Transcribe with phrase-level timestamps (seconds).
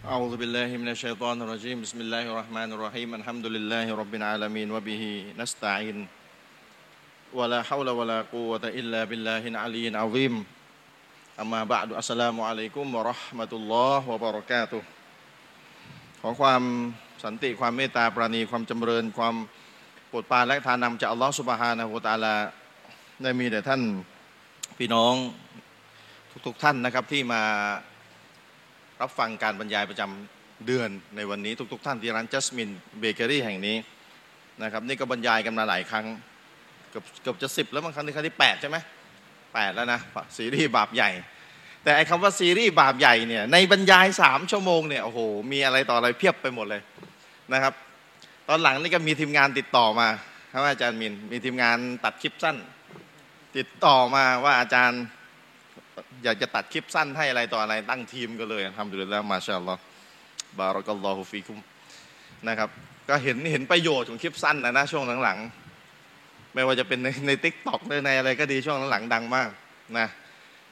[0.00, 5.02] أعوذ بالله من الشيطان الرجيم بسم الله الرحمن الرحيم الحمد لله رب العالمين وبه
[5.38, 6.08] نستعين
[7.30, 10.34] ولا حول ولا قوة إلا بالله العلي العظيم
[11.40, 14.82] أما بعد السلام عليكم ورحمة الله وبركاته
[16.22, 16.62] ขอความ
[17.24, 19.34] สันติความเมตตาปราณีความจำเริญความ
[20.08, 22.34] โปรดปรานและทานนำจากอัลลอฮฺสุบฮานะฮูวะตะอาลา
[23.22, 23.82] ได้มีแต่ท่าน
[24.78, 25.14] พี่น้อง
[26.46, 27.42] ทุกๆท่านนะครับที่มา
[29.02, 32.70] รับฟังการบรรยายประจำเดือนในวันนี้ทุกๆท่านที่ร้านจัสมิน
[33.00, 33.76] เบเกอรี่แห่งนี้
[34.62, 36.06] นะครับนี่ก็บรรยายกันมาหลายครั้ง
[36.90, 38.76] เกือบเกือบจะสิบแล้วบางครั้งที่ครั้งที่แปดใช่ไหม
[39.54, 40.00] แปดแล้วนะ
[40.36, 41.10] ซีรีส์บาปใหญ่
[41.84, 45.20] แต่ไอ้คำว่าซีรีส์บาปใหญ่เนี่ยในบรรยายสามชั่วโมงเนี่ยโอ้โห
[45.52, 46.82] มีอะไรต่ออะไรเพียบไปหมดเลย
[47.52, 47.74] นะครับ
[48.48, 50.08] ตอนหลังนี่ก็มีทีมงานติดต่อมา
[50.52, 52.56] ครับอาจารย์มินมีทีมงานตัดคลิปสั้น
[53.56, 55.02] ติดต่อมาว่าอาจารย์
[56.24, 61.58] อยากจะตัดคลิปสั้นให้อะไรต่ออะไรตั้งทีมกันเลยالحمد لله ما شاء الله بارك الله فيكم
[62.48, 62.68] นะครับ
[63.08, 69.50] ก็เห็นเห็นประโยชน์ของคลิปสั้นนะนะช่วงหลังๆ ไม่ว่าจะเป็นในใน TikTok หรือในอะไรก็ดีช่วงหลังๆดังมาก
[69.98, 70.08] นะ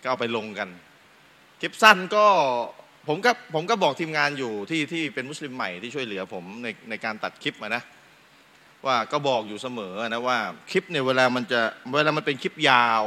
[0.03, 0.69] ก็เอาไปลงกัน
[1.61, 2.27] คลิปสั้นก็
[3.09, 7.83] ผมก็ผมก็บอกทีมงานอยู่ที่ที่เป็นมุสลิมใหม่ที่ช่วยเหลือผมในในการตัดคลิปมานะ
[8.87, 10.39] ว่าก็บอกอยู่เสมอนะว่า
[10.71, 11.61] คลิปเนี่ยเวลามันจะ
[11.95, 13.03] เวลามันเป็นคลิปยาว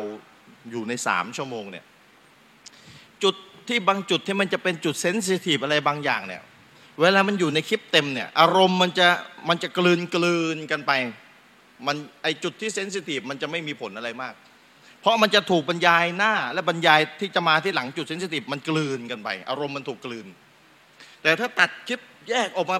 [0.71, 1.85] อยู่ในสามชั่วโมงเนี่ย
[3.71, 6.41] ที่บางจุดที่มันจะเป็นจุดเซนซิทีฟอะไรบางอย่างเนี่ย
[7.01, 9.07] เวลามันอยู่ในคลิปเต็มเนี่ย อารมณ์มันจะ
[9.49, 10.91] มันจะกลืนกลืนกันไป
[11.87, 14.33] มันไอจุดที่เซนซิทีฟมันจะไม่มีผลอะไรมาก
[15.01, 20.27] เพราะมันจะถูกบรรยายหน้า และบรรยายที่จะมาที่หลังจุดเซนซิทีฟมันกลืนกันไป อารมณ์มันถูกกลืน
[21.21, 22.77] แต่ถ้าตัดคลิปแยกออกมา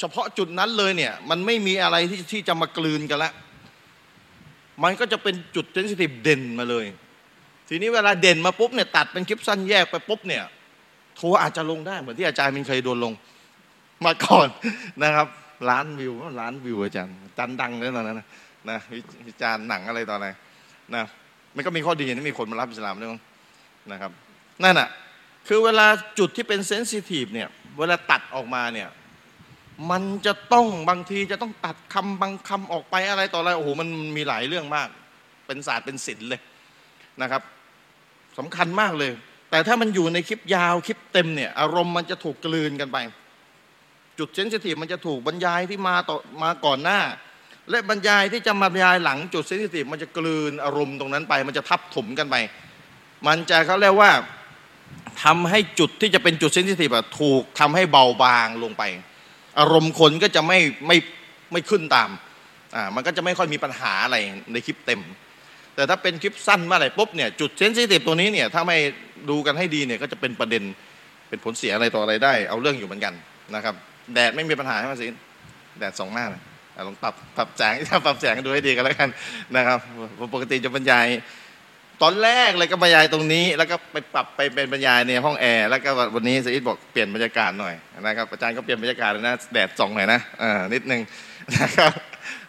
[0.00, 3.32] เฉพาะจุดนั้นเลยเนี่ย มันไม่มีอะไรที่ที่จะมากลืนกันละ
[4.82, 6.86] มันก็จะเป็นจุดเซนซิทีฟเด่นมาเลย
[7.68, 10.42] ทีนี้เวลาเด่นมาปุ๊บเนี่ยตัดเป็นคลิปสั้นแยกไปปุ๊บเนี่ย
[11.18, 13.12] ทัวอาจจะลงได้เหมือนที่อาจารย์มินเคยโดนลง
[14.04, 14.48] มาก่อน
[15.02, 15.26] นะครับ
[15.70, 18.26] ล้านวิวล้านวิวอาจารย์จารย์ดังเลยตอนนั้นนะ
[18.70, 18.78] นะ
[19.28, 20.26] วิจารณ์หนังอะไรตอนไหน
[20.94, 21.04] นะ
[21.56, 23.10] มันก็มีข้อดีนะมีคนมารับอิสลามด้วย
[23.92, 24.10] นะครับ
[24.64, 24.88] นั่นอะ
[25.48, 25.86] คือเวลา
[26.18, 28.88] จุดที่เป็น sensitive เนี่ยเวลาตัดออกมาเนี่ย
[29.90, 34.88] มันจะต้องบางทีจะต้องตัดคำบางคำออกไปอะไรต่ออะไรโอ้โหมันมีหลายเรื่องมาก
[35.46, 36.40] เป็นศาสตร์เป็นศิลป์เลย
[37.22, 37.42] นะครับ
[38.38, 39.12] สำคัญมากเลย
[39.50, 42.98] แต่ถ้ามันอยู่ในคลิปยาวคลิปเต็มเนี่ย อารมณ์มันจะถูกกลืนกันไป
[44.18, 47.00] จุด sensitive มันจะถูกบรรยายที่มาต่อมาก่อนหน้า
[47.70, 52.36] และบรรยายที่จะมาบรรยายหลังจุด sensitive มันจะกลืนอารมณ์ตรงนั้นไป มันจะทับถมกันไป
[53.26, 54.10] มันจะเขาเรียกว่า
[55.24, 58.82] ทำให้จุดที่จะเป็นจุดเซนซิทีฟถูกทำให้เบาบางลงไป
[59.60, 60.96] อารมณ์คนก็จะไม่ไม่
[61.52, 62.10] ไม่ขึ้นตาม
[62.74, 64.16] อ่ามันก็จะไม่ค่อยมีปัญหาอะไร
[64.52, 65.00] ในคลิปเต็ม
[65.76, 68.76] แต่ถ้าเป็นคลิปสั้นเมื่อไหร่ปุ๊บเนี่ยจุดเซนซิทีฟตัวนี้เนี่ยถ้าไม่
[69.30, 70.62] ดูกันให้ดีเนี่ยก็จะเป็นประเด็น
[71.28, 73.14] เป็นผลเสียอะไรต่ออะไรได้ เอาเรื่องอยู่เหมือนกัน
[73.54, 73.74] นะครับ
[74.14, 75.06] แดดไม่มีปัญหาใช่ไหมสิ
[75.78, 76.42] แดดสองหน้านะ
[76.86, 77.74] ลองปรับปรับแสง
[78.06, 79.08] ปรับแสงดูให้ดีกันแล้วกัน
[79.56, 79.78] นะครับ
[80.34, 81.06] ปกติจะบรรยาย
[82.02, 87.74] ตอนแรกเลยก็บรรยายตรงนี้ แล้วก็ไปปรับไปเป็นบรรยายในห้องแอร์แล้วก็วันนี้สอิทบอกเปลี่ยนบรรยากาศหน่อย
[88.06, 91.00] นะครับอาจารย์ก็เปลี่ยนบรรยากาศเลยนะแดดส่องหน่อยนะอ่านิดนึง
[91.54, 91.92] นะครับ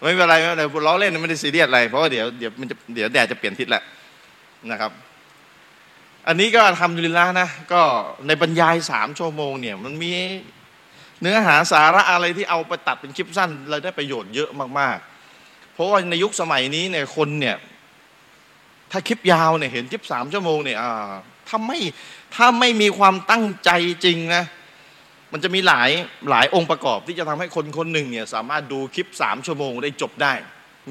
[0.01, 3.83] ไม่เป็นไรไม่เป็นไรล้อเล่นไม่ได้ซีเรียสอะไร เพราะว่าเดี๋ยวเดี๋ยวมันจะเดี๋ยวแดดจะเปลี่ยนทิศแหละ
[4.71, 4.91] นะครับ
[6.27, 7.81] อันนี้ก็ทำดุลิละนะ ก็
[8.27, 10.11] ในบรรยายสามชั่วโมงเนี่ย มันมี
[11.21, 14.49] เนื้อหาสาระอะไรที่เอาไปตัดเป็นคลิปสั้นเราได้ประโยชน์เยอะ
[14.79, 17.55] มากๆ เพราะว่าในยุคสมัยนี้เนี่ยคนเนี่ย
[18.91, 20.77] ถ้าคลิปยาวเนี่ยเห็นคลิปสามชั่วโมงเนี่ย
[21.47, 21.79] ถ้าไม่
[22.35, 23.71] ถ้าไม่มีความตั้งใจ
[24.05, 24.43] จริงนะ
[25.37, 25.91] มันจะมีหลาย
[26.29, 30.33] หลายองค์ประกอบที่จะทำให้คนคนหนึ่งเนี่ยสามารถดูคลิปสามชั่วโมงได้จบได้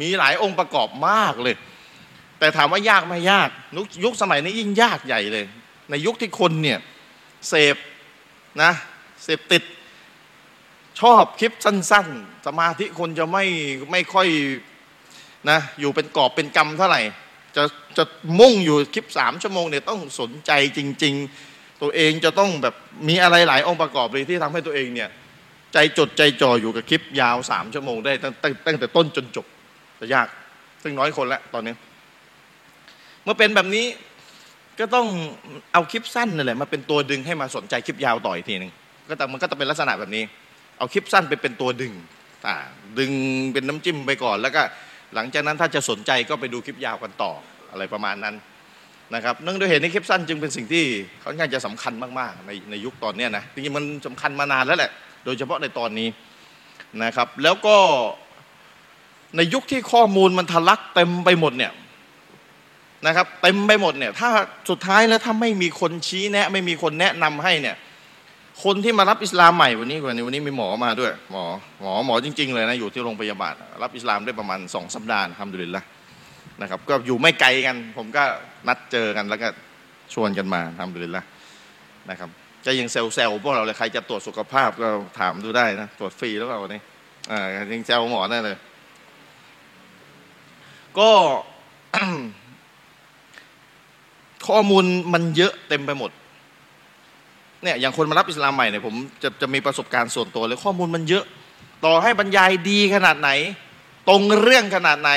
[0.00, 1.56] มีหลายองค์ประกอบมากเลย
[2.38, 3.48] แต่ถามว่ายากไม่ยาก
[4.04, 5.46] ยุคสมัยนี้ยิ่งยากใหญ่เลย
[5.90, 6.78] ในยุคที่คนเนี่ย
[7.48, 7.76] เสพ
[8.62, 8.72] นะ
[9.24, 9.62] เสพติด
[11.00, 13.44] ชอบคลิปสั้น ๆ สมาธิคนจะไม่
[13.90, 14.28] ไม่ค่อย
[15.50, 17.02] นะอยู่เป็นกอบเป็นกรรมเท่าไหร่
[17.56, 17.62] จะ
[17.96, 18.04] จะ
[18.40, 22.74] มุ่งอยู่คลิปสามชั่วโมงเนี่ยต้องสนใจจริง ๆ ตัวเองจะต้องแบบ
[23.08, 25.08] มีอะไรหลายองค์ประกอบเลยที่ทำให้ตัวเองเนี่ย
[25.72, 29.46] ใจจดใจจ่ออยู่กับคลิปยาวสามชั่วโมงได้ตั้งตั้งตั้งแต่ต้นจนจบ
[30.00, 30.28] จะยาก
[30.82, 31.74] ซึ่งน้อยคนล้วตอนนี้
[33.24, 33.86] เมื่อเป็นแบบนี้
[34.80, 35.06] ก็ต้อง
[35.72, 38.72] เอาคลิปสั้นนั่นแหละมาเป็นตัวดึงให้มาสนใจคลิปยาวต่ออีกทีหนึ่ง
[39.08, 40.24] ก็แต่มันก็จะเป็นลักษณะแบบนี้
[40.78, 41.92] เอาคลิปสั้นไปเป็นตัวดึง
[42.98, 43.10] ดึง
[43.52, 44.62] เป็นน้ำจิ้มไปก่อนแล้วก็
[45.14, 47.32] หลังจากนั้นถ้าจะสนใจก็ไปดูคลิปยาวกันต่อ
[47.70, 48.34] อะไรประมาณนั้น
[49.14, 50.84] นะครับเนื่องด้วยเหตุนี้คลิปสั้นจึงเป็นสิ่งที่
[51.24, 54.90] ค่อนข้างจะสำคัญมากๆในในยุคตอนนี้นะจริงๆมันสำคัญมานานแล้วแหละ
[55.24, 56.08] โดยเฉพาะในตอนนี้
[57.04, 57.76] นะครับแล้วก็
[59.36, 61.72] ในยุคที่ข้อมูลมันทะลักเต็มไปหมดเนี่ย
[63.06, 64.28] นะครับเต็มไปหมดเนี่ยถ้า
[64.70, 67.76] สุดท้ายแล้วถ้าไม่มีคนชี้แนะ ไม่มีคนแนะนำให้เนี่ย
[68.64, 71.44] คนที่มารับอิสลามใหม่วันนี้วันนี้วันนี้มีหมอมาด้วยหมอ
[71.80, 75.84] หมอหมอจริง ๆ เลยนะอยู่ที่โรงพยาบาลรับอิสลามได้ประมาณสองสัปดาห์ทำดุลินละ
[76.62, 78.24] นะครับ ก็อยู่ไม่ไกลกัน ผมก็
[78.68, 79.48] นัดเจอกันแล้วก็
[80.14, 81.24] ชวนกันมาทำดุลินละ
[82.10, 82.30] นะครับ
[82.66, 84.88] จะยังเซลเซลพวกเราเลยใครจะตรวจสุขภาพก็
[85.18, 86.80] ถามดูได้นะตรวจฟรีแล้วเปล่าวันนี้
[87.30, 88.56] อ่ายังเซลหมอได้เลย
[90.98, 91.10] ก็
[94.48, 96.10] ข้อมูลมันเยอะเต็มไปหมด
[97.62, 101.24] เนี่ยอย่างคนมารับอิสลามใหม่เนี่ยผมจะจะมีประสบการณ์ส่วนตัวเลยข้อมูลมันเยอะ
[101.84, 103.30] ต่อให้บรรยายดีขนาดไหน
[104.08, 105.10] ตรงเรื่องขนาดไหน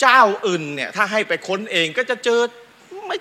[0.00, 2.40] เจ้าอื่นเนี่ยถ้าให้ไปค้นเองก็จะเจอ
[3.06, 3.16] ไม่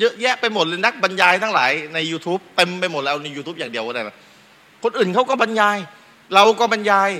[0.00, 4.16] เยอะแยะไปหมดเลยนักบรรยายทั้งหลายใน YouTube เต็มไปหมดแล้วใน YouTube อย่างเดียวก็ได้นะ
[4.82, 5.78] คนอื่นเขาก็บรรยาย
[6.34, 7.10] เราก็บรรยาย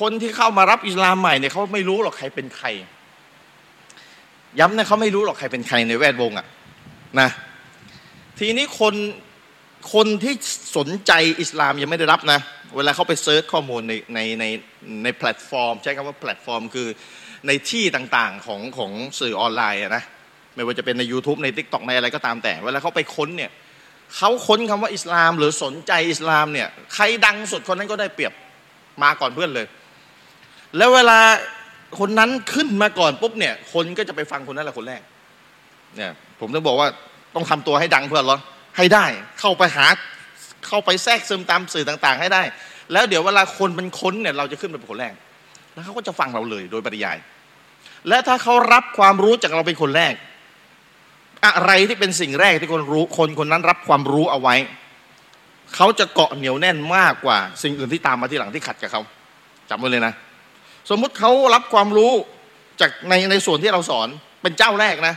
[0.00, 2.66] คนที่เข้ามารับอิสลามใหม่เนี่ยเขาไม่รู้หรอกใครเป็นใคร
[4.60, 6.46] ย้ำนะเขาไม่รู้หรอกใครเป็นใครในแวดวงอะ
[7.20, 7.28] นะ
[8.38, 8.94] ทีนี้คน
[9.94, 10.34] คนที่
[10.76, 12.40] สนใจอิสลามยังไม่ได้รับนะ
[12.76, 14.44] เวลาเขาไป search ข้อมูลในในใน
[15.04, 16.88] ในแพลตฟอร์ม ใช้คำว่าแพลตฟอร์ม คือ
[17.46, 18.90] ในที่ต่างๆของของ
[19.20, 20.04] สื่อออนไลน์นะ
[20.54, 23.50] ไม่ว่าจะเป็นใน YouTube ใน TikTok ในอะไรก็ตามแต่ เวลาเขาไปค้นเนี่ย
[24.16, 28.32] เขาค้นคำว่าอิสลาม หรือสนใจอิสลามเนี่ยใครดังสุดคนนั้นก็ได้เปรียบ
[29.02, 29.66] มาก่อนเพื่อนเลย
[30.76, 31.18] แล้วเวลา
[31.98, 35.02] คนนั้นขึ้นมาก่อนปุ๊บเนี่ยคนก็จะไปฟังคนนั้นแหละคนแรก
[35.96, 36.88] เนี่ยผมต้องบอกว่า
[37.34, 38.38] ต้องทำตัวให้ดังเพื่อนหรอ
[38.76, 39.04] ให้ได้
[39.40, 39.86] เข้าไปหา
[40.68, 42.42] เข้าไปแทรกซึมตามสื่อต่าง ๆ ให้ได้
[42.92, 45.12] แล้วเดี๋ยวเวลาคนมันค้นเนี่ยเราจะขึ้นไปเป็นคนแรก
[45.74, 47.18] แล้วเขาก็จะฟังเราเลยโดยปริยาย
[48.08, 50.14] และถ้าเขารับความรู้จากเราเป็นคนแรก
[51.46, 54.56] อะไรที่เป็นสิ่งแรกที่คนรู้คนคนนั้นรับความรู้เอาไว้
[55.74, 59.02] เขาจะเกาะเหนียวแน่นมากกว่า สิ่งอื่นที่ตามมาที่หลังที่ขัดกับเขา
[59.70, 60.12] จำไว้เลยนะ
[60.90, 62.12] สมมุติเขารับความรู้
[62.80, 64.08] จากในในส่วนที่เราสอน
[64.42, 65.14] เป็นเจ้าแรกนะ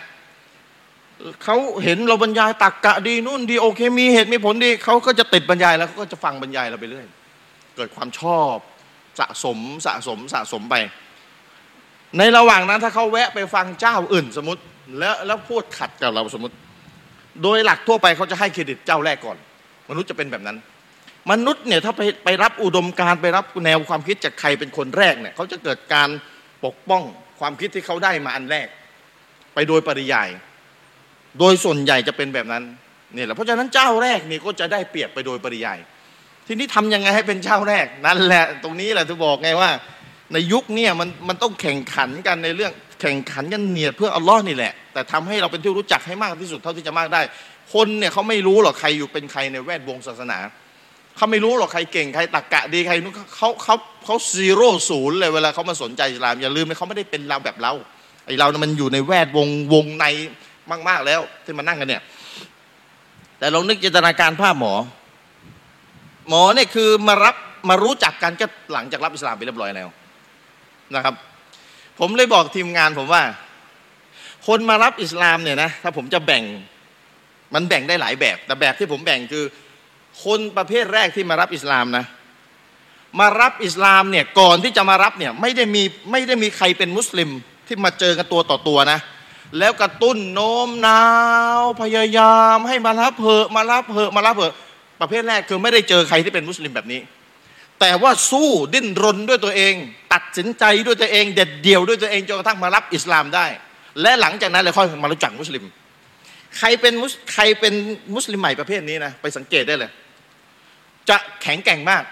[1.44, 7.06] เขาเห็นเราบรรยายตักกะดีนู่นดีโอเคมีเหตุมีผลดีเขาก็จะติดบรรยายแล้วเขาก็จะฟังบรรยายเราไปเรื่อย
[7.76, 8.56] เกิดความชอบ
[9.20, 10.76] สะสมสะสมสะสมไป
[12.18, 14.62] ในระหว่างนั้นถ้าเขาแวะไปฟังเจ้าอื่นสมมติ
[15.00, 16.56] แล้วแล้วพูดขัดกับเราสมมติ
[17.44, 19.38] โดยหลักทั่วไปเขาจะให้เครดิตเจ้าแรกก่อน
[19.90, 20.58] มนุษย์จะเป็นแบบนั้น
[21.32, 26.10] มนุษย์เนี่ยถ้าไปไปรับอุดมการไปรับแนวความคิดจากใครเป็นคนแรกเนี่ยเขาจะเกิดการ
[26.66, 27.04] ปกป้อง
[27.40, 28.68] ความคิดที่เขาได้มาอันแรก
[29.54, 30.30] ไปโดยปริยาย
[31.40, 32.64] โดยส่วนใหญ่จะเป็นแบบนั้น
[33.16, 35.78] นี่แหละเพราะฉะนั้นเจ้าแรกนี่ก็จะได้เปรียบไปโดยปริยาย
[36.48, 39.70] ทีนี้ทำยังไงให้เป็นเจ้าแรกนั่นแหละ ตรงนี้แหละที่บอกไงว่า
[40.34, 42.72] ในยุคนี้มันมันต้องแข่งขันกันในเรื่อง
[43.02, 47.22] แข่งขันกันเนียดเพื่ออัลลอฮ์นี่แหละ แต่ทำให้เราเป็นที่รู้จักให้มากที่สุดเท่าที่จะมากได้
[47.74, 50.38] คนเนี่ยเขาไม่รู้หรอกใครอยู่เป็นใครในแวดวงศาสนา
[51.18, 53.76] เขาไม่รู้หรอกใครเก่งใครตักกะดีใครนู้นเขาเขา
[54.06, 57.74] เขาซีโร่ศูนย์เลยเวลาเขามาสนใจอิสลามอย่าลืมเขาไม่ได้เป็นเราแบบเรา
[58.26, 60.06] ไอเรามันอยู่ในแวดวงวงใน
[60.88, 62.02] มาก ๆแล้วที่มานั่งกันเนี่ย
[63.40, 64.74] แต่ลองนึกจินตนาการภาพหมอ
[66.30, 67.36] หมอเนี่ยคือมารับ
[67.70, 69.88] มารู้จักกันก็หลังจากรับอิสลามไปเรียบร้อยแล้ว
[70.96, 71.16] นะครับ
[72.00, 73.24] ผมเลยบอกทีมงานผมว่า
[74.48, 76.44] คนมารับอิสลามเนี่ยนะถ้าผมจะแบ่ง
[77.54, 79.46] มันแบ่งได้หลายแบบ แต่แบบที่ผมแบ่งคือ
[80.24, 82.06] คนประเภทแรกที่มารับอิสลามนะ
[83.20, 87.30] มารับอิสลามเนี่ยก่อนที่จะมารับเนี่ยไม่ได้มีไม่ได้มีใครเป็นมุสลิม
[87.68, 89.00] ที่มาเจอกันตัวต่อตัวนะ
[89.60, 91.02] แล้วกระตุ้นโน้มน้า
[91.60, 94.56] วพยายามให้มารับเหอะมารับเหอะมารับเหอะ
[95.02, 97.02] ประเภทแรกคือไม่ได้เจอใครที่เป็นมุสลิมแบบนี้
[97.80, 99.74] แต่ว่าสู้ดิ้นรนด้วยตัวเอง
[100.14, 103.46] ตัดสินใจด้วยตัวเอง เด็ดเดี่ยวด้วยตัวเองจนกระทั่งมารับอิสลามได้
[104.02, 105.64] และหลังจากนั้นเลยค่อยมารู้จักมุสลิม
[106.58, 107.74] ใครเป็นมุสใครเป็น
[108.16, 109.92] มุสลิมใหม่ประเภทนี้นะไปสังเกตได้เลย
[111.10, 112.04] จะแข็งแกร่งมาก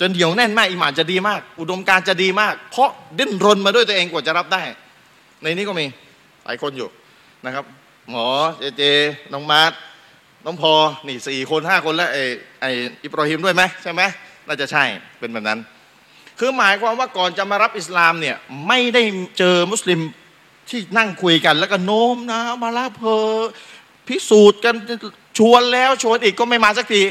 [0.00, 4.62] จนเดี่ยวแน่นมากอิหมานจะดีมาก อุดมการจะดีมาก เพราะดิ้นรนมาด้วยตัวเองกว่าจะรับได้
[5.42, 5.86] ในนี้ก็มี
[6.44, 6.88] หลายคนอยู่
[7.46, 7.64] นะครับ
[8.10, 8.26] หมอ
[8.58, 8.82] เจเจ
[9.32, 9.70] น้องมาร์
[10.48, 10.74] ตน้องพอ
[11.06, 12.22] นี่สี่คนห้าคนแล้วไอ้
[12.60, 12.70] ไอ้
[13.04, 14.02] อิบราฮิมด้วยไหมใช่ไหม
[14.46, 14.84] น่าจะใช่
[15.18, 15.58] เป็นแบบนั้น
[16.38, 18.36] คือหมายความว่าก่อนจะมารับอิสลามเนี่ย
[18.66, 19.02] ไม่ได้
[19.38, 20.00] เจอมุสลิม
[20.68, 23.16] ที่นั่งคุยกัน แล้วก็โน้มนะมาลาเพอ
[24.08, 24.74] พิสูจน์กัน
[25.38, 27.02] ชวนแล้วชวนอีกก็ไม่มาสักที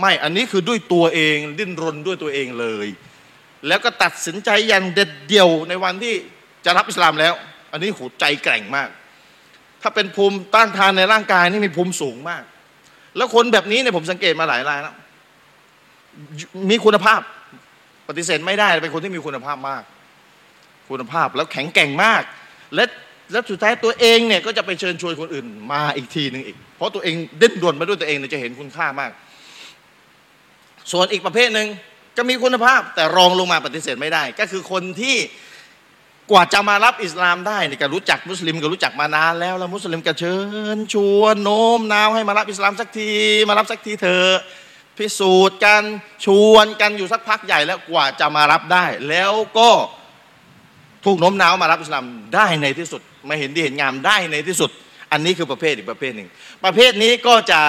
[0.00, 2.86] ไม่อันนี้คือด้วยตัวเองดิ้นรนด้วยตัวเองเลย
[3.66, 6.14] แล้วก็ตัดสินใจอย่างเด็ดเดี่ยวในวันที่
[6.64, 7.34] จะรับอิสลามแล้ว
[7.72, 8.88] อันนี้หูใจแกร่งมาก
[9.82, 12.42] ถ้าเป็นภูมิต้านทานในร่างกายนี่มีภูมิสูงมาก
[13.18, 14.94] แล้วคนแบบนี้เนี่ยผมสังเกตมาหลายรายแล้ว
[16.70, 17.20] มีคุณภาพ
[18.08, 19.82] ปฏิเสธไม่ได้เป็นคนที่มีคุณภาพมาก
[20.90, 22.22] คุณภาพแล้วแข็งแกร่งมาก
[22.74, 22.84] และ
[23.32, 29.10] แล้วสุดท้ายตัวเองเนี่ยก็จะไปเชิญชวนคนอื่น มาอีกทีหนึ่งอีก เพราะตัวเองเด่นด่วนมาด้วยตัวเองเนี่ยจะเห็นคุณค่ามาก
[30.92, 31.68] ส่วนอีกประเภทหนึ่ง
[32.16, 35.16] ก็มีคุณภาพแต่รองลงมาปฏิเสธไม่ได้ ก็คือคนที่
[36.30, 40.36] กว่าจะมารับอิสลามได้นี่ก็รู้จักมุสลิมก็รู้จักมานานแล้วแล้วมุสลิมก็เชิ
[40.76, 43.12] ญ ชวนโน้มน้าวให้มารับอิสลามสักที
[43.48, 44.34] มารับสักทีเถอะ
[44.98, 45.82] พิสูจน์กัน
[46.24, 49.70] ชวนกันอยู่สักพักใหญ่แล้วกว่าจะมารับได้ แล้วก็
[51.04, 52.04] ถูกโน้มน้าวมารับอิสลาม
[52.34, 54.70] ได้ในที่สุดมาเห็นดีเห็นงามได้ในที่สุด
[55.12, 56.28] อันนี้คือประเภทอีกประเภทหนึ่ง
[56.64, 57.60] ประเภทนี้ก็จะ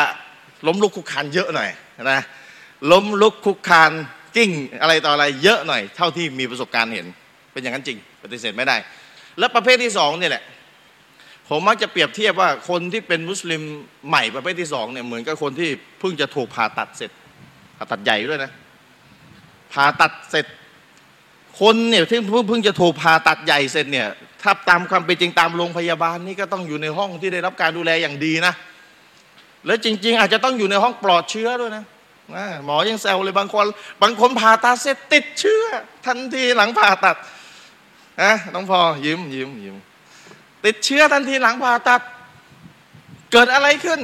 [0.67, 1.69] ล้มลุกคุกคานเยอะหน่อย
[2.11, 2.21] นะ
[2.91, 3.91] ล้มลุกคุกคาน
[4.35, 4.51] กิ้ง
[4.81, 7.07] อะไรต่ออะไรเยอะหน่อย เท่าที่มีประสบการณ์เห็น
[7.53, 8.77] เป็นอย่างนั้นจริง ปฏิเสธไม่ได้
[9.39, 10.43] แล้วประเภทที่สองเนี่ยแหละ
[11.49, 13.61] ผมมักจะเปรียบเทียบว่าคนที่เป็นมุสลิม
[14.07, 17.11] ใหม่ประเภทที่สองเนี่ยเหมือนกับคนที่เพิ่งจะถูกผ่าตัดเสร็จ
[17.77, 18.51] ผ่าตัดใหญ่ด้วยนะ
[19.73, 20.45] ผ่าตัดเสร็จ
[21.59, 24.07] คนเนี่ยที่เพิ่งเพิ่งจะถูกผ่าตัดใหญ่เสร็จเนี่ย
[24.41, 28.53] ถ้าตามความเป็นจริงตามโรงพยาบาลนี่ก็ต้องอยู่ในห้องที่ได้รับการดูแลอย่างดีนะ
[29.65, 31.83] แล้วจริง ๆ อาจจะต้องอยู่ในห้องปลอดเชื้อด้วยนะ
[32.65, 33.65] หมอยังแซวเลยบางคน
[34.01, 35.63] บางคนผ่าตัดเสร็จติดเชื้อ
[36.05, 37.15] ทันทีหลังผ่าตัด
[38.21, 39.75] นะน้องพอยิ้มยิ้มยิ้ม
[40.65, 42.01] ติดเชื้อทันทีหลังผ่าตัด
[43.31, 43.99] เกิดอะไรขึ้น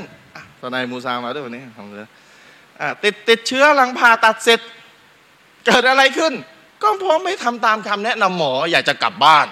[0.59, 2.09] ทนายมูซามาด้วยวันนี้ทำเลย
[3.03, 4.59] ติดติดเชื้อหลังผ่าตัดเสร็จ
[5.65, 6.33] เกิดอะไรขึ้น
[6.81, 9.47] ก็เพราะไม่ทำตามคำแนะนำหมอ อยากจะกลับบ้าน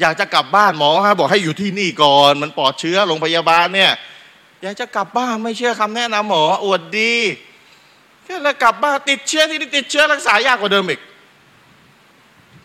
[0.00, 3.92] อยากจะกลับบ้านหมอฮะบอกให้อยู่ที่นี่ก่อน มันปลอดเชื้อโรงพยาบาลเนี่ย
[4.62, 7.14] อยากจะกลับบ้านไม่เชื่อคำแนะนำหมออวดดี
[8.24, 11.00] แค่แล้วกลับบ้านติดเชื้อที่ติดเชื้อรักษายากกว่าเดิมอีก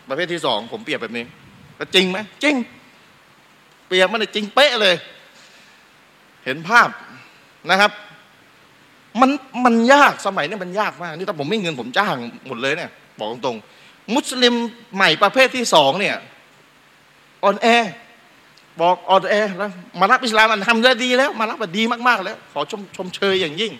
[0.08, 1.24] ประเภทที่สองผมเปรียบแบบนี้
[1.94, 2.54] จริงไหมจริง
[3.86, 4.94] เปรียบมันจริงเป๊ะเลย
[6.44, 6.88] เห็นภาพ
[7.70, 7.92] นะครับ
[9.20, 9.30] มัน
[9.64, 12.14] มันยากสมัยนี้มันยากมากนี่ถ้าผมไม่เงินผมจ้าง
[12.48, 14.54] หมดเลยเนี่ย บอกตรงๆ มุสลิม
[14.94, 16.16] ใหม่ประเภทที่สองเนี่ย
[17.44, 17.66] อ่อนแอ
[18.80, 23.72] บอกอ่อนแอแล้วมารับอิสลามมันทำได้ดีแล้ว มารับมาดีมากๆแล้ว ขอชมชมเชยอย่างยิ่ง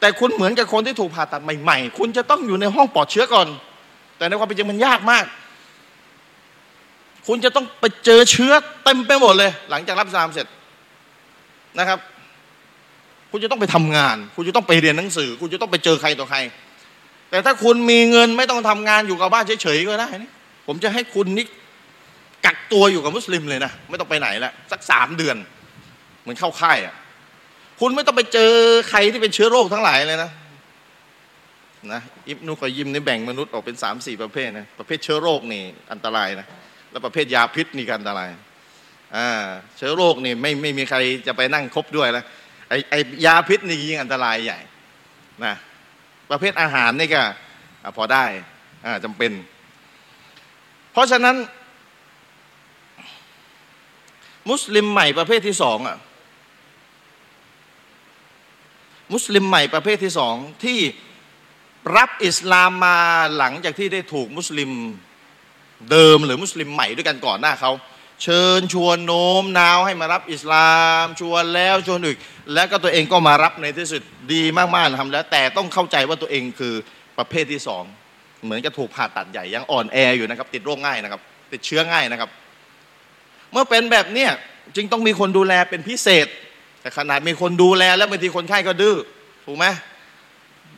[0.00, 3.48] แต่คุณเหมือนกับคนที่ถูกผ่าตัดใหม่ ๆ คุณจะต้องอยู่ในห้องปลอดเชื้อก่อน
[4.18, 5.24] แต่ในความเป็นจริงมันยากมาก
[7.26, 8.52] คุณจะต้องไปเจอเชื้อ
[8.84, 10.46] เต็มไปหมดเลย หลังจากรับซามเสร็จ
[11.78, 11.98] นะครับ
[13.30, 16.38] คุณจะต้องไปทำงาน คุณจะต้องไปเรียนหนังสือ คุณจะต้องไปเจอใครต่อใคร
[17.30, 20.30] แต่ถ้าคุณมีเงินไม่ต้องทำงานอยู่กับบ้านเฉยๆก็ได้นี่
[20.66, 21.46] ผมจะให้คุณนี่
[22.44, 25.36] กักตัวอยู่กับมุสลิมเลยนะไม่ต้องไปไหนแล้วสักสามเดือน
[26.22, 26.94] เหมือนเข้าค่ายอะ
[27.80, 28.52] คุณไม่ต้องไปเจอ
[28.90, 30.30] ใครที่เป็นเชื้อโรคทั้งหลายเลยนะ
[31.94, 35.62] นะอิบนุกอยิมนี่แบ่งมนุษย์ออกเป็นสามสี่ประเภทนะประเภทเชื้อโรคนี่
[35.92, 36.46] อันตรายนะ
[36.90, 38.22] แล้วประเภทยาพิษนี่กันอะไร
[39.16, 39.28] อ่า
[39.76, 42.24] เชื้อโรคนี่ไม่ไม่มีใครจะไปนั่งคบด้วยแล้ว
[42.68, 42.94] ไอไอ
[43.26, 44.58] ยาพิษนี่ยิ่งอันตรายใหญ่
[45.44, 45.54] นะ
[46.30, 47.22] ประเภทอาหารนี่ก็
[47.96, 48.24] พอได้
[48.84, 49.32] อ่าจำเป็น
[50.92, 51.36] เพราะฉะนั้น
[54.50, 55.98] มุสลิมใหม่ประเภทที่สองอะ
[59.12, 60.78] มุสลิมใหม่ประเภทที่สองที่
[61.94, 62.98] รับอิสลามมา
[63.38, 64.70] หลังจากที่ได้ถูกมุสลิม
[65.90, 67.72] เดิมหรือมุสลิมใหม่ด้วยกันก่อนหน้าเขา
[68.22, 70.70] เชิญชวนโน้มน้าวให้มารับอิสลา
[71.02, 72.18] มชวนแล้วชวนอีก
[72.54, 74.02] แล้วก็ตัวเองก็มารับในที่สุด
[74.32, 76.74] ดีมากๆทำแล้ว แต่ต้องเข้าใจว่าตัวเองคือ
[77.18, 77.84] ประเภทที่สอง
[78.44, 81.20] เหมือนกับถูกผ่าตัดใหญ่ยังอ่อนแออยู่นะครับ ติดโรคง่ายนะครับ
[81.52, 82.30] ติดเชื้อง่ายนะครับ
[83.52, 84.30] เมื่อเป็นแบบเนี้ย
[84.76, 86.26] จึงต้องมีคนดูแลเป็นพิเศษ
[86.80, 88.96] แต่ขนาดมีคนดูแลแล้วบางทีคนไข้ก็ดื้อ
[89.46, 89.66] ถูกไหม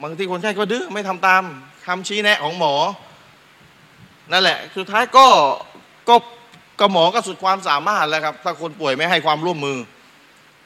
[0.03, 1.43] บางทีคนไข้ก็ดื้อไม่ทำตาม
[1.87, 2.75] คำชี้แนะของหมอ
[4.33, 5.27] นั่นแหละ สุดท้ายก็
[6.09, 6.17] ก็
[6.81, 9.79] ก็หมอก็สุดความสามารถแล้วครับ ถ้าคนป่วยไม่ให้ความร่วมมือ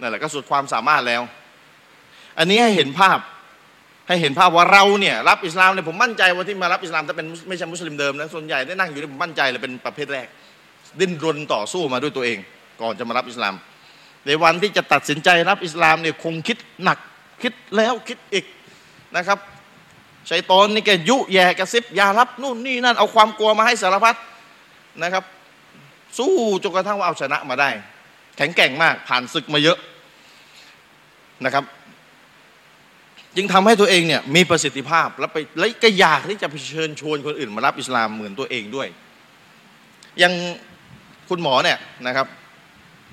[0.00, 1.22] นั่นแหละก็สุดความสามารถแล้ว
[2.38, 3.18] อันนี้ให้เห็นภาพ
[4.08, 10.26] ให้เห็นภาพว่าเราเนี่ยรับอิสลามเนี่ยผมมั่นใจว่าที่มารับอิสลามจะเป็นไม่ใช่มุสลิมเดิมนะส่วนใหญ่ได้นั่งอยู่ในผมมั่นใจเลยเป็นประเภทแรก
[11.00, 12.38] ดิ้นรนต่อสู้มาด้วยตัวเอง
[12.80, 13.54] ก่อนจะมารับอิสลาม
[14.26, 16.98] ในวันที่จะตัดสินใจรับอิสลามเนี่ยคงคิดหนัก
[17.42, 18.44] คิดแล้วคิดอีก
[19.16, 19.38] นะครับ
[20.30, 24.16] ชัยตอนนี่แกยุแย่กระซิบยารับนู่นนี่นั่นเอาความกลัวมาให้สารพัด
[25.02, 25.24] นะครับ
[26.18, 27.70] สู้จนกระทั่งว่าเอาชนะมาได้
[28.36, 29.78] แข็งแกร่งมากผ่านศึกมาเยอะ
[31.44, 31.64] นะครับ
[33.36, 38.88] จึงทำให้ตัวเองเนี่ยมีประสิทธิภาพแล้วไปแล้วก็อยากที่จะเชิญชวนคนอื่นมารับอิสลามเหมือนตัวเองด้วย
[40.22, 40.32] ยัง
[41.28, 42.26] คุณหมอเนี่ยนะครับ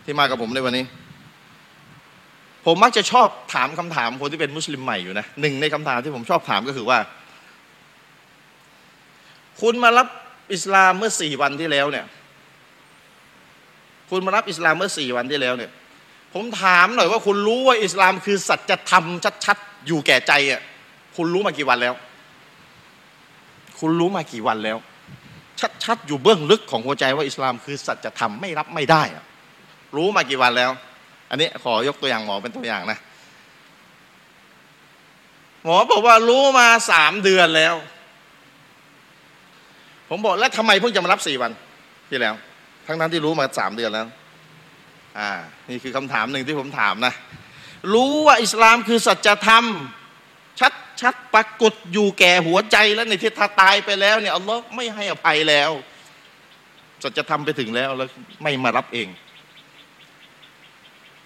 [0.05, 0.85] ที่มากับผมในวันนี้
[2.71, 6.99] ผมมักจะชอบถามคำถามคนที่เป็นมุสลิมใหม่อยู่นะหนึ่งในคำถามที่ผมชอบถามก็คือว่า
[9.61, 10.07] คุณมารับ
[10.53, 12.05] อิสลามเมื่อสี่วันที่แล้วเนี่ย
[14.09, 15.71] คุณมารับอิสลามเมื่อสี่วันที่แล้วเนี่ย
[16.33, 19.05] ผมถามหน่อยว่าคุณรู้ว่าอิสลามคือสัจธรรม
[19.45, 20.61] ชัดๆอยู่แก่ใจอะ
[21.15, 21.93] คุณรู้มากี่วันแล้ว
[23.79, 24.77] คุณรู้มากี่วันแล้ว
[25.83, 29.23] ชัดๆอยู่เบื้องลึกของหัวใจว่าอิสลามคือสัจธรรมไม่รับไม่ได้อะ
[29.95, 30.71] รู้มากี่วันแล้ว
[31.29, 32.99] อันนี้ขอยกตัวอย่างหมอเป็นตัวอย่างนะ
[35.63, 37.75] หมอบอกว่ารู้มาสามเดือนแล้ว
[40.09, 41.51] ผมบอกแล้วทำไมเพิ่งจะมารับสี่วัน
[42.09, 42.35] ที่แล้ว
[42.87, 44.07] ทั้งนั้นที่รู้มาสามเดือนแล้ว
[45.19, 45.29] อ่า
[45.69, 47.13] นี่คือคำถามหนึ่งที่ผมถามนะ
[47.93, 49.65] รู้ว่าอิสลามคือสัจธรรม
[50.59, 55.71] ชัดชัดปรากฏอยู่แก่หัวใจแล้วในที่ถ้าตายไปแล้วเนี่ยอัลลอฮ์ไม่ให้อภัยแล้ว
[57.01, 58.07] จะจะทำไปถึงแล้วแล้ว
[58.43, 59.07] ไม่มารับเอง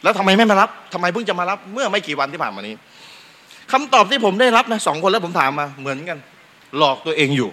[0.04, 2.76] แล้วทำไมไม่มารับทำไมเพิ่งจะมารับเมื่อไม่กี่วันที่ผ่านมานี้
[3.72, 6.18] คำตอบที่ผมได้รับนะสองคนแล้วผมถามมาเหมือนกัน
[6.78, 7.50] หลอกตัวเองอยู่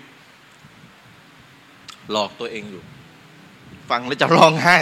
[2.13, 2.83] หลอกตัวเองอยู่
[3.91, 4.79] ฟังแล้วจะร้องไห้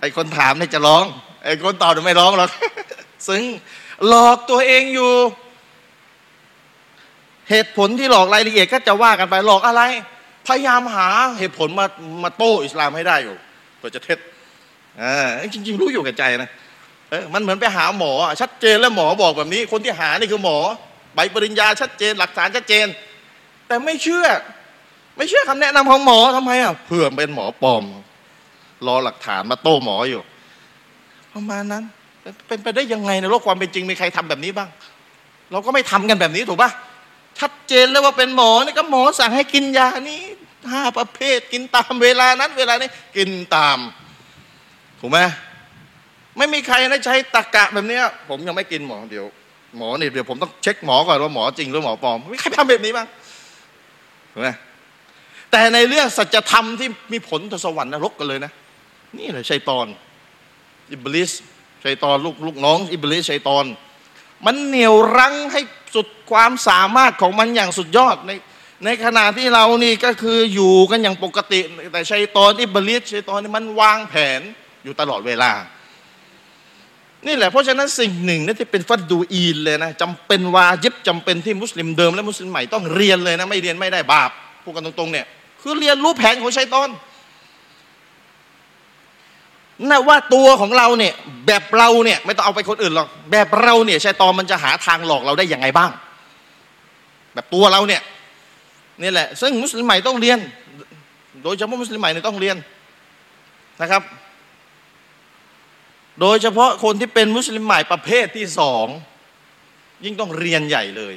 [0.00, 1.04] ไอ้คนถามเนี่ยจะร้อง
[1.44, 2.50] ไอ้คนตอบไม่ร้องหรอก
[3.28, 3.42] ซึ่ง
[4.08, 5.12] หลอกตัวเองอยู่
[7.50, 9.82] เหตุผลที่หลอกรายละเอียดก็จะว่ากันไปหลอกอะไร
[10.46, 11.86] พยายามหาเหตุผลมา
[12.22, 13.36] มาโต้อิสลามให้ได้อยู่
[13.78, 14.18] เพื่อจะเท็จ
[15.02, 16.50] อ่าจริง ๆ รู้อยู่กับใจนะ
[17.10, 20.58] เออมันเหมือนไปหาหมอชัดเจนแล้วหมอบอกแบบนี้ คนที่หานี่คือหมอ
[21.14, 22.86] ใบปริญญาชัดเจน หลักฐานชัดเจน
[23.66, 24.26] แต่ไม่เชื่อ
[25.16, 27.84] ไม่เชื่อคำแนะนำของหมอทำไมอะเพื่อเป็นหมอปลอม
[28.86, 30.20] รอหลักฐานมาโต้หมออยู่
[31.32, 31.84] ประมาณนั้น
[32.48, 34.68] เป็นไปได้ยังไงในโลกความเป็นจริงมีใครทำแบบนี้บ้าง
[35.52, 36.70] เราก็ไม่ทำกันแบบนี้ถูกปะ
[37.38, 40.22] ชัดเจนแล้วว่าเป็นหมอนี่ก็หมอสั่งให้กินยานี้
[40.70, 43.78] ห้าประเภทกินตามเวลานั้น เวลานี้กินตาม
[45.00, 45.18] ถูกไหม
[46.38, 47.98] ไม่มีใครนะใช้ตะกะแบบนี้
[48.28, 49.26] ผมยังไม่กินหมอเดี๋ยว
[49.78, 53.06] หมอเนี่ยเดี๋ยวผมต้องเช็คหมอก่อนว่าหมอจริงหรือหมอปลอมไม่มีใครทำแบบนี้บ้าง
[54.32, 54.48] ถูกไหม
[55.50, 58.52] แต่ในเรื่องสัจธรรมที่มีผลต่อสวรรค์นรกกันเลยนะ
[59.18, 59.86] นี่แหละชัยตอน
[60.92, 61.30] อิบลิส
[61.84, 63.64] ชัยตอนลูกลูกน้อง อิบลิสชัยตอน
[64.46, 65.60] มันเหนี่ยวรั้งให้
[65.94, 68.32] สุดความสามารถของมันอย่างสุดยอดใน
[68.84, 71.60] ในขณะที่เรานี่ก็คืออยู่กันอย่างปกติ
[71.92, 74.40] แต่ชัยตอนอิบลิสชัยตอนนี่มันวางแผน
[74.84, 75.52] อยู่ตลอดเวลา
[77.26, 84.30] นี่แหละเพราะฉะนั้นสิ่งหนึ่งนี่ที่เป็นفرض عينเลยนะจำเป็นวาจิบจำเป็นที่มุสลิมเดิมและมุสลิมใหม่ต้องเรียนเลยนะไม่เรียนไม่ได้บาป
[84.62, 85.26] พูดกันตรงๆเนี่ย
[85.62, 86.88] คือเรียนรู้แผนของชัยตอน
[89.90, 91.14] นะว่าตัวของเราเนี่ย
[91.46, 95.90] แบบเราเนี่ยไม่ต้องเอาไปคนอื่นหรอกแบบเราเนี่ยชัยตอนมันจะหาทางหลอกเราได้อยังไงบ้าง
[97.34, 98.02] แบบตัวเราเนี่ย
[99.02, 100.38] นี่แหละซึ่งมุสลิมใหม่ต้องเรียน
[101.42, 102.56] โดยเฉพาะมุสลิมใหม่เนี่ยต้องเรียน
[103.82, 104.02] นะครับ
[106.20, 108.86] โดยเฉพาะคนที่เป็นมุสลิมใหม่ประเภทที่สอง
[110.04, 111.14] ยิ่งต้องเรียนใหญ่เลย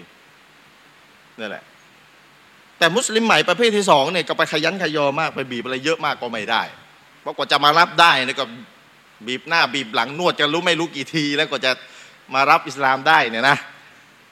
[1.40, 1.64] นี่แหละ
[2.78, 6.64] แต่มุสลิมใหม่ประเภทที่สองเนี่ยก็ไปขยันขยอมากไปบีบอะไรเยอะมากก็ไม่ได้
[7.22, 8.46] เพราะกว่าจะมารับได้เนี่ยก็
[9.28, 11.72] บีบหน้าบีบหลังนวดกันรู้ไม่รู้กี่ที แล้วก็จะ
[12.34, 13.58] มารับอิสลามได้เนี่ยนะ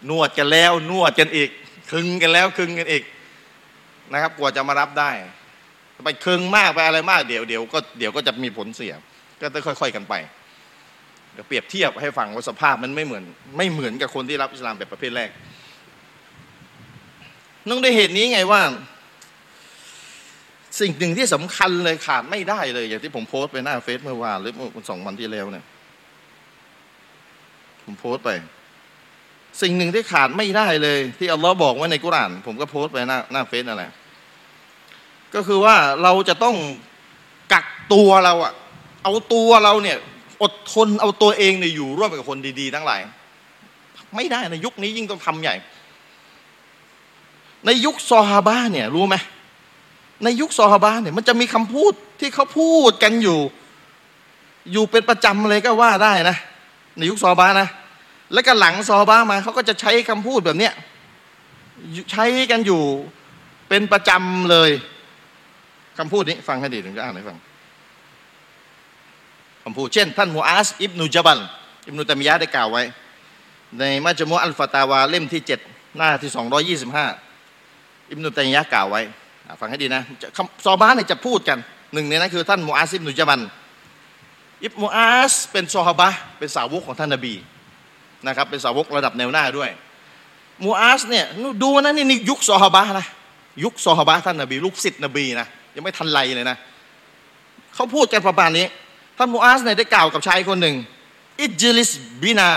[0.10, 1.49] นวดกันแล้วนวดกันอีก
[1.91, 3.04] คึงกันแล้วคึงกันอีก
[4.12, 5.12] นะครับ กว่าจะมารับได้
[6.06, 8.93] ไปคึงมากไปอะไรมากเดี๋ยวเดี๋ยวก็เดี๋ยวก็จะมีผลเสีย
[9.41, 10.13] ก็ต้องค่อย ๆ กันไป
[11.35, 13.23] เดี๋ยวเปรียบเทียบให้ฟังว่าสภาพมันไม่เหมือน
[13.57, 15.29] ไม่เหมือนกับคนที่รับอิสลามแบบประเภทแรก
[17.67, 18.61] น้องได้เหตุนี้ไงว่า
[20.81, 25.65] สิ่งหนึ่งที่สำคัญเลยขาดไม่ได้เลย อย่างที่ผมโพสต์ไปหน้าเฟซเมื่อวานหรือเมื่อสองวันที่แล้วเนี่ย
[27.83, 28.29] ผมโพสต์ไป
[29.61, 33.91] สิ่งหนึ่งที่ขาดไม่ได้เลย ที่อัลลอฮ์บอกไว้ในกุราน ผมก็โพสต์ไปหน้าหน้าเฟซนั่นแหละ
[35.35, 36.55] ก็คือว่าเราจะต้อง
[37.53, 38.53] กักตัวเราอะ
[39.03, 39.97] เอาตัวเราเนี่ย
[40.41, 43.01] อดทนเอาตัวเองเนี่ยอยู่ร่วมกับคนดีๆทั้งหลาย
[44.15, 45.55] ไม่ได้ในยุคนี้ยิ่งต้องทำใหญ่
[47.65, 49.15] ในยุคซอฮาบะเนี่ยรู้ไหม
[50.23, 53.39] ในยุคซอฮาบะเนี่ยมันจะมีคำพูดที่เขาพูดกันอยู่
[54.71, 56.37] อยู่เป็นประจำเลยก็ว่าได้นะ
[56.97, 57.69] ในยุคซอฮาบะนะ
[58.33, 60.73] แล้วก็หลังซอฮาบะมาเขาก็จะใช้คำพูดแบบเนี้ย
[62.11, 62.81] ใช้กันอยู่
[63.69, 64.71] เป็นประจำเลย
[65.97, 67.37] คำพูดนี้ฟังให้ดีถึงจะอ่านให้ฟัง
[69.67, 71.39] คำพูดเช่น ท่านมูอาสอิบนุจบัล
[71.88, 72.84] อิบนุตามิยะได้กล่าวไว้
[73.80, 75.60] ในมัจมุอัลฟาตาวาเล่มที่เจ็ด
[75.97, 77.06] หน้าที่สองร้อยี่สิบห้า
[78.12, 79.01] อิบนุตามิยะกล่าวไว้
[79.60, 80.01] ฟังให้ดีนะ
[80.65, 81.58] ซอบาเนี่ยจะพูดกัน
[81.93, 83.41] หนึ่งในนั้นคือท่านมูอาสอิบนุจบัล
[84.63, 87.34] อิบมูอาสเป็นซอฮาบะเป็นสาวกของท่านนบี
[88.28, 89.69] นะครับเป็นสาวกระดับแนวหน้าด้วย
[90.65, 91.25] มูอาสเนี่ย
[91.63, 93.06] ดูนะนี่นี่ยุคซอฮาบะนะ
[93.63, 96.58] ยุคซอฮาบะท่านนบีลูกศิษย์นบีนะยังไม่ทันไรเลยนะ
[97.75, 98.67] เขาพูดกันประมาณนี้
[99.17, 100.75] ท่านมูอาสเนี่ยได้กล่าวกับชายคนหนึ่ง
[101.41, 101.91] อิจลิส
[102.23, 102.49] บินา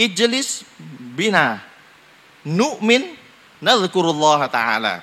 [0.00, 0.48] อิจลิส
[1.18, 1.44] บินา
[2.58, 3.02] นุมิน
[3.66, 4.94] นัลกุรุลลอฮฺตาลา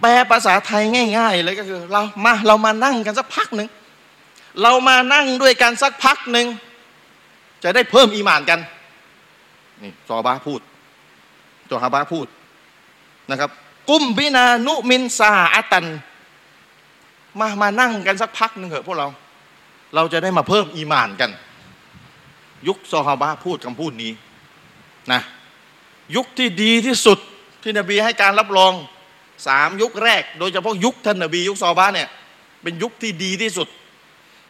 [0.00, 0.82] แปลภาษาไทย
[1.18, 3.68] ง่าย ๆ เลยก็คือ เรามาเรามานั่งกันสักพักหนึ่ง
[4.62, 6.46] เรามานั่งด้วยกันสักพักหนึ่ง
[7.62, 8.60] จะได้เพิ่มอีมานกัน
[9.82, 10.60] นี่ซอบาพูด
[11.70, 12.26] ตัวฮาบาพูด
[13.30, 13.50] นะครับ
[13.90, 15.86] กุมบินานุมินสาอัตัน
[17.40, 19.08] มามานั่งกันสักพักหนึ่งเถอะพวกเรา
[19.94, 21.30] เราจะได้มาเพิ่มอีมานกัน
[22.68, 24.12] ยุคซอฮาบะพูดคำพูดนี้
[25.12, 25.20] นะ
[26.16, 27.18] ยุคที่ดีที่สุด
[27.62, 28.72] ที่นบีให้การรับรอง
[29.46, 32.08] สามยุคแรก โดยเฉพาะยุคท่านนบียุคซอฮาบะเนี่ย
[32.62, 33.68] เป็นยุคที่ดีที่สุด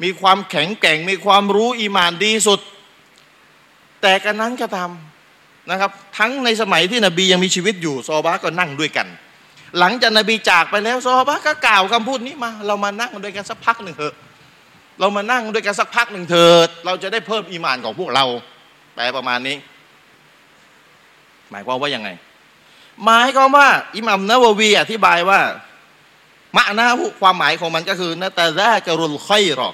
[0.03, 2.61] มีความแข็งแกร่งมีความรู้อีมานดีสุด
[4.03, 4.91] แต่กันนั้นก็ตาม
[5.71, 9.07] นะครับ ทั้งในสมัยที่นบียังมีชีวิตอยู่ซอบาก็นั่งด้วยกัน
[9.79, 14.15] หลังจากนบีจากไปแล้วซอบาก็กล่าวคำพูดนี้มา เรามานั่งด้วยกันสักพักหนึ่งเถอะ
[15.01, 18.25] เรามานั่งด้วยกันสักพักหนึ่งเถิด เราจะได้เพิ่มอีมานของพวกเรา
[18.95, 19.57] แปลประมาณนี้
[21.51, 22.09] หมายความว่ายังไง
[23.05, 25.41] หมายความว่า อิหมัมนะววีอธิบายว่า
[26.57, 26.87] มะนา
[27.21, 29.69] ความหมายของมันก็คือนะตาซากรุลคอยรอ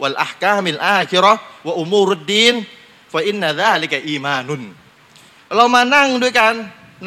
[0.00, 1.34] วัลอัฮกามิลอาคิรอ
[1.66, 2.54] วะอุมูรุดดีน
[3.12, 4.62] ฟอินนาซาลิกะอีมานุน
[5.56, 6.54] เรามานั่งด้วยกัน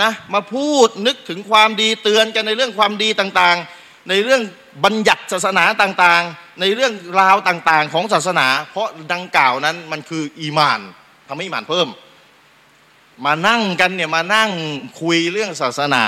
[0.02, 4.42] นะมาพูดนึกถึงความดีเตือนกันในเรื่องความดีต่างๆ ในเรื่อง
[4.84, 10.80] บัญญัติศาสนาต่างๆ ในเรื่องราวต่างๆ ของศาสนา เพราะดังกล่าวนั้นมันคืออีมาน
[11.28, 11.88] ทำให้อีมานเพิ่ม
[13.26, 14.52] มานั่งกันเนี่ยมานั่ง
[15.02, 16.06] คุยเรื่องศาสนา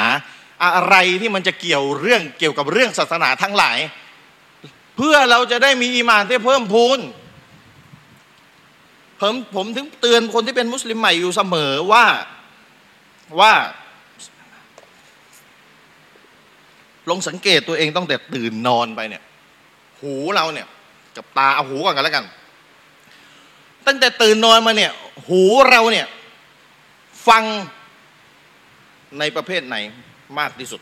[0.63, 3.77] อะไรที่มันจะเกี่ยวเรื่องเกี่ยวกับเรื่องศาสนาทั้งหลาย
[4.97, 6.99] เพื่อเราจะได้มีอีมานที่เพิ่มพูน
[9.19, 12.05] ผมผมถึงเตือนคนที่เป็นมุสลิมใหม่อยู่เสมอว่า
[13.39, 13.53] ว่า
[17.09, 19.23] ลองสังเกตตัวเองตั้งแต่ตื่นนอนไปเนี่ย
[20.01, 20.67] หูเราเนี่ย
[21.15, 22.25] กับตาเอาหูก่อนกันแล้วกัน
[23.87, 24.91] ตั้งแต่ตื่นนอนมาเนี่ย
[25.27, 26.07] หูเราเนี่ย
[27.27, 27.43] ฟัง
[29.19, 29.75] ในประเภทไหน
[30.39, 30.81] มากที่สุด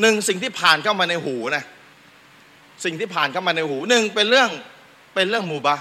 [0.00, 1.64] หนึ่งสิ่งที่ผ่านเข้ามาในหูนะ
[2.84, 4.50] สิ่งที่ผ่านเข้ามาในหูหนึ่งเป็นเรื่อง
[5.14, 5.76] เป็นเรื่องมูบา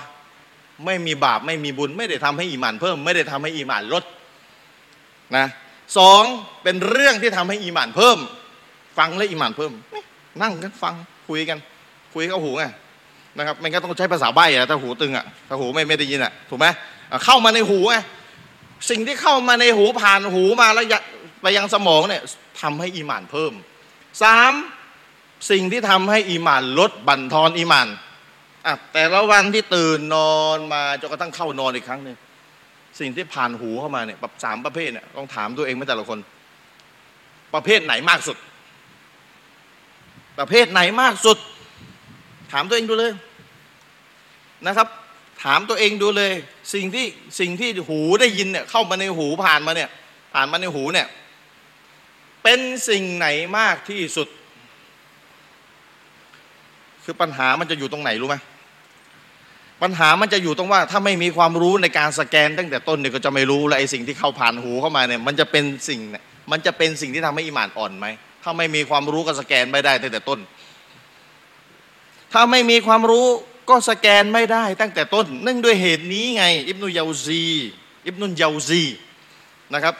[0.86, 4.04] ไม่มีบาปไม่มีบุญ ไม่ได้ทำให้อีมานเพิ่ม ไม่ได้ทำให้อีมานลด
[5.38, 5.46] นะ
[5.98, 6.24] สอง
[6.64, 8.18] เป็นเรื่องที่ทำให้อีมานเพิ่ม
[8.98, 9.72] ฟังและอีมานเพิ่ม
[10.42, 10.94] นั่งกันฟัง
[11.30, 11.58] คุยกัน
[12.14, 12.64] คุยเข้าหูไง
[13.38, 16.68] นะครับมันก็ต้องใช้ภาษาใบ้อะถ้าหูตึงอะถ้าหูไม่ไม่ได้ยินอะถูกไหม
[17.26, 17.96] เข้ามาในหูไง
[18.90, 20.86] สิ่งที่เข้ามาในหูผ่านหูมาแล้ว
[21.42, 22.24] ไปยังสมองเนี่ย
[22.62, 23.54] ทำให้อีมานเพิ่ม
[24.24, 24.54] สาม
[25.52, 27.88] สิ่งที่ทำให้อีมานลดบั่นทอนอีมาน
[28.66, 32.18] อะแต่ละวันที่ตื่นนอนมาจนกระทั่งเข้านอนอีกครั้งหนึ่ง
[33.00, 36.20] สิ่งที่ผ่านหูเข้ามาเนี่ยสามประเภทเนี่ยต้องถามตัวเองไม่แต่ละคน
[37.54, 38.38] ประเภทไหนมากสุด
[40.40, 41.38] ประเภทไหนมากสุด
[42.52, 43.14] ถามตัวเองดูเลย
[44.68, 44.88] นะครับ
[45.44, 46.32] ถามตัวเองดูเลย
[46.74, 47.06] สิ่งที่
[47.40, 49.90] สิ่งที่หูได้ยินเนี่ยเข้ามาในหูผ่านมาเนี่ย
[50.34, 51.08] ผ่านมาในหูเนี่ย
[52.44, 53.28] เป็นสิ่งไหน
[53.58, 54.28] มากที่สุด
[57.04, 58.36] คือปัญหามันจะอยู่ตรงไหนรู้ไหม
[59.84, 66.00] ปัญหามันจะอยู่ตรงว่าถ้าไม่มีความรู้ในการสแกน ตั้งแต่ต้นเนี่ยก็จะไม่รู้แล้วไอ้สิ่งที่เข้าผ่านหูเข้ามาเนี่ยมันจะเป็นสิ่ง
[66.52, 68.08] มันจะเป็นสิ่งที่ทำให้อิมานอ่อนไหม
[68.44, 70.40] ถ้าไม่มีความรู้ก็สแกนไม่ได้ตั้งแต่ต้น
[72.34, 73.26] ถ้าไม่มีความรู้
[73.70, 77.44] ก็สแกนไม่ได้ตั้งแต่ต้น เนื่องด้วยเหตุนี้ไง อิบนุยาซี
[78.06, 78.84] อิบนุยาซี
[79.74, 79.96] นะครับ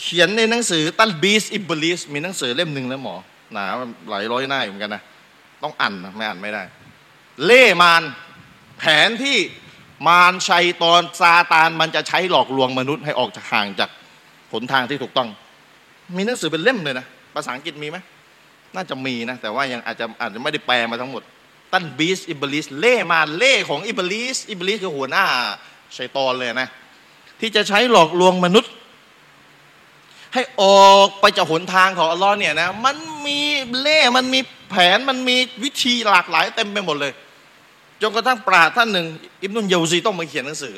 [0.00, 3.16] เขียนในหนังสือตัลบีสอิบลิสมีหนังสือเล่มหนึ่งแล้วหมอ
[3.52, 3.64] หนา
[4.10, 5.02] หลายร้อยหน้าเหมือนกันนะ
[5.62, 6.62] ต้องอ่านนะไม่อ่านไม่ได้
[7.44, 8.02] เล่มาน
[8.78, 9.38] แผนที่
[10.06, 13.90] มารชัยตอนซาตานมันจะใช้หลอกลวงมนุษย์ให้ออกจากห่างจาก
[14.52, 15.28] หนทางที่ถูกต้อง
[16.16, 17.98] มีหนังสือเป็นเล่มเลยนะภาษาอังกฤษมีไหม
[18.74, 21.22] น่าจะมีนะ แต่ว่ายังอาจจะอาจจะไม่ได้แปลมาทั้งหมด
[21.72, 25.24] تلبيس إبليس เล่ห์มารเล่ห์ของอิบลิสอิบลิสคือหัวหน้า
[25.96, 26.68] ชัยตอนเลยนะ
[27.40, 28.72] ที่จะใช้หลอกลวงมนุษย์
[30.34, 33.38] ให้ออกไปจากหนทางของอัลลอฮ์เนี่ยนะมันมี
[33.80, 37.12] เล่ห์มันมีแผนมันมีวิธีหลากหลายเต็มไปหมดเลย
[38.02, 39.06] จนกระทั่งปราชญ์ท่านหนึ่ง
[39.42, 40.74] อิบนุลเญาซีต้องมาเขียนหนังสือ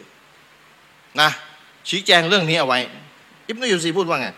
[1.20, 1.30] นะ
[1.88, 2.80] ชี้แจงเรื่องนี้เอาไว้
[3.48, 4.28] อิบนุยูซีพูดว่าไง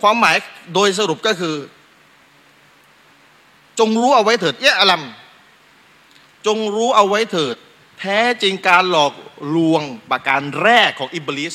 [0.00, 0.36] ความหมาย
[0.74, 1.56] โดยสรุปก็คือ
[3.78, 5.02] จงรู้เอาไว้เถิดเยอะอลัม
[6.46, 7.56] จงรู้เอาไว้เถิด
[8.00, 9.12] แท้จริงการหลอก
[9.56, 11.54] ลวงประการแรกของอิบลิส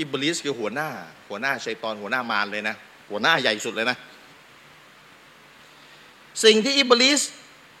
[0.00, 0.88] อิบลิสคือหัวหน้า
[1.28, 2.76] หัวหน้าชัยตอนหัวหน้ามารเลยนะ
[3.10, 3.96] หัวหน้าใหญ่สุดเลยนะ
[6.44, 7.20] สิ่งที่อิบลิส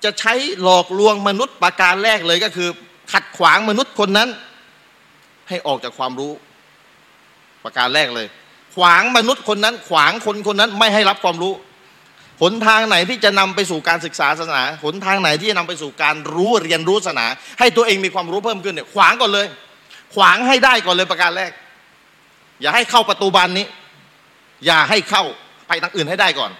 [0.04, 2.68] จะใช้หลอกลวงมนุษย์ประการแรกเลยก็คือ
[3.12, 4.28] ขัดขวางมนุษย์คนนั้น
[5.48, 6.32] ให้ออกจากความรู้
[7.64, 8.26] ประการแรกเลย
[8.76, 11.52] ขวางมนุษย์คนนั้น ขวางคนคนนั้นไม่ให้รับความรู้
[12.42, 17.26] หนทางไหนที่จะนำไปสู่การศึกษาศาสนา หนทางไหนที่จะนำไปสู่การรู้เรียนรู้ศาสนา
[17.58, 19.46] ให้ตัวเองมีความรู้เพิ่มขึ้นเนี่ยขวางก่อนเลย
[20.14, 21.52] ขวางให้ได้ก่อนเลยประการแรก
[22.62, 23.66] อย่าให้เข้าประตูบานนี้
[24.66, 25.24] อย่าให้เข้า
[25.68, 26.50] ไปทางอื่นให้ได้ก่อน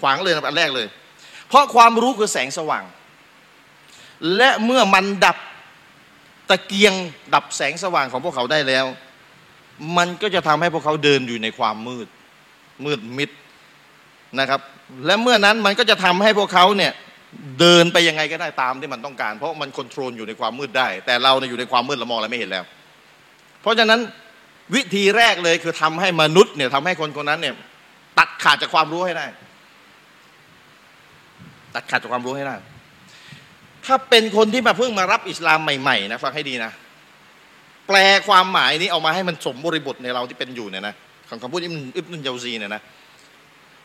[0.00, 0.86] ขวางเลยประการแรกเลย
[1.48, 2.84] เพราะความรู้คือแสงสว่าง
[4.36, 5.36] และเมื่อมันดับ
[6.50, 6.94] ตะเกียง
[7.34, 8.84] ดับแสงสว่างของพวกเขาได้แล้ว
[9.96, 12.08] มันก็จะทำให้พวกเขาเดินอยู่ในความมืด
[12.84, 13.30] มืดมิด
[14.40, 14.60] นะครับ
[15.06, 16.92] และเมื่อนั้นมันก็จะทำให้พวกเขาเนี่ย
[17.60, 22.64] เดินไปยังไงก็ได้ตามที่มันต้องการ เพราะมันควบคุมอยู่ในความมืดได้ แต่เราเนี่ยอยู่ในความมืดเรามองอะไรไม่เห็นแล้ว
[23.62, 24.00] เพราะฉะนั้น
[24.74, 27.54] วิธีแรกเลยคือทำให้มนุษย์เนี่ยทำให้คนคนนั้นเนี่ย
[28.18, 29.26] ตัดขาดจากความรู้ให้ได้
[31.74, 32.56] ตัดขาดจากความรู้ให้ได้
[33.86, 36.72] ถ้าเป็นคนที่มาเพิ่งมารับอิสลามใหม่ๆนะฟังให้ดีนะ
[37.88, 37.96] แปล
[38.28, 40.94] ความหมายนี้เอามาให้มันสมบริบทในเราที่เป็นอยู่เนี่ยนะ
[41.28, 42.82] ของคำพูดอิบอิบนุนเยาซีเนี่ยนะ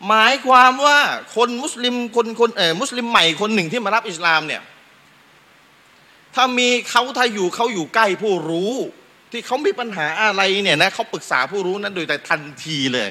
[0.08, 0.99] หมายความว่า
[1.36, 4.62] คนมุสลิมคนคนเออมุสลิมใหม่คนหนึ่งที่มารับอิสลามเนี่ย
[6.36, 8.73] ถ้ามีเขาถ้าอยู่เขาอยู่ใกล้ผู้รู้
[9.32, 13.08] ที่เขามีปัญหาอะไรเนี่ยนะเขาปรึกษาผู้รู้นั้นโดยแต่ทันทีเลย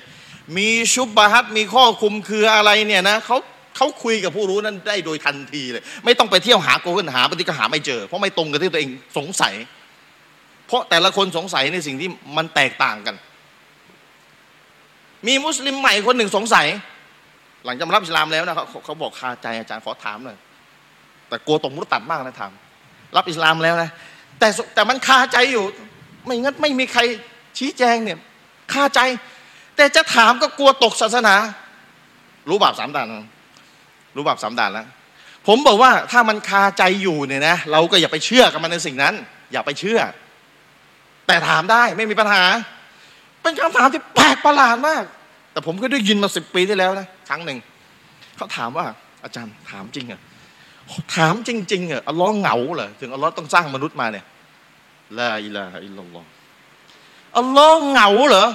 [0.57, 3.37] มีชุบบาฮัตมีข้อคุมคืออะไรเนี่ยนะเขา
[3.79, 9.55] เขาคุยกับผู้รู้นั้นได้โดยทันทีเลย ไม่ต้องไปเที่ยวหาโกเกิลหาปฏิกหาไม่เจอ เพราะไม่ตรงกับที่ตัวเองสงสัย
[10.67, 13.17] เพราะแต่ละคนสงสัยในสิ่งที่มันแตกต่างกัน
[15.27, 16.67] มีมุสลิมใหม่คนหนึ่งสงสัย
[17.65, 20.39] หลังจากรับอิสลามแล้วนะเขาเขาบอกคาใจอาจารย์ขอถามหน่อย
[21.29, 22.53] แต่กลัวตกมุตัดมากนะถาม
[23.17, 23.91] รับอิสลามแล้วนะ
[24.39, 25.65] แต่แต่มันคาใจอยู่
[26.25, 27.01] ไม่งั้นไม่มีใคร
[27.59, 28.19] ชี้แจงเนี่ย
[28.73, 29.01] คาใจ
[29.77, 31.35] แต่จะถามก็กลัวตกศาสนา
[32.49, 33.07] รู้บาปสามด่าน
[34.15, 34.87] รู้บาปสามด่านแล้ว
[35.47, 39.15] ผมบอกว่าถ้ามันคาใจอยู่เนี่ยนะเราก็อย่าไปเชื่อกับมันในสิ่งนั้น
[39.53, 40.01] อย่าไปเชื่อ
[41.27, 42.45] แต่ถามได้ไม่มีปัญหา
[43.43, 45.05] เป็นคำถามที่แปลกประหลาดมาก
[45.53, 47.59] แต่ผมก็ได้ยินมาสิบปีที่แล้วนะครั้งหนึ่ง
[48.37, 48.87] เขาถามว่า
[49.25, 50.21] อาจารย์ถามจริงอะ
[51.17, 54.25] ถามจริงๆอะอัลลอฮ์เหงาเหรอถึงอัลลอฮ์ต้องสร้างมนุษย์มาเนี่ย
[55.19, 56.27] ลาอิลาอิลลัลลอฮ์
[57.39, 58.47] อัลลอฮ์เหงาเหรอ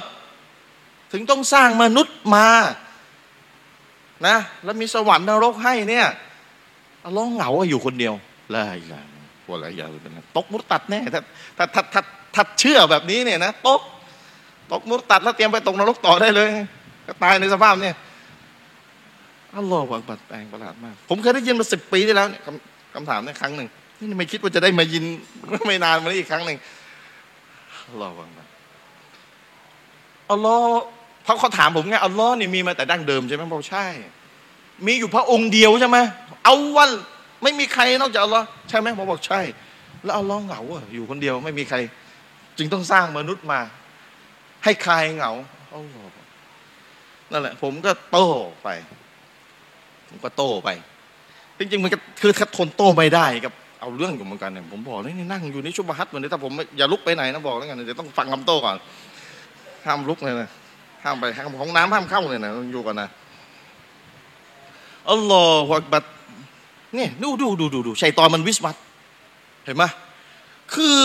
[1.11, 2.47] ถึงต้องสร้างมนุษย์มา
[4.27, 6.07] นะ แล้วมีสวรรค์นรกให้เนี่ย
[7.05, 8.13] อัลลอฮ์เหงาอยู่คนเดียว
[8.55, 9.07] ลาอิลาฮะ
[9.49, 11.21] วะลาอิลาฮะตกมุตตัดแน่ถ้า
[11.57, 12.01] ถ้าถ้าถ้า
[12.36, 13.81] ถ้าเชื่อแบบนี้เนี่ยนะตก
[14.71, 16.49] ตกมุตตัดแล้วเตรียมไปตกนรกต่อได้เลย
[17.23, 17.95] ตายในสภาพเนี่ย
[19.57, 22.41] อัลลอฮฺวางบัดแปลงประหลาดมาก ผมเคยได้ยินมาสิบปีที่แล้วเนี่ย
[22.93, 25.05] คำถามในครั้งหนึ่งนี่ไม่คิดว่าจะได้มายิน
[25.67, 26.57] ไม่นานมานี้อีกครั้งหนึ่ง
[27.88, 28.47] อัลลอฮฺวางบัด
[30.31, 30.83] อัลลอฮ์
[31.23, 33.86] เพราะเขาถามผมไงอัลลอฮ์นี่มีมาแต่ดั้งเดิมใช่ไหมบอกใช่
[34.86, 35.97] มีอยู่พระองค์เดียวใช่ไหม
[36.43, 36.89] เอาวัน
[37.43, 39.41] ไม่มีใครนอกจากอัลลอฮ์ใช่ไหมผมบอกใช่
[40.03, 41.77] แล้วอัลลอฮ์เหงาอะอยู่คนเดียวไม่มีใคร
[42.57, 43.59] จึงต้องสร้างมนุษย์มา
[44.63, 45.31] ให้คลายเหงา
[45.73, 46.13] อัลลอฮ์
[47.31, 48.27] นั่นแหละ ผมก็โต้
[48.63, 48.69] ไป
[50.09, 50.69] ผมก็โต้ไป
[51.57, 58.75] จริงๆมันก็คือทนโต้ไม่ได้กับเอาเรื่องอยู่เหมือนกันเนี่ยผมบอกเลยนี่นั่งอยู่นี่ชุบฮัตเหมือนถ้าผมอย่าลุกไปไหนนะบอกแล้วกันเดี๋ยวต้องฟังคำโต้ก่อน
[59.86, 60.49] ห้ามลุกเลยนะ
[61.03, 63.09] ห้ามไปห้ามของน้ำห้ามเข้าเลยนะอยู่กันนะ
[65.11, 66.03] อัลลอฮฺบัด
[66.97, 68.75] นี่ดูดูดูดูดูชัยตอนมันวิสวัต
[69.65, 69.83] เห็นไหม
[70.73, 70.97] คือ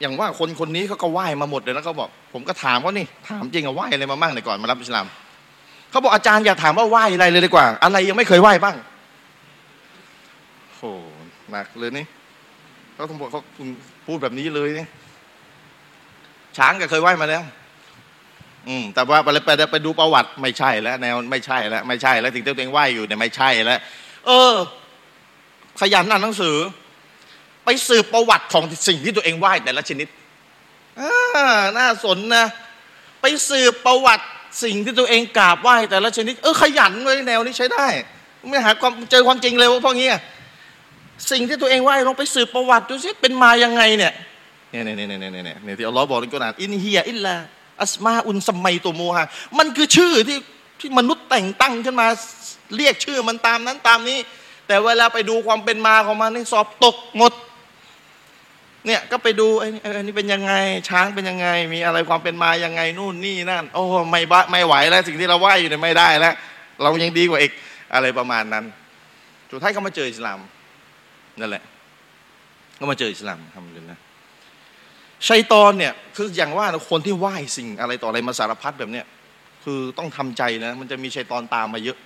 [0.00, 5.06] อย่างว่าคนคนนี้เขาก็ไหว้มาหมดเลยแล้วเขาบอก ผมก็ถามว่านี่ถามจริงอะไหว้อะไรมาบ้างในก่อนมารับอิสลาม
[5.90, 8.76] เขาบอกอาจารย์อยากถามว่าไหว้อะไรเลยดีกว่า อะไรยังไม่เคยไหว้บ้าง
[10.76, 10.90] โอ้
[11.50, 12.06] หนักเลยนี่
[12.94, 13.42] เขาต้องบอกเขา
[14.06, 14.86] พูดแบบนี้เลยนี่
[16.56, 17.42] ช้างก็เคยไหว้มาแล้ว
[18.68, 23.80] อืมแต่ว่าไปไปไปดูประวัติไม่ใช่แล้วแนวไม่ใช่แล้วไม่ใช่แล้วถึงที่ตัวเองไหว้อยู่เนี่ยไม่ใช่แล้ว
[24.26, 24.54] เออ
[25.80, 26.56] ขยันอ่านหนังสือ
[27.64, 30.08] ไปสืบประวัติของสิ่งที่ตัวเองไหว้แต่ละชนิด
[31.00, 31.12] อ่า
[31.76, 32.46] น่าสนนะ
[33.20, 34.24] ไปสืบประวัติ
[34.64, 37.86] สิ่งที่ตัวเองกราบไหว้แต่ละชนิด เออขยันเลยแนวนี้ใช้ได้
[38.50, 40.08] ไม่หาความเจอความจริงเลยว่าพวกนี้
[41.30, 44.12] สิ่งที่ตัวเองไหว้ลองไปสืบประวัติดูสิเป็นมายังไงเนี่ย
[44.70, 47.34] เนี่ยเนี่ยเนี่ยเนี่ยเนี่ยเนี่ยที่อัลลอฮ์บอกในกุรอานอินเฮียอิลลา
[47.80, 50.38] อัสมาอุนสมัยตัวโมฮะมันคือชื่อที่
[50.80, 52.06] ที่มนุษย์แต่งตั้งขึ้นมา
[52.76, 54.18] เรียกชื่อมันตามนั้นตามนี้
[54.66, 57.32] แต่เวลาไปดูความเป็นมาของมันนี่สอบตกหมด
[58.86, 59.68] เนี่ยก็ไปดูไอ้
[60.02, 60.52] นี่เป็นยังไง
[60.88, 66.34] ช้างเป็นยังไง มีอะไรความเป็นมายังไงนู่นนี่นั่น โอ้ไม่บ้าไม่ไหวแล้ว สิ่งที่เราไหวอยู่เนี่ยไม่ได้แล้ว
[66.82, 67.52] เรายังดีกว่าอีก
[67.94, 68.64] อะไรประมาณนั้น
[69.50, 70.38] สุดท้ายก็มาเจออิสลาม
[71.40, 71.62] นั่นแหละ
[72.78, 73.98] ก็มาเจออิสลามทำเลยนะ
[75.28, 79.06] ชัยตอนเนี่ยคืออย่างว่าคนที่ไหว้สิ่งอะไรต่ออะไรมาสารพัดแบบเนี้ย
[79.64, 81.98] คือต้องทำใจนะ มันจะมีชัยตอนตามมาเยอะ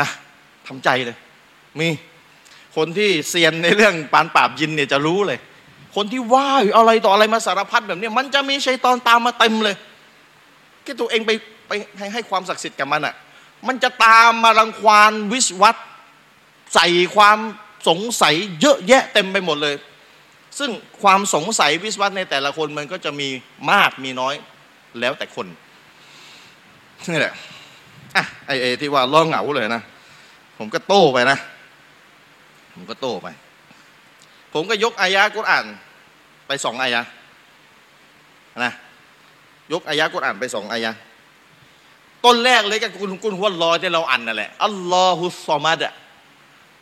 [0.00, 0.08] นะ
[0.68, 1.16] ทำใจเลย
[1.80, 1.88] มี
[2.76, 5.38] คนที่เซียนในเรื่องปานปราบยินเนี่ยจะรู้เลย
[5.96, 9.76] คนที่ไหว่อะไรต่ออะไรมาสารพัดแบบนี้มันจะมีชัยตอนตามมาเต็มเลย
[10.84, 11.30] ที่ตัวเองไป
[11.68, 13.14] ไปให้ให้ความศักดิ์สิทธิ์กับมันอะ
[13.66, 15.76] มันจะตามมารังควานวิสวัต
[16.74, 17.38] ใส่ความ
[17.88, 19.74] สงสัยเยอะแยะเต็มไปหมดเลย
[20.58, 20.70] ซึ่ง
[21.02, 23.28] ความสงสัยวิสวัตในแต่ละคนมันก็จะมี
[23.70, 24.34] มากมีน้อย
[25.00, 25.46] แล้วแต่คน
[27.08, 27.34] นี่แหละ
[28.16, 29.82] อะไอเอที่ว่าล่องเหงาเลยนะ
[30.58, 31.38] ผมก็โต้ไปนะ
[32.74, 33.28] ผมก็โต้ไป
[34.52, 35.66] ผมก็ยกอายะกุรอาน
[36.46, 37.02] ไปสองอายะ
[38.64, 38.72] นะ
[39.72, 40.92] ยกอายะกุรอานไปสองอายะ
[42.24, 45.82] ต้นแรกเลยก็คุณคุณหัวลอยที่เราอ่านนั่นแหละอัลลอฮุสซอมัด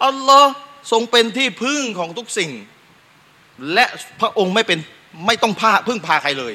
[0.07, 0.51] อัลลอฮ์
[0.93, 2.51] ทรงเป็นที่พึ่งของทุกสิ่ง
[3.73, 3.85] และ
[4.21, 4.79] พระองค์ไม่เป็น
[5.27, 6.55] ไม่ต้องพาพึ่งพาใครเลย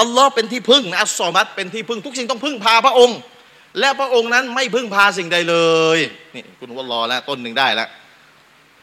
[0.00, 3.18] อัลลอฮ์เป็นที่พึ่งนะอัลซอมัดเป็นที่พึ่งทุกสิ่งต้องพึ่งพาพระองค์
[3.80, 5.56] และพระองค์นั้นไม่พึ่งพาสิ่งใดเล
[5.96, 5.98] ย
[6.34, 7.88] นี่คุณหัวลอแล้วต้นหนึ่งได้แล้ว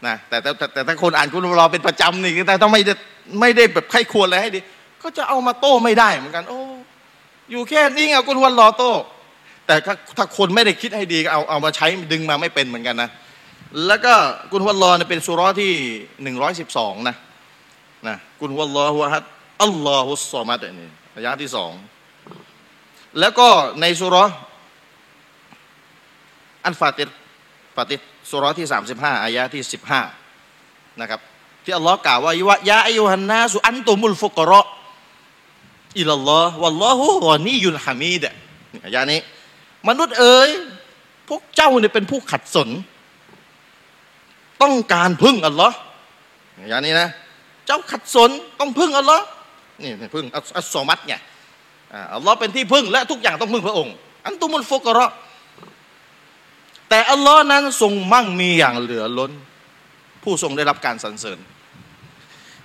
[0.07, 2.93] นะแต่แต่แต่ถ้าคนอ่านคุณรอเป็นประจำนี่แต่ต้องไม่ได้
[3.41, 4.59] ไม่ได้แบบไข้ควรอะไรให้ดี
[5.03, 6.59] ก็จะเอามาโต้ไม่ได้เหมือนกัน โอ้
[7.51, 8.91] อยู่แค่นี้ไงกุลวันรอโต้
[9.67, 13.09] แต่ถ้าถ้าคนไม่ได้คิดให้ดีก็เอาเอามาใช้ดึงมาไม่เป็นเหมือนกันนะ
[13.87, 14.13] แล้วก็
[14.51, 15.73] กุลวันรอเนี่ยเป็นสุรที่
[16.23, 17.15] หนึ่งร้อยสิบสองนะ
[18.07, 19.23] นะกุลวันรอฮุฮัด
[19.63, 21.71] อัลลอฮุสซอมัดนี่ระยะที่สอง
[23.19, 23.47] แล้วก็
[23.81, 24.15] ในสุร
[26.65, 27.09] อันฟาติร
[27.75, 30.01] ฟาติรสุรที่สามสิบห้าอายะที่สิบห้า
[31.01, 31.19] นะครับ
[31.63, 32.33] ที่อัลลอฮ์กล่าวว่า
[32.69, 34.61] ยะอายุฮันนาสุอันตุมุลฟุกรอ
[35.99, 38.23] อิลลอฮ์วัลลอฮุวะนียุลฮามีด
[38.85, 39.19] อายะนี้
[39.87, 40.49] มนุษย์เอ๋ย
[41.27, 42.69] พวกเจ้าเนี่ยเป็นผู้ขัดสน
[44.61, 45.77] ต้องการพึ่งอัลลอฮ์
[46.69, 47.09] อย่างนี้นะ
[47.65, 49.23] เจ้าขัดสนต้องพึ่งอัลลอฮ์
[49.81, 50.25] นี่พึ่ง
[50.57, 51.13] อัสซอมัดไง
[52.15, 53.93] อัลลอฮ์เป็นที่พึ่งและทุกอย่างต้องพึ่งพระองค์
[54.25, 55.07] อันตุมุลฟุกรอ
[56.89, 59.31] แต่อัลลอฮ์นั้นทรงมั่งมีอย่างเหลือล้น
[60.23, 61.39] ผู้ทรงได้รับการสรรเสริญ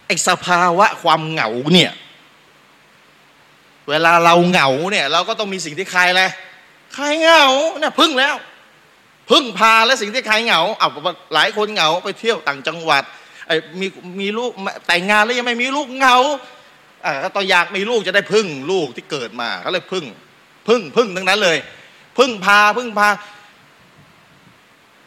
[0.06, 1.92] ไอสภาวะความเหงาเนี่ย
[3.88, 6.22] เวลาเราเหงาเนี่ยเราก็ต้องมีสิ่งที่คลายอะไร
[6.96, 7.44] คลายเหงา
[7.78, 8.36] เนี่ยพึ่งแล้ว
[9.30, 10.88] พึ่งพาและสิ่งที่คลายเหงาเอา
[11.34, 13.86] หลายคนเหงาไปเที่ยวต่างจังหวัดไมี
[14.20, 14.50] มีลูก
[14.86, 16.16] แต่งงานแล้วยังไม่มีลูกเหงา
[17.04, 20.04] อ่าตอนอยากมีลูกจะได้พึ่งลูกที่เกิดมาเขาเลยพึ่ง
[20.68, 21.58] พึ่งพึ่งทั้งนั้นเลย
[22.18, 23.08] พึ่งพาพึ่งพา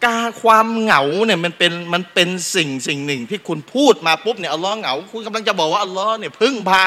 [0.06, 6.84] การความเหงาเนี่ยมันเป็นมันเป็นสิ่งสิ่งหนึ่ง ที่คุณพูดมาปุ๊บเนี่ยอัลลอฮ์เหงา คุณกำลังจะบอกว่าอัลลอฮ์เนี่ยพึ่งพา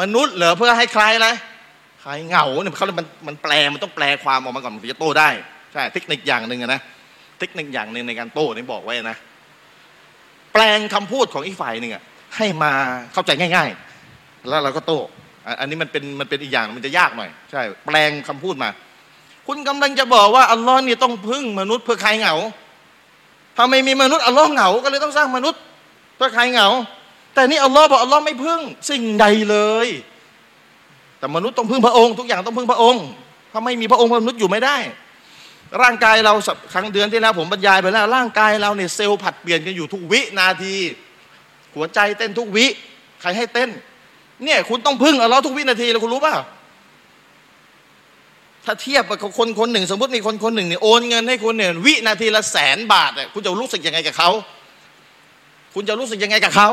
[0.00, 1.28] มนุษย์เหรอเพื่อให้ใครอะไร
[2.02, 5.28] ใครเหงาเนี่ยเขาเลยมันมันแปลมันต้องแปลความออกมาก่อนถึงจะโต้ได้
[5.72, 6.80] ใช่เทคนิคอย่างหนึ่งนะ
[7.38, 9.16] เทคนิคอย่างหนึ่งในการโต้นี่บอกไว้นะ
[10.54, 12.02] แปลงคำพูดของอีกฝ่ายหนึ่งอะ
[12.36, 12.72] ให้มา
[13.12, 13.70] เข้าใจง่าย
[14.08, 15.00] ๆ แล้วเราก็โต้
[15.60, 18.70] อันนี้มันเป็นมันเป็นอีกอย่างมันจะยากหน่อยใช่แปลงคำพูดมา
[19.46, 22.34] คุณกำลังจะบอกว่าอัลลอฮ์นี่ต้องพึ่งมนุษย์เพื่อใครเหงา
[23.56, 25.60] ถ้าไม่มีมนุษย์อัลลอฮ์เหงา ก็เลยต้องสร้างมนุษย์
[26.16, 26.68] เพื่อใครเหงา
[27.34, 29.88] แต่นี่อัลลอฮ์บอกอัลลอฮ์ไม่พึ่งสิ่งใดเลย
[31.18, 33.04] แต่มนุษย์ต้องพึ่งพระองค์ ทุกอย่างต้องพึ่งพระองค์
[33.52, 34.76] ถ้าไม่มีพระองค์มนุษย์อยู่ไม่ได้
[35.82, 36.34] ร่างกายเรา
[36.72, 40.74] ครั้งเดือนที่แล้วผมบรรยายไปแล้ว ร่างกายเราเนี่ยเซลล์ผัดเปลี่ยนกันอยู่ทุกวินาที
[41.74, 42.66] หัวใจเต้นทุกวิ
[43.20, 43.70] ใครให้เต้น
[44.44, 46.34] เนี่ย คุณต้องพึ่งอัลลอฮ์ทุกวินาทีแล้วคุณรู้ป่ะ
[48.64, 54.30] ถ้าเทียบกับคนคนหนึ่ง สมมติมีคนคนหนึ่งเนี่ยโอนเงินให้คุณเนี่ยวินาทีละแสนบาทเนี่ยคุณจะรู้สึกยังไงกับเขา
[55.74, 56.68] คุณจะรู้สึกยังไงกับเขา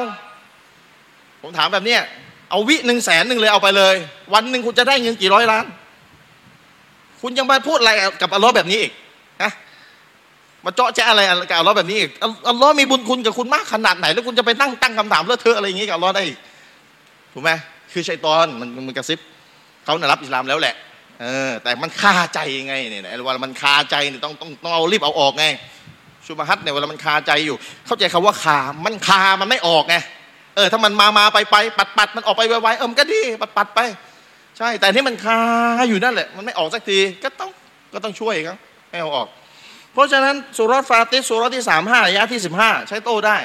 [1.41, 2.01] ผมถามแบบเนี้ย
[2.49, 3.95] เอาวิหนึ่งแสนหนึ่งเลยเอาไปเลย
[4.33, 5.65] วันหนึ่งคุณจะได้เงินกี่ร้อยล้าน
[7.21, 8.91] คุณยังมาพูดอะไรกับอัลลอฮ์แบบนี้อีก
[9.43, 9.51] นะ
[10.65, 12.11] มาเจาะแจ๊อะไรกับอัลลอฮ์แบบนี้อีก
[12.49, 16.23] อัลลอฮ์มีบุญคุณกับคุณมากขนาดไหน แล้วคุณจะไปตั้งตั้งคำถามเลอะเทอะอะไรอย่างงี้กับอัลลอฮ์ได้
[17.33, 17.51] ถูกไหม
[17.91, 19.19] คือชัยตอนมันมันกระซิบ
[19.83, 20.75] เขาน่ะรับอิสลามแล้วแหละ
[21.21, 25.45] เออแต่มันคาใจไงเนี่ยเวลามันคาใจเนี่ยต้องต้องต้องเอารีบเอาออกไง
[26.25, 27.55] ชุบฮัตเนี่ยเวลามันคาใจอยู่
[27.85, 29.95] เข้าใจคำว่าคา มันคามันไม่ออกไง
[30.55, 33.79] เออถ้ามันมามาไปไปปัดปัดมันออกไปไวๆเออมันก็ดีปัดปัดไป
[34.63, 35.39] ใช่ แต่ที่มันคา
[35.89, 37.49] อยู่นั่นแหละ มันไม่ออกสักที ก็ต้อง
[37.93, 38.57] ก็ต้องช่วยครับ
[38.89, 39.27] ให้เอาออก
[39.93, 43.37] เพราะฉะนั้นสุรฟาติสุรที่สามห้าระยะที่สิบห้าใช้โต้ได้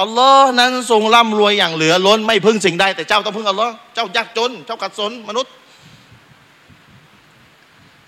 [0.00, 5.52] อัลลอฮ์นั้นทรงร่ำรวยอย่างเหลือล้นไม่พึ่งสิ่งใดแต่เจ้าต้องพึ่งอัลลอฮ์เจ้ายากจน เจ้าขัดสนมนุษย์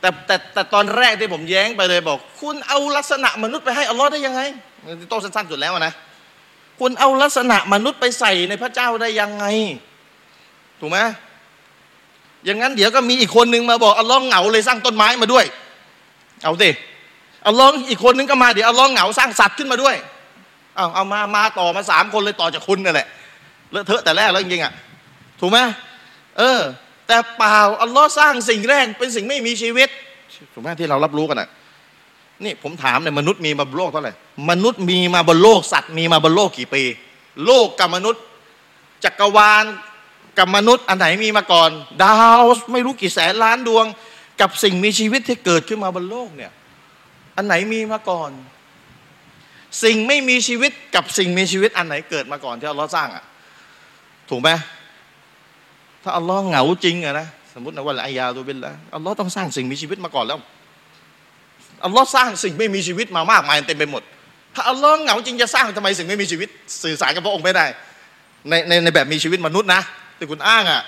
[0.01, 4.41] แต่แต่แต่ตอนแรกที่ผมแย้งไปเลยบอก คุณเอาลักษณะมนุษย์ไปให้อัลลอฮ์ได้ยังไง
[5.11, 5.93] โตสั้นๆสุดแล้วนะ
[6.81, 9.45] คุณเอาลักษณะมนุษย์ไปใส่ในพระเจ้าได้ยังไง
[10.81, 10.99] ถูกไหม
[12.45, 15.45] อย่างนั้นเดี๋ยวก็มีอีกคนนึงมาบอกอัลลอฮ์เหงาเลยสร้างต้นไม้มาด้วย
[16.45, 16.71] เอาสิ
[17.47, 19.97] อัลลอฮ์อีกคนนึงก็มาเดี๋ยวอัลลอฮ์เหงาสร้างสัตว์ขึ้นมาด้วย
[20.77, 23.07] เอาเอามามาต่อมาสามคนเลยต่อจากคุณนั่นแหละ
[23.71, 24.73] เลอะเทอะแต่แรกแล้วจริงๆอะ
[25.41, 25.59] ถูกไหม
[26.39, 26.61] เออ
[27.07, 29.89] แต่เปล่าอัลลอฮ์สร้างสิ่งแรกเป็นสิ่งไม่มีชีวิต
[30.53, 31.49] ถูกไหมที่เรารับรู้กันอะ
[32.45, 34.13] นี่ผมถามเนี่ยมนุษย์มีมาบนโลกเท่าไหร่
[34.51, 36.83] มนุษย์มีมาบนโลกสัตว์มีมาบนโลกกี่ปี
[37.47, 38.23] โลกกับมนุษย์
[39.05, 39.65] จักรวาล
[40.39, 41.71] กับมนุษย์อันไหนมีมาก่อน
[42.05, 42.43] ดาว
[42.73, 43.87] ไม่รู้กี่แสนล้านดวง
[44.41, 46.53] กับสิ่งมีชีวิตที่เกิดขึ้นมาบนโลกเนี่ย
[47.37, 48.31] อันไหนมีมาก่อน
[49.85, 53.25] สิ่งไม่มีชีวิตกับสิ่งมีชีวิตอันไหนเกิดมาก่อนที่อัลลอฮ์สร้างอะ
[54.31, 54.51] ถูกไหม
[56.03, 60.39] ถ้าอัลลอฮ์เหงาจริงอะนะสมมตินะว่าอายาตัวเป็นละอัลลอฮ์ต้องสร้างสิ่งมีชีวิตมาก่อนแล้ว
[61.85, 64.03] อัลลอฮ์สร้างสิ่งไม่มีชีวิตมามากมายเต็มไปหมด
[64.55, 66.49] ถ้าอัลลอฮ์เหงาจริงจะสร้างทำไมสิ่งไม่มีชีวิต
[66.83, 67.67] สื่อสารกับพระองค์ไม่ได้
[68.49, 69.83] ในในในแบบมีชีวิตมนุษย์นะ
[70.23, 70.83] ที่คุณอ้างอะ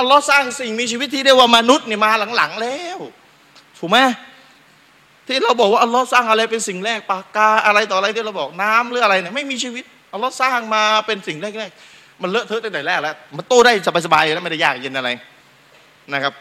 [0.00, 2.98] อัลลอฮ์สร้างสิ่งมีชีวิตที่เรียกว่ามนุษย์นี่มาหลังๆแล้ว
[3.78, 3.98] ถูกไหม
[5.26, 13.72] ที่เราบอกว่าอัลลอฮ์สร้างอะไรเป็นสิ่งแรกปากกาอะไรต่ออะไรที่เราบอกน้ำหรืออะไรเนี่ยไม่มีชีวิตอัลลอฮ์สร้างมาเป็นสิ่งแรกๆมันเลอะเทอะตั้งแต่แรกแล้ว มันโตได้
[14.06, 15.08] สบายๆแล้วไม่ได้ยากเย็นอะไร
[16.12, 16.32] นะครับ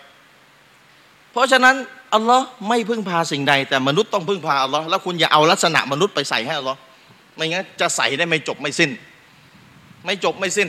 [1.31, 1.75] เพราะฉะนั้น
[2.15, 6.79] อัลลอฮ์ไม่พึ่งพาสิ่งใด แต่มนุษย์ต้องพึ่งพาอัลลอฮ์แล้วคุณอย่าเอาลักษณะมนุษย์ไปใส่ให้อัลลอฮ์
[7.35, 8.91] ไม่งั้นจะใส่ได้ไม่จบไม่สิ้น
[10.05, 10.67] ไม่จบไม่สิ้น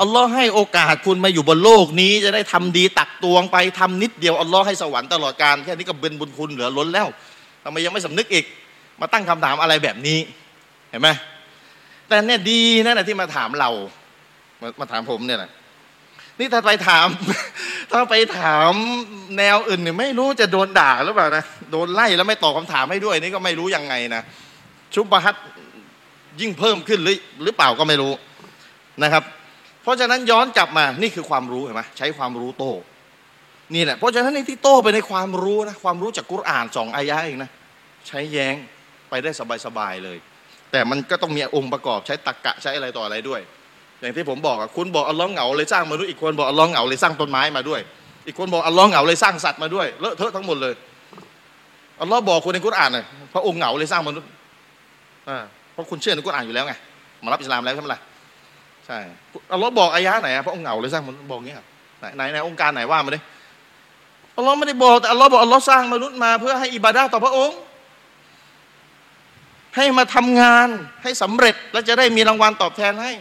[0.00, 7.08] อัลลอฮ์ให้โอกาสคุณมาอยู่บนโลกนี้ จะได้ทำดีตักตวงไปทำนิดเดียวอัลลอฮ์ให้สวรรค์ตลอดการแค่นี้ก็เป็นบุญคุณเหลือล้นแล้ว
[7.64, 8.44] ทำไมยังไม่สำนึกอีก
[9.00, 10.18] มาตั้งคำถามอะไรแบบนี้
[10.90, 11.08] เห็นไหม
[12.08, 13.70] แต่เนี่ยดีนั่นแหละที่มาถามเรา
[14.60, 15.50] มามาถามผมเนี่ยแหละ
[16.38, 17.06] นี่ถ้าไปถาม
[17.92, 18.72] ถ้าไปถาม
[19.38, 24.22] แนวอื่นเนี่ยไม่รู้จะโดนด่าหรือเปล่านะโดนไล่แล้วไม่ตอบคำถามให้ด้วยนี่ก็ไม่รู้ยังไงนะ
[24.94, 25.36] ชุบฮัต
[26.40, 28.12] ยิ่งเพิ่มขึ้นหรือหรือเปล่าก็ไม่รู้
[29.02, 29.24] นะครับ
[29.88, 32.72] ราะฉะนั้นย้อนกลับมานี่คือความรู้เห็นไหมใช้ความรู้โต้
[33.74, 37.50] นี่แหละเพราะฉะนั้นในที่โต้ไปในความรู้นะความรู้จากกุรอานสองอายะเองนะ
[38.08, 38.54] ใช้แย้ง
[39.08, 39.30] ไปได้
[39.66, 40.18] สบายๆเลย
[40.72, 43.40] แต่มันก็ต้องมีองค์ประกอบใช้ตรกกะใช้อะไรต่ออะไรด้วย
[44.00, 47.80] อย่างที่ผมบอกอะคุณบอกอัลลอฮ์เหงาเลยสร้างมนุษย์อีกคนบอกอัลลอฮ์เหงาเลยสร้างต้นไม้มาด้วย
[48.26, 50.74] อีกคนบอกอัลลอฮ์เหงาเลยสร้างสัตว์มาด้วยเลอะเทอะทั้งหมดเลย
[52.00, 54.28] อัลลอฮ์บอกคนในกุรอานเลยพระองค์เหงาเลยสร้างมนุษย์
[55.28, 55.38] อ่า
[55.72, 56.74] เพราะคุณเชื่อในกุรอานอยู่แล้วไง
[57.24, 58.00] มารับอิสลามแล้วใช่ไหมล่ะ
[58.88, 59.00] ใช่
[59.52, 61.60] อัลลอฮ์บอกอายะไหนอะพระองค์เหงาเลยสร้างมนุษย์บอกเงี้ย
[62.00, 63.20] ไหนไหนในองค์การไหนว่ามาดิ
[64.36, 67.58] อัลลอฮ์ไม่ได้บอกแต่อัลลอฮ์บอกอัลลอฮ์สร้างมนุษย์มาเพื่อให้อิบาดาต่อพระองค์
[69.76, 70.68] ให้มาทำงาน
[71.02, 73.12] ให้สำเร็จแล้วจะได้มีรางวัลตอบแทนให้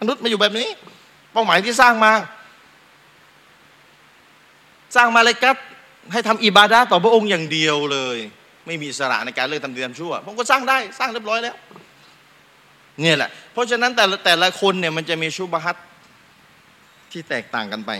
[0.00, 0.68] มนุษย์มาอยู่แบบนี้
[1.32, 2.12] เป้าหมายที่สร้างมา
[4.96, 5.56] สร้างมาเลยกัด
[6.12, 8.18] ให้ทำอิบาดาต่อพระองค์อย่างเดียวเลย
[8.66, 11.56] ไม่มีสระในการเลือกทำเดีทำชั่วผมก็สร้างได้สร้างเรียบร้อยแล้ว
[13.00, 15.76] เนี่ยแหละ เพราะฉะนั้นแต่ละแต่ละคนเนี่ยมันจะมีชุบฮัต
[17.12, 17.90] ที่แตกต่างกันไป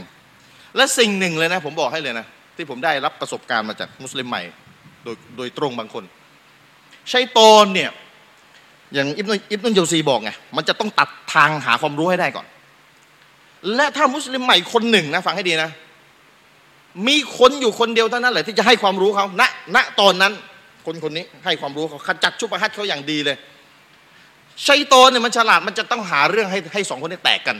[0.77, 2.27] และสิ่งหนึ่งเลยนะ ผมบอกให้เลยนะ
[2.57, 4.43] ที่ผมได้รับประสบการณ์มาจากมุสลิมใหม่
[5.05, 6.05] โดยโดยตรงบางคน
[7.13, 7.91] ชัยตอนเนี่ย
[8.95, 12.47] อย่างอิบนุอิบนุโยซีบอกไงมันจะต้องตัดทางหาความรู้ให้ได้ก่อน
[13.77, 15.71] และถ้ามุสลิมใหม่คนหนึ่งนะฟังให้ดีนะ
[17.09, 19.43] มีคนอยู่คนเดียวเท่านั้นแหละที่จะให้ความรู้เขาณ
[19.77, 20.33] ณตอนนั้น
[20.87, 23.37] คนคนนี้ให้ความรู้เขาขจัดชุบฮัตเขาอย่างดีเลย
[24.67, 27.57] ชัยตนเนี่ยมันฉลาดมันจะต้องหาเรื่องให้ให้สองคนนี้แตกกัน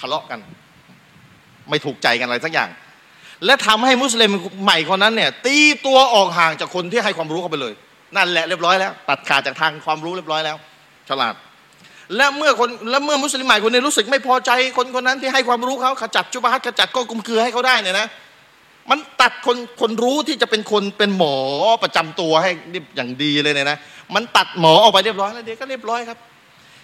[0.00, 0.38] ทะเลาะกัน
[1.70, 2.70] ไม่ถูกใจกันอะไรสักอย่าง
[3.44, 5.56] และทำให้มุสลิมใหม่คนนั้นเนี่ย ตี
[5.86, 7.74] ตัวออกห่างจากคนที่ให้ความรู้เขาไปเลย
[8.16, 10.56] นั่นแหละเรียบร้อยแล้ว ตัดขาดจากทางความรู้เรียบร้อยแล้ว
[11.08, 11.34] ฉลาด
[12.16, 18.06] และเมื่อคนและเมื่อมุสลิมใหม่คนนี้รู้สึกไม่พอใจคนคนนั้นที่ให้ความรู้เขาขจัดจุบฮัตขจัดก็กุมเคือให้เขาได้เนี่ยนะ
[18.90, 21.36] มันตัดคนคนรู้ที่จะเป็นคนเป็นหมอ
[21.82, 22.50] ประจำตัวให้
[22.96, 23.78] อย่างดีเลยเนี่ยนะ
[24.14, 26.18] มันตัดหมอออกไปเรียบร้อยแล้วเดี๋ยวก็เรียบร้อยครับ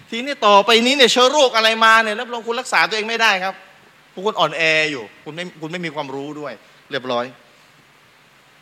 [0.09, 3.53] ทีนี้ต่อไปนี้เนี่ยเชื้อโรคอะไรมาเนี่ยรับรองคุณรักษาตัวเองไม่ได้ครับ
[4.13, 6.53] พวกคุณอ่อนแออยู่ คุณไม่คุณไม่มีความรู้ด้วย
[6.91, 7.25] เรียบร้อย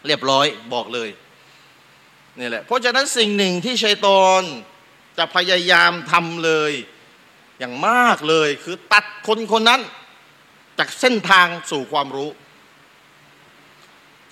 [0.08, 1.10] เรียบร้อยบอกเลย
[2.40, 4.42] นี่แหละเพราะฉะนั้นสิ่งหนึ่งที่ชัยตอน
[5.18, 6.72] จะพยายามทำเลย
[7.60, 9.82] อย่างมากเลย คือตัดคนคนนั้น
[10.78, 12.30] จากเส้นทางสู่ความรู้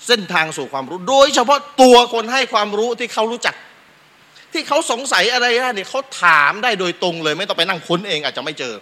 [0.08, 3.56] เส้นทางสู่ความรู้ โดยเฉพาะตัวคนให้ความรู้ที่เขารู้จัก
[4.54, 8.74] ที่เขาสงสัยอะไรนะเนี่ยเขาถามได้โดยตรงเลย ไม่ต้องไปนั่งค้นเองอาจจะไม่เจอ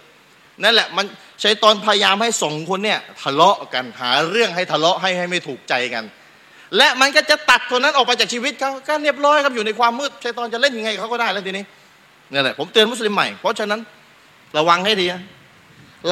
[0.64, 1.06] นั่นแหละมัน
[1.40, 6.04] ใช้ตอนพยายามให้สองคนเนี่ยทะเลาะกันหาเรื่องให้ทะเลาะให้ให้ไม่ถูกใจกัน
[6.76, 11.64] และมันก็จะตัดคนนั้นออกไปจากชีวิตเขาก็เรียบร้อยครับอยู่ในความมืดใช้ตอนจะเล่นยังไงเขาก็ได้แล้วทีนี้
[12.32, 13.80] นี่แหละผมเตือนมุสลิมใหม่ เพราะฉะนั้น
[14.58, 15.22] ระวังให้ดีนะ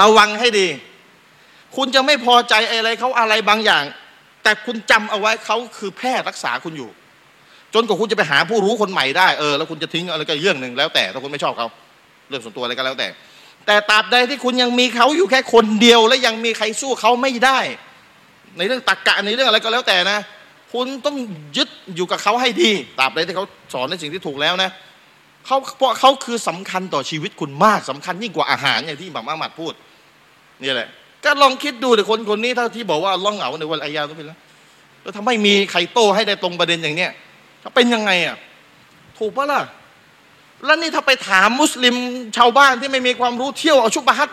[0.00, 0.66] ระวังให้ดี
[1.76, 3.84] คุณจะไม่พอใจอะไรเขาอะไรบางอย่าง
[4.44, 6.90] แต่คุณจำเอาไว้เขาคือแพทย์รักษาคุณอยู่
[7.74, 11.68] จนกว่าคุณจะไปหาผู้รู้คนใหม่ได้เออแล้วคุณจะทิ้งอะไรก็เรื่องหนึ่งแล้วแต่ถ้าคุณไม่ชอบเขา
[12.28, 13.08] เรื่องส่วนตัวอะไรก็แล้วแต่
[13.66, 17.58] แต่ตราบใดที่คุณยังมีเขาอยู่แค่คนเดียว และยังมีใครสู้เขาไม่ได้
[18.58, 20.18] ในเรื่องตรรกะในเรื่องอะไรก็แล้วแต่นะ
[20.72, 21.16] คุณต้อง
[21.56, 24.70] ยึดอยู่กับเขาให้ดีตราบใดที่เขาสอนในสิ่งที่ถูกแล้วนะ
[25.46, 29.72] เขาเพราะเขาคือสำคัญต่อชีวิตคุณมากสำคัญยิ่งกว่าอาหารอย่างที่บังมามัดพูด
[30.62, 30.88] นี่แหละ
[31.24, 34.38] ก็ลองคิดดูแต่คนคนนี้เท่าที่บอกว่าล่องเหงาในวันอายาต้องเป็นแล้ว
[35.02, 37.10] แล้วถ้าไม่มีใครโต้ให้ได้ตรงประเด็นอย่างเนี้ย
[37.62, 38.36] จะเป็นยังไงอะ
[39.18, 39.60] ถูกปะล่ะ
[40.64, 41.94] แล้วนี่ถ้าไปถามมุสลิม
[42.36, 44.30] ชาวบ้านที่ไม่มีความรู้เที่ยวเอาชุบะฮัต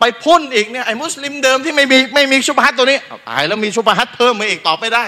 [0.00, 2.98] ไปพ่นอีกเนี่ยไอ้มุสลิมเดิมที่ไม่มีไม่มีชุบะฮัตตัวนี้
[3.28, 5.04] ตายแล้วมีชุบะฮัตเพิ่มมาอีกตอบไม่ได้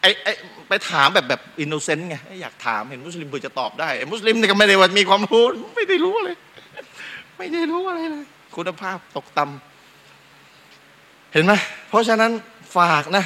[0.00, 0.32] ไอ้ไอ้
[0.68, 5.44] ไปถามแบบแบบ innocent ไงอยากถามเห็นมุสลิมเพื่อจะตอบได้ไอ้มุสลิมนี่ก็ไม่ได้ว่ามีความรู้
[5.76, 6.36] ไม่ได้รู้เลย
[7.38, 8.24] ไม่ได้รู้อะไรเลย
[8.56, 9.65] คุณภาพตกต่ำ
[11.36, 11.54] เห็นไหม
[11.88, 12.32] เพราะฉะนั้น
[12.76, 13.24] ฝากนะ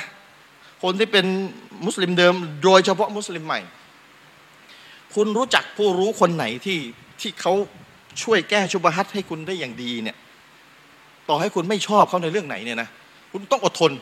[0.82, 1.26] คนที่เป็น
[1.86, 2.34] มุสลิมเดิม
[2.64, 3.60] โดยเฉพาะมุสลิมใหม่
[5.14, 6.78] คุณรู้จักผู้รู้คนไหนที่
[7.20, 7.52] ที่เขา
[8.22, 10.16] ช่วยแก้ชุบฮัตให้คุณได้อย่างดีเนี่ย
[11.28, 12.88] ต่อให้คุณไม่ชอบเขาในเรื่องไหนเนี่ยนะ
[13.32, 13.92] คุณต้องอดทน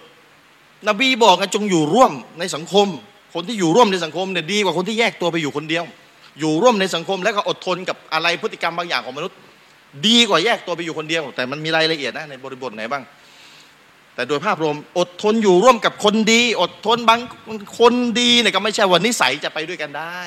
[0.88, 2.86] นบีบอกกันจงอยู่ร่วมในสังคม
[3.34, 5.84] คนที่อยู่ร่วมในสังคมเนี่ยดีกว่าคนที่แยกตัวไปอยู่คนเดียว
[6.40, 9.36] อยู่ร่วมในสังคมแล้วก็อดทนกับอะไรพฤติกรรมบางอย่างของมนุษย์
[10.06, 13.02] ดีกว่าแยกตัวไปอยู่คนเดียว แต่มันมีรายละเอียดนะในบริบทไหนบ้าง
[14.18, 17.20] แต่โดยภาพรวมอดทนอยู่ร่วมกับคนดี อดทนบาง
[17.78, 20.20] คนดีเนี่ยก็ไม่ใช่ว่านิสัยจะไปด้วยกันได้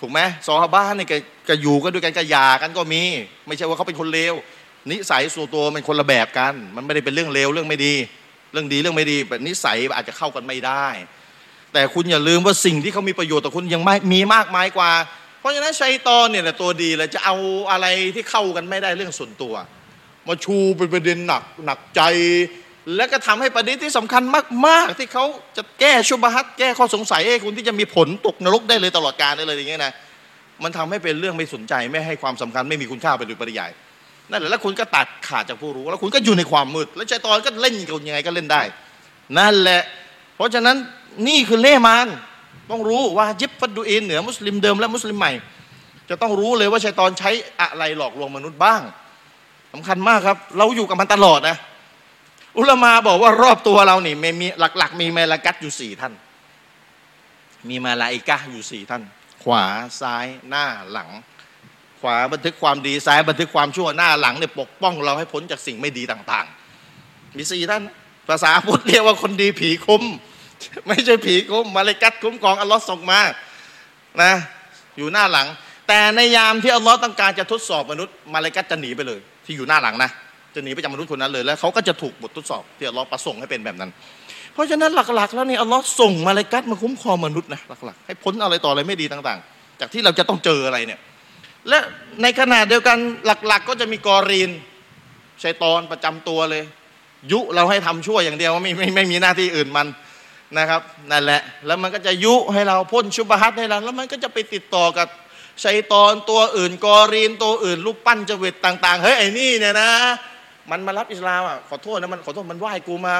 [0.00, 1.08] ถูกไหมซอฮาบ้านเนี่ย
[1.48, 3.02] ก็อยู่กันด้วยกันก็หยากันก็มี
[3.46, 4.34] ไม่ใช่ว่าเขาเป็นคนเลว
[4.90, 7.94] นิสัยส่วนตัวมันคนละแบบกัน มันไม่ได้เป็นเรื่องเลวเรื่องไม่ดี
[8.52, 10.86] เรื่องดีเรื่องไม่ดีแบบนิสัยอาจจะเข้ากันไม่ได้
[11.72, 14.92] แต่คุณอย่าลืมว่าสิ่งที่เขามีประโยชน์ต่อคุณยังมีมากมายกว่า
[15.40, 17.36] เพราะฉะนั้นชัยตอนเนี่ยตัวดีเลยจะเอา
[17.70, 19.54] อะไรที่เข้ากันไม่ได้เรื่องส่วนตัว
[20.26, 22.02] มาชูเป็นประเด็นหนักหนักใจ
[22.96, 24.22] แล้วก็ทำให้ประเด็นที่สำคัญ
[24.66, 25.24] มาก ๆ ที่เขา
[25.56, 29.92] จะแก้ชุบฮัตแก้ข้อสงสัยให้คุณที่จะมีผลตกนรกได้เลยตลอดกาลได้เลยอย่างเงี้ยนะ
[30.62, 33.70] มันทำให้เป็นเรื่องไม่สนใจไม่ให้ความสำคัญไม่มีคุณค่าไปโดยปริยาย
[34.30, 38.62] นั่นแหละแล้วคุณก็ตัดขาดจากผู้รู้ แล้วคุณก็อยู่ในความมืด แล้วใจตอนก็เล่นกันยังไงก็เล่นได้
[39.38, 39.82] นั่นแหละ
[40.36, 40.76] เพราะฉะนั้น
[41.28, 42.08] นี่คือเล่มาน
[42.70, 45.32] ต้องรู้ว่ายิบฟัดดูอินเหนือมุสลิมเดิมและมุสลิมใหม่
[46.10, 47.30] จะต้องรู้เลยว่าชัยตอนใช้
[47.60, 48.80] อะไรหลอกลวงมนุษย์บ้าง
[49.72, 51.56] สำคัญมากครับ เราอยู่กับมันตลอดนะ
[52.58, 54.46] อุลมาบอกว่ารอบตัวเรานี่มี
[54.78, 56.14] หลัก ๆ มีมาลากัตอยู่สี่ท่าน
[57.68, 59.02] มีมาลาอิกะอยู่สี่ท่าน
[59.42, 59.64] ขวา
[60.00, 61.10] ซ้ายหน้าหลัง
[62.00, 66.46] ขวาบันทึกความดีซ้ายบันทึกความชั่วหน้าหลังเนี่ยปกป้องเราให้พ้นจากสิ่งไม่ดีต่าง
[66.92, 67.82] ๆ มีสี่ท่าน
[68.28, 70.02] ภาษาพุทธเรียกว่าคนดีผีคุ้ม
[70.88, 73.20] ไม่ใช่ผีคุ้มมาเลกัตคุ้มกองอัลลอฮ์ส่งมา
[74.22, 74.32] นะ
[74.96, 75.46] อยู่หน้าหลัง
[75.88, 80.10] แต่ในยามที่อัลลอฮ์ต้องการจะทดสอบมนุษย์ มาเลกัตจะหนีไปเลย ที่อยู่หน้าหลังนะ
[80.54, 83.90] จะหนีไปจากมนุษย์คนนั้นเลย แล้วเขาก็จะถูกบททดสอบที่อัลลอฮ์ประสงค์ให้เป็นแบบนั้น
[84.54, 91.00] เพราะฉะนั้นหลักๆ แล้วนี่อัลลอฮ์ส่งมาเลกัตมาคุ้มครองมนุษย์นะหลักๆให้พ้นอะไรต่ออะไรไม่ดีต่างๆ จากที่เราจะต้องเจออะไรเนี่ย
[91.68, 91.78] และ
[92.22, 94.50] ในขณะเดียวกันหลักๆ ก็จะมีกอรีน
[95.42, 96.64] ชัยตอนประจำตัวเลย
[97.32, 99.86] ยุเราให้ทำชั่วอย่างเดียวไม่ไม่ไม่มีหน้าที่อื่นมัน
[100.58, 105.08] นะครับนั่นแหละแล้วมันก็จะยุให้เราพ่นชุบฮัตให้เราแล้วมันก็จะไปติดต่อกับ
[105.64, 109.90] ชัยตอนตัวอื่น กอรีนตัวอื่นรูปปั้นจเวตต่าง ๆ เฮ้ยไอ้นี่เนี่ยนะ
[110.70, 113.14] มันมารับอิสลามอะขอโทษนะมันขอโทษมันไหว้กูมา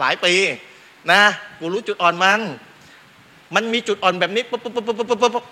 [0.00, 0.34] หลายปี
[1.12, 1.22] นะ
[1.58, 2.40] กูรู้จุดอ่อนมัน
[3.54, 5.44] มันมีจุดอ่อนแบบนี้ปุ๊บปุ๊บปุ๊บปุ๊บปุ๊บปุ๊บ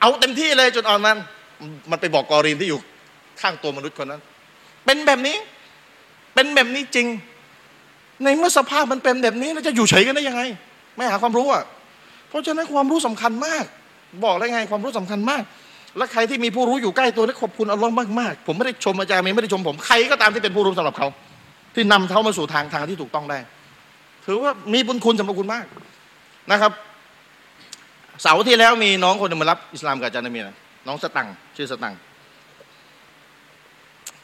[0.00, 1.16] เอาเต็มที่เลยจุดอ่อนมัน
[1.90, 2.80] มันไปบอกกอรีนที่อยู่
[3.40, 4.22] ข้างตัวมนุษย์คนนั้น
[4.84, 5.36] เป็นแบบนี้
[6.34, 7.06] เป็นแบบนี้จริง
[8.22, 10.42] ในเมื่อสภาพมันเป็นแบบนี้เราจะอยู่เฉยกันได้ยังไง
[10.96, 11.64] ไม่หาความรู้อะ
[12.28, 13.64] เพราะฉะนั้นความรู้สำคัญมาก
[14.24, 15.42] บอกได้ไงความรู้สำคัญมาก
[15.96, 21.08] และใครที่มีผู้รู้อยู่ใกล้ตัวนี่ขอบคุณอัลลอฮ์มากๆ ผมไม่ได้ชมอาจารย์ไม่ได้ชมผมใครก็ตามที่เป็นผู้รู้สำหรับเขา
[21.74, 23.38] ที่นำเขามาสู่ทางทางที่ถูกต้องได้
[24.26, 25.66] ถือว่ามีบุญคุณสำหรับคุณมาก
[26.52, 26.72] นะครับ
[28.22, 31.94] เสาร์ที่แล้วมีน้องคนหนึ่งมารับอิสลามกับอาจารย์นมีนะน้องสตังชื่อสตัง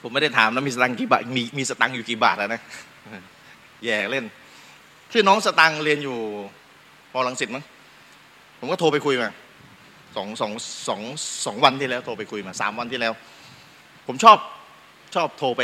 [0.03, 2.61] ผมไม่ได้ถามนะมีสตังกี่บาทมีมีสตังอยู่กี่บาทนะ
[3.85, 4.25] แย่เล่น
[5.13, 6.17] ชื่อน้องสตังเรียนอยู่
[7.13, 7.65] พอลังสิตมั้ง
[8.59, 9.31] ผมก็โทรไปคุยมา
[10.17, 10.53] สองสอง
[10.89, 11.01] สอง
[11.45, 13.13] สองวันที่แล้วโทรไปคุยมาสามวันที่แล้ว
[14.07, 14.39] ผมชอบ
[15.15, 15.63] ชอบโทรไป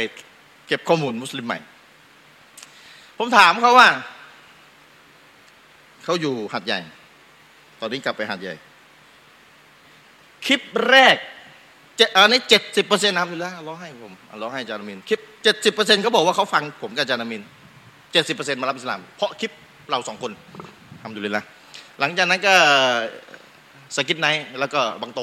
[0.67, 1.59] เก็บข้อมูลมุสลิมใหม่
[3.19, 3.89] ผมถามเขาว่า
[6.05, 6.81] เขาอยู่หัดใหญ่
[7.81, 8.55] ตอนนี้กลับไปหัดใหญ่
[10.47, 11.17] คลิปแรก
[11.97, 17.43] เจอันนี้เจ็ดสิบเปอร์เซ็นต์ทำอยู่แล้วร้อให้ผมร้อให้อาจารมิน คลิปเจ็ดสิบเปอร์เซ็นต์เขาบอกว่าเขาฟังผมกับอาจารมิน
[18.13, 19.53] เจ็ดสิบเปอร์เซ็นต์มารับอิสลาม เพราะคลิป
[19.91, 20.33] เราสองคน
[21.03, 21.45] ทำดูเลยละ
[22.01, 22.55] หลังจากนั้นก็
[23.97, 25.21] สกิทไนท์แล้วก็บังโต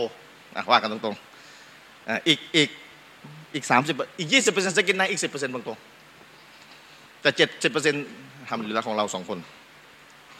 [0.71, 2.69] ว่ากันตรงๆอีกอีก
[3.53, 5.69] อีกสามสิบอีกยี่สิบเปอร์เซ็นต์สกิทไนท์อีกสิบเปอร์เซ็นต์บังโต
[7.21, 8.05] แต่เจ็ดสิบเปอร์เซ็นต์
[8.49, 9.39] الحمد للهของเราสองคน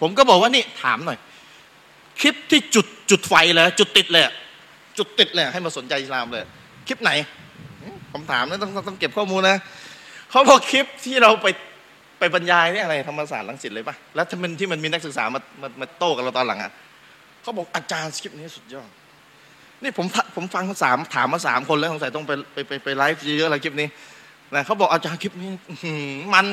[0.01, 1.17] ผมก็บอกว่านี่ถามหน่อย
[2.21, 4.23] คลิปที่จุดจุดไฟเลยจุดติดเลย
[4.97, 6.43] จุดติดเลยให้มาสนใจอิสลามเลย
[6.88, 7.11] คลิปไหน
[8.13, 9.57] ผมถามนะต้องต้องเก็บข้อมูลนะ
[10.32, 11.47] เขาบอกคลิปที่เราไป
[12.19, 16.71] ไปบรรยายนี่อะไรธรรมศาสตร์รังสิตเลยปะแล้วที่มันที่มันมีนักศึกษามามามาโต้กับเราตอนหลังอะ
[17.45, 18.89] เขาบอกอาจารย์คลิปนี้สุดยอด
[19.83, 23.87] นี่ผมผมฟังสามถามมาสามคนแล้วสงสัยต้องไปไปไปไปไลฟ์เยอะอะไรคลิปนี้
[24.55, 25.49] นะเขาบอกอาจารย์คลิปนี้
[26.33, 26.45] มัน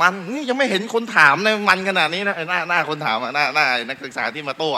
[0.00, 4.70] มันนี่ยังไม่เห็นคนถามเลยมันขนาดนี้นะหน้าหน้าคนถามหน้าหน้านักศึกษาที่มาโต้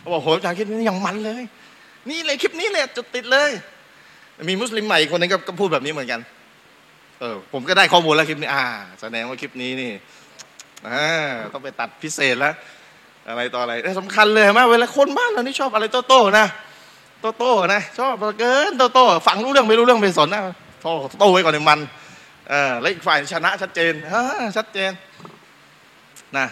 [0.00, 1.42] เขาบอกโหอาจารย์คลิปนี้ยังมันเลย
[2.10, 3.50] นี่เลยคลิปนี้เลยจุดติดเลย
[4.48, 6.20] มีมุสลิมใหม่คนนึงก็พูดแบบนี้เหมือนกัน
[7.20, 8.64] เออ ผมก็ได้ข้อมูลแล้วคลิปนี้ อ่า
[9.00, 9.92] แสดงว่าคลิปนี้นี่
[10.88, 11.04] อ่า
[11.52, 12.54] ต้องไปตัดพิเศษแล้ว
[13.28, 16.46] อะไรต่ออะไรสำคัญเลยไหมเวลาคนบ้านเรานี่ชอบอะไรโตโต้นะ
[17.20, 20.42] โตโต้นะชอบเกินโตโต้ฟังรู้เรื่องไม่รู้เรื่องไปสนนะ
[20.82, 20.86] โต
[21.18, 21.80] โต้ไว้ก่อนในมัน
[22.50, 24.14] เออแล้วอีกฝ่ายชนะชัดเจนฮ
[24.56, 24.90] ชัดเจน
[26.36, 26.46] นะ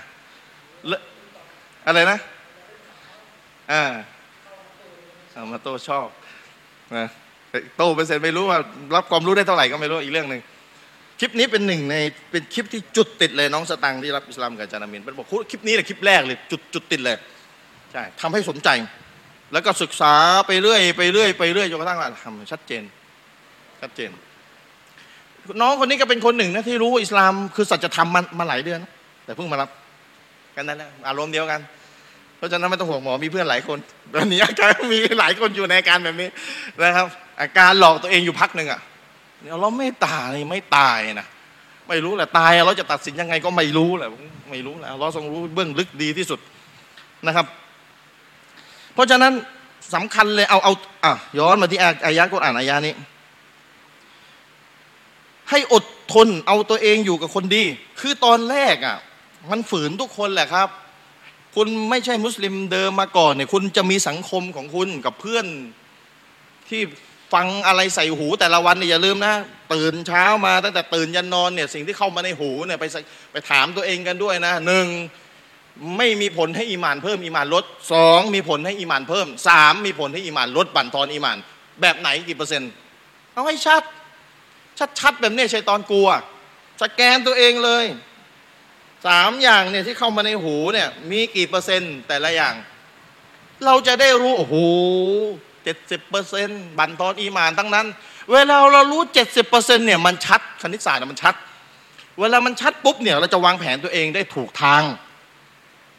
[1.86, 2.18] อะไรนะ
[3.72, 3.82] อ่า
[5.52, 6.08] มาโต้ชอบ
[6.96, 7.06] นะ
[7.76, 8.58] โตเปอร์เซ็นต์ไม่รู้ว่า
[8.94, 10.40] รับความรู้ได้เท่าไหร่ก็ไม่รู้อีกเรื่องหนึ่ง
[11.20, 11.96] คลิปนี้เป็นหนึ่งใน
[12.30, 17.16] เป็นคลิปที่จุดติดเลยน้องสตังที่รับอิสลามกับจานามินเป็นบอกคลิปนี้แหละคลิปแรกเลยจุดจุดติดเลย
[17.92, 18.68] ใช่ทำให้สนใจ
[19.52, 20.14] แล้วก็ศึกษา
[20.46, 22.82] ไปเรื่อยไปเรื่อยไปเรื่อยจนกระทั่งว่าทำชัดเจน
[23.80, 24.10] ชัดเจน
[25.60, 28.80] น้องคนนี้ก็เป็นคนหนึ่งนะที่รู้อิสลามคือสัจธรรมมามาหลายเดือน
[29.24, 29.70] แต่เพิ่งมารับ
[30.56, 31.60] กันนั่นแหละอารมณ์เดียวกัน
[32.36, 33.78] เพราะฉะนั้นไม่ต้องห่วงหมอมีเพื่อนหลายคน
[34.14, 36.28] ตอนนี้อาการมีหลายคนอยู่ในอาการแบบนี้
[36.82, 37.06] นะครับ
[37.40, 38.80] อาการหลอกตัวเองอยู่พักหนึ่งอะ
[39.60, 41.26] เราไม่ตายไม่ตายนะ
[41.88, 44.08] ไม่รู้แหละตายเราจะตัดสินยังไงก็ไม่รู้แหละ
[44.50, 46.40] ไม่รู้แหละเราทรงรู้เบื้องลึกดีที่สุด
[47.26, 47.46] นะครับ
[48.94, 49.32] เพราะฉะนั้น
[49.94, 50.72] สำคัญเลยเอาเอา
[51.04, 52.94] อะย้อนมาที่อายะกุรอานอายะนี้
[55.50, 57.64] ให้อดทนเอาตัวเองอยู่กับคนดี
[58.00, 58.96] คือตอนแรกอะ
[59.50, 60.68] มันฝืนทุกคนแหละครับ
[61.54, 65.46] คุณไม่ใช่มุสลิมเดิมมาก่อนเนี่ยคุณจะมีสังคมของคุณกับเพื่อน
[66.68, 66.82] ที่
[67.34, 69.34] ฟังอะไรใส่หูแต่ละวันเนี่ยอย่าลืมนะ
[69.74, 72.84] ตื่นเช้ามาตั้งแต่ตื่นยันนอนเนี่ยสิ่งที่เข้ามาในหูเนี่ยไป
[73.32, 74.86] ไปถามตัวเองกันด้วยนะหนึ่ง
[75.96, 81.38] ไม่มีผลให้อีมานเพิ่มอีมานลดสองมีผลให้อีมานเพิ่มสามมีผลให้อีมานลดบั่นทอนอีมาน
[81.80, 82.70] แบบไหนกี่เปอร์เซ็นต์
[83.32, 83.82] เอาให้ชัด
[84.98, 86.08] ชัดๆแบบนี้ชัยตอนกลัว
[86.82, 87.84] สแกนตัวเองเลย
[89.06, 92.54] สามอย่างเนี่ยที่เข้ามาในหูเนี่ยมีกี่เปอร์เซ็นต์แต่ละอย่าง
[93.66, 94.54] เราจะได้รู้โอ้โห
[95.64, 97.86] เจ็ดสิบเปอร์เซ็นต์บันทอนอีมานทั้งนั้น
[98.32, 101.34] เวลาเรารู้เจ็ดสิบเปอร์เซ็นต์เนี่ยมันชัดคณิตศาสตร์มันชัด
[102.20, 104.82] เวลามันชัดปุ๊บเนี่ยเราจะวางแผนตัวเองได้ถูกทาง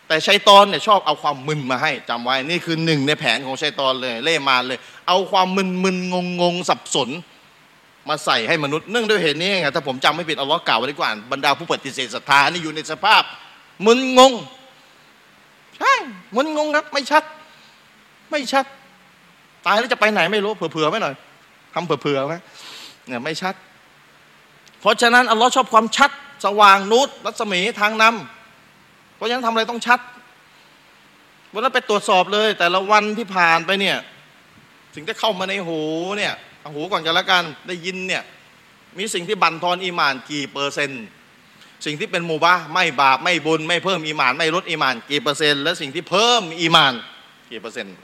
[0.08, 7.10] แต่ชัยตอนเนี่ยชอบเอาความมึนมาให้จำไว้นี่คือหนึ่งในแผนของชัยตอนเลยเล่มาเลย เอาความมึนมึนงงงสับสน
[8.10, 13.24] มาใส่ให้มนุษย์เนื่องด้วยเหตุนี้ไงถ้าผมจำไม่ผิดอัลลอฮ์กล่าวไว้ดีกว่าบรรดาผู้ปฏิเสธศรัทธานี่อยู่ในสภาพ
[13.86, 14.34] มึนงง
[15.78, 15.94] ใช่
[16.36, 17.24] มึนงงครับไม่ชัด
[18.32, 18.66] ไม่ชัด
[19.66, 21.16] ตายแล้วจะไปไหนไม่รู้เผื่อๆไม่หน่อย
[21.74, 22.36] ทำเผื่อๆไหม
[23.08, 23.56] เนี่ยไม่ชัด
[24.82, 26.12] เพราะฉะนั้นอัลลอฮ์ชอบความชัด
[26.46, 30.00] สว่างนุษรัศมีทางนำเพราะฉะนั้นทำอะไรต้องชัด
[31.54, 33.98] วันนั้นไปตรวจสอบเลย แต่ละวันที่ผ่านไปเนี่ย
[34.96, 35.82] สิ่งที่เข้ามาในหู
[36.18, 36.34] เนี่ย
[36.74, 38.24] หูก่อนกันแล้วกันได้ยินเนี่ย
[38.98, 41.04] มีสิ่งที่บั่นทอนอีมานกี่เปอร์เซ็นต์
[41.86, 46.94] สิ่งที่เป็นมูบะไม่บาปไม่บุญ ไม่เพิ่มอีมาน ไม่ลดอีมาน กี่เปอร์เซ็นต์และสิ่งที่เพิ่มอีมาน
[47.52, 47.96] กี่เปอร์เซ็นต์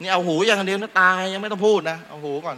[0.00, 2.56] นี่เอาหูอย่างเดียวนะตายยังไม่ต้องพูดนะเอาหูก่อน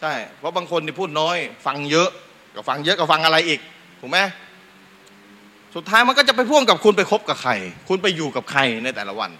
[0.00, 1.36] ใช่เพราะบางคนที่พูดน้อย
[1.66, 2.08] ฟังเยอะ
[2.54, 3.60] ก็ฟังเยอะก็ฟังอะไรอีก
[4.00, 4.18] ถูกไหม
[5.74, 7.52] สุดท้ายมันก็จะไปพ่วงกับคุณไปคบกับใคร
[7.88, 9.30] คุณไปอยู่กับใครในแต่ละวัน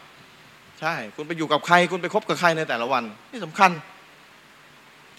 [0.80, 3.02] ใช่ คุณไปอยู่กับใคร คุณไปคบกับใครในแต่ละวัน
[3.32, 3.70] นี่สำคัญ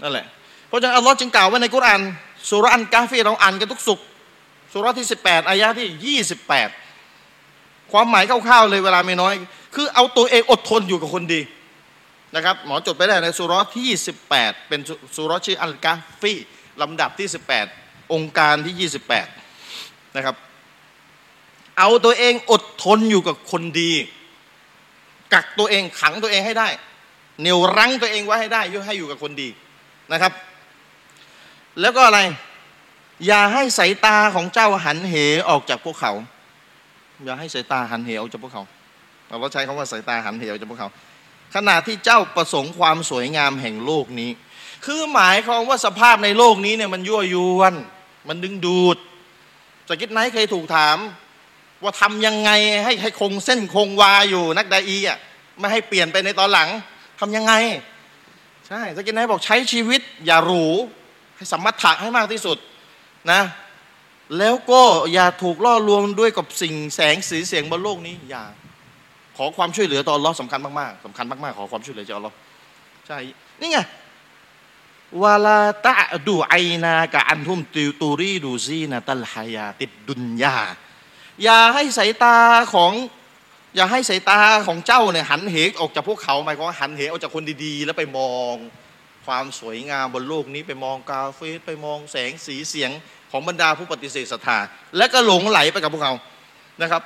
[0.02, 0.26] นั่นแหละ
[0.68, 2.02] เพราะฉะนั้นอัลลอฮ์จึงกล่าวไว้ในกุรอาน
[2.50, 4.00] สุรอันกาฟีเราอ่านกันทุกสุข
[4.74, 6.18] สุรที่18อายะที่
[7.12, 9.34] 28ความหมายคร่าวๆเลยเวลาไม่น้อย
[9.76, 11.42] คือเอาตัวเองอดทนอยู่กับคนดี
[12.38, 13.86] นะครับหมอจดไปได้ในสุรที่
[14.28, 14.82] 28 เป็น
[15.16, 16.34] สุรชื่ออัลกาฟี
[16.82, 17.28] ลำดับที่
[17.70, 18.92] 18 องค์การที่
[19.50, 20.36] 28 นะครับ
[21.78, 23.94] เอาตัวเองอดทนอยู่กับคนดี
[25.34, 26.70] กักตัวเองขังตัวเองให้ได้
[27.40, 29.50] เหนี่ยวรั้งตัวเองไว้ให้ได้ยให้อยู่กับคนดี
[30.12, 30.32] นะครับ
[31.82, 32.20] แล้วก็อะไร
[33.28, 35.14] อย่าให้สายตาของเจ้าหันเห
[35.50, 36.14] ออกจากพวกเขา
[37.26, 38.64] อย่าให้สายตาหันเหออกจากพวกเขา
[39.28, 40.90] เราใช้คำว่าสายตาหันเหออกจากพวกเขา
[41.56, 44.32] ขณะที่เจ้าประสงค์ความสวยงามแห่งโลกนี้
[44.86, 47.74] คือหมายความว่าสภาพในโลกนี้เนี่ยมันยั่วยวน
[48.28, 48.98] มันดึงดูด
[49.90, 50.98] สกิทไนท์เคยถูกถาม
[51.84, 52.52] ว่าทำยังไง
[52.84, 55.18] ให้ให้คงเส้นคงวาอยู่นักไดอีอะ
[55.60, 56.70] ไม่ให้เปลี่ยนไปในตอนหลัง
[57.20, 57.54] ทำยังไง
[58.68, 60.66] ใช่สกินไนบอกใช้ชีวิต อย่าหรู
[61.36, 62.58] ให้สมรรถะให้มากที่สุด
[63.32, 63.42] นะ
[64.38, 64.82] แล้วก็
[65.14, 68.44] อย่าถูกล่อลวงด้วยกับสิ่งแสงสีเสียงบนโลกนี้อย่า
[69.38, 72.36] ขอความช่วยเหลือต่ออัลลอฮ์สำคัญมากๆสำคัญมากๆขอความช่วยเหลือจากอัลอฮ์
[73.08, 73.18] ใช่
[73.62, 73.78] นี่ไง
[75.22, 80.58] ولا تعد عيناك عنهم تريد زينة الحياة الدنيا
[81.44, 82.38] อย่าให้สายตา
[82.74, 82.94] ของ
[83.76, 88.56] อย่าให้สายตาของเจ้าเนี่ยหันเหออกจากพวกเขาหมายความว่าหันเหออกจากคนดีๆ แล้วไปมอง
[89.26, 92.92] ความสวยงามบนโลกนี้ไปมองกาเฟสไปมองแสงสีเสียง
[93.32, 94.58] ของบรรดาผู้ปฏิเสธศรัทธา
[94.98, 96.14] และก็หลงไหลไปกับพวกเขา
[96.82, 97.02] นะครับ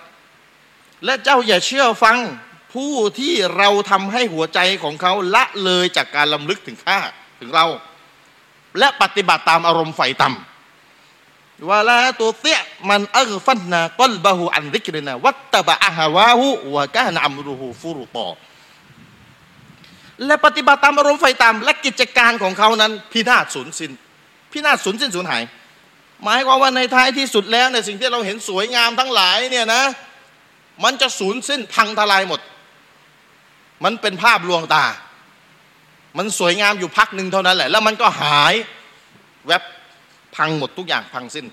[1.06, 2.18] และเจ้าอย่าเชื่อฟัง
[2.74, 7.00] ผู้ที่เราทำให้หัวใจของเขาละเลยจากการลำลึกถึงข้า
[7.40, 7.66] ถึงเรา
[8.80, 18.30] และปฏิบัติตามอารมณ์ไฟต่ำวลาตัวเตี้ยมันอัลฟันนากลบะหูอันริกรนะวัตตบะอาฮาวาหูวะกานอัมรุหูฟุรุตอ
[20.26, 23.92] และปฏิบัติตามอารมณ์ไฟตามและกิจการของเขานั้น พินาศสูญสิ้น
[24.52, 25.44] พินาศสูญสิ้นสูญหาย
[26.24, 29.84] หมายความว่าในท้ายที่สุดแล้วในสิ่งที่เราเห็นสวยงามทั้งหลายเนี่ยนะ
[30.84, 32.42] มันจะสูญสิ้นพังทลายหมด
[33.84, 34.86] มันเป็นภาพลวงตา
[36.18, 38.54] มันสวยงามอยู่พักหนึ่งเท่านั้นแหละ แล้วมันก็หาย
[39.48, 39.64] แวบ
[40.36, 41.46] พังหมดทุกอย่างพังสิ้น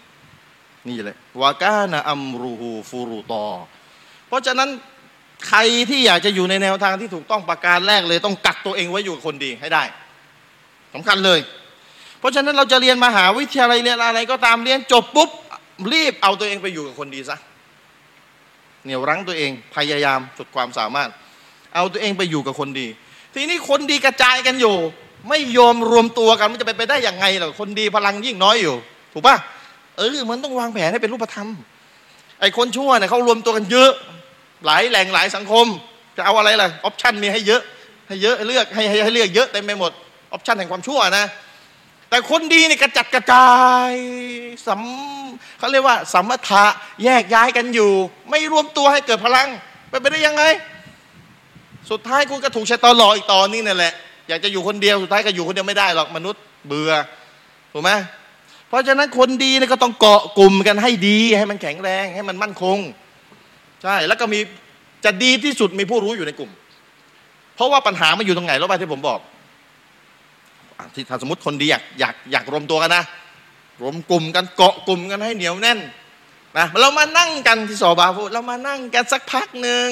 [0.89, 3.47] นี่เลยวากานะอัมรูฮูฟูรูตอ
[4.29, 4.68] เพราะฉะนั้น
[5.49, 5.59] ใคร
[5.91, 9.83] ที่อยากจะอยู่ในแนวทางที่ถูกต้องประการแรกเลย ต้องกักตัวเองไว้อยู่กับคนดีให้ได้
[10.95, 11.41] สำคัญเลย
[12.18, 15.31] เพราะฉะนั้นเราจะเรียนมหาวิทยาลัยเรียนอะไรก็ตามเรียนจบปุ๊บ
[15.93, 17.39] รีบเอาตัวเองไปอยู่กับคนดีซะ
[18.85, 21.09] เหนี่ยวรั้งตัวเองพยายามสุดความสามารถ
[21.74, 22.87] เอาตัวเองไปอยู่กับคนดี
[23.35, 24.76] ทีนี้คนดีกระจายกันอยู่
[25.29, 28.74] ไม่ยอมรวมตัวกันมันจะไปไปได้อยังไงหรอคนดีพลังยิ่งน้อยอยู่
[29.12, 29.37] ถูกปะ
[29.97, 31.49] เออมันต้องวางแผนให้เป็นรูปธรรม
[32.41, 33.91] ไอ้คนชั่วเนี่ยเขารวมตัวกันเยอะ
[34.66, 35.66] หลายแหล่งหลายสังคม
[36.16, 37.62] จะเอาอะไรล่ะออปชันมีให้เยอะ
[38.09, 39.93] ให้เยอะเลือกให้ให้เลือกเยอะเต็มไปหมด
[40.33, 41.24] ออปชันแห่งความชั่วนะ
[42.11, 43.48] แต่คนดีเนี่ยกระจัดกระจา
[43.90, 43.92] ย
[44.66, 44.80] สัม
[45.59, 46.64] เขาเรียกว่าสัมมทะ
[47.04, 47.92] แยกย้ายกันอยู่
[48.30, 49.48] ไม่รวมตัวให้เกิดพลัง
[49.88, 50.42] ไปไปได้ยังไง
[51.90, 53.92] สุดท้ายคุณก็ถูกใช้ตอหลออีกตอนี่นั่นแหละ
[54.28, 56.92] อยากจะอยู่คนเดียวสุดท้ายก็อยู่คนเดียวไม่ได้หรอกมนุษย์เบื่อ
[57.72, 57.90] ถูกไหม
[58.68, 62.78] เพราะฉะนั้นคนดีเนี่ยก็ต้องเกาะกลุ่มกันให้ดี ให้มันแข็งแรงให้มันมั่นคง
[63.82, 64.38] ใช่แล้วก็มี
[65.04, 66.50] จะดีที่สุดมีผู้รู้อยู่ในกลุ่ม
[67.56, 69.18] เพราะว่าปัญหามันอยู่ตรงไหนรู้ป่ะที่ผมบอก
[70.95, 73.05] ที่ถ้าสมมติคนดีอยากอยากอยากรวมตัวกันนะ
[73.81, 75.79] รวมกลุ่มกันเกาะกลุ่มกันให้เหนียวแน่น
[76.59, 79.89] นะเรามานั่งกันที่สอบาพูดเรามานั่งกันสักพักหนึ่ง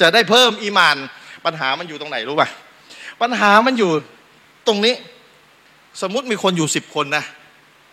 [0.00, 0.96] จะได้เพิ่มอีมาน
[1.44, 2.48] ปัญหามันอยู่ตรงไหนรู้ป่ะ
[3.22, 3.90] ปัญหามันอยู่
[4.66, 4.94] ตรงนี้
[6.02, 7.24] สมมติมีคนอยู่สิบคนนะ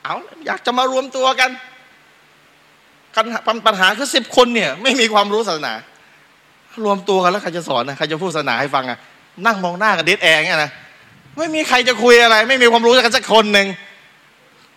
[0.04, 0.16] เอา
[0.48, 1.52] อยากจะมารวมตัวกัน
[3.68, 5.74] ปัญหาคือสิบคนเนี่ย ไม่มีความรู้ศาสนา
[6.86, 9.00] รวมตัวกันแล้วใครจะสอนนะใครจะพูดศาสนาให้ฟังอะ
[9.46, 10.72] นั่งมองหน้ากันเด็ดแองเนี่ยนะ
[11.38, 13.68] ไม่มีใครจะคุยอะไร ไม่มีความรู้กันสักคนหนึ่ง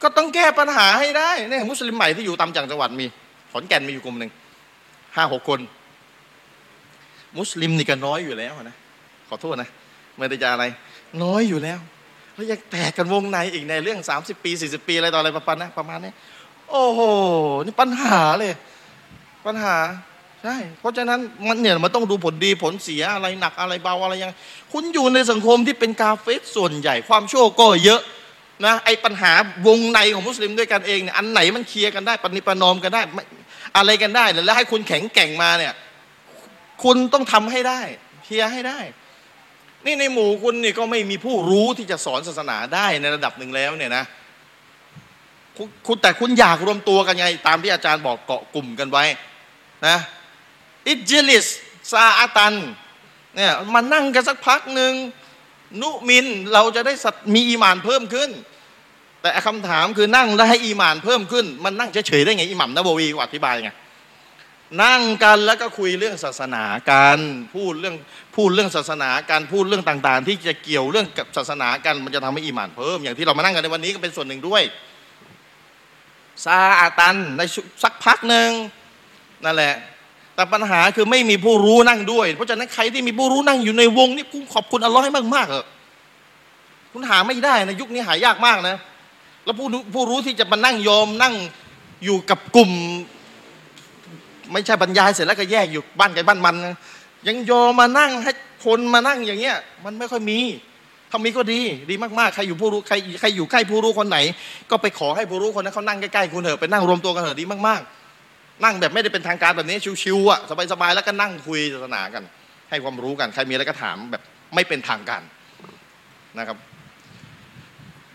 [0.03, 3.07] ก็ต้องแก้ปัญหาให้ได้เนี่ยมุสลิมใหม่ที่อยู่ตามจังหวัดมี
[3.53, 4.31] ขอนแก่นมีอยู่กลุ่มหนึ่ง
[5.17, 5.61] ห้าหกคน
[7.39, 8.77] มุสลิมนี่ก็น้อยอยู่แล้วนะ
[9.29, 9.69] ขอโทษนะ
[10.19, 10.65] ไม่ได้จะอะไร
[11.23, 11.79] น้อยอยู่แล้ว
[12.35, 16.13] แล้วยังแตกกันวงในอีกในเรื่อง 30 ปี 40 ปีอะไรต่ออะไรประมาณนี้ประมาณนี้
[16.71, 17.01] โอ้โห
[17.65, 18.53] นี่ปัญหาเลย
[19.47, 19.77] ปัญหา
[20.43, 24.33] ใช่เพราะฉะนั้นมันเนี่ยมันต้องดูผลดีผลเสียอะไรหนักอะไรเบาอะไรยัง
[24.73, 28.01] คุณอยู่ในสังคมที่เป็นกาเฟสส่วนใหญ่ความชั่วก็เยอะ
[28.65, 29.33] นะไอ้ปัญหา
[29.67, 33.03] วงในของมุสลิมด้วยกันเองเนี่ยอันไหนมันเคลียร์กันได้ปณิปนอมกันได้
[33.77, 35.73] อะไรกันได้แล้วให้คุณแข็งแกร่งมาเนี่ย
[36.85, 37.81] คุณต้องทำให้ได้
[38.25, 38.79] เคลียร์ให้ได้
[39.87, 44.05] นี่ในหมู่คุณนี่ก็ไม่มีผู้รู้ที่จะสอนศาสนาได้ในระดับหนึ่งแล้วเนี่ยนะ
[45.87, 49.05] คุณแต่คุณอยากรวมตัวกันไง ตามที่อาจารย์บอกเกาะกลุ่มกันไว้
[49.87, 49.97] นะ
[50.89, 51.47] อิจิลิส
[51.93, 52.55] ซาอาตัน
[53.37, 54.93] เนี่ยมานั่งกันสักพักหนึ่ง
[55.81, 56.93] นุมินเราจะได้
[57.35, 58.31] มีอีมานเพิ่มขึ้น
[59.21, 63.71] แต่คำถามคือนั่งแล้วให้อีมานเพิ่มขึ้น มันนั่งเฉยๆได้ไงอิหมัมนบวีอธิบายไง
[64.83, 66.63] นั่งกันแล้วก็คุยเรื่องศาสนา
[66.93, 67.19] การ
[67.55, 67.97] พูดเรื่อง
[68.37, 74.63] พูดเรื่องศาสนาการพูดเรื่องต่างๆ ที่จะเกี่ยวเรื่องกับศาสนากันมันจะทำให้อีหมานเพิ่มอย่างที่เรามานั่งกันในวันนี้ก็เป็นส่วนหนึ่งด้วย
[76.45, 77.43] ซาอาตันใน
[77.83, 78.51] สักพักหนึ่ง
[79.45, 79.75] นั่นแหละ
[80.37, 85.65] แต่ปัญหาคือไม่มีผู้รู้นั่งด้วย เพราะฉะนั้นใครที่มีผู้รู้นั่งอยู่ในวงนี่คุณขอบคุณอัลลอฮ์ให้มากๆเออ
[86.93, 88.77] คุณหาไม่ได้นะยุคนี้หายากมากนะ
[89.45, 91.35] แล้วผู้ผู้รู้ที่จะมานั่งยอมนั่ง
[92.05, 92.71] อยู่กับกลุ่ม
[94.53, 96.77] ไม่ใช่บรรยายเสร็จแล้วก็แยกอยู่บ้านใครบ้านมันนะ
[97.29, 98.33] ยังยอมมานั่งให้
[98.65, 100.39] คนมานั่งอย่างเงี้ย มันไม่ค่อยมี
[101.11, 101.61] ถ้ามีก็ดี
[101.91, 104.19] ดีมากๆใครอยู่ผู้รู้ใครใครอยู่ใกล้ผู้รู้คนไหน
[104.71, 108.06] ก็ไปขอให้ผู้รู้คนนั้นเขานั่งใกล้ๆคุณเถอะไปนั่งรวมตัวกันเถอะดีมากๆ
[108.65, 110.41] นั่งแบบไม่ได้เป็นทางการแบบนี้ชิวๆอะ
[110.73, 112.23] สบายๆแล้วก็นั่งคุยศาสนากัน
[112.71, 114.23] ให้ความรู้กันใครมีอะไรก็ถามแบบ
[114.55, 115.23] ไม่เป็นทางการ
[116.39, 116.57] นะครับ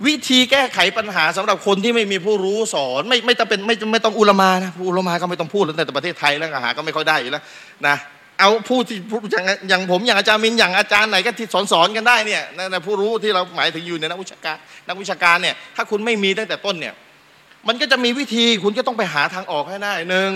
[0.07, 7.43] วิธีแก้ไขปัญหาสำหรับคนที่ไม่มีผู้รู้สอนไม่ไม่ต้องเป็นไม่ไม่ต้องอุลมานะอุลมาก็ไม่ต้องพูดแล้วแต่ประเทศไทยแล้วหาก็ไม่ค่อยได้อยู่แล้ว
[7.87, 7.95] นะ
[8.39, 8.97] เอาผู้ที่
[9.31, 16.93] อย่างอย่างผมอย่างอาจารย์มินอย่างอาจารย์ไหนก็ที่สอนสอนกันได้เนี่ยนะผู้รู้ที่เราหมายถึงอยู่ในนักวิชาการนักวิชาการเนี่ยถ้าคุณไม่มีตั้งแต่ต้นเนี่ย
[17.67, 20.31] มันก็จะมีวิธีคุณก็ต้องไปหาทางออกให้ได้หนึ่ง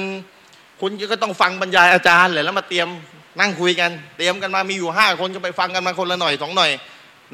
[0.82, 2.88] คุณก็ต้องฟังบรรยายอาจารย์เลยแล้วมาเตรียม
[3.39, 6.71] นั่งคุยกัน เตรียมกันมามีอยู่ห้าคนก็ไปฟังกันมาคนละหน่อยสองหน่อย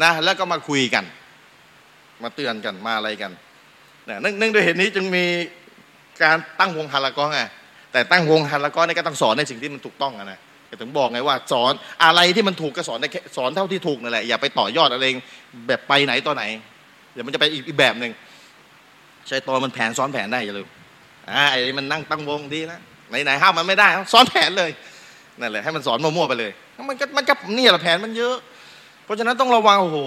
[0.04, 1.04] นะแล้วก็มาคุยกัน
[2.24, 3.32] มาเตือนกันมาอะไรกัน
[4.10, 5.26] นะเนื่องด้วยเหตุนี้จึงมี
[6.24, 7.40] การตั้งวงฮาละกอไง
[7.92, 10.40] แต่ตั้งวงฮาละกอนี่ก็ต้องสอนในสิ่งที่มันถูกต้องนะ
[10.82, 11.74] ถึงบอกไงว่าสอน
[12.04, 13.06] อะไรที่มันถูกก็สอนใน
[13.38, 15.06] สอนเท่าที่ถูกนั่นแหละอย่าไปต่อยอดอะไร
[15.68, 16.44] แบบไปไหนต่อไหน
[17.14, 18.12] เดี๋ยวมันจะไปอีกแบบหนึ่ง
[19.28, 20.68] ใช้ตัวมันแผนซ้อนแผนได้อย่าลืม
[21.32, 24.72] อ่าไอ้มันนั่งตั้งวงดีนะไหนไหนห้ามมันไม่ได้ซ้อนแผนเลย
[25.40, 26.52] นั่นแหละให้มันสอนมั่วๆไปเลย
[26.90, 28.36] มันก็มันก็นี่แหละแผนมันเยอะ
[29.06, 29.98] เพราะฉะนั้นต้องระวังโอ้โห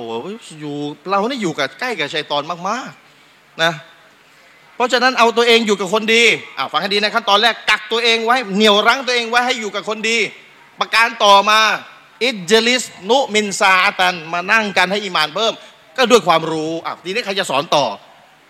[0.61, 0.75] อยู่
[1.09, 3.73] เรานี่อยู่กับใกล้กับชัยตอนมากๆนะ
[4.77, 6.23] เพราะฉะนั้นเอาตัวเองอยู่กับคนดี
[6.59, 10.19] อ่าฟังให้ดีนะขั้นตอนแรกกักตัวเองไว้เหนี่ยวรั้งตัวเองไว้ให้อยู่กับคนดี
[10.81, 11.61] ประการต่อมา
[12.23, 15.53] อิจลิสนุมินซาตันมานั่งกันให้อิมานเพิ่ม
[15.97, 17.85] ก็ด้วยความรู้อะทีนี้ใครจะสอนต่อ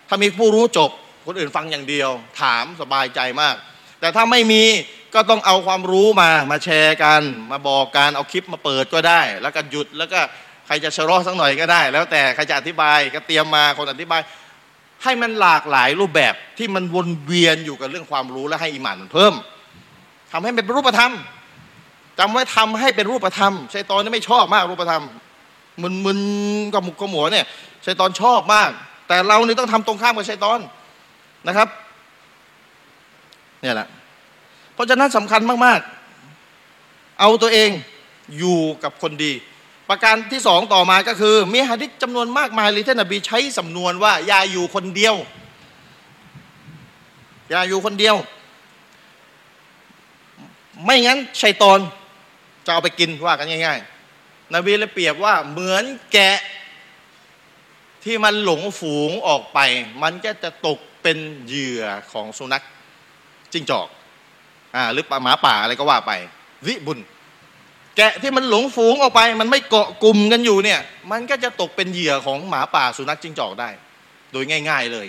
[0.09, 0.89] ถ้ามีผู้รู้จบ
[1.25, 2.09] คนอื่นฟังอย่างเดียว
[2.41, 3.55] ถามสบายใจมาก
[3.99, 4.63] แต่ถ้าไม่มี
[5.15, 10.19] ก็ต้องเอาความรู้มามาแชร์กัน มาบอกกันเอาคลิปมาเปิดก็ได้ แล้วก็หยุดแล้วก็
[10.67, 14.21] ใครจะชะลอสักหน่อยก็ได้ แล้วแต่ใครจะอธิบายก็เตรียมมาคนอธิบาย
[15.03, 19.33] ให้มันหลากหลายรูปแบบที่มันวนเวียนอยู่กับเรื่องความรู้และให้อิมานมันเพิ่ม
[20.31, 21.11] ทำให้เป็นรูปธรรม
[22.19, 25.03] จำไว้ทำให้เป็นรูปธรรมชัยตอนนี่ไม่ชอบมากรูปธรรม
[25.81, 26.19] มึนมึน
[26.73, 27.45] กับหมุกกับหมัวเนี่ย
[27.85, 28.71] ชัยตอนชอบมาก
[29.07, 30.59] แต่เราเนี่ยต้องทำตรงข้ามกับชัยตอน
[31.47, 31.67] นะครับ
[33.61, 33.87] เนี่ยแหละ
[34.73, 35.79] เพราะฉะนั้นสำคัญมาก
[36.49, 37.69] ๆ เอาตัวเอง
[38.37, 39.33] อยู่กับคนดี
[39.89, 45.15] ประการที่สองต่อมาก็คือ มีหะดิษจำนวนมากมายเลยท่านนบีใช้สำนวนว่า อย่าอยู่คนเดียว
[47.49, 48.15] อย่าอยู่คนเดียว
[50.85, 51.79] ไม่งั้นชัยตอน
[52.65, 53.79] จะเอาไปกินว่ากันง่าย
[54.17, 55.83] ๆ นบีเลยเปรียบว่าเหมือน
[56.13, 56.37] แกะ
[58.05, 59.59] ที่มันหลงฝูงออกไป
[60.03, 62.63] มันก็จะตกเป็นเหยื่อของสุนัข
[63.53, 63.87] จิ้งจอก
[64.75, 66.11] อ่าหรือปหมาป่าอะไรก็ว่าไป
[66.67, 66.99] วิบุญ
[67.97, 70.79] แกะที่มันหลงฝูงออกไป มันไม่เกาะกลุ่มกันอยู่เนี่ย
[71.11, 73.69] มันก็จะตกเป็นเหยื่อของหมาป่าสุนัขจิ้งจอกได้
[74.31, 75.07] โดยง่าย ๆเลย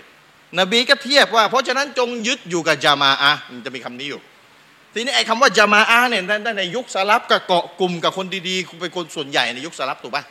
[0.59, 4.21] นบีก็เทียบว่า เพราะฉะนั้นจงยึดอยู่กับจามาอะมันจะมีคำนี้อยู่
[4.95, 6.23] ทีนี้ไอ้คำว่าจามาอะเนี่ย
[6.59, 10.25] ในยุคสลับกับเกาะกลุ่มกับคนดีๆเป็นคนส่วนใหญ่ในยุคสลับถูกปะ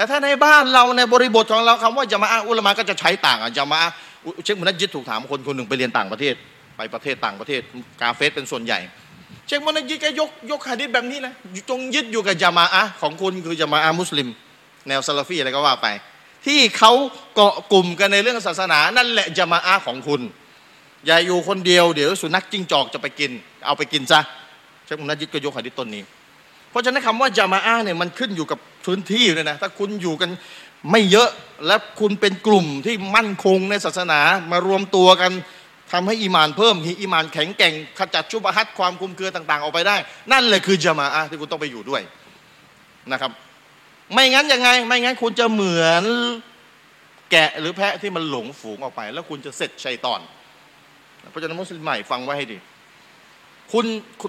[0.00, 3.90] แต่ถ้าในบ้านเราในบริบทของเราคำว่าจามาอะอุลามะก็จะใช้ต่างอะจามาอะ
[4.44, 6.34] เช็คมุนัดยิดถูกถามคนคนหนึ่งไปเรียนต่างประเทศ
[6.76, 7.60] ไปประเทศต่างประเทศ
[8.00, 8.78] กาเฟสเป็นส่วนใหญ่
[9.46, 11.32] เช็คมุนัดยิดก็ยกยกฮะดิษแบบนี้นะ
[11.70, 14.28] จงยึดอยู่กับจามาอะของคุณคือจามาอะมุสลิม
[14.88, 15.86] แนวซาลาฟีอะไรก็ว่าไป
[16.46, 16.92] ที่เขา
[17.34, 20.20] เกาะกลุ่มกันในเรื่องศาสนา นั่นแหละจามาอะของคุณ
[21.06, 23.30] อย่าอยู่คนเดียวเดี๋ยวสุนัขจิ้งจอกจะไปกิน
[23.66, 24.20] เอาไปกินซะ
[24.84, 26.04] เช็คมุนัดยิดก็ยกฮะดิษต้นนี้
[26.70, 30.30] เพราะฉะนั้นคำว่าจามาอะเนี่ยมันขึ้นอยู่กับพื้นที่เลยนะถ้าคุณอยู่กัน
[30.90, 31.28] ไม่เยอะ
[31.66, 34.20] และคุณเป็นกลุ่มที่มั่นคงในศาสนา
[34.50, 35.32] มารวมตัวกัน
[35.92, 39.96] ทำให้อีมานเพิ่มมีอีมานแข็งแกร่งขจัดชุบฮัดความคุมเครือต่าง ๆ ออกไปได้
[40.32, 42.02] นั่นเลยคือจามาอะที่คุณต้องไปอยู่ด้วย
[43.12, 43.30] นะครับ
[44.12, 46.04] ไม่งั้นยังไง ไม่งั้นคุณจะเหมือน
[47.30, 50.20] แกะหรือแพะที่มันหลงฝูงออกไป แล้วคุณจะเสร็จชัยตอน
[51.30, 52.58] เพราะฉะนั้นมุสลิมใหม่ฟังไว้ให้ดี
[53.72, 53.86] คุณ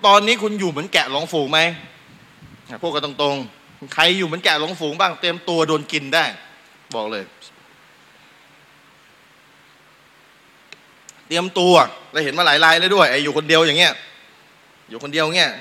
[0.07, 1.59] ตอนนี้คุณอยู่เหมือนแกะหลงฝูงไหม
[2.83, 3.60] พูดกันตรงๆ
[3.93, 6.25] ใครอยู่เหมือนแกะหลงฝูงบ้างเตรียมตัวโดนกินได้
[6.95, 7.23] บอกเลย
[11.27, 11.73] เตรียมตัว
[12.11, 13.93] เราเห็นมาหลายรายเลยด้วยไอ้อยู่คนเดียวอย่างเงี้ย
[14.89, 15.51] อยู่คนเดียวเงี้ย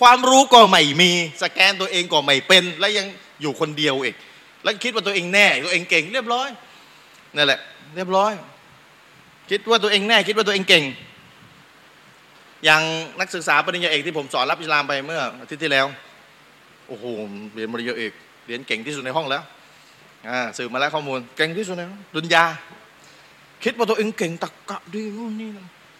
[0.00, 1.10] ความรู้ก็ไม่มี
[1.42, 3.06] สแกนตัวเองก็ไม่เป็น แล้วยัง
[3.42, 4.14] อยู่คนเดียวเอง
[4.62, 6.48] แล้วคิดว่าตัวเองแน่ตัวเองเก่ง เรียบร้อย
[7.36, 7.60] นั่นแหละ
[7.96, 8.32] เรียบร้อย
[9.50, 10.84] คิดว่าตัวเองแน่ คิดว่าตัวเองเก่ง
[12.64, 12.82] อย่าง
[13.20, 15.86] นักศึกษาปริญญาเอกที่ผมสอนรับอิสลามไปเมื่ออาทิตย์ที่แล้ว
[16.88, 17.04] โอ้โห
[17.54, 18.12] เรียนปริญญาเอก
[18.46, 19.42] เรียนเก่งที่สุดในห้องแล้ว
[20.28, 22.44] อ่าสืบมาแล้วข้อมูลเก่งที่สุดในห้องดุนยา
[23.64, 25.50] คิดว่าตัวเองเก่งตะกะดีนู่นนี่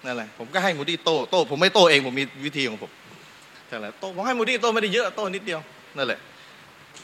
[0.04, 2.90] นั่นแหละผมก็ให้มูดี้โต้โต้ผมไม่โต้เองผมมีวิธีของผม
[3.68, 5.60] แต่นแหละโต้ผมให้มูดี้โต้ไม่ได้เยอะโต้นิดเดียว
[5.96, 6.18] นั่นแหละ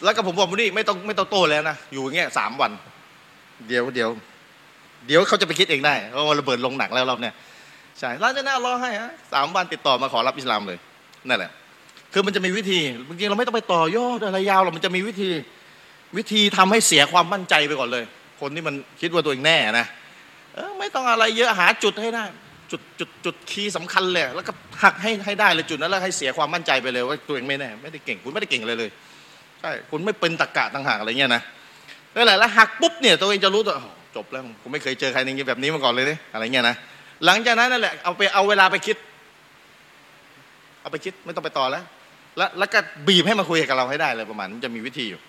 [0.04, 2.70] แล้วก็ผมบอกมูดี้ไม่ต้องไม่ต้องโต้แล้วนะอยู่อย่างเงี้ยสามวัน
[3.68, 4.10] เดี๋ยวเดี๋ยว
[5.06, 7.34] เดี๋ยวเขาจะไปคิดเองได้เพราะว่าระเบิดลงหนักแล้วรอบเนี้ย
[7.98, 10.78] ใช่หลังจากนั้นรอให้ฮะสามวันติดต่อมาขอรับอิสลามเลย
[11.28, 11.50] นั่นแหละ
[12.12, 15.30] คือมันจะมีวิธีจริงๆเราไม่ต้องไปต่อยอดอะไรยาวหรอกมันจะมีวิธี
[16.16, 18.04] วิธีทำให้เสียความมั่นใจไปก่อนเลย
[18.40, 19.86] คนที่มันคิดว่าตัวเองแน่นะ
[20.54, 22.24] เออไม่ต้องอะไรเยอะหาจุดให้ได้
[22.70, 24.52] จุดจุดจุดคีย์สำคัญเลยแล้วก็
[24.82, 28.90] หักให้ให้ได้เลยจุดนั้นแล้วให้เสียความมั่นใจไปเลยว่าตัวเองไม่แน่ไม่ได้เก่งคุณไม่ได้เก่งเลยเลย
[29.60, 31.42] ใช่คุณไม่เป็นตะกะต่างหากอะไรเงี้ยนะ
[32.14, 33.74] นั่นแหละแล้วหักปุ๊บเนี่ยตัวเองจะรู้ตัว
[34.16, 36.76] จบแล้วผมไม่เคยเจอใครในแบบนี้มาก่อนเลยเนี่ยอะไรเงี้ยนะ
[37.24, 38.96] หลังจากนั้นนั่นแหละเอาไปเอาเวลาไปคิด
[40.80, 41.84] เอาไปคิดไม่ต้องไปต่อแล้ว
[42.38, 42.78] แล้วแล้วก็
[43.08, 45.20] บีบให้มาคุยกับเราให้ได้เลยประมาณมันจะมีวิธีอยู่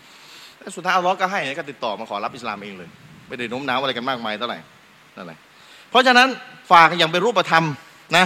[0.60, 2.90] แล้วสุดท้ายอัลลอฮ์ก็ให้ก็ติดต่อมาขอรับอิสลามเองเลย
[3.28, 4.60] ไม่ได้โน้มน้าวอะไรกันมากมายเท่าไหร่
[5.16, 5.38] นั่นแหละ
[5.90, 6.28] เพราะฉะนั้น
[6.72, 7.64] ฝากอย่างเป็นรูปธรรม
[8.18, 8.26] นะ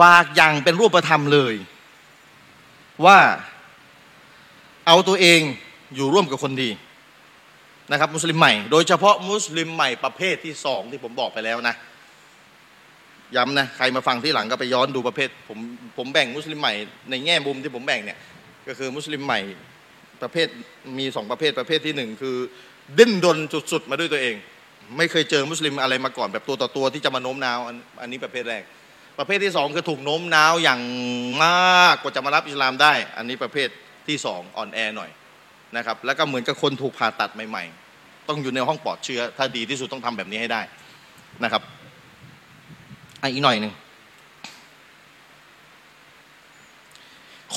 [0.00, 1.54] ฝากอย่างเป็นรูปธรรมเลย
[3.06, 3.18] ว่า
[4.86, 5.40] เอาตัวเอง
[5.94, 6.70] อยู่ร่วมกับคนดี
[7.90, 11.74] นะครับ มุสลิมใหม่ โดยเฉพาะมุสลิมใหม่ประเภทที่สองที่ผมบอกไปแล้วนะ
[13.36, 15.58] ย้ำนะใครมาฟังที่หลังก็ไปย้อนดูประเภทผม
[15.96, 16.74] ผมแบ่งมุสลิมใหม่
[17.10, 18.18] ในแง่มุมที่ผมแบ่งเนี่ย
[18.68, 19.40] ก็คือมุสลิมใหม่
[20.22, 20.48] ประเภท
[20.98, 22.36] มีสองประเภทประเภทที่หนึ่งคือ
[22.98, 23.38] ดิ้นรน
[23.72, 24.34] สุดๆมาด้วยตัวเอง
[24.96, 27.58] ไม่เคยเจอมุสลิมอะไรมาก่อนแบบตัวต่อตัวที่จะมาโน้มน้าว
[28.00, 28.62] อันนี้ประเภทแรก
[29.18, 30.80] ประเภทที่สองคือถูกโน้มน้าวอย่าง
[31.44, 33.68] มากกว่าจะมารับอิสลามได้ อันนี้ประเภท
[34.08, 35.10] ที่สองอ่อนแอหน่อย
[35.76, 37.64] นะครับแล้วก็เหมือนกับคนถูกผ่าตัดใหม่
[37.96, 40.62] ๆ ต้องอยู่ในห้องปลอดเชื้อ ถ้าดีที่สุดต้องทำแบบนี้ให้ได้
[41.44, 41.62] นะครับ
[43.32, 43.72] อีกหน่อยหนึ่ง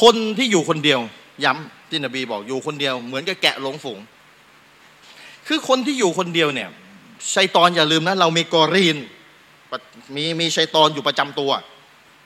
[0.02, 1.00] คนที่อยู่คนเดียว
[1.46, 4.00] ย้ำที่นบีบอกอยู่คนเดียว เหมือนกับแกะหลงฝูง
[5.48, 6.70] คือคนที่อยู่คนเดียวเนี่ย
[7.36, 8.98] ชัยตอนอย่าลืมนะ เรามีกอรีน
[10.16, 11.52] มีมีชัยตอนอยู่ประจำตัว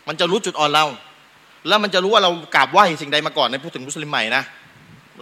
[0.07, 0.85] มันจะรู้จุดอ่อนเรา
[1.67, 4.43] แล้วมันจะรู้ว่าเรากราบไหว้สิ่งใดมาก่อนในพูดถึงมุสลิมใหม่นะ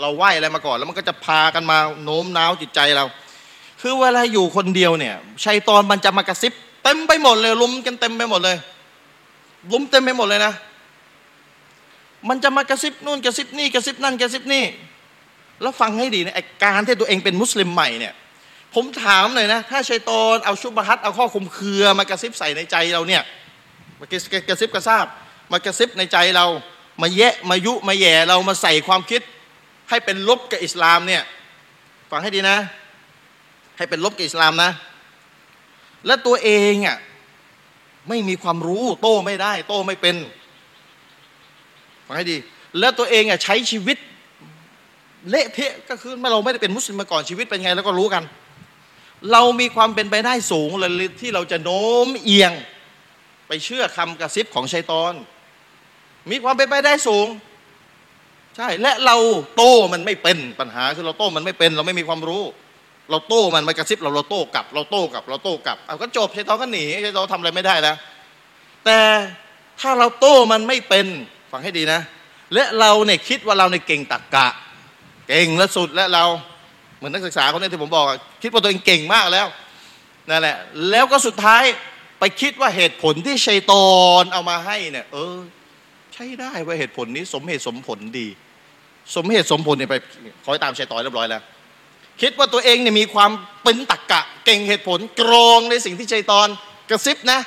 [0.02, 3.06] เราไหว้อะไรมาก่อน แล้วมันก็จะพากันมาโน้มน้าวจิตใจเรา
[3.82, 6.54] คือเวลาอยู่คนเดียวเนี่ยชัยตอนมันจะมากระซิบ
[6.86, 8.58] เต็มไปหมดเลยลุมกันเต็มไปหมดเลย
[9.72, 10.54] ลุมเต็มไปหมดเลยนะ
[12.30, 14.64] มันจะมากระซิบนู่นกระซิบนี่กระซิบนั่นกระซิบนี่
[15.62, 18.14] แล้วฟังให้ดีนะไอการที่ตัวเองเป็นมุสลิมใหม่เนี่ย
[18.76, 23.24] ผมถามหน่อยนะ ถ้าชัยตอนเอาชุบฮัตเอาข้อคุมเครือมากระซิบใส่ในใจเราเนี่ย
[24.00, 24.28] มากระซิ
[24.68, 25.06] บกระซาบ
[25.52, 26.46] มากระซิบในใจเรา
[27.02, 29.22] มาแยะมายุมาแย่เรามาใส่ความคิด
[29.90, 31.24] ให้เป็นลบกับอิสลามเนี่ย
[32.12, 32.58] ฟังให้ดีนะ
[33.78, 34.72] ให้เป็นลบกับอิสลามนะ
[36.08, 36.98] และตัวเองอะ
[38.10, 40.16] ไม่มีความรู้ โต้ไม่ได้ โต้ไม่เป็น
[42.08, 42.38] ฟังให้ดี
[42.80, 43.98] แล้วตัวเองอะใช้ชีวิต
[45.30, 48.24] เละเทะก็คือเราไม่ได้เป็นมุสลิมมาก่อนชีวิตเป็นไง แล้วก็รู้กัน
[49.32, 50.92] เรามีความเป็นไปได้สูงเลย
[51.22, 52.52] ที่เราจะโน้มเอียง
[53.48, 55.14] ไปเชื่อคำกระซิบของชัยตอน
[56.32, 57.28] มีความเป็นไปได้สูง
[58.58, 59.16] ใช่ และเรา
[59.56, 62.44] โต้มันไม่เป็นปัญหาคือเราโต้มันไม่เป็น เราไม่มีความรู้
[63.10, 67.96] เราโต้มันมากระซิบเราเราโต้กลับ เราโต้กลับ เราโต้กลับเอาก็จบชัยตอนก็หนีชัยตอนทำอะไรไม่ได้แล้ว
[68.86, 69.00] แต่
[69.80, 71.06] ถ้าเราโต้มันไม่เป็น
[71.52, 72.02] ฟังให้ดีนะ
[72.54, 74.48] และเราเนี่ยคิดว่าเราเนี่ยเก่งตักกะ
[75.28, 76.24] เก่งและสุดและเรา
[76.98, 78.06] เหมือนนักศึกษาคนนี้ที่ผมบอก
[78.42, 79.48] คิดว่าตัวเองเก่งมากแล้ว
[80.30, 80.58] นั่นแหละ
[80.92, 81.64] แล้วก็สุดท้าย
[82.20, 83.88] ไปคิดว่าเหตุผลที่ชัยตอ
[84.22, 85.38] นเอามาให้เนี่ย เออ
[86.14, 88.28] ใช้ได้ว่าเหตุผลนี้สมเหตุสมผลดี
[89.16, 89.96] สมเหตุสมผลเนี่ยไป
[90.46, 91.42] คอยตามชัยตอนเรียบร้อยแล้ว
[92.22, 93.32] คิดว่าตัวเองเนี่ยมีความ
[93.64, 96.48] เป็นตักกะ เก่งเหตุผลกรองในสิ่งที่ชัยตอน
[96.90, 97.40] กระซิบนะ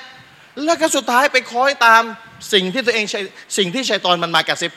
[0.65, 2.03] แล้วก็สุดท้ายไปคอยตาม
[2.53, 3.05] สิ่งที่ตัวเอง
[3.59, 4.73] สิ่งที่ชัยตอนมันมากระซิบ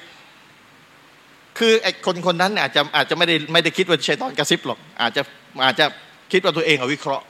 [1.60, 5.22] คือไอ้คนคนนั้นอาจจะอาจจะไม่ได้ไม่ได้คิดว่าชัยตอนกระซิบหรอก อาจจะ
[5.66, 5.86] อาจจะ
[6.32, 7.26] คิดว่าตัวเองเอาวิเคราะห์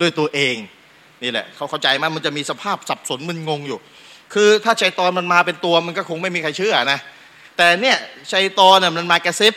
[0.00, 0.54] ด้วยตัวเอง
[1.22, 3.78] นี่แหละเขาเข้าใจไหมมันจะมีสภาพสับสนมึนงงอยู่
[4.34, 6.98] คือถ้าชัยตอนมันมาเป็นตัวมันก็คงไม่มีใครเชื่อนะ
[7.56, 7.96] แต่เนี่ย
[8.32, 9.54] ชัยตอนเนี่ยมันมากระซิบ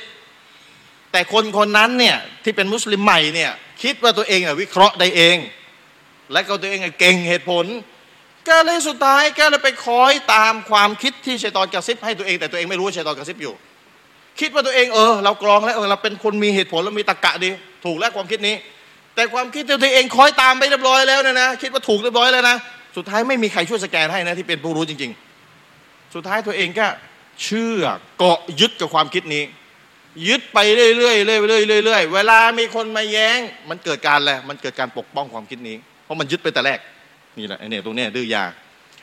[1.13, 3.51] แต่คนคนนั้นเนี่ยที่เป็นมุสลิมใหม่เนี่ย
[3.83, 5.37] คิดว่าตัวเองวิเคราะห์ได้เอง
[6.33, 7.65] และก็ตัวเองเก่งเหตุผล
[8.49, 13.53] ก็เลยสุดท้ายก็เลยไปคอยตามความคิดที่ชัยตอนกระซิบให้ตัวเองแต่ตัวเองไม่รู้ว่าชัยตอนกระซิบอยู่
[14.39, 17.49] คิดว่าตัวเองเออเรากรองแล้วเออเราเป็นคนมีเหตุผลแล้วมีตรรกะดี
[17.85, 18.55] ถูกแล้วความคิดนี้
[19.15, 22.57] แต่ความคิดตัวเองคอยตามไปเรียบร้อยแล้วเนี่ยนะคิดว่าถูกเรียบร้อยแล้วนะ
[22.97, 25.11] สุดท้ายไม่มีใครช่วยสแกนให้นะที่เป็นผู้รู้จริง
[25.61, 26.87] ๆ สุดท้ายตัวเองก็
[27.43, 27.83] เชื่อ
[28.17, 29.43] เกาะยึดกับความคิดนี้
[30.27, 33.39] ยึดไปเรื่อยๆเรื่อยๆเรื่อยๆเวลามีคนมาแย้ง
[33.69, 36.79] มันเกิดการอะไรมันเกิดการปกป้องความคิดนี้ เพราะมันยึดไปแต่แรก
[37.37, 38.43] นี่แหละไอ้เนี่ยตรงเนี้ยดื้อยา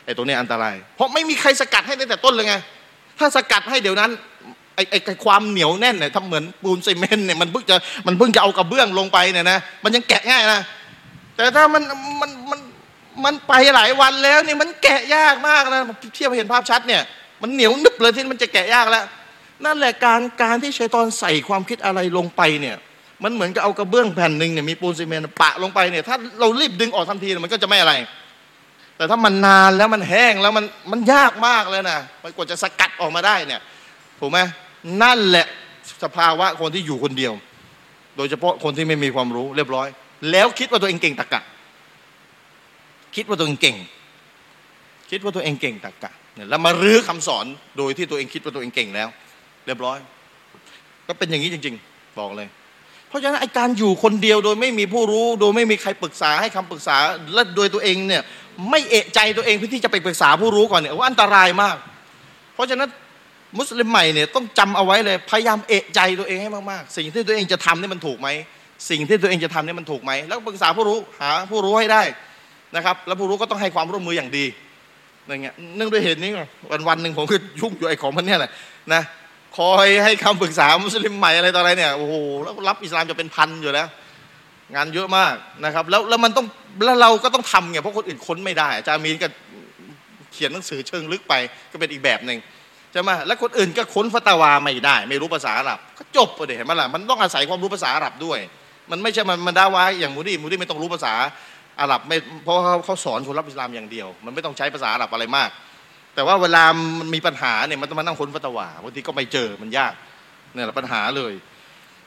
[0.04, 2.54] ไอ้ตรงเนี้ยอันตราย เพราะไม่มีใครสกัดให้ตั้งแต่ต้นเลยไง
[3.18, 4.10] ถ้าสกัดให้เดี๋ยวนั้น
[4.74, 10.60] ไอ้ไอ้ความเหนียวแน่นเนี่ยทำเหมือนปูนซีเมนต์เนี่ยมันเพิ่งจะมันเพิ่งจะเอากระเบื้องลงไปเนี่ยนะมันยังแกะง่ายนะ
[11.36, 11.82] แต่ถ้ามัน
[12.20, 12.60] มันมัน
[13.24, 15.80] มันไปหลายวันแล้วนี่มันแกะยากมากนะ
[16.14, 17.02] เทียบเห็นภาพชัดเนี่ย
[17.42, 19.04] มันเหนียวนึบเลยที่มันจะแกะยากแล้ว
[19.64, 22.76] นั่นแหละการการที่ชัยตอนใส่ความคิดอะไรลงไปเนี่ย
[23.24, 27.94] มันเหมือนกับเอากระเบื้องแผ่นหนึ่งเนี่ยมีปูนซีเมนต์ปะลงไปเนี่ยถ้าเรารีบดึงออกทันทีมันก็จะไม่อะไร
[28.96, 33.60] แต่ถ้ามันนานแล้วมันแห้งแล้วมันมันยากมากเลยนะมันกว่าจะสกัดออกมาได้เนี่ย
[34.20, 34.38] ถูกไหม
[35.02, 35.46] นั่นแหละ
[36.04, 37.32] สภาวะคนที่อยู่คนเดียว
[38.16, 39.88] โดยเฉพาะคนที่ไม่มีความรู้เรียบร้อย
[40.30, 41.42] แล้วคิดว่าตัวเองเก่งตะกะ
[43.16, 43.76] คิดว่าตัวเองเก่ง
[45.10, 47.46] คิดว่าตัวเองเก่งตะกะเนี่ยแล้วมารื้อคำสอน
[47.78, 49.08] โดยที่ตัวเองคิดว่าตัวเองเก่งแล้ว
[49.66, 49.98] เรียบร้อย
[51.08, 52.48] ก็เป็นอย่างนี้จริง ๆ บอกเลย
[53.08, 56.96] เพราะฉะนั้นไอการอยู่คนเดียวโดยไม่มีผู้รู้ โดยไม่มีใครปรึกษาให้คำปรึกษา
[57.34, 58.22] และโดยตัวเองเนี่ย
[58.70, 61.76] ไม่เอะใจตัวเองเพื่อที่จะไปปรึกษาผู้รู้ก่อนเนี่ยว่าอันตรายมาก
[62.54, 62.88] เพราะฉะนั้น
[63.58, 68.28] มุสลิมใหม่เนี่ยต้องจำเอาไว้เลย พยายามเอะใจตัวเองให้มากๆ สิ่งที่ตัวเองจะทำนี่มันถูกไหม
[68.90, 72.02] สิ่งที่ตัวเองจะทำนี่มันถูกไหมแล้วปรึกษาผู้รู้หาผู้รู้ให้ได้
[72.76, 74.44] นะครับ แล้วผู้รู้ก็ต้องให้ความร่วมมืออย่างดี
[75.22, 76.30] อะไรเงี้ยเนื่องด้วยเหตุนี้
[76.70, 78.50] วันวันหนึ่งผมก็ยุ่งอยู่ไอ้ของมันเนี่ยแหละ
[78.92, 79.02] นะ
[79.58, 83.88] คอยให้คำปรึกษามุสลิมใหม่อะไรต่ออะไรเนี่ยโอ้โหแล้วรับอิสลามจะเป็นพันอยู่แล้ว
[84.74, 85.34] งานเยอะมาก
[85.64, 86.46] นะครับ แล้วแล้วมันต้อง
[86.84, 89.28] แล้วเราก็ต้องทำไงเพราะคนอื่นค้นไม่ได้อาจารย์มีนก็
[90.32, 91.34] เขียนหนังสือเชิงลึกไป
[91.72, 92.38] ก็เป็นอีกแบบหนึ่ง
[92.92, 98.38] ใช่ไหมแล้วคนอื่นก็ค้นฟัตวาไม่ได้ ไม่รู้ภาษาอาหรับก็จบเลยเห็นไหมล่ะมันต้องอาศัยความรู้ภาษาอาหรับด้วย
[98.90, 101.14] มันไม่ใช่มันมันได้ไว้อย่างมูดี้มูดี้ไม่ต้องรู้ภาษา
[101.80, 105.50] อาหรับไม่เพราะเขาเขาสอนคนรับอิสลามอย่างเดียว มันไม่ต้องใช้ภาษาอาหรับอะไรมาก
[106.14, 106.64] แต่ว่าเวลา
[106.98, 109.92] มันมีปัญหาเนี่ยมันต้องมานั่งค้นฟัตวาบางทีก็ไม่เจอมันยาก
[110.54, 111.32] เนี่ยแหละปัญหาเลย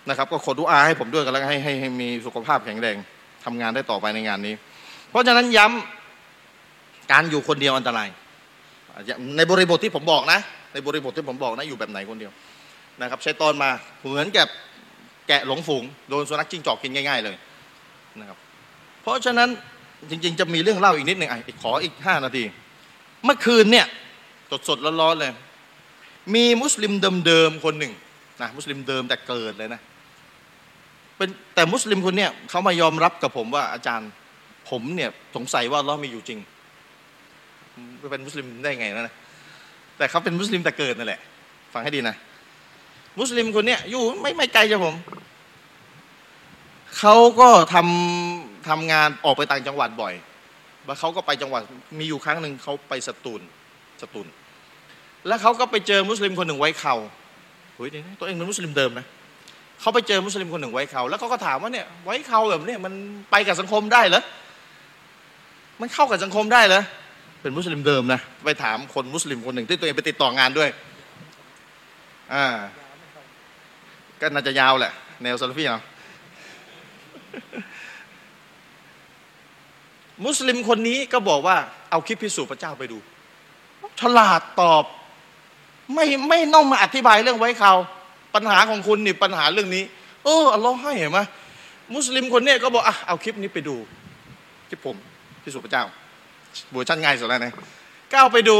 [0.09, 2.95] นะครับ ก็ขอดุอาให้ผมด้วยกันแล้วให้ให้มีสุขภาพแข็งแรง
[3.45, 4.55] ทำงานได้ต่อไปในงานนี้
[5.09, 8.09] เพราะฉะนั้นย้ำการอยู่คนเดียวอันตราย
[9.37, 10.39] ในบริบทที่ผมบอกนะ
[10.73, 12.31] ในบริบทที่ผมบอกนะอยู่แบบไหนคนเดียว
[13.01, 13.69] นะครับใช้ตอนมา
[14.01, 14.47] เหมือนกับ
[15.27, 17.35] แกะหลงฝูงโดนสุนัขจิ้งจอกกินง่าย ๆเลย
[18.19, 18.37] นะครับ
[19.01, 19.49] เพราะฉะนั้น
[20.09, 22.43] จริง ๆ จะมีเรื่องเล่าอีกนิดหนึ่งไอ้ขออีกห้านาที
[23.25, 23.85] เมื่อคืนเนี่ย
[24.67, 25.31] สดๆร้อนๆเลย
[26.35, 26.93] มีมุสลิม
[27.27, 27.93] เดิมๆคนหนึ่ง
[28.41, 29.81] นะมุสลิมเดิมแต่เกิดเลยนะ
[31.17, 34.09] เป็นแต่มุสลิมคนเนี้ยเขามายอมรับกับผมว่าอาจารย์
[34.69, 36.39] ผมเนี่ยสงสัยว่าล้อมีอยู่จริง
[38.11, 39.13] เป็นมุสลิมได้ไงนะ
[39.97, 41.19] แต่เขาเป็นมุสลิมแต่เกิดนั่นแหละ
[41.73, 42.15] ฟังให้ดีนะ
[43.19, 44.95] มุสลิมคนเนี้ยอยู่ไม่ไม่ไกลจากผม
[46.97, 50.13] เขาก็ทำทำงานออกไปต่างจังหวัดบ่อย
[50.85, 51.61] แล้วเขาก็ไปจังหวัด
[51.99, 53.41] มีอยู่ครั้งหนึ่งเขาไปสตูล
[54.01, 54.27] สตูล
[55.27, 56.95] แล้วเขาก็ไปเจอมุสลิมคนหนึ่งไว้เขา
[57.75, 59.05] เฮ้ยตัวเองเป็นมุสลิมเดิมนะ
[59.79, 62.93] เขาไปเจอมุสลิมคนหนึ่งไว้เขาแล้วเขาก็ถามว่าเนี่ยไว้เขาแบบเนี้มัน
[63.31, 64.23] ไปกับสังคมได้เหรอ
[65.81, 66.81] มันเข้ากับสังคมได้เหรอ
[67.41, 70.69] เป็นมุสลิมเดิมนะไปถามคนมุสลิมคนหนึ่งที่ตัวเองไปติดต่องานด้วย
[72.33, 72.45] อ่า
[74.21, 75.83] ก็น่าจะยาวแหละแนวซาลฟีเนาะ
[80.25, 81.57] มุสลิมคนนี้ก็บอกว่า
[81.89, 82.97] เอาคลิปพิสูจน์พระเจ้าไปดู
[83.99, 84.83] ฉลาดตอบ
[85.93, 87.73] ไม่ไม่ต้องมาอธิบายเรื่องไว้เขา
[88.35, 89.83] ปัญหาของคุณนี่ปัญหาเรื่องนี้
[90.23, 91.19] เอออัลลอฮ์ให้เห็นไหม
[91.95, 93.75] มุสลิมคนนี้ก็บอกอะเอาคลิปนี้ไปดู
[94.69, 94.97] คลิปผม
[95.43, 95.83] พิสูจน์พระเจ้า
[96.73, 97.53] บัวชันง่ายสุดแล้วนะ
[98.13, 98.57] ก้าวไปดู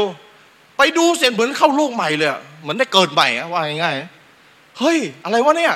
[0.78, 2.28] ไปดูเสร็จเหมือนเข้าโลกใหม่เลย
[2.62, 5.74] เหมือนได้เกิดใหม่ว่าง่ายๆเฮ้ย อะไรวะเนี่ย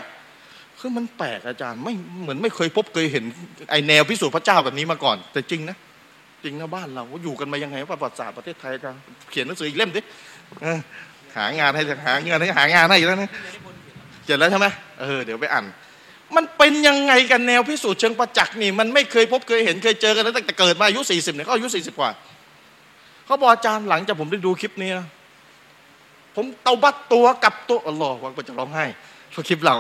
[0.79, 3.25] คือมันแปลกอาจารย์ไม่เหมือนไม่เคยพบเคยเห็น
[3.71, 5.77] ไอแนวพิสูจน์พระเจ้าแบบนี้มาก่อน แต่จริงนะ
[6.45, 9.01] จริงนะบ้านเราอยู่กันมายังไงประวัติศาสตร์ประเทศไทยอาจารย์
[9.31, 10.01] เขียนหนังสืออีกเล่มดิ
[11.37, 13.31] หางานให้หางานให้หางานให้แล้วนะ
[14.25, 14.67] เขียนแล้วใช่ไหม
[15.01, 15.65] เออเดี๋ยวไปอ่าน
[16.37, 22.11] มันเป็นยังไงกันแนวพิสูจน์เชิงประจักษ์นี่มันไม่เคยพบเคยเห็นเคยเจอกันตั้งแต่เกิดมาอายุสี่สิบเนี่ยเขาอายุสี่สิบกว่า
[23.27, 24.91] เขาบอกอาจารย์หลังจากผมได้ดูคลิปนี้
[26.37, 28.87] ผมเตาบัดตัวกับตัวอัลลอฮ์วังจะร้องไห้
[29.33, 29.75] เพราะคลิปเรา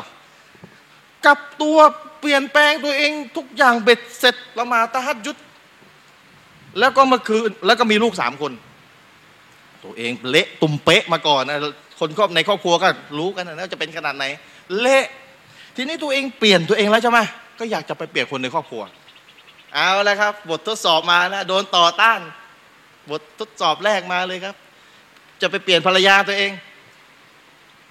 [1.26, 1.78] กับตัว
[2.20, 5.36] เปลี่ยนแปลงตัวเองทุกอย่างเบ็ดเสร็จละมาตะฮัดยุด
[6.78, 8.52] แล้วก็มาคืนแล้วก็มีลูกสามคน
[9.84, 11.58] ตัวเองเละตุ่มเป๊ะมาก่อนนะ
[12.00, 12.88] คนครอบในครอบครัวก็
[13.18, 14.24] รู้กันนะจะเป็นขนาดไหน
[14.80, 15.04] เละ
[15.76, 17.20] ทีนี้ตัวเองเปลี่ยนตัวเองแล้วใช่ไหม
[17.58, 18.82] ก็อยากจะไปเปลี่ยนคนในครอบครัว
[19.74, 22.20] เอาละครับ บททดสอบมานะโดนต่อต้าน
[23.10, 24.54] บททดสอบแรกมาเลยครับ
[25.40, 26.50] จะไปเปลี่ยนภรรยาตัวเอง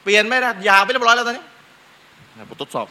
[0.03, 1.45] เปลี่ยนไม่ได้หย่าไปเรียบร้อยแล้วตอนนี้
[2.49, 2.87] บททดสอบ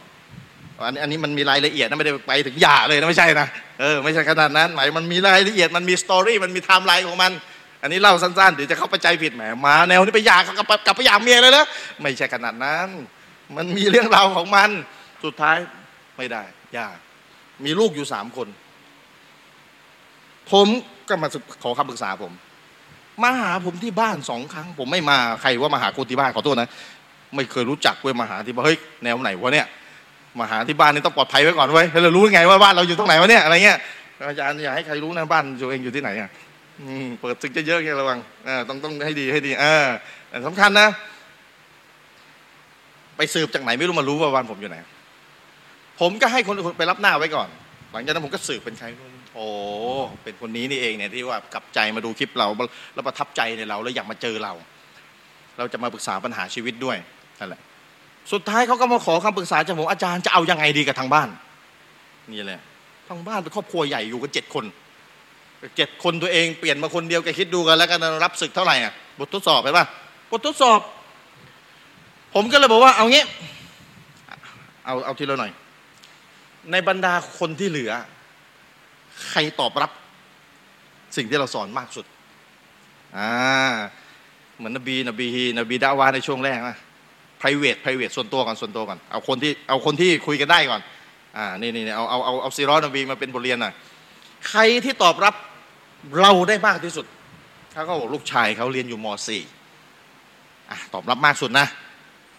[0.85, 3.47] อันนี้อันนี้มันมีรายละเอียดนะไม่ได้ไปถึงหย่าเลยนะไม่ใช่นะ
[3.79, 7.31] เออไม่ใช่ขนาดนั้นหมายมันมีรายละเอียดมันมี story มันมีไทม์ไลน์ของมัน
[7.81, 10.53] อันนี้เล่าสั้นๆเดี๋ยวจะเข้าไปใจผิดแหมมาแนวนี้ไปหย่ากับ
[10.87, 11.65] กับไปหย่าเมียเลยนะ
[12.01, 12.87] ไม่ใช่ขนาดนั้น
[13.55, 14.69] มันมีเรื่องราวของมัน
[15.23, 15.57] สุดท้าย
[16.17, 16.43] ไม่ได้ห
[16.77, 16.97] ย่า
[17.65, 18.47] มีลูกอยู่สามคน
[20.51, 20.67] ผม
[21.07, 21.29] ก็มา
[21.63, 22.33] ขอคำปรึกษาผม
[23.23, 26.69] มาหาผมที่บ้านสองครั้ง ผมไม่มาใครว่ามาหาคนที่บ้านขอโทษนะ
[27.35, 29.67] ไม่เคยรู้จักเว้ยมาหาที่บ้านเฮ้ยแนวไหนวะเนี่ย
[30.39, 33.77] มาหาที่บ้านนี่ต้องปลอดภัยไว้ก่อนไว้เรารู้ไงว่าบ้านเราอยู่ตรงไหนวะเนี่ยอะไรเงี้ย
[34.29, 36.29] อาจารย์อยากให้ใครรู้นะบ้านตัวเองอยู่ที่ไหนอะ
[37.21, 38.17] เปิดศึกเยอะๆแค่ระวัง
[38.69, 39.87] ต้องต้องให้ดีให้ดีอ่า
[40.47, 40.87] สำคัญนะ
[43.17, 44.77] ไปสืบจากไหนไม่รู้มารู้ว่าบ้านผมอยู่ไหน
[45.99, 47.49] ผมก็ให้คนไปรับหน้าไว้ก่อน
[47.91, 48.87] หลังจากนั้นผมก็สืบเป็นใคร
[49.33, 49.45] โอ้
[50.23, 52.47] เป็นคนนี้นี่เองเนี่ยที่ว่ากลับใจมาดูคลิปเรา
[52.93, 54.53] แล้วประทับใจในเราแล้วอยากมาเจอเรา
[55.57, 56.97] เราจะมาปรึกษาปัญหาชีวิตด้วย
[57.39, 57.61] นั่นแหละ
[58.31, 61.27] สุดท้ายเขาก็มาขอคำปรึกษาจากผมอาจารย์จะเอายังไงดีกับทางบ้าน
[62.31, 62.61] นี่แหละ
[63.09, 64.65] ทางบ้านเป็นครอบครัวใหญ่อยู่กันเจ็ดคน
[65.77, 69.85] เจ็ดคนตัวเองเปลี่ยนมาคนเดียวแกคิดดูกันแล้วกันรับศึกเท่าไหร่อะบททดสอบไปป่ะ
[70.31, 70.79] บททดสอบ
[72.33, 73.23] ผมก็เลยบอกว่าเอางี้
[74.85, 75.51] เอาเอาทีละหน่อย
[76.71, 77.91] ในบรรดาคนที่เหลือ
[79.29, 79.91] ใครตอบรับ
[81.15, 82.05] สิ่งที่เราสอนมากสุด
[83.17, 83.29] อ่า
[84.57, 85.27] เหมือนนบีนบี
[85.57, 86.77] นบีดาวาในช่วงแรกนะ
[87.41, 90.81] private private ส่วนตัวก่อนส่วนตัวก่อนเอาคนที่เอาคนที่คุยกันได้ก่อน
[91.37, 93.73] อ่านี่นี่เอาเอาเอาเอาซีรอนบีมาเป็นบทเรียนหน่อย
[94.49, 95.33] ใครที่ตอบรับ
[96.19, 97.05] เราได้มากที่สุด
[97.73, 99.07] เขาก็บอกลูกชายเขาเรียนอยู่ม
[99.77, 101.67] .4 อะตอบรับมากสุดนะ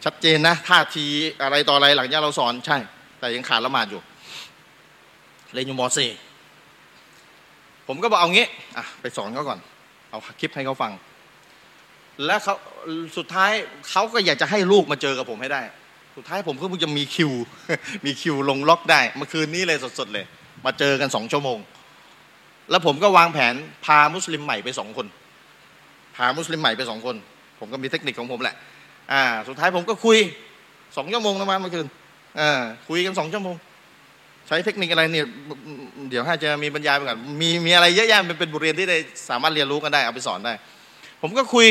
[0.05, 1.07] ชัดเจนนะท่าที
[1.43, 2.79] อะไรต่ออะไรหลังจากเราสอนใช่
[3.19, 4.01] แต่ยังขาดละหมาดอยู่
[5.53, 5.83] เรียนอยู่ม
[6.67, 8.47] .4 ผมก็บอกเอางี้
[8.77, 9.59] อะไปสอนเขาก่อน
[10.11, 10.93] เอาคลิปให้เขาฟัง
[12.27, 12.55] แล้วเขา
[13.17, 13.53] สุดท้าย
[13.91, 15.63] เขาก็อยากจะให้ลูกมาเจอกับผมให้ได้
[16.17, 17.33] สุดท้ายผมก็เพิ่งจะมีคิว
[18.05, 20.25] มีคิวลงล็อกได้เมื่อคืนนี้เลยสดๆเลย
[20.65, 21.59] มาเจอกันสองชั่วโมง
[22.71, 23.55] แล้วผมก็วางแผน
[23.85, 25.07] พามุสลิมใหม่ไปสองคน
[26.17, 27.17] พามุสลิมใหม่ไปสองคน
[27.61, 28.55] ผมก็มีเทคนิคของผมแหละ
[29.13, 30.19] อ่า สุดท้ายผมก็คุย
[30.97, 31.87] สองชั่วโมงประมาณเมื่อคืน
[32.41, 32.51] อ่า
[32.89, 33.57] คุยกันสองชั่วโมง
[34.47, 35.27] ใช้เทคนิคอะไรเนี่ย
[36.11, 40.53] เดี๋ยวให้จะมีบรรยายไปก่อนมีมีอะไรเยอะแยะเป็นบทเรียนที่ได้สามารถเรียนรู้กันได้เอาไปสอนได้
[41.23, 41.67] ผมก็คุย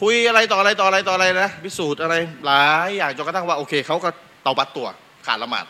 [0.00, 2.14] คุยอะไรต่ออะไรต่ออะไรต่ออะไรนะพิสูจน์อะไร
[2.46, 4.08] หลายอย่างจนกระทั่งว่าโอเคเขาก็
[4.42, 4.86] เตาบัดตัว
[5.26, 5.66] ขาดละหมาด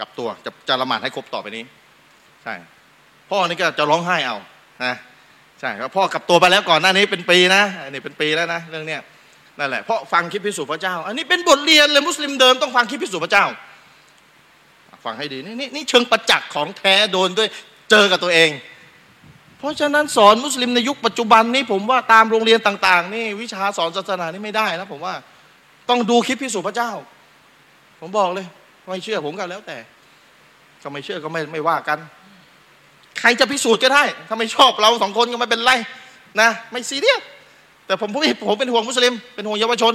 [0.00, 1.64] กับตัวจะจะละหมาดให้ครบต่อไปนี้
[2.42, 2.54] ใช่
[3.30, 4.36] พ่อนี่ก็จะร้องไห้เอา
[4.84, 4.94] นะ
[5.60, 9.00] ใช่ครับพ่อกับตัวไปแล้วก่อนหน้านี้เป็นปีนะอันนี้เป็นปีแล้วนะเรื่องเนี้ย
[9.58, 13.46] นั่นแหละเพราะฟังคลิปพิสูจน์พระเจ้า อันนี้เป็นบทเรียนเลยมุสลิมเดิมต้องฟังคลิปพิสูจน์พระเจ้า
[15.04, 17.48] ฟังให้ดีนี่นี่นี่เชิงประจักษ์ของแท้โดนด้วย
[17.90, 18.50] เจอกับตัวเอง
[19.60, 25.14] เพราะฉะนั้นสอนมุสลิมในยุคปัจจุบันนี้ผมว่าตามโรงเรียนต่าง ๆ นี่วิชาสอนศาสนานี่ไม่ได้นะผมว่า
[25.88, 26.90] ต้องดูคลิปพิสูจน์พระเจ้า
[28.00, 28.46] ผมบอกเลย
[28.88, 29.78] ไม่เชื่อผมก็แล้วแต่
[30.82, 31.98] ก็ไม่เชื่อก็ไม่ไม่ว่ากัน
[33.20, 35.72] ใครจะพิสูจน์ก็ได้ ถ้าไม่ชอบเราสองคนก็ไม่เป็นไร
[36.40, 37.20] นะ ไม่ซีเรียส
[37.86, 38.08] แต่ผม
[38.46, 39.94] ผมเป็นห่วงมุสลิม เป็นห่วงเยาวชน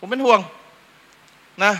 [0.00, 0.40] ผมเป็นห่วง
[1.64, 1.72] นะ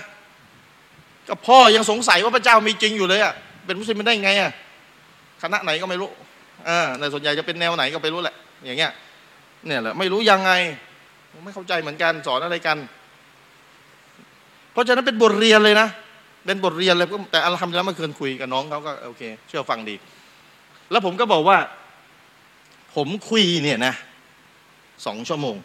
[1.28, 3.33] ก็พ่อยังสงสัยว่าพระเจ้ามีจริงอยู่เลยอะ
[3.66, 4.51] เป็นมุสลิมได้ไงอะ
[5.42, 6.10] คณะไหนก็ไม่รู้
[6.68, 8.34] อ่าแต่ส่วนใหญ่จะเป็นแนวไหนก็ไม่รู้แหละ
[8.64, 8.92] อย่างเงี้ย
[9.66, 10.52] เนี่ยแหละไม่รู้ยังไง
[11.44, 12.78] ไม่เข้าใจเหมือนกันสอนอะไรกัน
[14.72, 15.88] เพราะฉะนั้นเป็นบทเรียนเลยนะ
[16.46, 19.94] เป็นบทเรียนเลยแต่อัลฮัมดุลิลละเมื่อคืนคุยกับน้องเขาก็โอเค เชื่อฟังดี
[20.90, 21.58] แล้วผมก็บอกว่า
[22.94, 23.94] ผมคุยเนี่ยนะ
[25.06, 25.56] สองชั่วโมง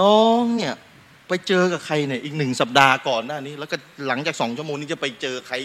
[0.00, 0.74] น้องเนี่ย
[1.28, 5.56] ไปเจอกับใครเนี่ยอีกหนึ่งสัปดาห์ก่อนหน้านี้ แล้วก็หลังจากสองชั่วโมงนี้จะไปเจอใคร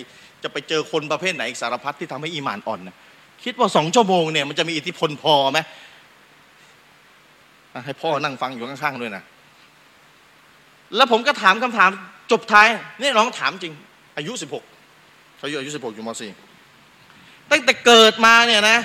[0.44, 2.96] จะไปเจอคนประเภทไหนสารพัดที่ทำให้อีมานอ่อนนะ
[3.44, 5.60] คิดว่าสองชั่วโมงเนี่ยมันจะมีอิทธิพลพอไหม
[7.86, 9.24] ให้พ่อนั่งฟังอยู่ข้างๆด้วยนะ
[10.96, 11.92] แล้วผมก็ถามคำถาม
[12.32, 12.68] จบท้าย
[13.02, 13.74] นี่น้องถามจริง
[14.18, 14.64] อายุสิบหก
[15.38, 16.32] เขาอายุอายุสิบหกอยู่มสี่
[17.52, 18.78] ตั้งแต่เกิดมาเนี่ยนะ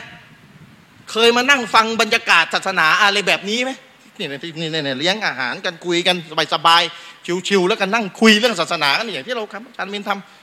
[1.11, 3.71] เคยมานั่งฟังบรรยากาศศาสนาอะไรแบบนี้ไหม
[4.19, 4.27] นี่
[4.61, 6.17] นี่นี่เลี้ยงอาหารกันคุยกัน
[6.55, 10.42] สบายๆชิวๆแล้วกันนั่งคุยเรื่องศาสนากันอย่างที่เราทำอาจารย์มินทำ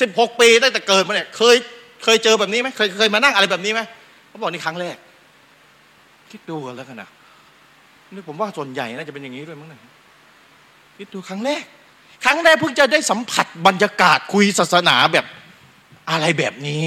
[0.00, 1.56] สิบหกปีตั้งแต่เกิดมาเนี่ยเคย
[2.04, 3.80] เคยเจอแบบนี้ไหมเคยเคยมานั่งอะไรแบบนี้ไหม
[4.28, 4.96] เขาบอกนี่ครั้งแรก
[6.30, 7.08] คิดดูกันแล้วกันนะ
[8.14, 9.80] นี่ผมว่าส่วนใหญ่น่าจะเป็นอย่างนี้ด้วยมั้งเนี่ย
[10.96, 11.62] คิดดูครั้งแรก
[12.24, 15.24] ครั้งแรกเพิ่งจะได้สัมผัสบรรยากาศคุยศาสนาแบบ
[16.10, 16.84] อะไรแบบนี้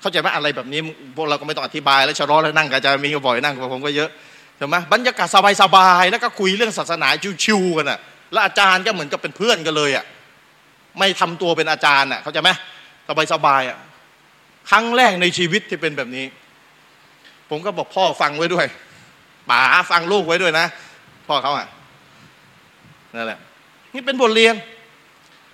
[0.00, 0.80] เข้าใจไหมอะไรแบบนี้
[1.16, 4.10] พวกเราก็ไม่ต้องอธิบายแล้วชะลอแล้วนั่งกับอาจารย์มีก็บ่อยนั่งกับผมก็เยอะ
[4.56, 5.28] ใช่ไหมบรรยากาศ
[5.62, 7.08] สบายๆแล้วก็คุยเรื่องศาสนา
[7.44, 7.98] ชิวๆกันอะ
[8.32, 10.04] แล้วอาจารย์ก็เหมือนกับเป็นเพื่อนกันเลยอะ
[10.98, 12.50] ไม่ทำตัวเป็นอาจารย์อะ เข้าใจไหม
[13.32, 13.78] สบายๆอะ
[14.70, 16.24] ครั้งแรกในชีวิตที่เป็นแบบนี้
[17.50, 18.66] ผมก็บอกพ่อฟังไว้ด้วย
[19.50, 19.60] ป๋า
[19.90, 20.66] ฟังลูกไว้ด้วยนะ
[21.28, 21.66] พ่อเขาอะ
[23.14, 23.38] นั่นแหละ
[23.94, 24.54] นี่เป็นบทเรียน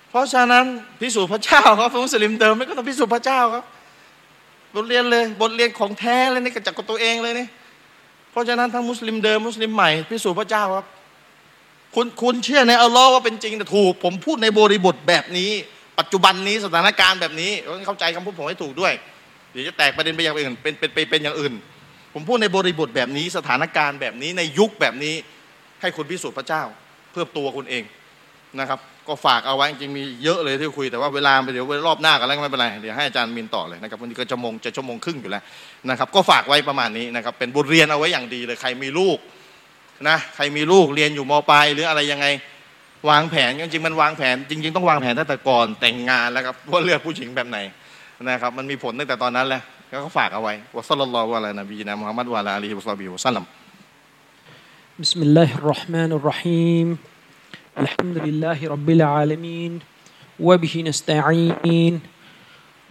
[0.09, 0.65] เพราะฉะนั้น
[1.01, 3.63] พิสูจน์พระเจ้าครับมุสลิมเดิมไม่ก็ต้องพิสูจน์พระเจ้าครับ
[4.75, 7.47] บทเรียนเลย บทเรียนของแท้เลยนี่กระจากตัวเองเลยนี่
[8.31, 10.85] เพราะฉะนั้นทั้งมุสลิมเดิมมุสลิมใหม่พิสูจน์พระเจ้าครับ
[11.95, 15.51] คุณคุณเชื่อในอัลลอฮ์ว่าเป็นจริงแต่ถูก ผมพูดในบริบทแบบนี้
[15.99, 18.93] ปัจจุบันนี้สถานการณ์แบบนี้ต้องเข้าใจคำพูดผมให้ถูกด้วย
[19.51, 21.53] เดี๋ยวจะแตกประเด็นไปอย่างอื่นเป็นเป็นไปเป็นอย่างอื่น
[22.13, 25.15] ผมพูดในบริบทแบบนี้สถานการณ์แบบนี้ในยุคแบบนี้
[25.81, 26.63] ให้คุณพิสูจน์พระเจ้า
[27.11, 27.83] เพื่อตัวคุณเอง
[28.59, 35.43] นะครับ ก็ฝากเอาไว้จริงมีเยอะเลยที่คุยแต่ว่าเวลาไปเดี๋ยวรอบหน้ากันแล้วไม่เป็นไรเดี๋ยวให้อาจารย์มินต่อเลยนะครับวันนี้ก็จะมงจะชั่วโมงครึ่งอยู่แล้ว
[35.89, 39.17] นะครับ ก็ฝากไว้ประมาณนี้นะครับเป็นบทเรียนเอาไว้อย่างดีเลยใครมีลูก
[40.08, 42.26] นะใครมีลูกเรียนอยู่มปลายหรืออะไรยังไง
[43.10, 47.58] วางแผนจริงๆมันวางแผน จริง ๆต้องวางแผนตั้งแต่ก่อนแต่งงานแล้วครับว่าเลือกผู้หญิงแบบไหน
[48.28, 53.44] นะครับมันมีผลตั้งแต่ตอนนั้นแหละก็ฝากเอาไว้วะซัลลัลลอฮุอะลัยนบีนะมุฮัมมัดวะลาอะลัยฮิวะซัลลัมวะซัลลัม
[55.02, 56.88] بسم الله الرحمن الرحيم
[57.82, 59.72] الحمد لله رب العالمين
[60.40, 61.94] وبه نستعين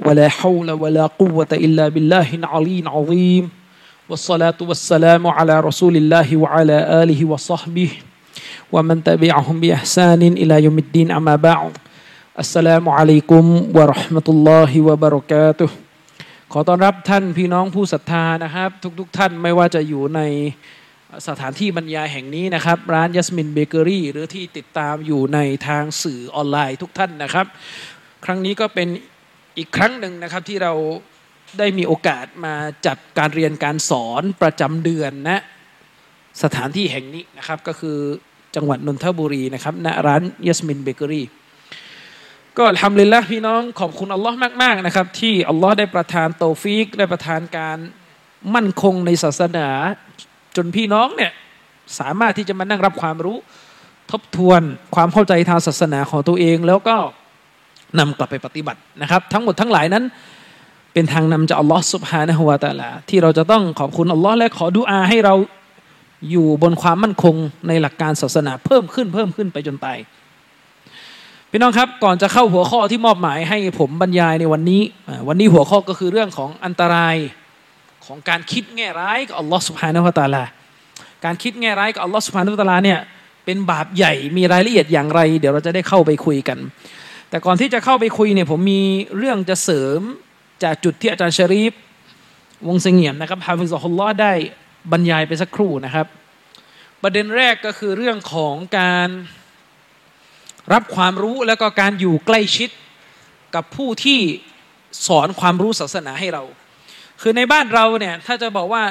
[0.06, 3.44] ولا حول ولا قوة إلا بالله العلي العظيم
[4.10, 7.92] والصلاة والسلام على رسول الله وعلى آله وصحبه
[8.72, 11.72] ومن تبعهم بإحسان إلى يوم الدين أما بعد
[12.40, 13.44] السلام عليكم
[13.76, 15.70] ورحمة الله وبركاته
[16.54, 18.70] ขอต้อนรับท่านพี่น้องผู้ศรัทธานะครับ
[19.00, 20.22] ทุกๆทท่านไม่ว่าจะอยู่ใน
[21.28, 27.46] สถานที่บรรยายแห่งนี้นะครับ ร้านยัสมินเบเกอรี่หรือที่ติดตามอยู่ในทางสื่อออนไลน์ทุกท่านนะครับ
[28.26, 28.88] ครั้งนี้ก็เป็น
[29.58, 30.74] อีกครั้งหนึ่งนะครับที่เรา
[31.59, 32.55] ได้มีโอกาสมา
[32.87, 35.43] จัดการเรียนการสอนประจำเดือนนะ
[36.43, 37.99] สถานที่แห่งนี้นะครับ ก็คือ
[38.57, 41.27] จังหวัดนนทบุรีนะครับณร้านยัสมินเบเกอรี่
[42.59, 47.79] ก็ทำเลยละพี่น้องขอบคุณอัลลอฮ์มาก ๆ นะครับ ที่อัลลอฮ์ได้ประทานโตฟิกได้ประทานการ
[48.55, 49.69] มั่นคงในศาสนา
[50.57, 51.33] จนพี่น้องเนี่ย
[51.99, 53.37] สามารถที่จะมานั่งรับความรู้
[54.11, 54.61] ทบทวน
[54.95, 56.97] ความเข้าใจทางศาสนาของตัวเอง แล้วก็
[57.99, 60.05] นำกลับไปปฏิบัตินะครับ ทั้งหมดทั้งหลายนั้น
[60.99, 65.35] เป็นทางนำจากอัลลอฮฺสุบฮานะฮุวาตาลาที่เราจะต้องขอบคุณอัลลอฮ์และขอดุอาให้เรา
[66.31, 67.35] อยู่บนความมั่นคง
[67.69, 69.99] ในหลักการศาสนาเพิ่มขึ้นเพิ่มขึ้นไปจนตาย
[71.51, 74.83] พี่น้องครับก่อนจะเข้าหัวข้อที่มอบหมายให้ผมบรรยายในวันนี้
[75.29, 77.17] วันนี้หัวข้อก็คือเรื่องของอันตราย
[78.07, 80.45] ของการคิดแง่ร้ายกับอัลลอฮ์สุบฮานาอัลตาลา
[81.25, 82.99] การคิดแง่ร้ายกับอัลลอฮ์สุบฮานาอัลตาลาเนี่ย
[83.45, 86.59] เป็นบาปใหญ่มีรายละเอียดอย่างไร เดี๋ยวเราจะได้เข้าไปคุยกัน
[87.31, 88.83] แต่ก่อนที่จะเข้าไปคุยเนี่ยผมมี
[89.19, 90.01] เรื่องจะเสริม
[90.63, 91.73] จากจุดที่อาจารย์ชรีฟ
[92.69, 94.33] วงเสงี่ยมนะครับฮาฟิซอฮุลลอฮ์ได้
[94.93, 96.07] บรรยายไปสักครู่นะครับ
[97.03, 99.09] ประเด็นแรกก็คือเรื่องของการ
[100.73, 102.71] รับความรู้แล้วก็การอยู่ใกล้ชิด
[103.55, 104.21] กับผู้ที่
[105.07, 106.43] สอนความรู้ศาสนาให้เรา
[107.21, 108.83] คือในบ้านเราเนี่ยถ้าจะบอกว่า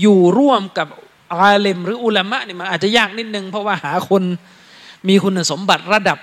[0.00, 0.88] อยู่ร่วมกับ
[1.32, 4.22] อาเลมหรืออุลามะเนี่ยมันอาจจะยากนิดนึง เพราะว่าหาคน
[5.08, 6.18] มีคุณสมบัติระดับ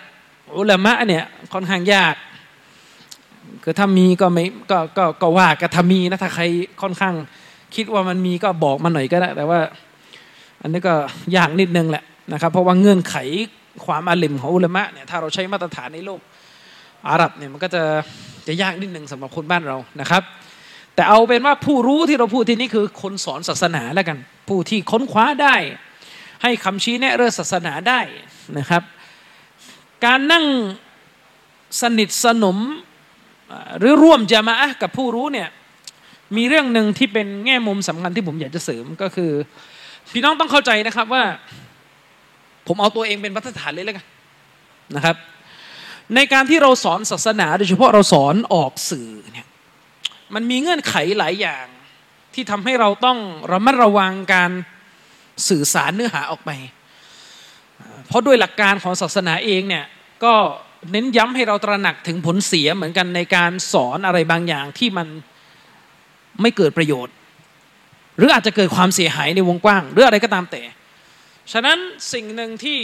[0.57, 1.23] อุลามะเนี่ย
[1.53, 2.15] ค่อนข้างยาก
[3.63, 6.43] คือถ้ามีก็ไม่ก็ก็ก็ว่ากันถ้ามีนะถ้าใคร
[6.81, 7.15] ค่อนข้าง
[7.75, 9.59] คิดว่ามันมีก็บอกมาหน่อยก็ได้ แต่ว่า
[10.61, 10.95] อันนี้ก็
[11.35, 12.03] ยากนิดนึงแหละ
[12.33, 13.15] นะครับ เพราะว่าเงื่อนไข
[13.85, 16.19] ความอาลิมของอุลามะเนี่ยถ้าเราใช้มาตรฐานในโลก
[17.09, 17.83] อาหรับเนี่ยมันก็จะ
[18.47, 20.23] จะยากนิดนึงสำหรับคนบ้านเรานะครับ
[20.95, 24.17] แต่เอาเป็นว่าผู้รู้ที่เราพูดที่นี่คือคนสอนศาสนาแล้วกัน
[24.47, 25.55] ผู้ที่ค้นคว้าได้
[26.43, 27.99] ให้คำชี้แนะเรื่องศาสนาได้
[28.57, 28.83] นะครับ
[30.05, 30.45] การนั่ง
[31.81, 32.57] สนิทสนม
[33.79, 35.49] หรือร่วมจะมาอะกับผู้รู้เนี่ย
[36.37, 39.31] มีเรื่องหนึ่งที่เป็นแง่มุมสำคัญที่ผมอยากจะเสริมก็คือ
[40.11, 41.23] พี่น้องต้องเข้าใจนะครับว่า
[42.67, 44.05] ผมเอาตัวเองเป็นมาตรฐานเลยแล้วกัน
[44.95, 45.15] นะครับ
[46.15, 49.47] ในการที่เราสอนศาสนาโดยเฉพาะเราสอนออกสื่อเนี่ย
[50.33, 51.65] มันมีเงื่อนไขหลายอย่าง
[52.33, 53.17] ที่ทำให้เราต้อง
[53.51, 54.51] ระมัดระวังการ
[55.49, 56.51] สื่อสารเนื้อหาออกไป
[58.07, 59.85] เพราะด้วยหลักการของศาสนาเองเนี่ย
[60.23, 60.33] ก็
[60.91, 65.07] เน้นย้ำให้เราตระหนักถึงผลเสียเหมือนกันในการสอนอะไรบางอย่างที่มัน
[66.41, 67.13] ไม่เกิดประโยชน์
[68.17, 70.61] หรืออาจจะเกิดความเสียหายในวงกว้าง หรืออะไรก็ตามแต่
[71.51, 71.77] ฉะนั้น
[72.13, 72.79] สิ่งหนึ่งที่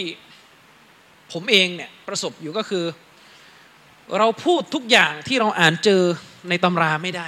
[1.31, 2.83] ผมเองเนี่ยประสบอยู่ก็คือ
[4.17, 6.01] เราพูดทุกอย่างที่เราอ่านเจอ
[6.49, 7.27] ในตำราไม่ได้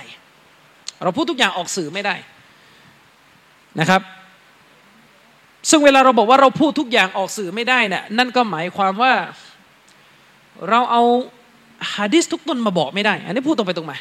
[1.03, 2.15] เราพูดทุกอย่างออกสื่อไม่ได้
[3.80, 4.02] นะครับ
[5.69, 9.14] ซึ่งเวลาเราบอกว่าเราพูดทุกอย่างออกสื่อไม่ได้เนี่ยนั่นก็หมายความว่า
[10.69, 11.03] เราเอา
[11.95, 13.97] ฮะดิษทุกต้นมาบอกไม่ได้ อันนี้พูดตรงไปตรงมา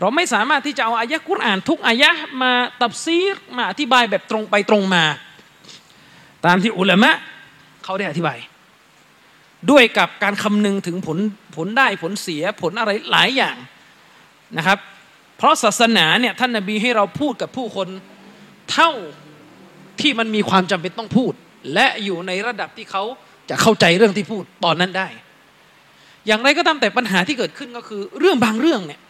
[0.00, 2.10] เราไม่สามารถที่จะเอาอายะกุรอาน ทุกอายะ
[2.42, 5.04] มาตับซีรมาอธิบายแบบตรงไปตรงมา
[6.46, 7.10] ตามที่อุลามะ
[7.84, 8.38] เขาได้อธิบาย
[9.70, 11.18] ด้วยกับการคำนึงถึงผล
[11.56, 13.56] ผลได้ผลเสียผลอะไรหลายอย่าง
[14.56, 14.78] นะครับ
[15.36, 17.88] เพราะศาสนาเนี่ยท่านนาบีให้เราพูดกับผู้คน
[18.72, 18.90] เท่า
[20.00, 21.32] ที่มันมีความจำเป็นต้องพูด
[21.74, 23.02] และอยู่ในระดับที่เขา
[23.50, 25.08] จะเข้าใจเรื่องที่พูดตอนนั้นได้
[26.26, 29.00] อย่างไรก็ตามแต่ปัญหาที่เกิดขึ้นก็คือ เรื่องบางเรื่องเนี่ย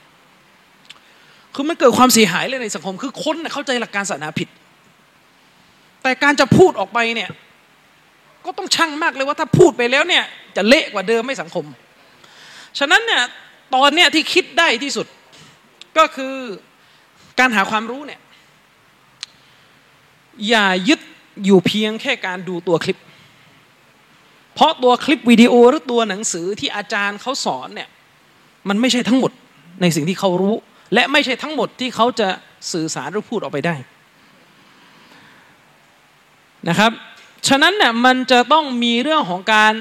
[1.55, 4.49] คือมันเกิดความเสียหายเลยในสังคม คือคนเข้าใจหลักการศาสนาผิด
[6.03, 7.31] แต่การจะพูดออกไปเนี่ย
[8.45, 10.25] ก็ต้องช่างมากเลยว่าถ้าพูดไปแล้วเนี่ย
[10.57, 11.65] จะเละกว่าเดิมไม่สังคม
[12.79, 13.23] ฉะนั้นเนี่ย
[13.75, 15.07] ตอนเนี้ยที่คิดได้ที่สุด
[15.99, 16.35] ก็คือ
[17.39, 18.21] การหาความรู้เนี่ย
[20.49, 21.01] อย่ายึด
[21.45, 22.99] อยู่เพียงแค่การดูตัวคลิป
[24.55, 27.89] เพราะตัวคลิปวิดีโอหรือตัวหนังสือที่อาจารย์เขาสอนเนี่ย
[28.69, 29.33] มันไม่ใช่ทั้งหมด
[29.81, 30.55] ในสิ่งที่เขารู้
[30.95, 32.29] และไม่ใช่ทั้งหมดที่เขาจะ
[32.73, 33.77] สื่อสารหรือพูดออกไปได้
[36.69, 36.93] นะครับ
[37.49, 39.73] ฉะนั้นเนี่ยมันจะต้องมีเรื่องของการ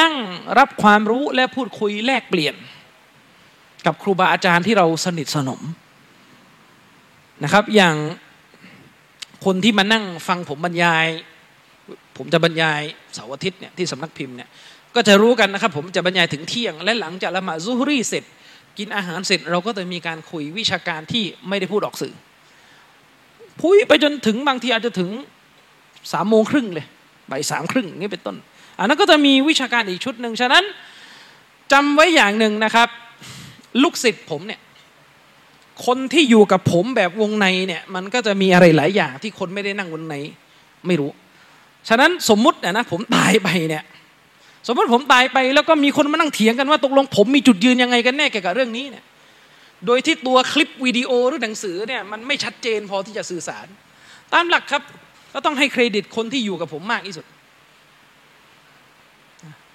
[0.00, 0.14] นั่ง
[0.58, 2.54] รับความรู้และพูดคุยแลกเปลี่ยน
[3.86, 5.60] กับครูบาอาจารย์ที่เราสนิทสนม
[7.44, 7.96] นะครับอย่าง
[9.44, 11.06] คนที่มานั่งฟังผมบรรยาย
[12.18, 12.80] ผมจะบรรยาย
[13.14, 14.48] เสาร์อาทิตย์เนี่ยที่สำนักพิมพ์เนี่ย
[14.94, 18.24] ก็จะรู้กันนะครับผมจะบรรยายถึงเที่ยง และหลังจากละหมาดซุฮรีเสร็จ
[18.78, 22.14] กินอาหารเสร็จ เราก็จะมีการคุยวิชาการที่ไม่ได้พูดออกสื่อ
[23.60, 25.10] พุยไปจนถึงบางทีอาจจะถึง
[26.12, 26.86] สามโมงครึ่งเลย
[27.30, 28.36] บ่ายสามครึ่งนี่เป็นต้น
[28.78, 30.64] อันนั้นก็จะมีวิชาการอีกชุดหนึ่งฉะนั้น
[31.72, 32.88] จำไว้อย่างหนึ่งนะครับ
[33.82, 34.60] ลูกศิษย์ผมเนี่ย
[35.86, 40.14] คนที่อยู่กับผมแบบวงในเนี่ยมันก็จะมีอะไรหลายอย่างที่คนไม่ได้นั่งวงใน
[40.86, 41.10] ไม่รู้
[41.88, 43.84] ฉะนั้นสมมุตินะผมตายไปเนี่ย
[44.66, 49.04] สมมติผมตายไปแล้วก็มีคนมานั่งเถียงกันว่าตกลงผมมีจุดยืนยังไงกันแน่เกี่ยวกับเรื่องนี้เนี่ย
[49.86, 53.66] โดยที่ตัวคลิปวิดีโอหรือหนังสือเนี่ยมันไม่ชัดเจนพอที่จะสื่อสาร
[54.32, 54.82] ตามหลักครับ
[55.34, 57.24] ก็ต้องให้เครดิตคนที่อยู่กับผมมากที่สุด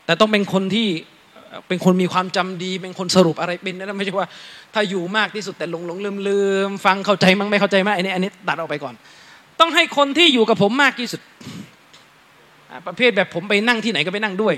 [0.06, 0.88] แต่ต้องเป็นคนที่
[1.68, 4.30] เป็นคนมีความจำดี เป็นคนสรุปอะไรเป็นนะไม่ใช่ว่า
[4.73, 8.94] ถ้าอยู่มากที่สุดแต่หลงหลงลืมลืมฟังเข้าใจมั้งไม่เข้าใจมั้งอันนี้อันนี้ตัดออกไปก่อน
[9.60, 11.22] ต้องให้คนที่อยู่กับผมมากที่สุด
[12.87, 14.55] ประเภทแบบผมไปนั่งที่ไหนก็ไปนั่งด้วย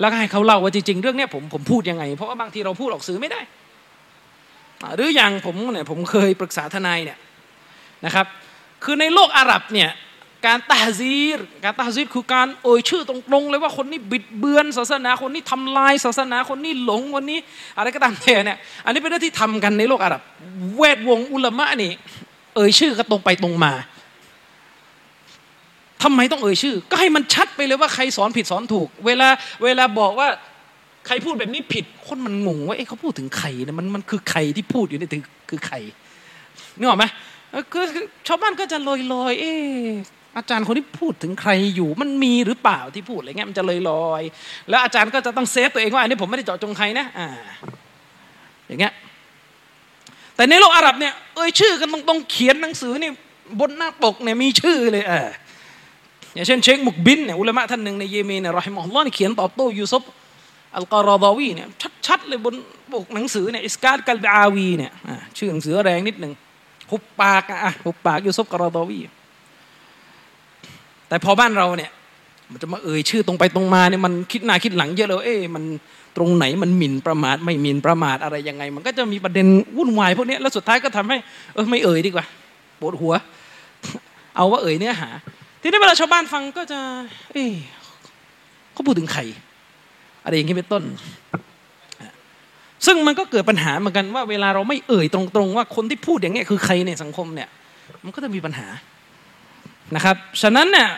[0.00, 3.40] แล้วก็ให้เขาเล่าว่าจริงๆเรื่องนี้ผมผมพูดยังไง เพราะว่าบางทีเราพูดออกสื่อไม่ได้
[4.96, 7.18] หรืออย่างผมเนี่ยผมเคยปรึกษาทนายเนี่ย
[8.04, 8.26] นะครับ
[8.84, 9.90] คือในโลกอาหรับเนี่ย
[10.46, 17.38] การตาซีรการตาซีรคือการเอ่ยชื่อตรงๆเลยว่าคนนี้บิดเบือนศาสนาคนนี้ทำลายศาสนาคนนี้หลงคนนี้
[17.76, 20.22] อะไรก็ตามแต่เนี่ยอันนี้เป็นเรื่องที่ทำกันในโลกอาหรับ
[20.76, 21.92] แวดวงอุลามะนี่
[22.54, 23.72] เอ่ยชื่อก็ตรงไปตรงมา
[26.02, 29.28] ทำไมต้องเอ่ยชื่อ ก็ให้มันชัดไปเลยว่าใครสอนผิดสอนถูก เวลา
[29.64, 30.28] เวลาบอกว่า
[31.06, 35.76] ใครพูดแบบนี้ผิด คนมันงงว่าเอ๊ะเขาพูดถึงใครนี่ยมันมันคือใครที่พูดอยู่นี่คือคือใคร
[36.78, 37.04] นึกออกไหม
[37.72, 37.84] คือ
[38.26, 39.52] ชาวบ้านก็จะลอยลอยเอ๊
[40.36, 44.22] อาจารย์คนที่พูดถึงใครอยู่ มันมีหรือเปล่าที่พูดอะไรเงี้ยมันจะลอยลอย
[44.68, 47.28] แล้วอาจารย์ก็จะต้อง save ตัวเองว่าอันนี้ผมไม่ได้เจาะจงใครนะอ่า
[48.66, 48.92] อย่างเงี้ย
[50.36, 53.10] แต่ในโลกอาหรับเนี่ยเอ่ยชื่อกันตรงๆเขียนหนังสือนี่
[53.60, 55.28] บนหน้าปกเนี่ยมีชื่อเลยเออ
[56.34, 60.02] อย่างเช่นเชคมุกบิลเนี่ยอุลามะท่านหนึ่งในเยเมนเนี่ยرحمه اللهเขียนตอบโต้ยูซุฟ
[60.76, 61.68] อัลกอรอดาวีเนี่ย
[62.06, 62.54] ชัดๆเลยบน
[62.92, 64.92] ปกหนังสือเนี่ยอิสกาดกัลบอาวีเนี่ย
[65.36, 66.32] ชื่อหนังสือแรงนิดหนึ่ง
[66.90, 69.00] หุบปากอะหุบปากยูซุฟกอรอดาวี
[71.08, 71.90] แต่พอบ้านเราเนี่ย
[72.50, 75.64] มันจะมาเอ่ยชื่อตรงไปตรงมาเนี่ยมันคิดหน้าคิดหลังเยอะเลยเอ๊ะมัน
[76.16, 79.46] ตรงไหนมันหมิ่นประมาทไม่หมิ่นประมาทอะไรยังไง มันก็จะมีประเด็น
[79.76, 81.16] วุ่นวายพวกนี้แล้วสุดท้ายก็ทำให้
[81.54, 82.24] เออไม่เอ่ยดีกว่า
[82.80, 83.14] ปวดหัว
[84.36, 85.10] เอาว่าเอ่ยเนื้อหา
[85.62, 86.80] ทีนี้เวลาชาวบ้านฟังก็จะ
[87.32, 87.44] เอ๊
[88.72, 89.22] เขาพูดถึงใคร
[90.24, 90.82] อะไรอย่างนี้เป็นต้น
[92.86, 97.48] ซึ่งมันก็เกิดปัญหาเหมือนกันว่าเวลาเราไม่เอ่ยตรงๆ ว่าคนที่พูดอย่างนี้คือใครในสังคมเนี่ย
[98.04, 98.66] มันก็จะมีปัญหา
[99.94, 100.88] นะครับ ฉะนั้นเนี่ย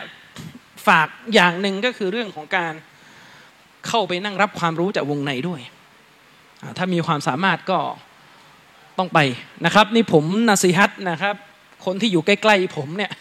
[0.87, 2.73] ฝากอย่างหนึ่งก็คือเรื่องของการ
[3.87, 5.61] เข้าไปนั่งรับความรู้จากวงในด้วย
[6.77, 7.79] ถ้ามีความสามารถก็
[8.97, 9.19] ต้องไป
[9.65, 11.35] นะครับ นี่ผมนาซีฮัตนะครับ
[11.85, 13.11] คนที่อยู่ใกล้ ๆ ผมเนี่ย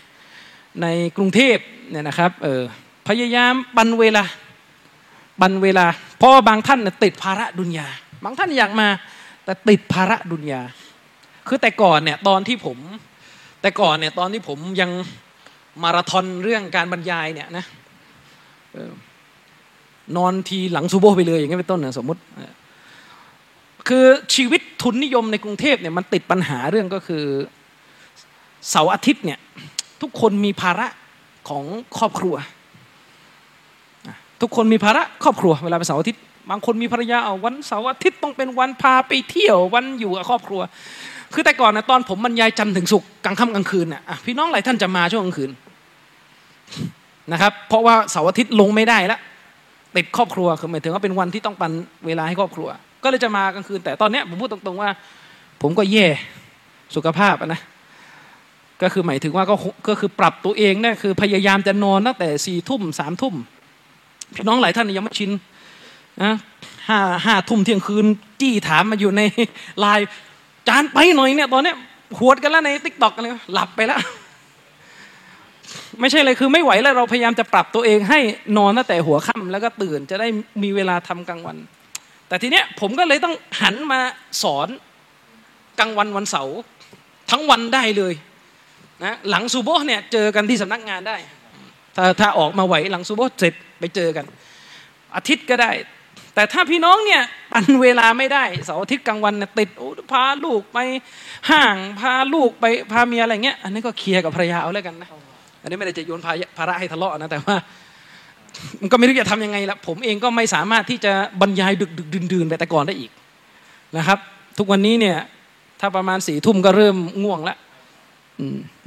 [0.83, 0.87] ใน
[1.17, 1.57] กรุงเทพ
[1.91, 2.63] เนี่ยนะครับเออ
[3.09, 4.25] พยายามบันเวลา
[5.43, 5.87] บันเวลา
[6.19, 7.89] เพราะบางท่านติดภาระดุนยา
[8.25, 8.89] บางท่านอยากมา
[9.45, 10.63] แต่ติดภาระดุนยา
[11.49, 12.79] คือแต่ก่อนเนี่ยตอนที่ผม
[13.61, 14.91] แต่ก่อนเนี่ยตอนที่ผมยัง
[15.83, 17.65] มาราธอนเรื่องการบรรยายเนี่ยนะ
[20.17, 22.21] นอนทีหลังซูโบไปเลยอย่างเงี้ยเป็นต้นนะสมมติ
[23.89, 27.25] คือชีวิตทุนนิยมในกรุงเทพเนี่ยมันติดปัญหาเรื่องก็คือ
[28.71, 29.39] เสาร์อาทิตย์เนี่ย
[30.03, 30.87] ทุกคนมีภาระ
[31.49, 31.65] ของ
[31.99, 32.35] ครอบครัว
[34.41, 40.61] ทุกคนมีภาระครอบครัวเวลาไปเสาร์อาทิตย์บางคนมีภรรยาเอาวันเสาร์อาทิตย์ต้องเป็นวันพาไปเที่ยววันอยู่กับครอบครัว
[41.33, 45.51] คือแต่ก่อนนะตอนผมบรรยายจันทร์ถึงศุกร์กลางค่ำกลางคืนน่ะพี่น้องหลายท่านจะมาช่วงกลางคืน
[47.33, 49.21] นะครับ เพราะว่าเสาร์อาทิตย์ลงไม่ได้แล้ว
[49.97, 51.73] ติดครอบครัวคือหมายถึงว่าเป็นวันที่ต้องปัน
[52.07, 52.69] เวลาให้ครอบครัว
[53.03, 54.91] ก็เลยจะมากลางคืน แต่ตอนนี้ผมพูดตรงๆว่า
[55.63, 56.07] ผมก็แย่
[56.97, 57.61] สุขภาพนะ
[58.83, 59.57] ก็คือหมายถึงว่าก็
[59.89, 63.35] ก็คือปรับตัวเองเนี่ยคือพยายามจะนอนตั้งแต่สี่ทุ่มสามทุ่ม
[64.35, 65.31] พี่น้องหลายท่านยังไม่ชิน
[66.23, 66.33] นะ
[66.89, 68.07] ห้าห้าทุ่มเที่ยงคืน
[68.41, 69.23] จี้ถามมาอยู่ใน
[69.81, 70.09] ไลน์
[70.69, 71.77] จานไปหน่อยเนี่ยตอนเนี้ย
[72.19, 74.01] หวดกันแล้วในติ๊กต็อกกันเลยหลับไปแล้ว
[76.01, 78.21] ไม่ใช่เลยคือไม่ไหวแล้วเราพยายามจะปรับตัวเองให้
[78.57, 80.29] นอนตั้งแต่หัวค่ำแล้วก็ตื่นจะได้
[80.63, 81.57] มีเวลาทำกลางวัน
[82.29, 84.01] แต่ทีเนี้ยผมก็เลยต้องหันมา
[84.43, 84.69] สอน
[85.79, 86.57] กลางวันวันเสาร์
[87.31, 88.15] ทั้งวันได้เลย
[89.05, 91.17] นะหลังซูโบเนี่ยเจอกันที่สำนักงานได้
[91.97, 94.25] ถ้าถ้าออกมาไหวหลังซูโบเสร็จไปเจอกัน
[95.17, 95.71] อาทิตย์ก็ได้
[96.35, 97.23] แต่ถ้าพี่น้องเนี่ย
[97.53, 99.69] ปันเวลาไม่ได้เสาร์อาทิตย์กลางวันเนี่ยติด
[100.13, 100.79] พาลูกไป
[101.51, 105.09] ห้างพาลูกไปพาเมียอะไรเงี้ยอันนี้ก็เคลียร์กับภรรยาเอาแล้วกันนะ
[105.63, 106.21] อันนี้ไม่ได้จะโยน
[106.59, 107.57] ภาระให้ทะเลาะนะแต่ว่า
[108.81, 113.11] มันก็ไม่รู้จะทำยังไงละผมเองก็ไม่สามารถที่จะบรรยายดึกดึกดื่นๆไปแต่ก่อนได้อีก
[113.97, 114.19] นะครับ
[114.59, 115.17] ทุกวันนี้เนี่ย
[115.81, 117.59] ถ้าประมาณสี่ทุ่มก็เริ่มง่วงแล้ว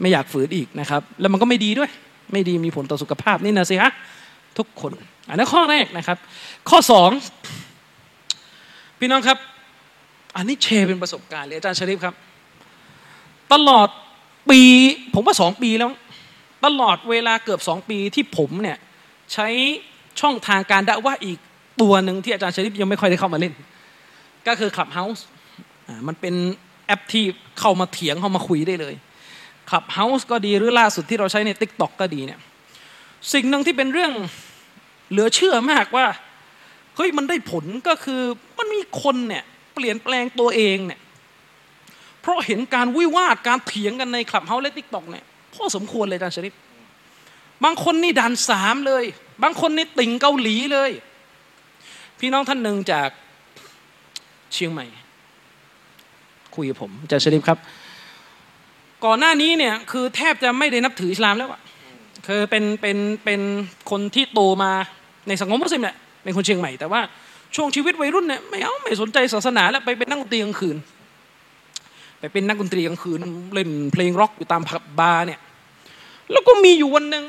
[0.01, 1.89] ไม่อยากฝืนอีกนะครับ แล้วมันก็ไม่ดีด้วย
[2.33, 3.91] ไม่ดีมีผลต่อสุขภาพนี่นะสิฮะ
[4.57, 4.91] ทุกคน
[5.29, 6.17] อันนี้นข้อแรกนะครับ
[6.69, 7.09] ข้อสอง
[8.99, 9.37] พี่น้องครับ
[10.35, 12.15] อันนี้แชร์เป็นประสบการณ์เลยอาจารย์ชริฟครับ
[13.53, 13.87] ตลอด
[14.49, 14.61] ปี
[15.13, 15.91] ผมว่าสองปีแล้ว
[16.65, 18.77] ตลอดเวลาเกือบสองปีที่ผมเนี่ย
[19.33, 19.47] ใช้
[20.21, 21.37] ช่องทางการด่าว่าอีก
[21.81, 23.53] ตัวหนึ่งที่อาจารย์ชริปยังไม่ค่อยได้เข้ามาเล่น
[24.47, 25.21] ก็คือ Clubhouse
[26.07, 26.35] มันเป็น
[26.85, 27.23] แอปที่
[27.59, 28.95] เข้ามาเถียงเข้ามาคุยได้เลย
[29.69, 32.39] Clubhouse ก็ดีหรือล่าสุดที่เราใช้ใน Tik t o อกก็ดีเนี่ย
[33.33, 34.11] สิ่งหนึ่งที่เป็นเรื่อง
[35.11, 36.07] เหลือเชื่อมากว่า
[36.95, 38.21] เฮ้ยมันได้ผลก็คือ
[38.57, 40.99] มันมีคนเนี่ยเปลี่ยนแปลงตัวเองเนี่ย
[42.21, 46.53] เพราะเห็นการวิวาทการเถียงกันใน Clubhouse และ TikTok เนี่ยพอสมควรเลยอาจารย์ชริป
[47.63, 49.03] บางคนนี่ด้อมส้มเลย
[49.43, 50.91] บางคนนี่ติ่งเกาหลีเลย
[52.19, 53.09] พี่น้องท่านหนึ่งจาก
[54.53, 54.85] เชียงใหม่
[56.55, 57.59] คุยกับผมอาจารย์ชริปครับ
[59.05, 61.61] ก่อนหน้านี้เนี่ยคือแทบจะไม่ได้นับถืออิสลามแล้วอะ
[62.27, 63.41] คือเป็นเป็นเป็น
[63.91, 64.71] คนที่โตมา
[65.27, 67.01] ในสังคมมุสลิมเนี่ยเป็นคนเชียงใหม่แต่ว่า
[67.55, 70.77] ช่วงชีวิตวัยรุ่นเนี่ยไม่เอาไม่สนใจศาสนาแล้วไปเป็นนักดนตรีกลางคืน
[72.19, 73.19] ไปเป็นนักดนตรีกลางคืน
[73.53, 75.39] เล่นเพลงร็อกอยู่ตามผับบาร์เนี่ย
[76.31, 77.23] แล้วก็มีอยู่วันหนึ่ง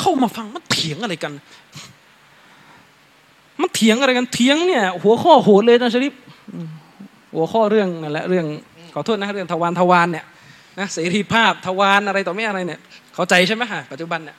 [0.00, 1.32] เข้ามาฟังมันเถียงอะไรกัน
[3.60, 6.14] มันเถียงอะไรกันเถียงเนี่ย หัวข้อโหดเลยนะชริป
[7.34, 8.46] หัวข้อเรื่องนั่นแหละเรื่อง
[8.94, 10.24] ขอโทษนะเรื่องทวารทวารเนี่ย
[10.78, 12.80] นะเสรีภาพทวารอะไรต่อไม่อะไรเนี่ย
[13.14, 14.36] เข้าใจใช่ไหมฮะปัจจุบันเนี่ย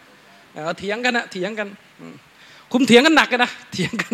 [0.79, 1.67] เถียงกันนะเถียงกัน
[2.71, 4.13] คุมเถียงกันหนักกันนะเถียงกัน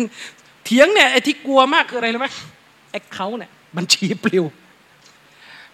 [0.66, 2.28] เถียงเนี่ยไอ้ที่กลัวมากคืออะไรรู้ไหม
[2.90, 4.44] account เนี่ยบัญชีปลิว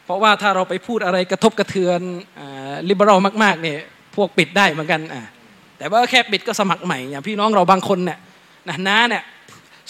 [0.04, 2.00] เพราะว่าถ้าเราไปพูดอะไรกระทบกระเทือน
[2.88, 3.78] liberal มากๆเนี่ย
[4.16, 5.00] พวกปิดได้เหมือนกัน
[5.78, 8.18] แต่ว่าแค่ปิดก็สมัครใหม่อย่างพี่น้องเราบางคนเนี่ย
[8.68, 9.22] นะน้าเนี่ย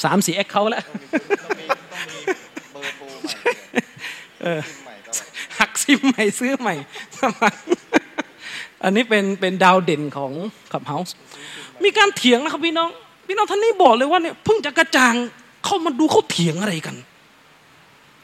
[0.05, 0.83] สามสี่ account แล้ว
[4.45, 4.88] หัก
[5.89, 6.75] ซิมใหม่ซื้อใหม่
[7.19, 7.61] สมัคร
[8.85, 10.33] อันนี้เป็นเป็นดาวเด่นของ
[10.73, 11.15] ขับเฮาส์
[11.85, 12.89] มีการเถียงนะครับพี่น้อง
[13.27, 15.15] พี่น้องท่านนี้บอกเลยว่าเนี่ยเพิ่งจะกระจ่าง
[15.65, 16.97] เข้ามาดูเขาเถียงอะไรกัน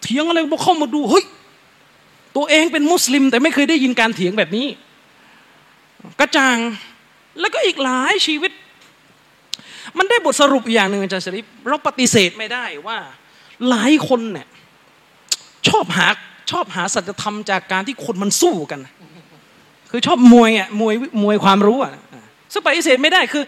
[0.02, 1.24] เถียงอะไรบอกเข้ามาดูเฮ้ย
[2.36, 4.66] ตัวเองเป็นมุสลิม แต่ไม่เคยได้ยินการเถียงแบบนี้
[6.20, 6.58] กระจ่าง
[7.40, 8.52] แล้วก็อีกหลายชีวิต
[9.98, 12.98] มันได้บทสรุปอย่างหนึ่งอาจารย์ชริปเราปฏิเสธไม่ได้ว่า
[13.68, 14.46] หลายคนเนี่ย
[15.68, 16.08] ชอบหา
[16.50, 18.80] ชอบหาสัจธรรมจากการที่คนมันสู้กัน
[19.90, 21.92] คือชอบมวยอะมวยมวยความรู้อะ
[22.52, 23.44] ซึ่งปฏิเสธไม่ได้คือ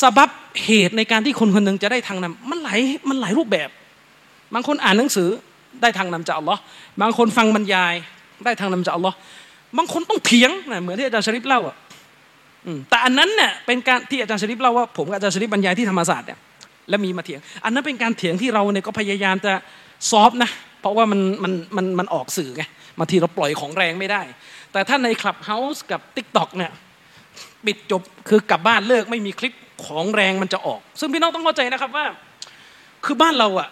[0.00, 0.30] สบับ
[0.64, 3.68] เหตุในการที่คนคนหนึ่งจะได้ทางนำมันหลายมันหลายรูปแบบ
[4.54, 5.28] บางคนอ่านหนังสือ
[5.82, 6.60] ได้ทางนำจากอัลลอฮ์
[7.00, 7.94] บางคนฟังบรรยาย
[8.44, 9.16] ได้ทางนำจากอัลลอฮ์
[9.76, 11.76] บางคนต้องเถียงนะเหมือนที่อาจารย์ชริปเล่าอะ
[12.90, 16.38] แต่อันนั้นเนี่ยเป็นการที่อาจารย์ชริปเล่าว่าผมกับอาจารย์ชริปบรรยายที่ธรรมศาสตร์เนี่ย
[16.88, 19.52] แล้วมีมาเถียง อันนั้นเป็นการเถียงที่เราเนี่ยก็พยายามจะ
[20.10, 20.50] soft นะ
[20.80, 22.62] เพราะว่ามันมันมันมันออกสื่อไง
[22.98, 24.22] บางทีเราปล่อยของแรงไม่ได้
[24.72, 26.72] แต่ถ้าใน Clubhouse กับ TikTok เนี่ย
[27.66, 29.54] ปิดจบคือกลับบ้านเลิกไม่มีคลิป
[29.86, 32.06] ของแรงมันจะออก ซึ่งพี่น้องต้องเข้าใจนะครับว่า
[33.04, 33.68] คือบ้านเราอะ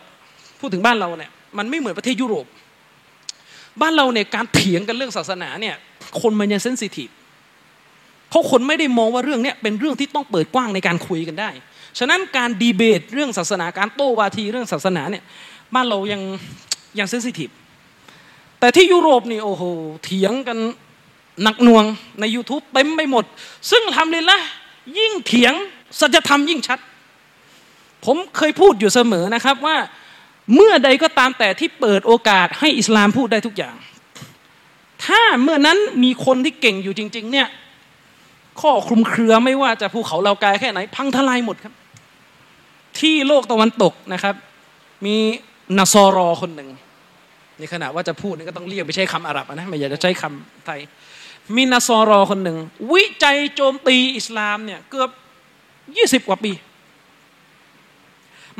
[0.60, 2.46] พูดถึงบ้านเราเนี่ยมันไม่เหมือนประเทศยุโรป
[3.82, 5.74] บ้านเราเนี่ยการเถียงกันเรื่องศาสนาเนี่ย
[6.20, 7.08] คนมันยัง sensitive
[8.28, 11.50] เพราะคนไม่ได้มองว่าเรื่องเนี้เป็นเรื่องที่ต้องเปิดกว้างในการคุยกันได้
[11.98, 15.24] ฉะนั้นการดีเบตเรื่องศาสนาการโต้วาทีเรื่องศาสนาเนี่ย
[15.74, 16.22] บ้านเรายัง
[16.98, 17.50] ยังเซนซิทีฟ
[18.60, 19.62] แต่ที่ยุโรปนี่โอ้โห
[20.04, 20.58] เถียงกัน
[21.42, 21.84] หนักหน่วง
[22.20, 23.24] ใน YouTube เต็มไปหมด
[23.70, 24.38] ซึ่งทำเลยละ
[24.98, 25.52] ยิ่งเถียง
[26.00, 26.78] สัจธรรมยิ่งชัด
[28.04, 29.76] ผมเคยพูดอยู่เสมอนะครับว่า
[30.54, 33.76] เมื่อใดก็ตามแต่ที่เปิดโอกาสให้อิสลามพูดได้ทุกอย่าง
[35.04, 37.48] ถ้าเมื่อนั้นมีคนที่เก่งอยู่จริง ๆ เนี่ย
[38.60, 41.74] ข้อคลุมเครือไม่ว่าจะภูเขาเลากายแค่ไหน พังทลายหมดครับ
[43.00, 44.34] ที่โลกตะวันตกนะครับ
[45.06, 45.16] มี
[45.78, 46.68] นาซอรอคนหนึ่ง
[47.58, 50.80] ในขณะว่าจะพูดนี่ก็ต้องเรียกไปใช้คำอาหรับนะไม่อยากจะใช้คำไทย
[51.56, 52.56] มีนาซอรอคนหนึ่ง
[52.92, 55.10] วิจัยโจมตีอิสลามเนี่ยเกือบ
[55.96, 56.52] ยี่สิบกว่าปี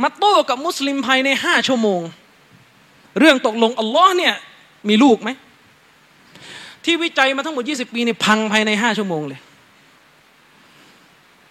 [0.02, 2.00] มาโต้กับมุสลิมภายในห้าชั่วโมง
[3.18, 4.34] เรื่องตกลงอัลลอฮ์เนี่ย
[4.88, 5.30] มีลูกไหม
[6.84, 9.40] ที่วิจัยมาทั้งหมด 20 ปีเนี่ยพังภายในห้าชั่วโมงเลย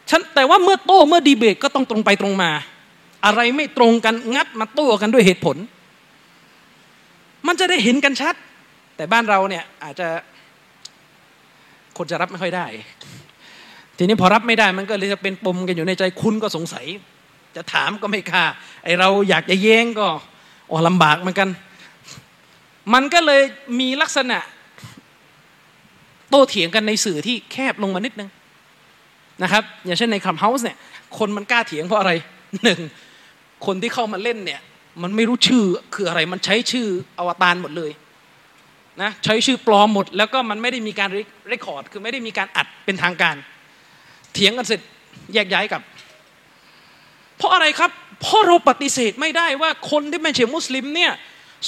[0.09, 2.51] ฉันแต่ว่าเมื่อโต้เมื่อดีเบตก็ต้องตรงไปตรงมา
[3.25, 5.57] อะไรไม่ตรงกันงัดมาโต้กันด้วยเหตุผล
[7.47, 8.35] มันจะได้เห็นกันชัด
[8.95, 10.07] แต่บ้านเราเนี่ยอาจจะ
[11.97, 12.65] คนจะรับไม่ค่อยได้
[13.97, 16.85] ทีนี้พอรับไม่ได้มันก็เลยจะเป็นปมกันอยู่ในใจคุณก็สงสัย
[17.55, 18.43] จะถามก็ไม่ค่า
[18.83, 20.07] ไอเราอยากจะแย้งก็
[20.69, 21.49] อ๋อลำบากเหมือนกัน
[22.93, 23.41] มันก็เลย
[23.79, 24.39] มีลักษณะ
[26.29, 28.29] โต้เถียงกันในสื่อที่แคบลงมานิดนึง
[29.43, 30.77] นะครับ อย่างเช่นในคับเฮาส์เนี่ย
[31.17, 32.11] คนมันกล้าเถียงเพราะอะไร
[32.63, 32.79] หนึ่ง
[33.65, 34.61] คนที่เข้ามาเล่นเนี่ย
[35.02, 35.64] มันไม่รู้ชื่อ
[35.95, 36.88] คืออะไรมันใช้ชื่อ
[37.19, 37.91] อวตารหมดเลย
[39.02, 41.10] นะใช้ชื่อปลอมหมด แล้วก็มันไม่ได้มีการ
[41.49, 43.35] เรคคอร์ดคือไม่ได้มีการอัดเป็นทางการ
[44.34, 44.81] เถียงกันเสร็จ
[45.34, 45.81] แยกย้ายกับ
[47.38, 47.91] เพราะอะไรครับ
[48.22, 51.11] เพราะเราปฏิเสธไม่ได้ว่าคนที่ไม่ใช่มุสลิมเนี่ย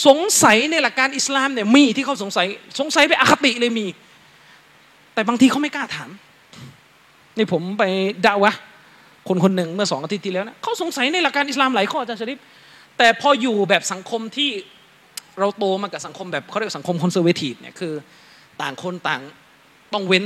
[0.08, 2.48] สงสัยในหลักการอิสลามเนี่ยมีที่เขาสงสัย
[2.80, 3.88] สงสัยไปอคติเลยมี
[5.14, 6.10] แต่บางทีเขาไม่กล้าถาม
[7.38, 7.84] นี่ผมไป
[8.26, 8.54] ด่าวะ
[9.28, 12.40] คนคนหนึ่งเมื่อสองอาทิตย์ที่แล้วนะเขาสงสัยในหลักการอิสลามหลายข้ออาจารย์ชริป
[12.98, 14.50] แต่พออยู่แบบสังคมที่
[15.40, 17.94] เราโตมากับสังคมแบบเขาเรียกสังคมคอนเซอร์เวทีฟเนี่ยคือ
[18.62, 19.22] ต่างคนต่าง
[19.94, 20.24] ต้องเว้น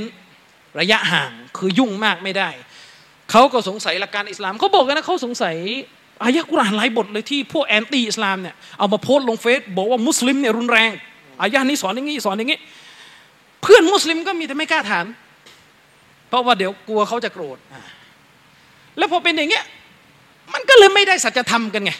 [0.80, 2.48] ระยะห่างคือยุ่งมากไม่ได้
[3.30, 5.56] เขาก็สงสัยหลักการอิสลามเขาบอกกันนะเขาสงสัย
[6.24, 10.90] อายะกุรอานหลายบทเลยที่พวก anti อิสลามเนี่ยเอามาโพสต์ลงเฟซบอกว่ามุสลิมเนี่ยรุนแรง
[11.42, 12.58] อายะนี้สอนอย่างนี้สอนอย่างนี้
[13.62, 15.06] เพื่อนมุสลิมก็มีแต่ไม่กล้าถาม
[16.28, 17.58] เพราะว่าเดี๋ยวกลัวเขาจะโกรธ
[18.98, 19.64] แล้วพอเป็นอย่างเงี้ย
[20.52, 21.92] มันก็เลยไม่ได้สัจธรรมกันไง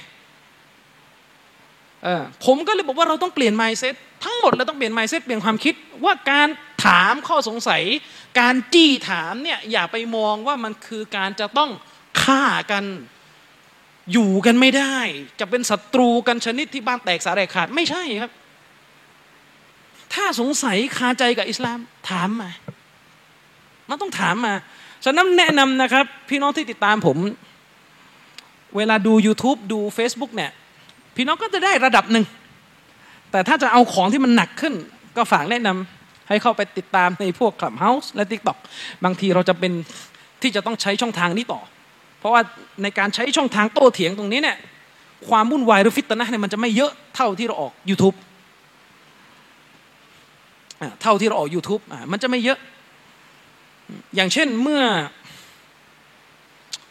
[2.45, 3.95] ผมก็เลยบอกว่าเราต้องเปลี่ยนไมเซ็ต
[4.25, 6.49] ทั้งหมดเราต้องเปลี่ยนไมเซ็ตเปลี่ยนความคิดว่าการ
[6.85, 7.83] ถามข้อสงสัย
[8.41, 11.71] การจี้ถามเนี่ยอย่าไปมองว่ามันคือการจะต้อง
[12.23, 12.85] ฆ่ากัน
[14.13, 14.99] อยู่กันไม่ได้
[15.41, 18.31] จะเป็นศัตรูกันชนิดที่บ้านแตกสาแรกขาดไม่ใช่ครับ
[20.15, 21.79] ถ้าสงสัยคาใจกับอิสลาม
[22.11, 22.51] ถามมา
[23.89, 24.55] มันต้องถามมา
[25.05, 27.17] ฉะนั้นแนะนำนะครับ พี่น้องที่ติดตามผม
[28.77, 30.51] เวลาดู YouTube ดู Facebook เนี่ย
[31.17, 32.25] พี่น้องก็จะได้ระดับหนึ่ง
[33.31, 34.75] แต่ถ้าจะเอาของที่มันหนักขึ้น
[35.17, 38.59] ก็ฝากแนะนำให้เข้าไปติดตามในพวก Clubhouse และ TikTok
[39.05, 39.73] บางทีเราจะเป็น
[40.43, 41.61] ที่จะต้องใช้ช่องทางนี้ต่อ
[42.19, 42.43] เพราะว่า
[42.83, 44.57] ในการใช้ช่องทางโต้เถียงตรงนี้เนี่ย
[45.29, 48.17] ความวุ่นวายหรือฟิตนะเนี่ยมันจะไม่เยอะเท่าที่เราออก YouTube
[51.03, 51.83] เท่าที่เราออก YouTube
[52.13, 52.59] มันจะไม่เยอะ
[54.17, 54.83] อย่างเช่นเมื่อ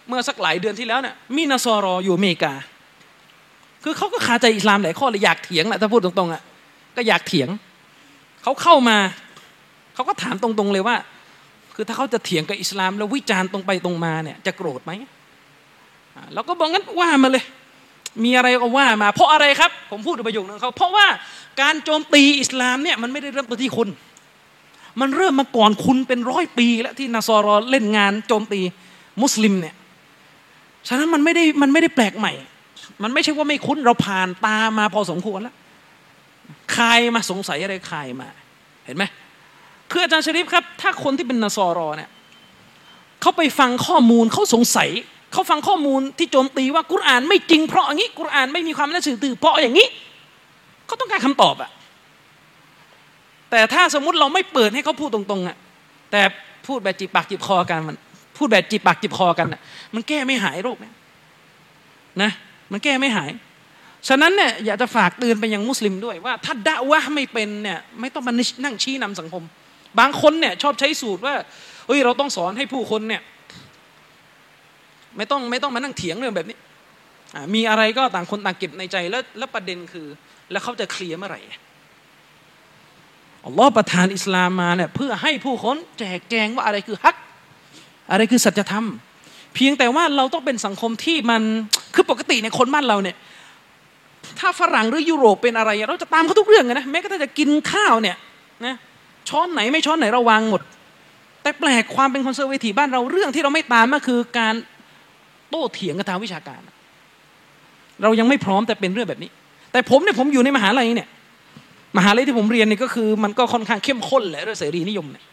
[0.07, 2.53] เมื่อสักหลายเดือนที่แล้วเนี่ยมีนาซอรออยู่อเมริกา
[3.83, 6.41] คือเขาก็คาใจอิสลามหลายข้อเลยอยากเถียงแหละถ้าพูดตรงๆอะ
[6.95, 7.49] ก็อยากเถียง
[8.43, 8.97] เขาเข้ามา
[9.93, 10.95] เขาก็ถามตรงๆเลยว่า
[11.75, 14.91] คือถ้าเขาจะเถียงกับอิสลามแล้ววิจารณ์ตรงไปตรงมาเนี่ย จะโกรธไหม
[16.33, 17.43] เราก็บอกงั้นว่ามาเลย
[18.23, 21.05] มีอะไรก็ว่ามา เพราะอะไรครับ ผมพูดประโยคนึงเขาเพราะว่า
[21.61, 23.89] การโจมตีอิสลามเนี่ยมันไม่ได้เริ่มต้นที่คุณ
[25.01, 28.59] มันเริ่มมาก่อนคุณเป็นร้อยปี แล้วที่นาซอรอเล่นงานโจมตี
[29.21, 29.75] มุสลิมเนี่ย
[30.87, 32.33] ฉะนั้นมันไม่ได้มันไม่ได้แปลกใหม่
[33.03, 35.55] มันไม่ใช่ว่าไม่คุ้นเราผ่านตามาพอสมควรแล้ว
[36.73, 36.85] ใคร
[37.15, 38.27] มาสงสัยอะไรใครมา
[38.85, 39.03] เห็นไหม
[39.91, 42.09] คืออาจารย์ชริฟครับ ถ้าคนที่เป็นนาซอรอเนี่ย
[43.21, 44.89] เขาไปฟังข้อมูลเขาสงสัย
[45.33, 49.87] เขาฟังข้อมูลที่โจมตีว่ากุรอานไม่จริงเพราะอย่างนี้กุรอานไม่มีความน่าเชื่อถือเพราะอย่างนี้
[50.85, 51.69] เขาต้องการคำตอบอะ
[53.51, 55.57] แต่ถ้าสมมุติเราไม่เปิดให้เขาพูดตรงๆอะ
[56.11, 56.21] แต่
[56.67, 57.95] พูดแบบจีบปากจีบคอกันมัน
[58.37, 59.61] พูดแบบจีบปากจีบคอกันอะ
[59.95, 60.93] มันแก้ไม่หายโรคเนี่ย
[62.21, 62.31] นะ
[62.71, 63.31] มันแก้ไม่หาย
[64.07, 69.43] ฉะนั้นเนี่ยอยากจะฝากเตือนไปยังมุสลิมด้วยว่า ถ้าด่าวะไม่เป็นเนี่ยไม่ต้องมานั่งชี้นำสังคม
[69.99, 71.33] บางคนเนี่ยชอบใช้สูตรว่า
[71.87, 73.21] เฮ้ยเราต้องสอนให้ผู้คนเนี่ย
[75.17, 76.57] ไม่ต้องไม่ต้องมานั่งเถียงเรื่องแบบนี้
[77.55, 80.07] มีอะไรก็ต่างคนต่างเก็บในใจแล้วแล้วประเด็นคือ
[80.51, 81.41] แล้วเขาจะเคลียร์เมื่อไหร่
[83.45, 87.15] อัลลอฮ์ประทานอิสลามมาเนี่ยเพื่อให้ผู้คนแจกแจงว่าอะไรคือฮัก
[88.11, 88.85] อะไรคือสัจธรรม
[89.55, 91.41] เพียงแต่ว่าเราต้องเป็นสังคมที่มัน
[91.95, 93.15] คือปกติเนี่ยคนบ้านเราเนี่ย
[94.39, 98.15] ถ้าฝรั่งหรือยุโรปเป็นอะไรเราจะตามเขาทุกเรื่องนะแม้กระทั่งจะกินข้าวเนี่ย
[98.65, 98.75] นะ
[99.29, 100.61] ช้อนไหนไม่ช้อนไหนเราวางหมด
[101.41, 104.55] แต่แปลกความเป็นคอนเซอร์เวทีบ้านเราเรื่องที่เราไม่ตามก็คือการ
[105.49, 106.61] โต้เถียงกันทางวิชาการ
[108.01, 109.29] เรายังไม่พร้อมแต่เป็นเรื่องแบบนี้
[109.71, 111.09] แต่ผมเนี่ยผมอยู่ในมหาลัยเนี่ย
[111.97, 115.23] มหาลัยที่ผมเรียนนี่ก็คือ มันก็ค่อนข้างเข้มข้นแหละเรื่องเสรีนิยมเนี่ย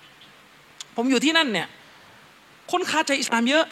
[0.97, 1.67] ผมอยู่ที่นั่นเนี่ย
[2.71, 3.65] คนคาใจอิสลามเยอะ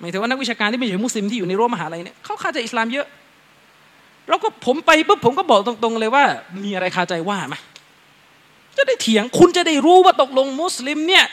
[0.00, 3.06] หมายถึงว่านักวิชาการที่ไม่ใช่มุสลิมที่อยู่ในรั้วมหาลัยเนี่ยเขาคาใจอิสลามเยอะ
[4.28, 6.24] แล้วก็ผมไปปุ๊บผมก็บอกตรงๆเลยว่า
[6.64, 7.58] มีอะไรคาใจว่ามา
[8.76, 11.24] จะได้เถียงคุณจะได้รู้ว่าตกลงมุสลิมเนี่ย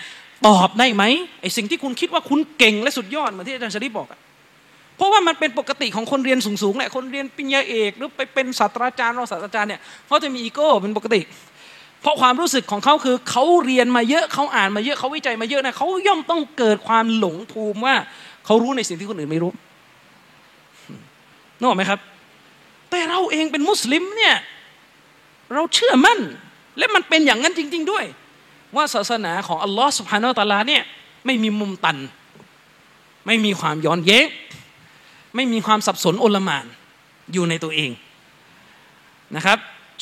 [0.47, 1.03] ตอบได้ไหม
[1.41, 4.19] ไอสิ่งที่คุณคิดว่าคุณเก่งและสุดยอดเหมือนที่อาจารย์ชริบอกอะ
[4.99, 11.21] เพราะว่ามันเป็นปกติของคนเรียนสูงๆแหละคนเรียนปริญญาเอกหรือไปเป็นศาสตราจารย์รองศาสตราจารย์เนี่ยเขาจะมีอีโก้เป็นปกติ
[12.01, 17.95] เพราะความรู้สึกของเขาคือเขาเรียนมาเยอะเขาอ่านมาเยอะเขาวิจัยมาเยอะนะเขาย่อมต้องเกิดความหลงภูมิว่า
[18.45, 19.51] เขารู้ในสิ่งที่คนอื่นไม่รู้
[21.57, 21.99] นึกออกไหมครับ
[22.89, 24.35] แต่เราเองเป็นมุสลิมเนี่ย
[25.53, 26.19] เราเชื่อมั่น
[26.77, 28.05] และมันเป็นอย่างนั้นจริง ๆ ด้วย
[28.75, 30.81] ว่าศาสนาของอัลลอฮ์สุบฮานาอัลลาเนี่ย
[31.25, 31.97] ไม่มีมุมตัน
[33.25, 34.25] ไม่มีความย้อนแย้ง
[35.35, 36.65] ไม่มีความสับสนโอลมาน
[37.33, 37.91] อยู่ในตัวเอง
[39.35, 39.57] นะครับ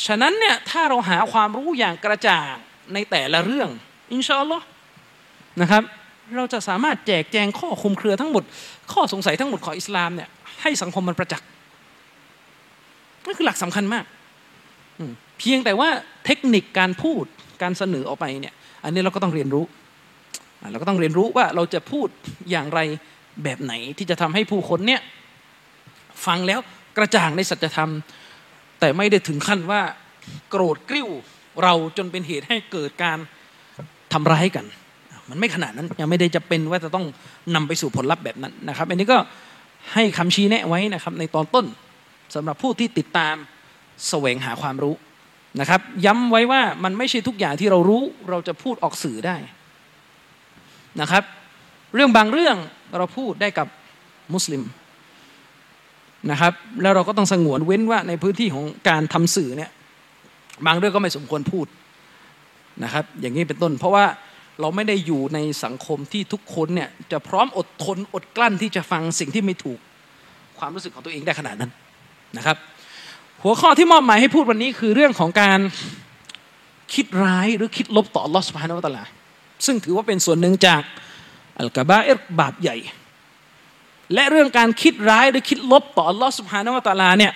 [0.05, 2.53] ฉะนั้นเนี่ยถ้าเราหาความรู้อย่างกระจ่าง
[2.93, 3.69] ในแต่ละเรื่อง
[4.11, 4.65] อินชาอัลลอฮ์
[5.61, 5.83] นะครับ
[6.35, 8.43] เราจะสามารถแจกแจงข้อคุมเครือทั้งหมด
[8.93, 10.29] ข้อสงสัยทั้งหมดของอิสลามเนี่ย
[10.61, 11.47] ให้สังคมมันประจักษ์
[13.25, 14.05] นั่นคือหลักสำคัญมาก
[15.39, 15.89] เพียงแต่ว่า
[16.25, 17.23] เทคนิคการพูด
[17.61, 19.65] การเสนอออกไปเนี่ย อันนี้เราก็ต้องเรียนรู้
[20.71, 22.07] เราก็ต้องเรียนรู้ว่าเราจะพูด
[22.51, 22.79] อย่างไร
[23.43, 25.01] แบบไหนที่จะทำให้ผู้คนเนี่ย
[26.25, 26.59] ฟังแล้ว
[26.97, 27.91] กระจ่างในสัจธรรม
[28.79, 29.81] แต่ไม่ได้ถึงขั้นว่า
[30.49, 31.09] โกรธกริ้ว
[31.63, 33.17] เราจนเป็นเหตุให้เกิดการ
[34.13, 34.65] ทำร้ายกัน
[35.29, 37.05] มันไม่ขนาดนั้นยังไม่ได้จะเป็นว่าจะต้อง
[37.55, 39.17] นำไปสู่ผลลัพธ์แบบนั้นนะครับ อันนี้ก็
[39.93, 41.65] ให้คำชี้แนะไว้นะครับในตอนต้น
[42.35, 43.35] สำหรับผู้ที่ติดตาม
[44.09, 44.95] แสวงหาความรู้
[45.59, 49.37] นะครับ ย้ำไว้ว่ามันไม่ใช่ทุกอย่างที่เรารู้เราจะพูดออกสื่อได้
[51.01, 51.23] นะครับ
[51.95, 52.57] เรื่องบางเรื่อง
[52.97, 53.67] เราพูดได้กับ
[54.33, 54.63] มุสลิม
[56.31, 59.71] นะครับ แล้วเราก็ต้องสงวนเว้นว่าในพื้นที่ของการทำสื่อเนี่ย
[60.65, 61.65] บางเรื่องก็ไม่สมควรพูด
[62.83, 64.05] นะครับ อย่างนี้เป็นต้น เพราะว่า
[64.61, 69.79] เราไม่ได้อยู่ในสังคมที่ทุกคนเนี่ยจะพร้อมอดทนอดกลั้นที่จะฟังสิ่งที่ไม่ถูก
[70.59, 71.71] ความรู้สึกของตัวเองได้ขนาดนั้น
[72.37, 72.57] นะครับ
[73.43, 75.59] หัวข้อที่มอบหมายให้พูดวันนี้คือเรื่องของการ
[76.93, 79.03] คิดร้ายหรือคิดลบต่อลอสพานอวตลา
[79.65, 80.81] ซึ่งถือว่าเป็นส่วนหนึ่งจาก
[81.59, 82.77] อัลกบาเอรบาปใหญ่
[84.13, 87.31] และเรื่องการคิดร้ายหรือคิดลบต่ออัลอสุภานวตาลาเนี่ย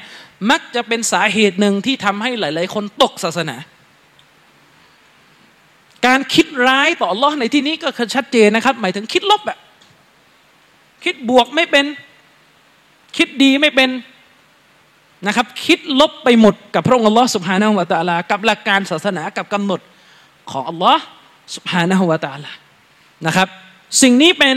[0.51, 3.57] มักจะเป็นสาเหตุหนึ่งที่ทำให้หลาย ๆ คนตกศาสนา
[6.07, 9.59] การคิดร้ายต่ออัลลอฮ์ในที่นี้ก็คือชัดเจนนะครับ หมายถึงคิดลบแบบ
[11.03, 11.85] คิดบวกไม่เป็น
[13.17, 13.89] คิดดีไม่เป็น
[15.27, 19.81] นะครับ คิดลบไปหมดกับพระองค์อัลลอฮ์สุบฮานาหัวตาลา กับหลักการศาสนากับกำหนด
[20.51, 21.03] ของอัลลอฮ์
[21.55, 22.51] สุบฮานาหัวตาลา
[23.27, 23.47] นะครับ
[24.01, 24.55] สิ่งนี้เป็น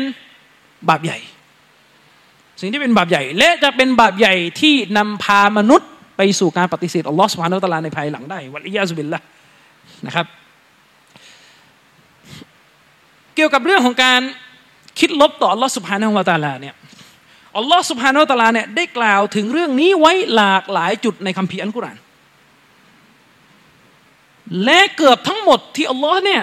[0.88, 1.18] บาปใหญ่
[2.60, 9.20] สิ่งที่เป็นบาปใหญ่ และจะเป็นบาปใหญ่ที่นำพามนุษย์ไปสู่การปฏิเสธอัลลอฮ์สุบฮานาหัวตาลาในภายหลังได้วัลยาสุบิลละ
[10.06, 10.26] นะครับ
[13.34, 14.20] เกี่ยวกับเรื่องของการ
[14.98, 16.74] คิดลบต่ออัลลอฮ์สุบฮานาหัวตาลาเนี่ย
[17.58, 21.96] อัลลอฮ์สุบฮานาอัลลาเนี่ยได้กล่าวถึงเรื่องนี้ไว้หลากหลายจุดในคัมภีร์อัลกุรอาน
[24.64, 26.42] และเกือบทั้งหมดที่อัลลอฮ์เนี่ย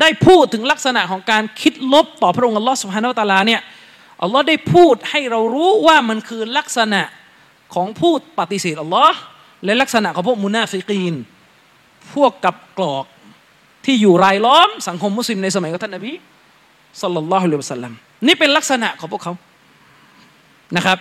[0.00, 3.60] ได้พูดถึงลักษณะของการคิดลบต่อพระองค์อัลลอฮ์สุฮานาอัลตะลาเนี่ย
[4.22, 7.02] อัลลอฮ์ได้พูดให้เรารู้ว่ามันคือลักษณะ
[7.74, 9.18] ของผู้ปฏิเสธอัลลอฮ์
[9.64, 11.14] และลักษณะของพวกมุนาฟิกีน
[12.14, 13.04] พวกกับกรอก
[13.84, 16.12] ที่อยู่รายล้อมสังคมมุสลิมในสมัยของท่านนบี
[17.02, 17.92] สัลลัลลอฮุอะลัยฮิวะสัลลัม
[18.26, 19.34] นี่เป็นลักษณะของพวกเขา
[20.76, 20.98] นะครับ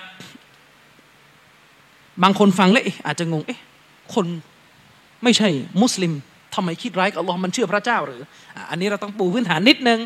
[2.23, 3.59] บางคนฟังแล้วอาจจะงงเอ๊ะ
[4.13, 4.25] คน
[5.23, 5.49] ไม่ใช่
[5.81, 6.13] มุสลิม
[6.55, 8.21] ทำไมคิดร้ายกับอัลลอฮ์มันเชื่อพระเจ้าหรือ
[8.69, 9.99] อันนี้เราต้องปูพื้นฐานนิดนึง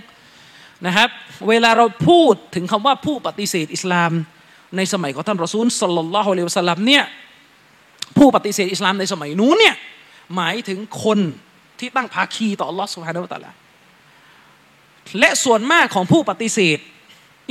[0.85, 1.09] นะครับ
[1.49, 4.11] เวลาเราพูดถึงคำว่าผู้ปฏิเสธอิสลาม
[4.77, 7.03] ในสมัยของท่านรอซูลสัลลัลลอฮุอะลัยฮิวะสัลลัมเนี่ย
[8.17, 9.75] ผู้ปฏิเสธอิสลามในสมัยนู้นเนี่ย
[10.35, 11.19] หมายถึงคน
[11.79, 13.51] ที่ตั้งภาคีต่ออัลลอฮ์สุฮานาอัลตะลา
[15.19, 16.77] และส่วนมากของผู้ปฏิเสธ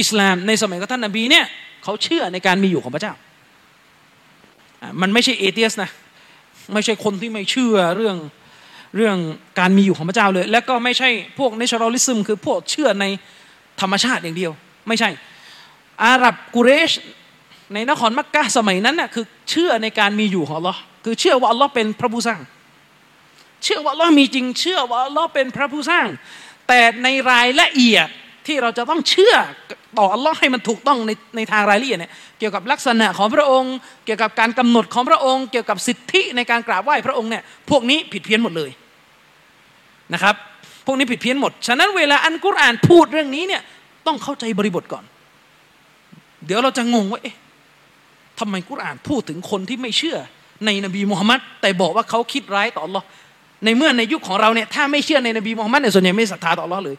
[0.01, 1.45] อิสลามในสมัยของท่านนบีเนี่ย
[1.85, 3.15] เขาเชื่อในการมีอยู่ของพระเจ้า
[5.01, 5.91] มันไม่ใช่เอเทียสนะ
[6.75, 8.17] ไม่ใช่คนที่ไม่เชื่อเรื่อง
[8.97, 9.17] เรื่อง
[9.59, 11.09] การมีอยู่ของพระเจ้าเลย และก็ไม่ใช่
[11.39, 13.05] พวกเนชรัลิซึมคือพวกเชื่อใน
[13.81, 14.53] ธรรมชาติอย่างเดียว
[14.89, 15.11] ไม่ใช่
[16.05, 16.93] อาหรับกุเรช
[17.75, 22.41] ในนครมักกะสมัยนั้นน่ะคือเชื่อในการมีอยู่ของอัลลอฮ์คือเชื่อว่าอัลลอฮ์เป็นพระผู้สร้าง
[23.65, 26.07] เชื่อว่าอัลลอฮ์มีจริง เชื่อว่าอัลลอฮ์เป็นพระผู้สร้าง
[26.69, 28.09] แต่ในรายละเอียด
[28.47, 29.35] ที่เราจะต้องเชื่อ
[29.99, 33.75] ต่ออัลลอฮ์ให้มันถูกต้องในในทางรายละเอียดเนี่ยเกี่ยวกับลักษณะของพระองค์
[34.05, 38.71] เกี่ยวกับการกำหนดของพระองค์ เกี่ยวกับสิทธิในการกราบไหว้พระองค์เนี่ยพวกนี้ผิดเพี้ยนหมดเลย
[40.15, 40.35] นะครับ
[40.87, 43.63] พวกนี้ผิดเพี้ยนหมด ฉะนั้นเวลาอันกุรอานพูดเรื่องนี้เนี่ย
[44.07, 45.05] ต้องเข้าใจบริบทก่อน
[46.47, 47.37] เดี๋ยวเราจะงงว่าเอ๊ะ
[48.39, 50.17] ทำไมกุรอานพูดถึงคนที่ไม่เชื่อ
[50.65, 53.03] ในนบีมุฮัมมัดแต่บอกว่าเขาคิดร้ายต่อ Allah
[53.65, 56.97] ในเมื่อในยุคของเราเนี่ยถ้าไม่เชื่อในนบีมุฮัมมัดเนี่ยส่วนใหญ่ไม่ศรัทธาต่อ Allah เลย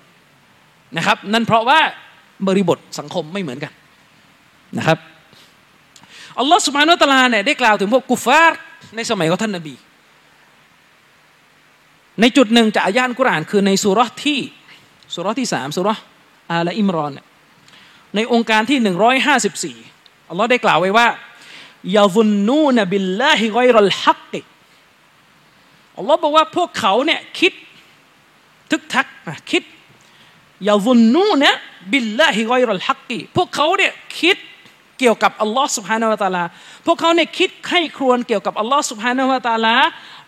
[0.98, 1.80] นะครับ นั่นเพราะว่า
[2.48, 3.72] บริบทสังคมไม่เหมือนกัน
[4.77, 4.98] นะครับ
[6.40, 8.60] อัลลอฮ์สุบฮานุตะลาเนี่ยได้กล่าวถึงพวกกุฟาร์
[8.95, 9.73] ในสมัยของท่านนบี
[12.22, 14.40] ในจุดหนึ่งจากอายานกุรานคือในสุรที่
[15.15, 15.90] สุรที่สามสุร
[16.52, 17.14] อาลอิมรอน
[18.15, 19.77] ในองค์การที่หนึ่งร้อยห้าสิบสี่
[20.30, 21.07] อัลลอฮ์ได้กล่าวไว้ว่า
[21.98, 24.41] ยาซุนนูนบิลลาฮิไกรัลฮักกิ
[25.98, 27.53] อัลลอฮ์บอกว่าพวกเขาเนี่ยคิด
[28.72, 29.07] ทึกทัก
[29.52, 29.64] คิด
[30.69, 31.52] ยาซุนนูนะ
[31.91, 34.38] บิลลาฮิไกรัลฮักกีพวกเขาเนี่ยคิด
[35.03, 36.43] กี่ยวกับอัลลอฮ์สุบฮานาวะตาลา
[36.85, 39.75] พวกเขาเนี่ยคิดไข้ครวญเกี่ยวกับอัลลอฮ์สุบฮานาวะตาลา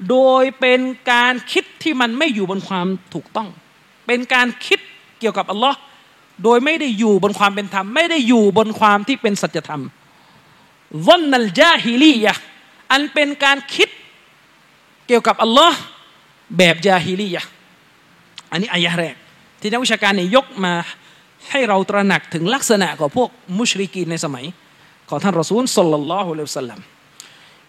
[0.10, 0.82] โดยเป็น
[1.12, 3.48] การคิดที่มันไม่อยู่บนความถูกต้อง
[4.08, 4.80] เป็นการคิด
[5.20, 5.78] เกี่ยวกับอัลลอฮ์
[6.44, 9.84] โดยไม่ได้อยู่บนความเป็นธรรม ไม่ได้อยู่บนความที่เป็นสัจธรรม
[11.08, 12.34] วันนัลจาฮิลียะ
[12.92, 13.90] อันเป็นการคิด
[15.08, 15.78] เกี่ยวกับอัลลอฮ์
[16.58, 17.42] แบบจาฮิลียะ
[18.52, 19.16] อันนี้อายะแรก
[19.60, 20.74] ที่นักวิชาการเนี่ยยกมา
[21.52, 24.46] ให้เราตระหนักถึงลักษณะของพวกมุชริกีนในสมัย
[25.10, 26.80] ของท่านรอซูลสัลลัลลอฮุอะลัยฮิสลลัม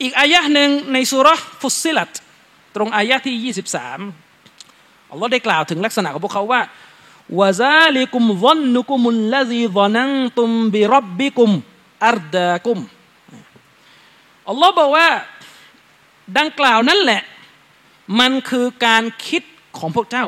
[0.03, 1.29] อีกอายะหนึ่งในสุร
[1.61, 2.13] ฟุสซิลัต
[2.77, 6.63] ตรงอายะที่ 23อัลลอฮ์ได้กล่าวถึงลักษณะของพวกเขาว่า
[7.39, 11.51] วะซาลิกุมซันนุกุมุลลซีซนังตุมบิรับบิกุม
[12.09, 12.79] อัรดากุม
[14.49, 15.09] อัลลอฮ์บอกว่า
[16.39, 17.23] ดังกล่าวนั่นแหละ
[18.21, 19.43] มันคือการคิด
[19.79, 20.27] ของพวกเจ้า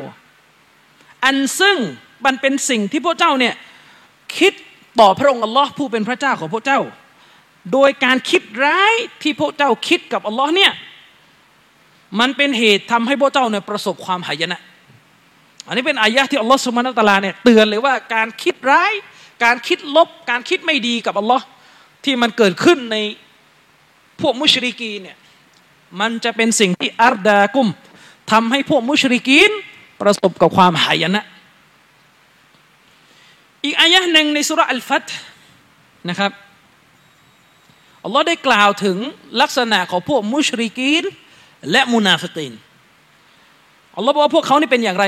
[1.24, 1.76] อันซึ่ง
[2.24, 3.54] มันเป็นสิ่งที่พวกเจ้าเนี่ย
[4.38, 4.54] คิด
[5.00, 6.80] ต่อพระองค์อัลลอฮ์ผู้เป็นพระเจ้าของพวกเจ้า
[7.72, 10.72] โดยการคิดร้ายที่พวกเจ้าคิดกับอัลลอฮ์เนี่ย
[12.20, 14.60] มันเป็นเหตุทำให้พวกเจ้าเนี่ยประสบความหายนะ
[15.66, 18.92] อันนี้เป็นอายะที่อัลลอฮ์สุมานัตลาเนี่ยเตือนเลยว่าการคิดร้าย
[19.44, 21.44] การคิดลบ การคิดไม่ดีกับอัลลอฮ์
[22.04, 22.96] ที่มันเกิดขึ้นใน
[24.20, 25.16] พวกมุชริกีเนี่ย
[26.00, 27.68] มันจะเป็นสิ่งที่อัรดากุม
[28.32, 29.50] ทำให้พวกมุชริกีน
[30.00, 31.24] ประสบกับความหายนะ
[33.64, 35.08] อีกอายะหนึ่งในสุรอัลฟัต
[36.08, 36.32] นะครับ
[38.04, 38.96] อัลลอฮ์ได้กล่าวถึง
[39.40, 41.04] ลักษณะของพวกมุชริกีน
[41.70, 42.52] และมุนาฟิกีน
[43.96, 45.06] อัลลอฮ์บอกว่าพวกเขานี่เป็นอย่างไร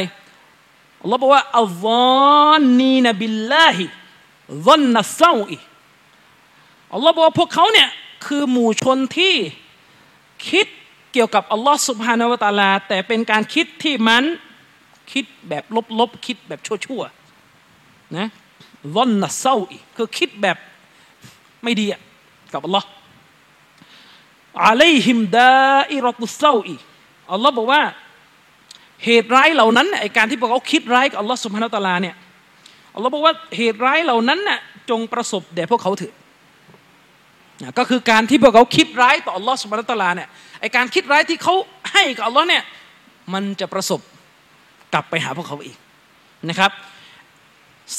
[1.03, 3.85] อัลลอฮ์บอกว่าอัลลอฮ์นีนบิลลาฮิ
[4.67, 5.57] ซันนัสซาอี
[6.95, 7.89] อัลลอฮ์บอกว่าพวกเขาเนี่ย
[8.27, 9.35] คือหมู่ชนที่
[10.49, 10.67] คิด
[11.13, 14.25] เกี่ยวกับอัลลอฮ์สุบฮานาวะตาลา แต่เป็นการคิดที่มัน
[15.13, 15.65] คิดแบบ
[15.99, 17.20] ลบๆคิดแบบชั่วๆ
[18.17, 18.27] นะ
[18.97, 20.57] วอนนัสเศร้าอีกคือคิดแบบ
[21.63, 21.87] ไม่ดี
[22.53, 22.87] กับอัลลอฮ์
[24.67, 26.77] อะลัยฮิมดาอิรตุเศร้าอี
[27.33, 27.83] อัลลอฮ์บอกว่า
[29.05, 32.15] เหตุร้ายเหล่านั้นไอการที่พวกเขาคิดร้ายกับอัลลอฮ์สุบฮานาตะลาเนี่ย
[32.95, 34.59] อัลลอฮ์บอกว่าเหตุร้ายเหล่านั้นน่ะ
[34.91, 36.13] จงประสบแด่พวกเขาเถิด
[37.79, 40.29] ก็คือการที่พวกเขาคิดร้ายต่ออัลลอฮ์สุบฮานาตะลาเนี่ย
[40.61, 41.55] ไอการคิดร้ายที่เขา
[41.93, 42.63] ให้กับอัลลอฮ์เนี่ย
[43.33, 44.01] มันจะประสบ
[44.93, 45.77] กลับไปหาพวกเขาอีก
[46.49, 46.71] นะครับ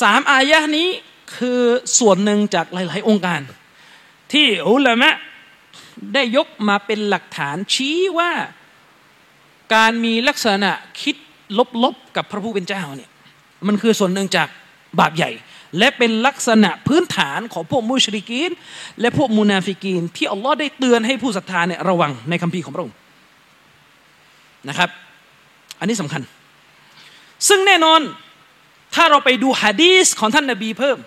[0.02, 0.90] สามอายะนี้
[1.36, 1.62] คือ
[2.00, 3.42] ส่วนหนึ่งจากหลาย ๆ องค์การ
[4.32, 5.16] ที่อุลามะ
[6.14, 8.32] ได้ยกมาเป็นหลักฐานชี้ว่า
[9.76, 11.16] การมีลักษณะคิด
[11.84, 13.10] ลบ ๆ กับพระผู้เป็นเจ้าเนี่ย
[13.68, 14.48] มันคือส่วนหนึ่งจาก
[15.00, 15.32] บาปใหญ่
[15.78, 18.52] และเป็นลักษณะพื้นฐานของพวกมุชริกีน
[19.00, 22.96] และพวกมุนาฟิกีน ที่อัลลอฮ์ได้เตือนให้ผู้ศรัทธาเนี่ยระวังในคัมภีร์ของพระองค์
[24.70, 24.90] นะครับ
[25.80, 26.22] อันนี้สำคัญ
[27.48, 28.02] ซึ่งแน่นอน
[28.96, 30.98] ถ้าเราไปดูฮะดีสของท่านนบีเพิ่ม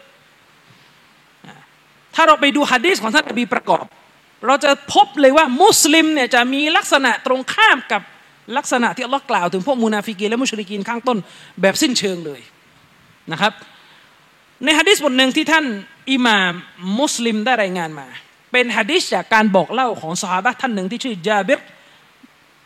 [2.14, 3.84] ถ้าเราไปดูฮะดีสของท่านนบีประกอบ
[4.46, 8.02] เราจะพบเลยว่ามุสลิมเนี่ยจะมีลักษณะตรงข้ามกับ
[8.56, 11.18] ลักษณะที่อัลลอฮ์กล่าวถึงพวกมุนาฟิกีนและมุชริกีนข้างต้น
[11.60, 12.40] แบบสิ้นเชิงเลย
[13.32, 13.52] นะครับ
[14.64, 15.64] ในฮะดีษบทหนึ่งที่ท่าน
[16.10, 16.52] อิหม่าม
[17.00, 18.06] มุสลิมได้รายงานมา
[18.52, 21.60] เป็นฮะดีษจากการบอกเล่าของสหายท่านหนึ่งที่ชื่อจาบิร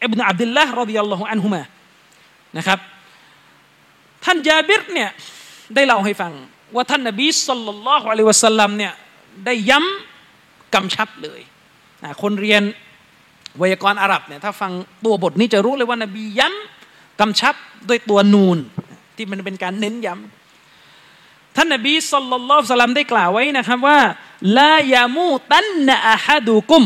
[0.05, 1.63] อิบนาอับดุลละرضي الله عنهما
[2.59, 2.79] นะครับ
[4.25, 5.11] ท่านจาบิรเนี่ย
[5.75, 6.33] ได้เล่าให้ฟัง
[6.75, 8.93] ว่าท่านนบีสุลต่านละฮ์อะลัยวะสัลลัมเนี่ย
[9.47, 11.41] ได้ย้ำกำชับเลย
[12.23, 12.63] คนเรียน
[13.61, 14.73] วยากรณ์อาหรับเนี่ยถ้าฟัง
[15.05, 17.55] ตัวบทนี้จะรู้เลยว่านบีย้ำกำชับ
[17.89, 18.59] ด้วยตัวนูน
[19.17, 23.99] ที่มันเป็นการเน้นย้ำท่านนบีสุลต่านละสัลลัมได้กล่าวไว้นะครับว่า
[24.59, 26.85] ลายามูตันนะอะฮัดูกุม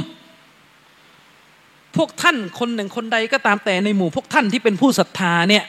[1.96, 5.64] พวกท่านคนหนึ่งคนใดก็ตามแต่ในหมู่พวกท่านที่เป็นผู้ศรัทธาเนี่ย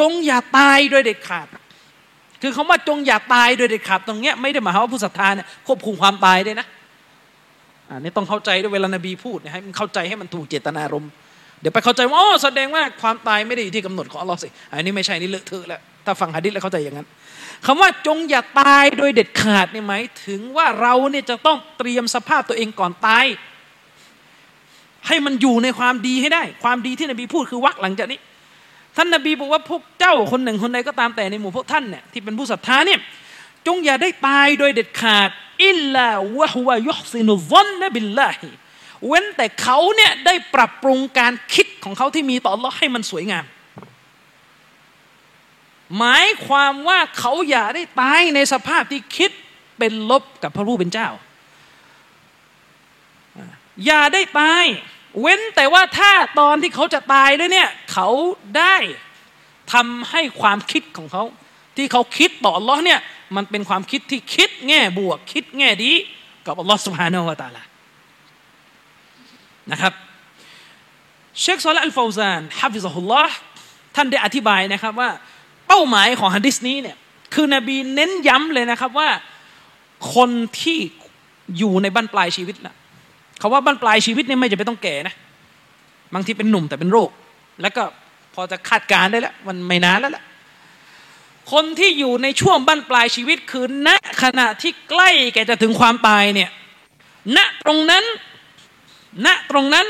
[0.00, 1.46] จงอย่าตายโดยเด็ดขาด
[2.42, 6.66] คือคาว่าจงอย่าตายโดยเด็ดขาดตรงเนี้ยไม่ได้หมายความว่าผู้ศรัทธาเนี่ยควบคุมความตายได้นะ
[7.90, 11.10] อันนี้ต้องเข้าใจด้วยเวลานบีพูดนะให้มันเข้าใจให้มันถูกเจตนารมณ์
[11.60, 17.06] เดี๋ยวไปเข้าใจว่าอ๋อแสดงว่าความตายไม่ได้อยู่ที่กำหนดของอัลลอฮ์สิ อันนี้ไม่ใช่นี่เลอะเทอะแล้ว ถ้าฟังฮะดิษแล้วเข้าใจอย่างนั้น
[17.66, 23.26] คำว่าจงอย่าตายโดยเด็ดขาดนี่หมายถึงว่าเราเนี่ยจะต้องเตรียมสภาพตัวเองก่อนตาย
[25.06, 28.18] ให้มันอยู่ในความดีให้ได้ ความดีที่นบีพูดคือวักหลังจากนี้
[29.00, 33.00] ท่านนบีบอกว่าพวกเจ้าคนหนึ่งคนใดก็ตามแต่ในหมู่พวกท่านเนี่ยที่เป็นผู้ศรัทธาเนี่ย
[33.66, 35.28] จงอย่าได้ตายโดยเด็ดขาด
[35.64, 36.08] อิลลา
[36.38, 38.48] วะฮุวยุฮซินุซอนนบิลลาฮิ
[39.08, 43.44] เว้นแต่เขาเนี่ยได้ปรับปรุงการคิดของเขาที่มีต่อ Allah ให้มันสวยงาม
[45.98, 49.30] หมายความว่าเขาอย่าได้ตายในสภาพที่คิด
[49.78, 51.08] เป็นลบกับพระผู้เป็นเจ้า
[53.86, 54.64] อย่าได้ตาย
[55.20, 58.08] เว้นแต่ว่าถ้าตอนที่เขาจะตายด้วยเนี่ยเขา
[58.58, 58.76] ได้
[59.72, 61.24] ทำให้ความคิดของเขา
[61.76, 63.00] ที่เขาคิดต่ออัลลอฮ์เนี่ย
[63.36, 65.92] มันเป็นความคิดที่คิดแง่บวก คิดแง่ดี
[66.46, 67.62] กับอัลลอฮ์สุบฮานาอัลตาลา
[69.70, 69.92] นะครับ
[71.40, 73.34] เชคซอลอัลฟาวซานฮับิซฮุลลอฮ์
[73.96, 75.10] ท่านได้อธิบายนะครับว่า
[75.68, 76.96] เป้าหมายของฮะดิษนี้เนี่ย
[77.34, 79.08] คือนบีเน้นย้ำเลยนะครับว่า
[80.14, 80.30] คน
[80.60, 80.78] ที่
[81.58, 82.74] อยู่ในบั้นปลายชีวิตละ
[83.40, 85.14] คาว่าบั้นปลายชีวิตเนี่ยไม่จะไปต้องแก่นะ
[86.14, 87.10] บางทีเป็นหนุ่มแต่เป็นโรค
[87.62, 87.82] แล้วก็
[88.34, 90.24] พอจะคาดการได้แล้วมันไม่นานแล้วล่ะ
[91.52, 93.88] คนที่อยู่ในช่วงบั้นปลายชีวิตคือณ
[94.22, 96.50] ขณะที่ใกล้แกจะถึงความตายเนี่ย
[97.36, 98.04] ณตรงนั้น
[99.26, 99.86] ณตรงนั้น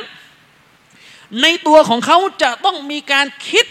[1.43, 3.67] ในตัวของเขาจะต้องมีการคิด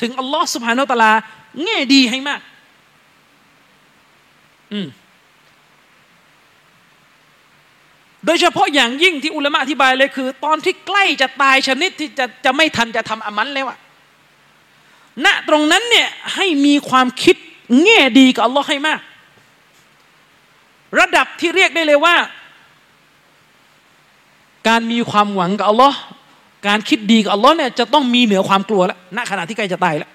[0.00, 1.12] ถึงอัลลอฮ์สุบฮานาตลา
[1.64, 2.40] แง่ดีให้มาก
[4.72, 4.86] อืม
[8.26, 13.78] โดยเฉพาะอย่างยิ่งที่อุลามะอธิบายเลยคือ ตอนที่ใกล้จะตายชนิดที่จะจะไม่ทันจะทำอามันแล้วอะ
[15.24, 17.36] ณตรงนั้นเนี่ยให้มีความคิด
[17.84, 19.00] แง่ดีกับอัลลอฮ์ให้มาก
[20.98, 22.16] ระดับที่เรียกได้เลยว่า
[24.68, 25.98] การมีความหวังกับอัลลอฮ์
[26.68, 30.10] การคิดดีกับอัลลอฮ์เนี่ยจะต้องมีเหนือความกลัวแล้วณขณะที่ใกล้จะตายแล้ว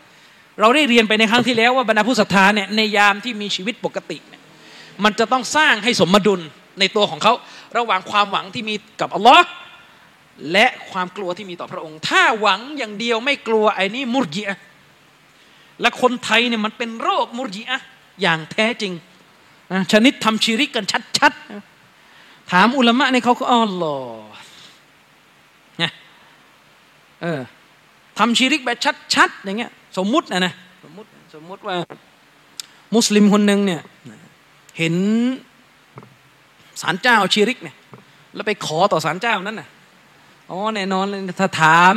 [0.59, 4.41] เราได้เรียนไปในครั้งที่แล้วว่าบรรดาผู้ศรัทธาเนี่ยในยามที่มีชีวิตปกติเนี่ย
[5.03, 6.41] มันจะต้องสร้างให้สมดุล
[6.79, 7.33] ในตัวของเขา
[7.77, 9.45] ระหว่างความหวังที่มีกับอัลลอฮ์
[10.51, 14.57] และความกลัวที่มีต่อพระองค์ ถ้าหวังอย่างเดียวไม่กลัวไอ้นี่มุรจิอะ
[15.81, 17.79] และคนไทยเนี่ยมันเป็นโรคมุรจิอะ
[18.21, 18.93] อย่างแท้จริง
[19.91, 20.85] ชนิดทำชีริกกัน
[21.19, 23.97] ชัดๆ ถามอุลามะเนี่ยเขาก็อ๋อหรอ
[25.81, 25.91] นี่ย
[27.21, 27.41] เออ
[28.19, 28.77] ทำชีริกแบบ
[29.15, 30.53] ชัดๆอย่างเงี้ย สมมุตินะนะ
[30.83, 31.75] สมมุติสมมุติว่า
[32.95, 33.81] มุสลิมคนหนึ่งเนี่ย
[34.77, 34.95] เห็น
[36.81, 37.75] สารเจ้าชีริกเนี่ย
[38.35, 39.67] แล้วไปขอต่อสารเจ้านั้นน่ะ
[40.49, 41.95] อ๋อแน่นอนเลยถ้าถาม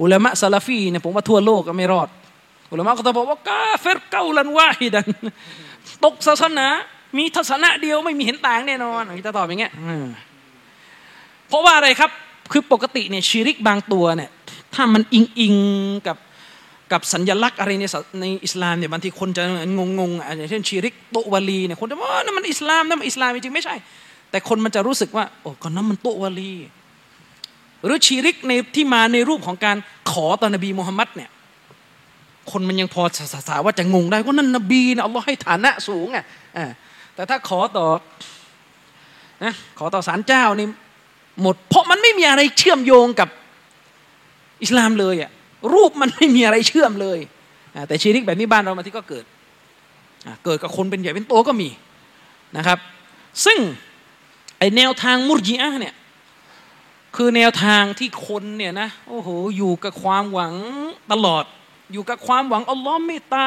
[0.00, 2.08] อุลามะซาลาฟีเนี่ยผมว่าทั่วโลกก็ไม่รอด
[2.72, 5.08] อุลามะก็จะบอกว่ากาเฟรเกาลันวาฮิดัน
[6.04, 6.66] ตกศาสนา
[7.18, 9.72] มีทัศนะเดียวไม่มีเห็นต่างแน่นอนจะตอบอย่างเงี้ย
[11.48, 12.10] เพราะว่าอะไรครับ
[12.52, 14.30] คือปกติเนี่ยชีริกบางตัวเนี่ย
[14.74, 15.54] ถ้ามันอิงอิง
[16.06, 16.16] กับ
[16.92, 17.84] กับสัญลักษณ์อะไรใน
[18.20, 19.42] ในอิสลามเนี่ยบางทีคนจะ
[19.78, 23.74] งงงอย่างเช่นชีริกโตวาลีเนี่ยคนจะว่านั่นมันอิสลามนั่นมันอิสลามจริงไม่ใช่
[24.34, 26.52] แต่คนมันจะรู้สึกว่าโอ้ก็นั้นมันโตวาลี
[27.84, 29.76] หรือชีริกในที่มาในรูปของการ
[30.10, 31.30] ขอต่อนบีมูฮัมมัดเนี่ย
[32.50, 36.24] คนมันยังพอสาสาว่าจะงงได้ก็นั่นนบีนะอัลลอฮ์ให้ฐานะสูงอะ
[37.14, 37.86] แต่ถ้าขอต่อ
[39.44, 40.66] นะขอต่อสารเจ้านี่
[41.42, 43.28] หมด เพราะมันไม่มีอะไรเชื่อมโยงกับ
[44.62, 45.30] อิสลามเลยอะ
[45.74, 47.18] รูปมันไม่มีอะไรเชื่อมเลย
[47.88, 49.24] แต่ชีริกแบบนี้บ้านเรามาที่ก็เกิด
[50.44, 51.68] เกิดกับคนเป็นใหญ่เป็นโตก็มี
[52.56, 52.78] นะครับ
[53.44, 53.58] ซึ่ง
[54.76, 55.94] แนวทางมุรจิอะเนี่ย
[57.16, 60.54] คือแนวทางที่คนเนี่ยนะโอ้โหอยู่กับความหวัง
[61.12, 61.44] ตลอด
[61.92, 63.46] อยู่กับความหวังอัลลอฮ์เมตตา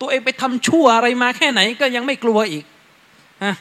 [0.00, 3.54] ตัวเองไปทำชั่วอะไรมาแค่ไหนก็ยังไม่กลัวอีกะ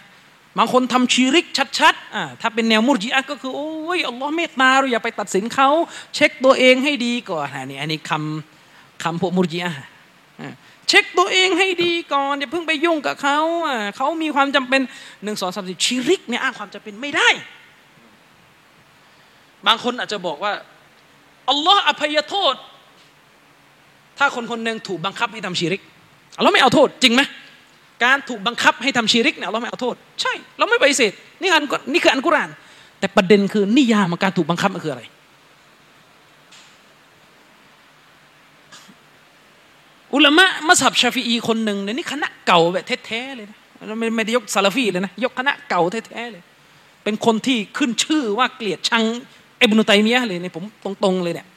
[0.57, 1.45] บางคนทำชีริก
[1.79, 5.69] ชัดๆอ่าถ้าเป็นแนวมุรจิอะก็คือโอ้ยอัลลอฮ์เมตตาเราอย่าไปตัดสินเขา
[6.15, 9.73] เช็คตัวเองให้ดีก่อนอันนี้อันนี้คำคำพวกมุรจิอะ
[10.89, 13.37] เช็คตัวเองให้ดีก่อนอย่าเพิ่งไปยุ่งกับเขา
[13.97, 14.81] เขามีความจำเป็น
[15.23, 17.29] หนึ่งสองสามสี่ชีริกเนี่ยอ้างความจำเป็นไม่ได้
[19.67, 20.53] บางคนอาจจะบอกว่า
[21.49, 22.55] อัลลอฮ์อภัยโทษ
[24.17, 25.81] ถ้าคนคนหนึ่งถูกบังคับให้ทำชีริก
[26.41, 27.21] เราไม่เอาโทษจริงไหม
[28.05, 31.11] การถูกบังคับให้ทำชีริกเนี่ยเราไม่เอาโทษ ใช่ เราไม่ปฏิเสธ
[31.41, 32.49] นี่อันนี่คืออันกุราน
[32.99, 35.03] แต่ประเด็นคือนิยามของการถูกบังคับมันคืออะไร
[40.15, 43.57] อุลามะมัสฮับชาฟีอีคนหนึ่งเนี่ยนี่คณะเก่าแบบแท้ๆเลยนะ
[43.99, 46.43] ไม่ไม่ได้ยกซาลาฟีเลยนะยกคณะเก่าแท้ๆเลย
[47.03, 49.03] เป็นคนที่ขึ้นชื่อว่าเกลียดชัง
[49.61, 50.63] อิบนุตัยมียะเลยเนี่ยผม
[51.03, 51.47] ตรงๆเลยเนี่ย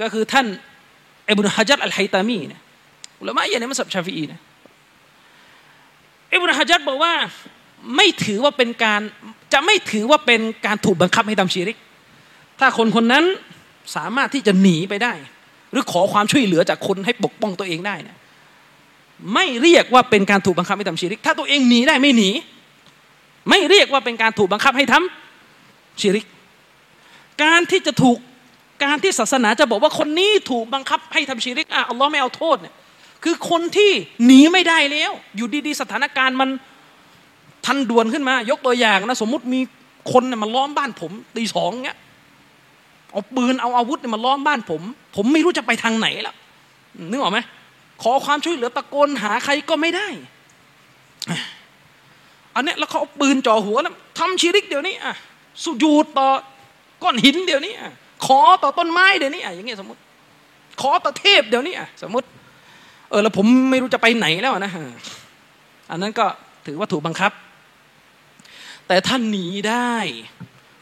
[0.00, 0.46] ก็คือท่าน
[1.30, 2.60] อิบนุฮะจัดอัลไฮตามีเนี่ย
[3.20, 4.40] อุลามะอย่างในมัสฮับชาฟีอีนะ
[6.32, 7.14] อิบนุฮะจัดบอกว่า
[7.96, 9.00] ไม่ถือว่าเป็นการ
[9.52, 11.76] จะไม่ถือว่าเป็นการถูกบังคับให้ทำชีริก
[12.60, 13.24] ถ้าคนคนนั้น
[13.96, 15.12] สามารถที่จะหนีไปได้
[15.72, 18.16] หรือขอความช่วยเหลือจากคนให้ปกป้องตัวเองได้นะ
[19.34, 22.30] ไม่เรียกว่าเป็นการถูกบังคับให้ทำชีริก ถ้าตัวเองหนีได้ไม่หนี
[23.48, 26.26] ไม่เรียกว่าเป็นการถูกบังคับให้ทำชีริก
[27.42, 28.18] การที่จะถูก
[28.84, 32.74] การที่ศาสนาจะบอกว่าคนนี้ถูกบังคับให้ทำชีริกอะอัลลอฮ์ไม่เอาโทษเนี่ย
[33.24, 33.90] คือคนที่
[34.26, 36.50] หนีไม่ได้แล้ว อยู่ดีๆ สถานการณ์มัน
[37.66, 39.60] ทันด่วนขึ้นมา ยกตัวอย่างนะสมมติมี
[40.12, 41.98] คนมาล้อมบ้านผมตีสองเงี้ย
[43.16, 44.82] เอาปืนเอาอาวุธมาล้อมบ้านผม
[45.16, 46.36] ผมไม่รู้จะไปทางไหนแล้ว
[47.10, 47.38] นึกออกไหม
[48.02, 50.08] ขอความช่วยเหลือตะโกนหาใครก็ไม่ได้
[52.54, 55.14] อันนี้แล้วเขาเอาปืนจ่อหัวแล้วทำชีริกเดี๋ยวนี้อะ
[55.62, 56.28] สุญูดต่อ
[57.02, 57.92] ก้อนหินเดี๋ยวนี้อะ
[58.26, 60.00] ขอต่อต้นไม้เดี๋ยวนี้อะอย่างเงี้ยสมมติ
[60.80, 62.26] ขอต่อเทพเดี๋ยวนี้อะสมมติ
[63.10, 64.72] เออแล้วผมไม่รู้จะไปไหนแล้วนะ
[65.90, 66.26] อันนั้นก็
[66.66, 67.32] ถือว่าถูกบังคับ
[68.86, 69.94] แต่ท่านหนีได้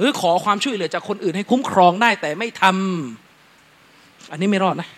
[0.05, 4.89] รือขอความช่วยเหลือจากคนอื่นให้คุ้มครองได้แต่ไม่ทำอันนี้ไม่รอดนะ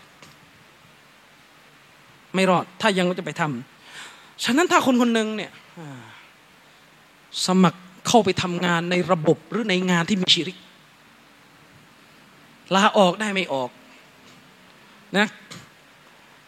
[2.34, 5.50] ไม่รอด ถ้ายังจะไปทำฉะนั้นถ้าคนคนหนึ่งเนี่ย
[7.46, 10.56] สมัครเข้าไปทำงานในระบบหรือในงานที่มีชีริก
[12.74, 13.70] ลาออกได้ไม่ออก
[15.18, 15.26] นะ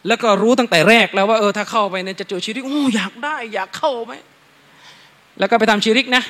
[0.07, 4.13] แล้วก็รู้ตั้งแต่แรกแล้วว่าเออถ้าเข้าไปเนี่ยจะเจอชีริกโอ้อยากได้ อยากเข้าไหม
[5.39, 6.23] แล้วก็ไปทำชีริกนะ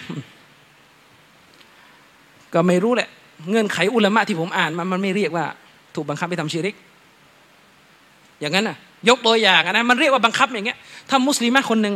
[2.53, 3.09] ก็ไม่รู้แหละ
[3.49, 5.45] เงื่อนไขอุลามะที่ผมอ่านมันมันไม่เรียกว่า
[5.95, 6.75] ถูกบังคับไปทำชีริก
[8.39, 8.77] อย่างนั้นน่ะ
[9.09, 10.77] ยกตัวอย่างนะมันเรียกว่าบังคับอย่างเงี้ย
[11.09, 11.93] ถ้ามุสลิมคนหนึ่ง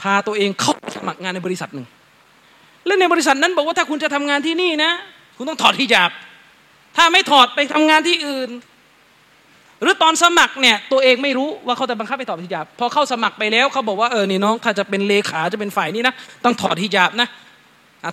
[0.00, 1.86] พาตัวเองเข้าสมัครงานในบริษัทหนึ่ง
[2.86, 4.90] และในบริษัทนั้นบอกว่าถ้าคุณจะทำงานที่นี่นะ
[5.36, 6.10] คุณต้องถอดฮิญาบ
[6.96, 8.50] ถ้าไม่ถอดไปทำงานที่อื่น
[9.82, 16.14] หรือตอนสมัครเนี่ยตัวเองไม่รู้ว่าเขาจะบังคับไปถอดฮิญาบพอเข้าสมัครไปแล้วเขาบอกว่าเออนี่น้องถ้าจะเป็นเลขาจะเป็นฝ่ายนี้นะ
[16.44, 17.28] ต้องถอดฮิญาบนะ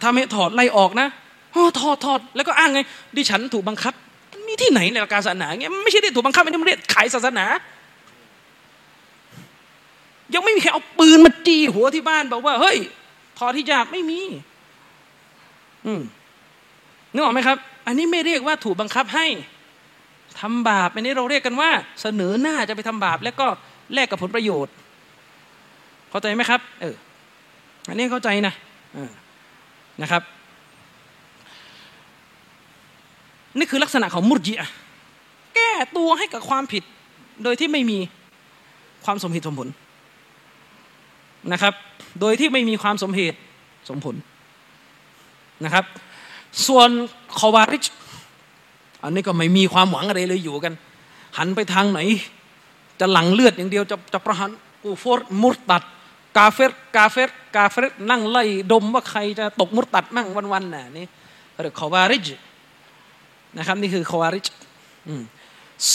[0.02, 1.07] ถ้าไม่ถอดไล่ออกนะ
[1.56, 2.80] อ๋อถอดถอดแล้วก็อ้างไง
[3.18, 3.94] ดิฉันถูกบังคับ
[4.48, 7.45] มีที่ไหนในหลักการศาสนาเงี้ยไม่ใช่ที่ถูกบังคับไม่ใช่เรียกขายศาสนา
[10.34, 12.78] ยังไม่มีใครเอาปืนมาจี้หัวที่บ้านบอกว่า เฮ้ย
[13.38, 14.20] ถอดที่จาบไม่มี
[15.86, 16.02] อืม
[17.14, 17.57] นึกออกไหมครับ
[17.88, 19.28] อันนี้ไม่เรียกว่าถูกบังคับให้
[20.40, 21.70] ทำบาปอันนี้เราเรียกกันว่า
[22.02, 23.48] เสนอหน้าจะไปทำบาป แล้วก็
[23.94, 24.74] แลกกับผลประโยชน์
[26.10, 26.95] เข้าใจไหมครับ เออ
[27.88, 28.53] อันนี้เข้าใจนะ
[28.95, 29.10] อ่า
[30.02, 30.24] นะครับ
[33.57, 34.70] นี่คือลักษณะของมุรจิอะ
[35.56, 36.84] แก้ตัวให้กับความผิด
[37.44, 37.98] โดยที่ไม่มี
[39.06, 39.68] ความสมเหตุสมผล
[41.52, 41.74] นะครับ
[42.20, 43.38] โดยที่ไม่มีความสมเหตุ
[43.90, 44.15] สมผล
[45.64, 45.86] นะครับ
[46.68, 46.90] ส่วน
[47.40, 47.86] คอวาริช
[49.03, 50.74] อันนี้ก็ไม่มีความหวังอะไรเลยอยู่กัน
[51.38, 51.99] หันไปทางไหน
[52.99, 54.49] จะหลั่งเลือดอย่างเดียวจะจะประหาร
[54.84, 55.84] กูฟูรมุรตัด
[56.38, 61.06] กาเฟรกาเฟรกาเฟรนั่งไล่ดมว่าใครจะตกมุรตัดมั่งวันๆน่ะนี่
[61.62, 62.26] เรียกคาวาริจ
[63.58, 64.46] นะครับนี่คือคาวาริจ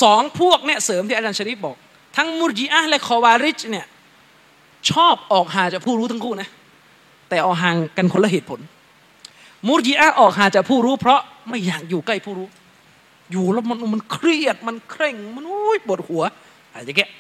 [0.03, 1.77] สองพวกเนี่ยเสริมที่อาจารย์ชริปบอก
[2.17, 3.87] ทั้งมุรจีอะและคาวาริจเนี่ย
[4.91, 6.49] ชอบออกห่างจากผู้รู้ทั้งคู่นะ
[7.29, 8.61] แต่ออกห่างกันคนละเหตุผล
[9.69, 12.49] มุรจีอะออกห่างจากผู้รู้ เพราะไม่อยากอยู่ใกล้ผู้รู้
[13.33, 16.23] อยู่แล้วมันมันเครียดมันเคร่งมันอุ้ยปวดหัว
[16.71, 17.11] อะไรอย่างเงี้ย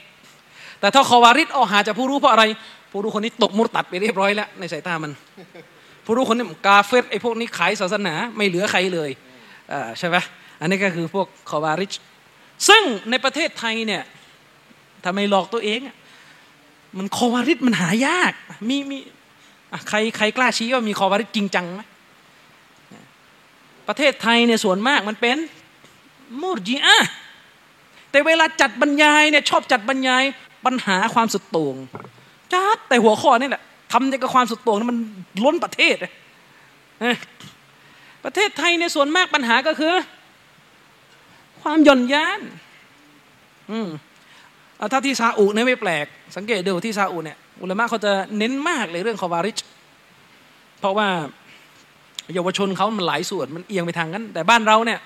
[0.80, 2.44] แต่ถ้าคอวาริดออกหาจากผู้รู้เพราะอะไร
[2.90, 5.12] ผู้รู้คนนี้ตกมุตัดไปเรียบร้อยแล้วในสายตามัน
[6.04, 9.10] ผู้รู้คนนี้กาเฟตไอ้พวกนี้ขายศาสนาไม่เหลือใครเลย
[9.98, 10.16] ใช่ไหม
[10.60, 11.92] อันนี้ก็คือพวกคอวาริช
[12.68, 14.02] ซึ่งในประเทศไทยเนี่ย
[15.04, 15.80] ทำไมหลอกตัวเอง
[16.98, 18.32] มันคอวาริชมันหายาก
[18.68, 18.98] มีมี
[19.88, 21.82] ใครใครกล้าชี้ว่ามีคอวาริชจริงจังไหม
[23.88, 25.36] ประเทศไทยเนี่ยส่วนมากมันเป็น
[26.40, 26.98] มูรจีอะ
[28.10, 30.24] แต่เวลาจัดบรรยายเนี่ยชอบจัดบรรยาย
[30.64, 31.76] ปัญหาความสุดโต่ง
[32.52, 33.62] จัดแต่หัวข้อนี่แหละ
[33.92, 34.98] ทำในกับความสุดโต่งนั้นมัน
[35.44, 35.96] ล้นประเทศ
[38.24, 39.92] ประเทศไทยในส่วนมากปัญหาก็คือ
[41.62, 42.40] ความหย่อนยาน
[43.70, 43.88] อืม
[44.92, 46.06] ถ้าที่ซาอุเนี่ยไม่แปลก
[46.36, 49.58] สังเกตดูที่ซาอุเนี่ยอุลามะเขาจะเน้นมากเลยเรื่องคอวาริช
[50.80, 51.08] เพราะว่า
[52.34, 54.98] เยาวชนเขามันหลายส่วนมันเอียงไปทางนั้น แต่บ้านเราเนี่ย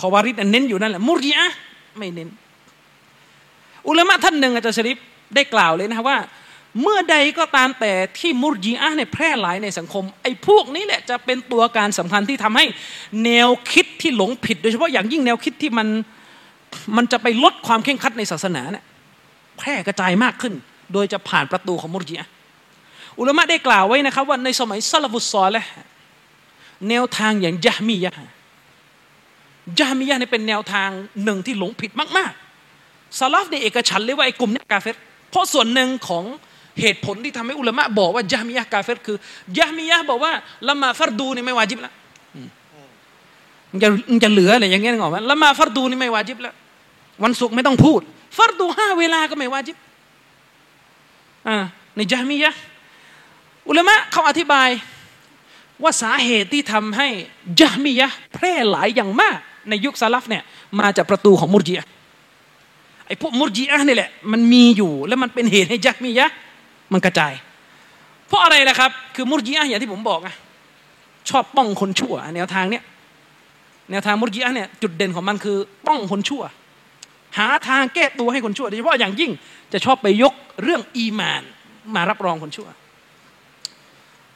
[0.00, 1.48] คอวาริดเน้นอยู่นั่นแหละมุรีอะ
[1.98, 2.28] ไม่เน้น
[3.88, 4.98] อุลามะท่านหนึ่งอาจารย์ชริป
[5.34, 6.18] ได้กล่าวเลยนะว่า
[6.82, 12.64] เมื่อใดก็ตามแต่ที่มุรีอะเนี่ยแพร่หลายในสังคม ไอ้พวกนี้แหละจะเป็นตัวการสำคัญที่ทำให้
[13.24, 15.88] แนวคิดที่หลงผิด โดยเฉพาะอย่างยิ่งแนวคิดที่มัน
[16.96, 18.84] มันจะไปลดความเข่งคัดในศาสนาเนี่ย
[19.58, 20.54] แพร่กระจายมากขึ้น
[20.92, 22.28] โดยจะผ่านประตูของมุรีอะ
[23.18, 25.64] อุลามะได้กล่าวไว้นะครับว่าในสมัยซาลฟุสซอลและ
[26.88, 28.14] แนวทางอย่างยะมียะ
[29.78, 30.88] ยะมียะเนี่ยเป็นแนวทาง
[31.24, 32.32] หนึ่งที่หลงผิดมาก
[32.74, 34.86] ๆ ซาลฟในเอกฉันเลยว่าไอ้กลุ่มนี้กาเฟ
[35.30, 36.24] เพราะส่วนหนึ่งของ
[36.80, 39.16] เหตุผลที่ทำให้อุลามะบอกว่ายะมียะกาเฟรคือ
[39.58, 40.32] ยะมียะบอกว่า
[40.68, 41.94] ละมาฟัรดูนี่ไม่วาจิบแล้ว
[43.70, 46.54] มันจะมันจะเหลืออะไรอย่างเงี้ยนึกออกไหมละมาฟัรดูนี่ไม่วาจิบแล้ว
[47.24, 48.00] วันศุกร์ไม่ต้องพูด
[48.36, 49.76] ฟัรดูห้าเวลาก็ไม่วาจิบ
[51.48, 51.56] อ่า
[51.96, 52.52] ในยะมียะ
[53.68, 54.68] อุลามะเขาอธิบาย
[55.82, 57.08] ว่าสาเหตุที่ทำให้
[57.60, 59.36] ยะมียะแพร่หลายอย่างมาก
[59.68, 60.42] ในยุคซาลฟเนี่ย
[60.80, 61.88] มาจากประตูของมุรจีอะ
[63.08, 66.28] ไอ้พวกมุรจีอะนี่แหละ มันมีอยู่แล้วมันเป็นเหตุให้ยะมียะ
[66.92, 67.32] มันกระจาย
[68.28, 70.34] เพราะอะไรล่ะครับ คือมุรจีอะอย่างที่ผมบอกอะ
[71.28, 72.84] ชอบป้องคนชั่ว แนวทางเนี้ย
[73.90, 75.56] แนวทางมุรจีอะเนี่ยจุดเด่นของมันคือ
[75.86, 76.42] ป้องคนชั่ว
[77.38, 79.30] หาทางแก้ตัวให้คนชั่วโดยเฉพาะอย่างยิ่ง
[79.72, 81.42] จะชอบไปยกเรื่องอีมาน
[81.94, 82.68] มารับรองคนชั่ว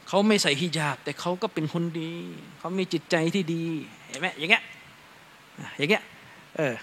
[0.07, 2.11] เขาไม่ใส่ฮิญาบ แต่เขาก็เป็นคนดี
[2.59, 3.63] เขามีจิตใจที่ดี
[4.07, 4.63] เห็นไหมอย่างเงี้ย
[5.77, 6.03] อย่างเงี้ย
[6.57, 6.73] เออ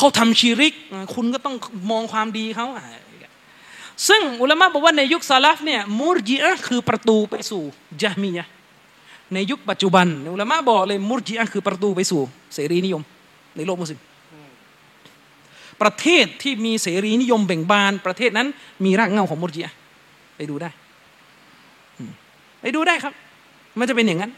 [0.00, 0.74] เขาทำชีริก
[1.14, 1.56] คุณก็ต้อง
[1.90, 2.66] มองความดีเขา
[4.08, 7.62] ซึ่งอุลามะบอกว่าในยุคซาลฟเนี่ยมุรจิอะคือประตูไปสู่
[8.02, 8.46] จามียะ
[9.34, 12.20] ในยุคปัจจุบันอุลามะบอกเลยมุรจิอะคือประตูไปสู่
[12.54, 13.02] เสรีนิยม
[13.56, 14.00] ในโลกมุสลิม
[15.82, 18.48] ประเทศที่มีเสรีนิยมเบ่งบาน ประเทศนั้น
[18.84, 19.74] มีรากเหง้าของมุรจิอะ
[20.36, 20.70] ไปดูได้
[22.60, 23.12] ไปดูได้ครับ
[23.78, 24.30] มันจะเป็นอย่างนั้น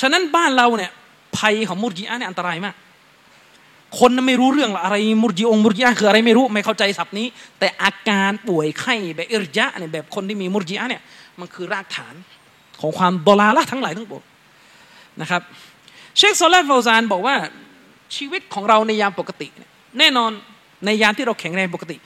[0.00, 0.90] ฉะนั้นบ้านเราเนี่ย
[1.38, 2.74] ภัยของมุรจิอาเนี่ยอันตรายมาก
[3.98, 7.26] คนไม่รู้เรื่องอะไรมุรจิองมุรจิอาคืออะไรไม่รู้ไม่เข้าใจศัพท์นี้
[7.58, 11.02] แต่อาการป่วยไข้แบบอิรยะเนี่ยแบบคนที่มีมุรจิอาเนี่ย
[11.40, 12.14] มันคือรากฐาน
[12.80, 14.22] ของความดลาละทั้งหลายทั้งปวง
[15.20, 15.42] นะครับ
[16.16, 17.36] เชคโซลาฟาวซานบอกว่า
[18.16, 19.48] ชีวิตของเราในยามปกติ
[19.98, 20.30] แน่นอน
[20.84, 21.96] ในยามที่เราแข็งแรงปกติ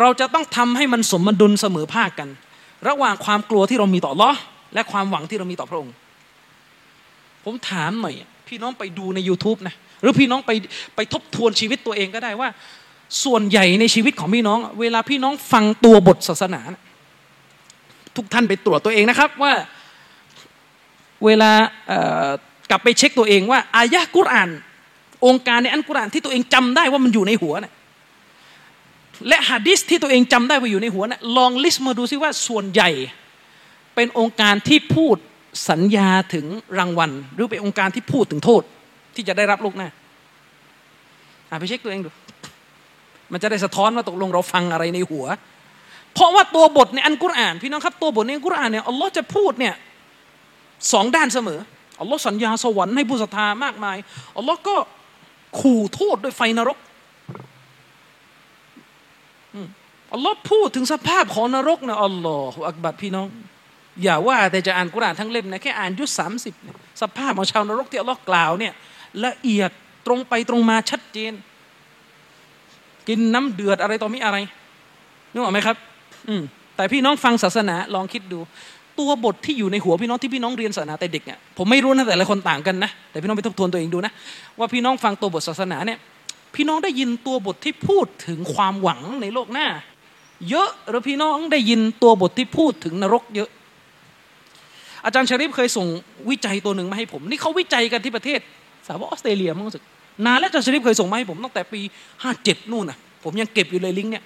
[0.00, 2.28] เราจะต้องทำให้มันสมดุลเสมอภาคกัน
[2.88, 4.30] ระหว่างความกลัวที่เรามีต่อลอ
[4.74, 5.94] และความหวังที่เรามีต่อพระองค์
[7.44, 8.14] ผมถามหน่อย
[8.48, 10.50] พี่น้องไปดูใน YouTube นะ หรือพี่น้องไป
[10.96, 12.48] ไปทบทวนชีวิตตัวเองก็ได้ว่า
[13.24, 16.60] ส่วนใหญ่ในชีวิตของพี่น้อง เวลาพี่น้องฟังตัวบทศาสนา
[18.16, 19.52] ทุกท่านไปตรวจตัวเองนะครับว่า
[21.24, 21.50] เวลา
[22.70, 24.50] กลับไปเช็คตัวเองว่าอายะกุรอาน
[25.26, 27.72] องค์การในอันกุรอานที่ตัวเองจำได้ว่ามันอยู่ในหัวเนี่ย
[29.28, 32.90] และฮะดิษที่ตัวเองจำได้ว่าอยู่ในหัวนะลองลิสต์มาดูซิว่าส่วนใหญ่
[33.94, 35.16] เป็นองค์การที่พูด
[35.70, 36.46] สัญญาถึง
[36.78, 38.62] รางวัล หรือเป็นองค์การที่พูดถึงโทษ
[39.16, 39.88] ที่จะได้รับลูกหน้า
[41.58, 42.10] ไปเช็คตัวเองดู
[43.32, 45.24] มันจะได้สะท้อนว่าตกลงเราฟังอะไรในหัว
[46.14, 49.74] เพราะว่าตัวบทในอันกุรอาน พี่น้องครับตัวบทในอันกุรอานเนี่ยอัลลอฮ์จะพูดเนี่ย
[50.92, 51.60] สองด้านเสมอ
[52.00, 53.96] อัลลอฮ์สัญญาสวรรค์ให้ผู้ศรัทธามากมาย
[54.36, 54.76] อัลลอฮ์ก็
[55.60, 56.78] ขู่โทษด้วยไฟนรก
[60.12, 63.28] อัลลอฮ์พูดถึงสภาพของนรกนะอัลลอฮฺอักบัดพี่น้อง
[64.02, 66.54] อย่าว่าแต่จะอ่านกุรานทั้งเล่มนะแค่อ่านยุดสามสิบ
[67.02, 68.72] สภาพของชาวนรกที่อัลลอฮ์กล่าวเนี่ย
[69.24, 69.70] ละเอียด
[70.06, 71.32] ตรงไปตรงมาชัดเจน
[73.08, 74.36] กินน้ำเดือดอะไรต่อมีอะไร
[75.32, 75.76] นึกออกไหมครับ
[76.28, 76.42] อืม
[76.76, 78.38] แต่พี่น้องฟังศาสนาลองคิดดู
[78.98, 84.12] ตัวบทที่อยู่ในหัวพี่น้องที่พี่น้องเรียนศาสนาแต่เด็กเนี่ยผมไม่รู้นะแต่ละคนต่างกันนะแต่พี่น้องไปทบทวนตัวเองดูนะ
[84.58, 85.98] ว่าพี่น้องฟังตัวบทศาสนาเนี่ย
[86.54, 89.66] พี่น้องได้ยินตัวบทที่พูดถึงความหวังในโลกหน้า
[90.50, 93.50] เยอะหรือพี่น้องได้ยินตัวบทที่พูดถึงนรกเยอะ
[95.04, 95.86] อาจารย์ชริฟเคยส่ง
[96.28, 98.40] วิจัยตัวหนึ่งมาให้ผม นี่เขาวิจัยกันที่ประเทศ
[98.86, 99.84] สาวออสเตรเลียมั้งสึก
[100.26, 101.80] นานแล้วจารย์ชริฟเคยส่งมาให้ผมตั้งแต่ปี
[102.22, 104.24] ห้าเจ็ดนู่นน่ะ ผมยังเก็บอยู่เลยลิงก์เนี่ย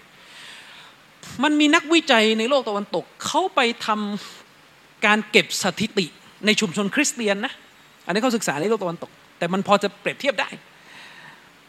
[1.43, 6.07] มันมีนักวิจัยในโลกตะวันตกเขาไปทำการเก็บสถิติ
[6.47, 7.53] ในชุมชนคริสเตียนนะ
[8.07, 10.49] อันนี้เขาศึกษาในโลกตะวันตก แต่มันพอจะเปรียบเทียบได้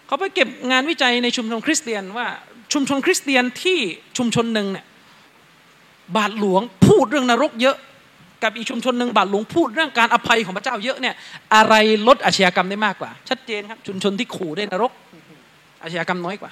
[0.07, 2.27] เขาไปเก็บงานวิจัยในชุมชนคริสเตียนว่า
[2.73, 3.79] ชุมชนคริสเตียนที่
[4.17, 4.85] ชุมชนหนึ่งเนี่ย
[6.15, 7.77] บาทหลวงพูดเรื่องนรกเยอะ
[8.43, 11.15] กับอีกชุมชนหนึ่งบาทหลวงพูดเรื่องการอภัยของพระเจ้าเยอะเนี่ย
[11.55, 11.73] อะไร
[12.07, 14.91] ลดอาชญากรรมได้มากกว่า ชัดเจนครับ ชุมชนที่ขู่ได้นรก
[15.83, 16.51] อาชญากรรมน้อยกว่า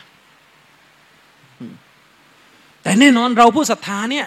[2.84, 4.26] แต่แน่นอนเราผู้ศรัทธาเนี่ย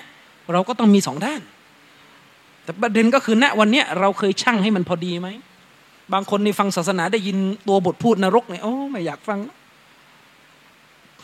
[0.53, 1.41] เราก็ต้องมีสองด้าน
[2.65, 5.29] แต่ประเด็นก็คือณวันนี้เราเคยชั่งให้มันพอดีไหม
[6.13, 7.37] บางคนในฟังศาสนาได้ยิน
[7.69, 9.39] ตัวบทพูดนรกเนี่ยโอ้ไม่อยากฟัง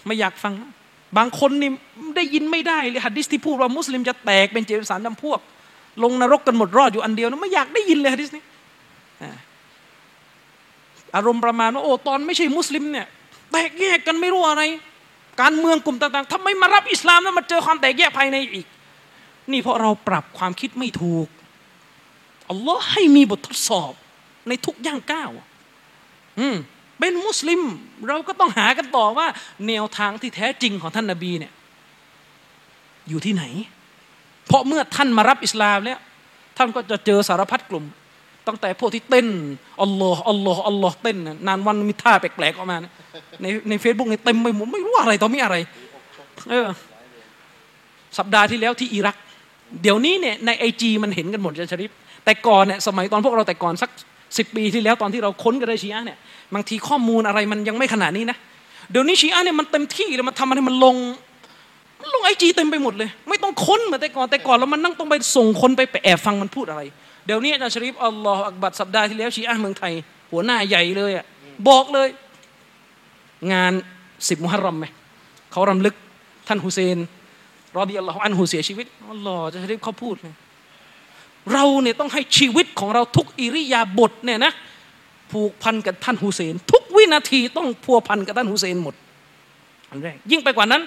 [0.07, 0.53] ไม่อยากฟัง
[1.19, 1.71] บางคนนี่
[2.17, 5.41] ได้ยินไม่ได้เลยฮัดดิสที่พูดว่ามุสลิมจะแตกเป็นเจริญสารจำพวก
[6.03, 8.43] ลงนรกกันหมดรอดอยู่อันเดียวนะไม่อยากได้ยินเลยฮัดดิสนี้
[11.17, 13.07] อารมณ์ประมาณว่าโอ้ตอนไม่ใช่มุสลิมเนี่ย
[13.51, 14.63] แตกแยกกันไม่รู้อะไร
[15.41, 18.67] การเมืองกลุ่มต่างๆทำไมมารับอิสลามแล้วมาเจอความแตกแยกภายในอีก
[19.53, 21.29] นี่เพราะเราปรับความคิดไม่ถูก
[22.51, 23.93] อัลลอฮ์ให้มีบททดสอบ
[24.49, 25.31] ในทุกย่างก้าว
[26.41, 26.57] อืม
[26.99, 27.61] เป็นมุสลิม
[28.09, 29.27] เราก็ต้องหากันต่อว่า
[29.69, 31.53] แนวทางที่แท้จริงของท่านนาบีเนี่ย
[33.09, 33.45] อยู่ที่ไหน
[34.49, 35.99] เพราะเมื่อท่านมารับอิสลามแล้ว
[36.57, 37.85] ท่านก็จะเจอสารพัดกลุ่ม
[38.47, 39.29] ตั้งแต่พวกที่เต้น
[39.83, 41.17] อัลลอฮ์อัลลอฮ์อัลลอฮ์เต้น
[41.47, 42.77] นานวันมีท่าแปลกๆออกมา
[43.43, 45.57] ในในเฟซบุ๊กนี่เต็มไปหมดไม่รู้อะไรต่อมีอะไร
[46.51, 46.67] เออ
[48.19, 49.17] สัปดาห์ที่แล้วที่อิรัก
[49.83, 51.91] เดี๋ยวนี้เนี่ยในไอจีมันเห็นกันหมดจะชริป
[52.25, 53.91] แต่ก่อนเนี่ยสมัยตอนพวกเราแต่ก่อนสัก
[54.39, 56.19] สิปีที่แล้วตอนที่เราค้นกันได้ชีอะเนี่ย
[56.55, 58.37] บางทีข้อมูลอะไรมันยังไม่ขนาดนี้นะ
[58.91, 60.97] เดี๋ยวนี้ชีอะเนี่ยมันเต็มที่เลยมันทำอะไรมันลง
[62.15, 66.83] ลงไอจีเต็มไปหมดเลย ไม่ต้องค้นเหมือนแต่ก่อนแต่ก่อนเรามันนั่งต้องไปส่งคนไปแอบฟังมันพูดอะไร
[67.27, 69.93] เดี๋ยวนี้อาจารย์ชริฟอัลลอฮฺอักบัดสัปดาห์ที่แล้วชีอะเมืองไทย
[70.33, 71.25] หัวหน้าใหญ่เลยอะ
[71.69, 72.09] บอกเลย
[73.53, 73.73] งาน
[74.29, 74.87] สิบมุฮัรรอมไหม
[75.53, 75.95] เขารำลึก
[76.49, 76.99] ท่านฮุเซน
[77.79, 80.35] รอดีอัลลอฮฺอันฮุเสียชีวิตอัลลอฮฺอาจะชริฟเขาพูดเลย
[81.53, 84.53] เราเนี่ยต้องให้ชีวิตของเราทุกอิริยาบถเนี่ยนะ
[85.33, 88.95] ผูกพันกับท่านฮุเซน ทุกวินาทีต้องพัวพันกับท่านฮุเซนหมด
[89.91, 90.83] อันแรกยิ่งไปกว่านั้น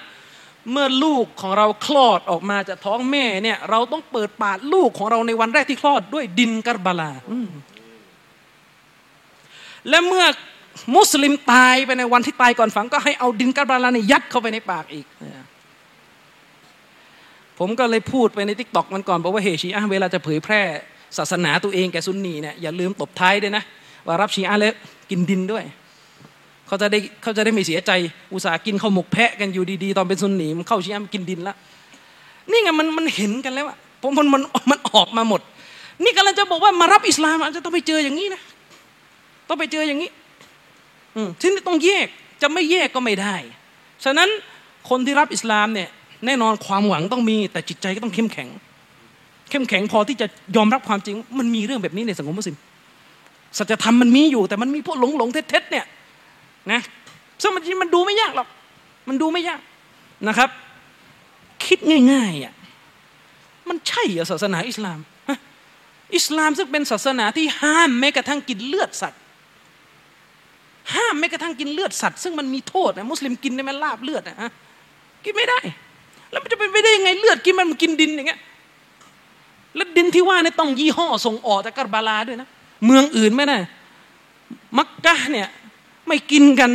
[0.70, 7.12] เมื่อลูกของเราคลอดออกมาจากท้องแม่เนี่ย เราต้องเปิดปากลูกของเราในวันแรกที่คลอดด้วยดินกัรบาลา
[9.88, 10.24] และเมื่อ
[10.94, 15.06] มุสลิมตายไปในวันที่ตายก่อนฝัง ก็ให้เอาดินกัรบาลาเนี่ยยัดเข้าไปในปากอีก
[17.58, 20.62] ผมก็เลยพูดไปใน TikTok มันก่อนบอกว่าเฮ้ยชีอะเวลาจะเผยแพร่
[21.18, 23.64] ศาสนาตัวเองแก่ซุนนีเนี่ยอย่าลืมตบท้ายด้วยนะ
[24.06, 24.74] ว่ารับชีอะแล้ว
[25.10, 25.64] กินดินด้วย
[26.72, 27.92] เขาจะได้เขาจะได้ไม่เสียใจ
[28.32, 31.54] อุตส่าห์กินข้าวหมกแพะกันอยู่ดีๆ ตอนเป็นซุนนีมันเข้าชีอะมันกินดินละ
[32.50, 35.40] นี่ไงมันมันเห็นกันแล้วอะผมมันมันมันออกมาหมด
[36.04, 38.42] นี่กำลังจะบอกว่ามารับอิสลามอาจจะต้องไปเจออย่างนี้นะ
[39.48, 40.10] ต้องไปเจออย่างนี้
[41.16, 42.06] อืมที่นี่ต้องแยก
[42.42, 43.36] จะไม่แยกก็ไม่ได้
[44.04, 44.28] ฉะนั้น
[44.88, 45.88] คนที่รับอิสลามเนี่ย
[46.26, 48.48] แน่นอนความหวังต้องมี แต่จิตใจก็ต้องเข้มแข็ง
[49.50, 50.26] เข้มแข็งพอที่จะ
[50.56, 52.56] ยอมรับความจริง มันมีเรื่องแบบนี้ในสังคมมุสลิม
[53.58, 55.86] สัจธรรมมันมีอยู่แต่มันมีพวกหลงหลงเท็จเนี่ย
[56.72, 56.80] นะ
[57.42, 58.48] ซึ่งมันมันดูไม่ยากหรอก
[59.08, 59.60] มันดูไม่ยาก
[60.28, 60.50] นะครับ
[61.64, 61.78] คิด
[62.12, 62.54] ง่ายๆอะ
[63.68, 64.98] มันใช่ศาสนาอิสลาม
[66.16, 69.20] อิสลามซึ่งเป็นศาสนาที่ห้ามแม้กระทั่งกินเลือดสัตว์
[70.94, 74.50] ห้ามแม้กระทั่งกินเลือดสัตว์ ซึ่งมันมีโทษนะมุสลิมกินได้ไหมลาบเลือดนะฮะ
[75.24, 75.60] กินไม่ได้
[76.30, 78.40] แล้วมันจะเป็นไปได้ยังไงเลือดกินมันกินดินอย่างเงี้ย
[79.76, 82.48] แล้วดินที่ว่าเนี่ยต้องยี่ห้อส่งออกจากกับบาลาด้วยนะ
[82.86, 83.56] เมืองอื่นไม่ได้
[84.78, 85.48] มักกะเนี่ย
[86.12, 86.70] ไม่กินกัน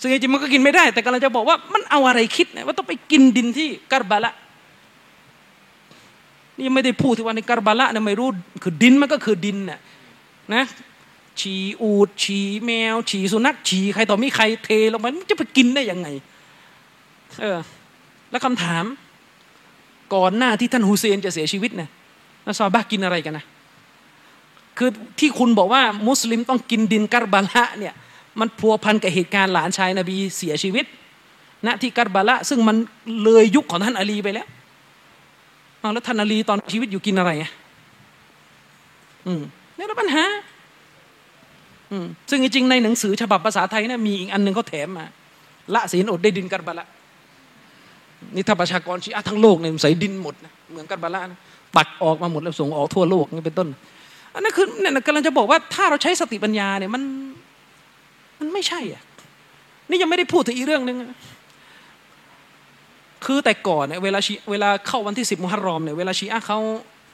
[0.00, 4.32] ซึ่งจริงมันก็กินไม่ได้ แต่กำลังจะบอกว่ามันเอาอะไรคิดเนี่ยว่าต้องไปกินดินที่กับบาละ
[6.58, 8.28] นี่ไม่ได้พูดที่ว่าในกับบาละเนี่ยไม่รู้
[8.62, 9.80] คือดินมันก็คือดินน่ะ
[10.54, 10.64] นะ
[11.40, 16.08] ฉี่อูดฉี่แมว ฉี่สุนัขฉี่ใครต่อมีใครเทลงไปมันจะไปกินได้ยังไง
[17.40, 17.58] เออ
[18.30, 18.84] แล้วคำถาม
[20.14, 21.90] ก่อนหน้าที่ท่านฮุเซนจะเสียชีวิตเนี่ย
[22.46, 23.44] นัซาบะกินอะไรกันนะ
[24.78, 27.94] คือที่คุณบอกว่ามุสลิมต้องกินดินกัรบาละเนี่ย
[28.40, 30.84] มันพัวพันกับเหตุการณ์หลานชายนบีเสียชีวิต
[31.66, 32.76] ณที่กัรบาละซึ่งมัน
[33.22, 34.46] เลยยุคของท่านอาลีไปแล้ว
[35.94, 37.50] แล้วท่านอาลีตอนชีวิตอยู่กินอะไรอะ
[39.26, 39.42] อืม
[39.76, 40.24] นี่เราปัญหา
[41.90, 45.06] อืมซึ่งจริงๆในหนังสือฉบับภาษาไทยนี่มีอีกอันหนึ่งเขาแถมมา
[45.74, 46.86] ละศีลอดได้ดินกัรบาละ
[48.34, 51.38] นี่ถ้าประชากรชีอะทั้งโลกเนี่ยใส่ดินหมดนะเหมือนกันบาลานะ
[51.76, 53.68] ปัดออกมาหมดแล้วส่งออกทั่วโลกนี่เป็นต้น
[54.34, 57.02] อันนั้นคือเนี่ยกำลังจะบอกว่าถ้าเราใช้สติปัญญาเนี่ยมัน
[58.42, 59.02] มันไม่ใช่อะ
[59.88, 60.96] นี่ยังไม่ได้พูดถึงอีกเรื่องหนึ่ง
[63.24, 64.20] คือแต่ก่อนเนี่ยเวลา
[64.50, 66.58] เวลาเข้าวันที่สิบมุฮัรรอมเนี่ยเวลาชีอะเขา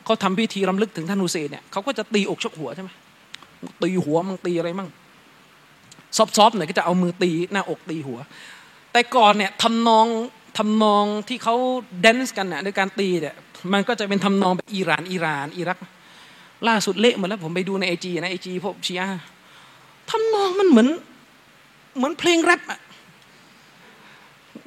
[0.05, 2.91] เขาทำพิธีรำลึกถึงท่านฮุเซนเนี่ยเขาก็จะตีอกชกหัวใช่ไหม
[3.83, 4.89] ตีหัวมั่งตีอะไรมั่ง
[6.17, 8.19] ซอฟๆหน่อยก็จะเอามือตีหน้าอกตีหัว
[8.93, 10.07] แต่ก่อนเนี่ยทำนอง
[10.59, 11.55] ทำนองที่เขา
[12.01, 13.35] แดนซ์กันเนี่ยในการตีเนี่ย
[13.73, 15.79] มันก็จะเป็นทำนองแบบอิหร่านอิหร่านอิรัก
[16.69, 19.03] ล่าสุดเละหมดแล้วผมไปดูในไอจีนะไอจีพวกชีย
[20.11, 20.89] ทำนองมันเหมือน
[21.99, 22.81] เหมือนเพลงแรปอะ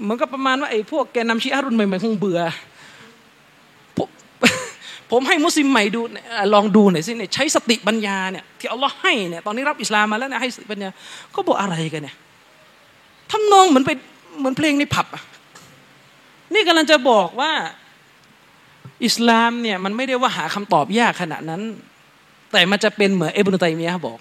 [0.02, 2.40] เหมือนกับประมาณว่าไอ้พวกแกนำชีอะรุ่นใหม่ๆคงเบื่อ
[3.98, 4.08] ผม
[5.12, 6.02] ผมให้มุสลิมใหม่ดู
[6.54, 10.90] ลองดูหน่อยสิเนี่ยใช้สติปัญญาเนี่ยที่อัลลอฮ์ให้เนี่ยตอนนี้รับอิสลามมาแล้วนะให้สติปัญญา
[11.32, 12.16] เขาบอกอะไรกันเนี่ย
[13.32, 13.92] ทำนองเหมือนไป
[14.40, 15.24] เหมือนเพลงในผับอะ
[16.54, 17.52] นี่กำลังจะบอกว่า
[19.06, 21.62] อิสลามเนี่ยมันไม่ได้ว่าหาคำตอบยากขนาดนั้น
[22.52, 24.20] แต่มันจะเป็นเหมือนเอเบนุตัยมียะบอก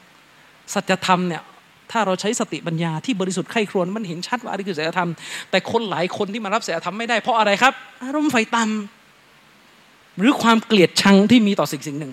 [0.75, 1.43] สัจธรรมเนี่ย
[1.91, 5.11] ถ้าเราใช้สติปัญญาที่บริสุทธิ์ไข้ครวนมันเห็นชัดว่าอะไรคือศีลธรรม
[5.51, 7.73] แต่คนหลายคนที่มารับศีลธรรมไม่ได้เพราะอะไรครับ
[8.05, 12.13] อารมณ์ไฟต่ำหรือความเกลียดชังที่มีต่อสิ่งสิ่งหนึ่ง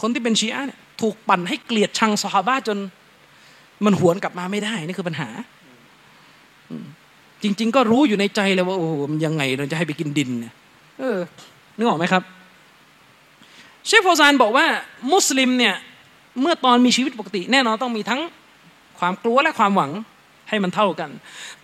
[0.00, 2.78] คนที่เป็นชีอะเนี่ยถูกปั่นให้เกลียดชังสฮาบะจน
[3.84, 5.28] มันหวนกลับมาไม่ได้นี่คือปัญหา
[7.42, 10.52] จริง ๆ ก็รู้อยู่ในใจเลยว่าโอ้มันยังไงเราจะให้ไปกินดินเนี่ย
[10.98, 11.18] เออ
[11.76, 12.22] นึกออกไหมครับ
[13.86, 14.66] เชฟโฟซานบอกว่า
[15.12, 15.74] มุสลิมเนี่ย
[16.40, 18.20] เมื่อตอนมีชีวิตปกติ แน่นอนต้องมีทั้ง
[19.04, 19.92] ความกลัวและความหวัง
[20.48, 21.10] ให้มันเท่ากัน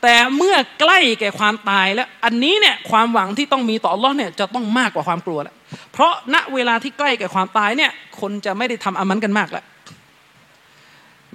[0.03, 5.55] แต่เมื่อใกล้แก่ความตายแล้ว อันนี้เนี่ยความหวังที่ต้องมีต่อรอดเนี่ยจะต้องมากกว่าความกลัวแล้ว
[5.93, 7.91] เพราะณเวลาที่ใกล้แก่ความตายเนี่ย
[8.21, 9.65] คนจะไม่ได้ทำอามันกันมากแล้ว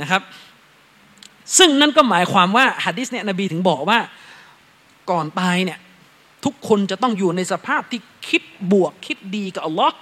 [0.01, 0.21] นะครับ
[1.57, 3.99] ซึ่งนั่นก็หมายความว่าฮะดิษเนี่ยนบีถึงบอกว่า
[5.11, 5.79] ก่อนตายเนี่ย
[6.45, 7.99] ทุกคนจะต้องอยู่ในสภาพที่
[8.29, 8.41] คิด
[8.71, 9.95] บวกคิดดีกับอัลลอฮ์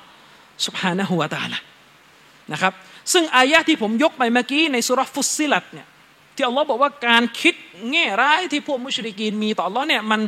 [0.66, 1.60] สุบฮานะฮูวตาละ
[2.52, 2.74] นะครับ
[3.14, 5.88] ซึ่งอายะที่ผมยกไปเมื่อกี้ในสุรฟุสซิลัตเนี่ย
[6.36, 7.56] ที่อัลลอฮ์บอกว่าการคิด
[7.92, 10.22] แง่ร้ายที่พวกมุชริกีนมีต่ออัลลอฮ์เนี่ยมัน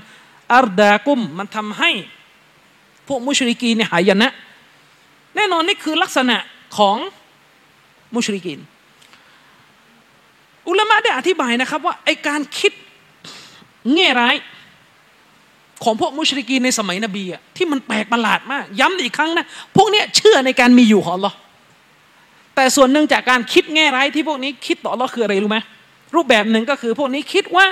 [0.55, 1.91] อัรดากุมมันทำให้
[3.07, 4.27] พวกมุชริกีนเนี่ยหายนะ
[5.35, 6.37] แน่นอนนี่คือลักษณะ
[6.77, 6.97] ของ
[8.15, 8.59] มุชริกีน
[10.69, 12.73] อุลามะได้อธิบายนะครับว่าไอการคิด
[13.93, 14.35] แง่ร้าย
[15.83, 19.45] ของพวกมุชริกีนในสมัยนบีอะที่มันแปลกประหลาดมาก ย้ำอีกครั้งนะ
[19.75, 21.37] พวกนี้เชื่อในการมีอยู่ของอัลลอฮ์
[22.55, 25.59] แต่ส่วนหนึ่งจากการคิดแง่ร้ายที่พวกนี้คิดต่ออัลลอฮ์คืออะไรรู้ไหม
[26.15, 27.67] รูปแบบหนึ่งก็คือพวกนี้คิดว่า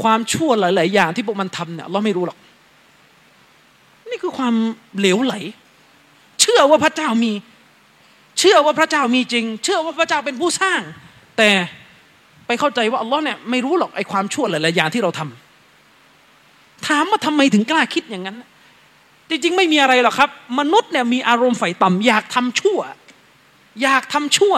[0.00, 2.38] ความชั่วหลาย ๆ อย่างที่พวกมันทำเนี่ยเราไม่รู้หรอก
[4.10, 4.54] นี่คือความ
[4.98, 5.34] เหลวไหล
[6.40, 7.32] เชื่อว่าพระเจ้ามี
[8.38, 10.80] เชื่อว่าพระเจ้ามีจริง เชื่อว่าพระเจ้าเป็นผู้สร้าง
[11.38, 11.50] แต่
[12.46, 18.36] ไปเข้าใจว่าอัลลอฮ์เนี่ยไม่รู้หรอกไอ้ความชั่วหลาย ๆ อย่างที่เราทำถามว่าทำไมถึงกล้าคิดอย่างนั้น
[19.28, 22.78] จริง ๆ ไม่มีอะไรหรอกครับ มนุษย์เนี่ยมีอารมณ์ฝ่ต่ำอยากทำชั่ว
[23.82, 24.54] อยากทำชั่ว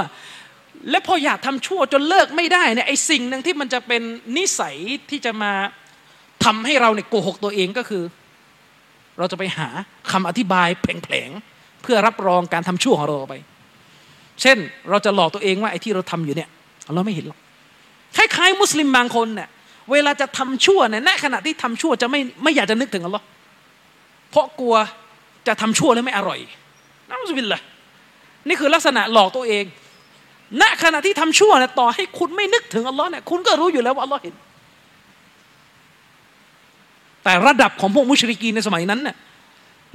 [0.91, 4.03] และพออยากทำชั่วจนเลิกไม่ได้เนี่ยไอ้สิ่งหนึ่งที่มันจะเป็น
[4.37, 4.77] นิสัย
[5.11, 5.53] ที่จะมา
[6.45, 8.03] ทำให้เราเนี่ยโกหกตัวเองก็คือ
[9.19, 9.69] เราจะไปหา
[10.11, 13.35] คำอธิบายแผลงๆเพื่อรับรองการทำชั่วของเราไป
[14.43, 14.59] เช่น
[14.91, 16.49] เราจะหลอกตัวเองว่าไอ้ที่เราทำอยู่เนี่ย
[16.95, 17.39] เราไม่เห็นหรอก
[18.17, 19.49] คล้ายๆมุสลิมบางคนเนี่ย
[19.93, 23.25] เวลาจะทำชั่วเนี่ยณขณะที่ทำชั่วจะไม่ไม่อยากจะนึกถึงอัลลอฮ์
[24.31, 24.77] เพราะกลัว
[25.47, 26.41] จะทำชั่วแล้วไม่อร่อย
[27.09, 27.61] นั่นสุบินละ
[28.49, 29.65] นี่คือลักษณะหลอกตัวเอง
[30.61, 34.35] ณขณะที่ทำชั่วเนี่ยต่อให้คุณไม่นึกถึงอัลลอฮ์เนี่ยคุณก็รู้อยู่แล้วว่าอัลลอฮ์เห็น
[37.25, 39.17] แต่ระดับของพวกมุชริกีในสมัยนั้นเนี่ย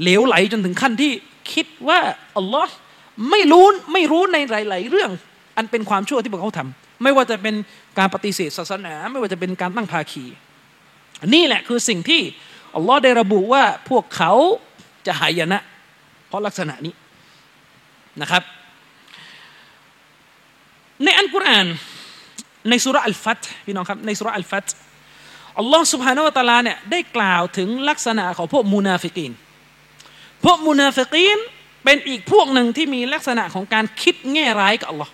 [0.01, 1.11] เหลวไหลจนถึงขั้นที่
[1.53, 1.99] คิดว่า
[2.37, 2.73] อัลลอฮ์
[3.29, 5.11] ไม่รู้ไม่รู้ในหลาย ๆ เรื่อง
[5.57, 7.55] อันเป็นความชั่วที่พวกเขาทำไม่ว่าจะเป็น
[7.97, 10.25] การปฏิเสธศาสนา ไม่ว่าจะเป็นการตั้งภาคี
[11.33, 12.21] นี่แหละคือสิ่งที่
[12.75, 14.33] อัลลอฮ์ได้ระบุว่าพวกเขา
[15.05, 15.59] จะหายนะ
[16.27, 16.93] เพราะลักษณะนี้
[18.21, 18.43] นะครับ
[21.03, 21.67] ในอัลกุรอาน
[22.69, 24.67] ในสุรอัลฟัตพี่น้องครับในสุรอัลฟัต
[25.59, 29.31] อัลลอฮ์سبحانه وتعالىเนี่ยได้กล่าวถึงลักษณะของพวกมูนาฟิกีน
[30.45, 31.39] พวกมูนาฟิกีน
[31.83, 35.13] เป็นอีกพวกหนึ่งที่มีลักษณะของการคิดแง่ร้ายกับอัลลอฮ์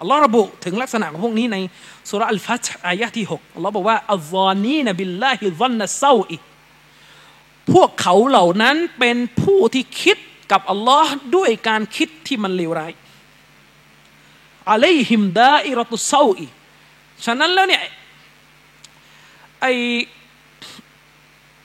[0.00, 1.56] อัลลอฮ์ระบุถึงลักษณะของพวกนี้ใน
[2.10, 6.36] สูเราะฮ์อัลฟัตห์อายะฮ์ที่หกอัลลอฮ์บอกว่าالظانين بالله ظن السوء
[7.72, 10.18] พวกเขาเหล่านั้นเป็นผู้ที่คิด
[10.52, 12.92] กับอัลลอฮ์ด้วยการคิดที่มันเลวร้าย
[14.70, 16.46] عليهم دائرة السوء
[17.26, 17.82] ฉะนั้นแล้วเนี่ย
[19.60, 19.66] ไอ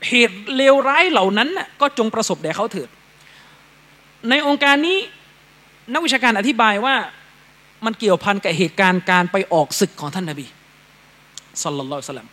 [0.09, 1.49] เหตุเลวร้ายเหล่านั้น
[1.81, 2.89] ก็จงประสบแด่เขาเถิด
[4.29, 4.97] ในองค์การนี้
[5.93, 6.95] นักวิชาการอธิบายว่า
[7.85, 10.45] มันเกี่ยวพันกับเหตุการณ์การไปออกศึกของท่านนาบี
[11.63, 12.27] สัลลัลลอฮุสลัม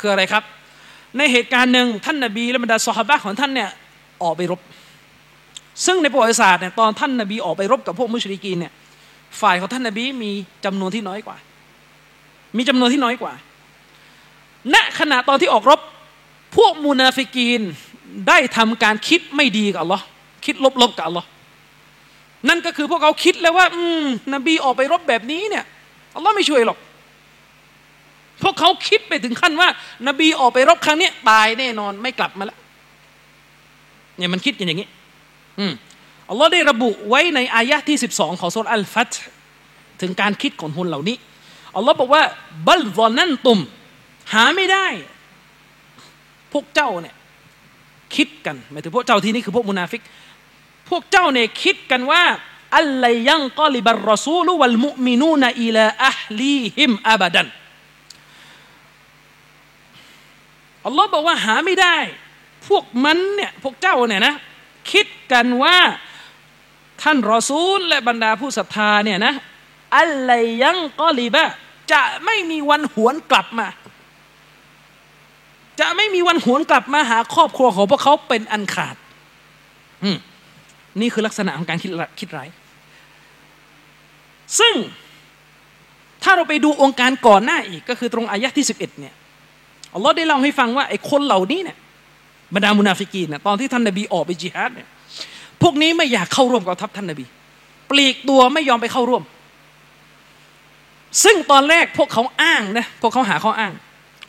[0.00, 0.44] คืออะไรครับ
[1.16, 3.70] ในเหตุการณ์หนึ่งท่านนาบีและบรรดาสฮาบะของท่านเนี่ย
[4.22, 4.60] ออกไปรบ
[5.86, 8.72] ซึ่งในประวัติศาสตร์เนี่ยตอนท่านนาบีออกไปรบกับพวกมุชริกีนเนี่ย
[9.40, 10.32] ฝ่ายของท่านนาบีมี
[10.64, 11.36] จำนวนที่น้อยกว่า
[12.56, 13.32] มีจำนวนที่น้อยกว่า
[14.74, 15.80] ณขณะตอนที่ออกรบ
[16.56, 17.62] พวกมุนาฟิกีน
[18.28, 20.04] ได้ทำการคิดไม่ดีกับอัลลอฮ์
[20.44, 21.28] คิดลบๆกับอัลลอฮ์
[22.48, 24.04] นั่นก็คือพวกเขาคิดแล้วว่า อืม
[24.34, 25.64] นบีออกไปรบแบบนี้เนี่ย
[26.14, 26.78] อัลลอฮ์ไม่ช่วยหรอก
[28.42, 29.68] พวกเขาคิดไปถึงขั้นว่า
[30.08, 32.58] นบีออกไปรบครั้งนี้ตายแน่นอนไม่กลับมาแล้ว
[34.16, 34.88] เนี่ยมันคิดกันอย่างนี้
[35.58, 35.72] อืม
[36.30, 39.12] อัลลอฮ์ได้ระบุไว้ในอายะฮ์ที่ 12 ของสูเราะฮ์อัลฟัตห์
[40.00, 41.16] ถึงการคิดของคนเหล่านี้
[41.76, 42.22] อัลลอฮ์บอกว่า
[42.68, 43.58] بل ظننتم
[44.32, 44.86] หาไม่ได้
[46.52, 47.14] พวกเจ้าเนี่ย
[48.16, 50.02] คิดกันหมายถึงพวกเจ้าที่นี่คือพวกมุนาฟิก
[50.90, 52.22] พวกเจ้าเนี่ยคิดกันว่า
[52.78, 57.48] أن لن ينقلب الرسول والمؤمنون إلى أهليهم أبدا
[60.86, 61.96] อัลลอฮ์บอกว่าหาไม่ได้
[62.68, 64.34] พวกมันเนี่ยพวกเจ้าเนี่ยนะ
[64.92, 65.76] คิดกันว่า
[67.02, 69.34] ท่านรอซูลและบรรดาผู้ศรัทธาเนี่ยนะ
[69.98, 70.32] อัลล
[70.62, 71.44] ยังกอลิบะ
[71.92, 73.66] จะไม่มีวันหวนกลับมา
[75.80, 78.96] จะไม่มีวันหวนกลับมาหาครอบครัวของพวกเขาเป็นอันขาด
[81.00, 81.90] นี่คือลักษณะของการคิด
[82.20, 82.48] คิดร้าย
[84.58, 84.74] ซึ่ง
[86.22, 89.14] ถ้าเราไปดูองค์การก่อนหน้าอีก ก็คือตรงอายะที่ 11เนี่ย
[89.94, 91.76] อัลลอฮ์ได้เล่าให้ฟังว่าไอ้คนเหล่านี้เนี่ย
[92.54, 94.88] บรรดามุนาฟิกีนเนี่ยตอนที่ท่านนบีออกไปจิฮาดเนี่ย
[95.62, 97.24] พวกนี้ไม่อยากเข้าร่วมกับทัพท่านนบี
[97.90, 99.22] ปลีกตัวไม่ยอมไปเข้าร่วม
[101.24, 103.72] ซึ่งตอนแรกพวกเขาอ้างนะพวกเขาหาข้ออ้าง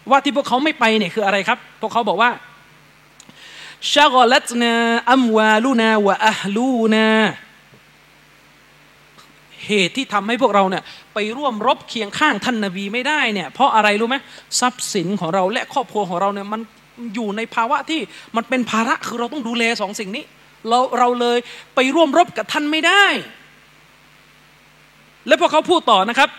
[0.09, 2.31] ว่าที่พวกเขาไม่ไปเนี่ยคืออะไรครับ พวกเขาบอกว่า
[3.91, 4.73] ชากลัตนา
[5.11, 7.09] อัมวาลูนาวะอัลลูนา
[9.67, 10.83] เหตุที่ทำให้พวกเราเนี่ย
[11.13, 14.17] ไปร่วมรบเคียงข้างท่านนบีไม่ได้เนี่ยเพราะอะไรรู้ไหม
[14.59, 16.61] ทรัพย์สินของเราและครอบครัวของเราเนี่ยมัน
[17.15, 18.01] อยู่ในภาวะที่
[18.35, 20.23] มันเป็นภาระคือเราต้องดูแลสองสิ่งนี้
[20.69, 21.37] เราเราเลย
[21.75, 23.05] ไปร่วมรบกับท่านไม่ได้
[25.27, 26.29] และพอเขาพูดต่อนะครับ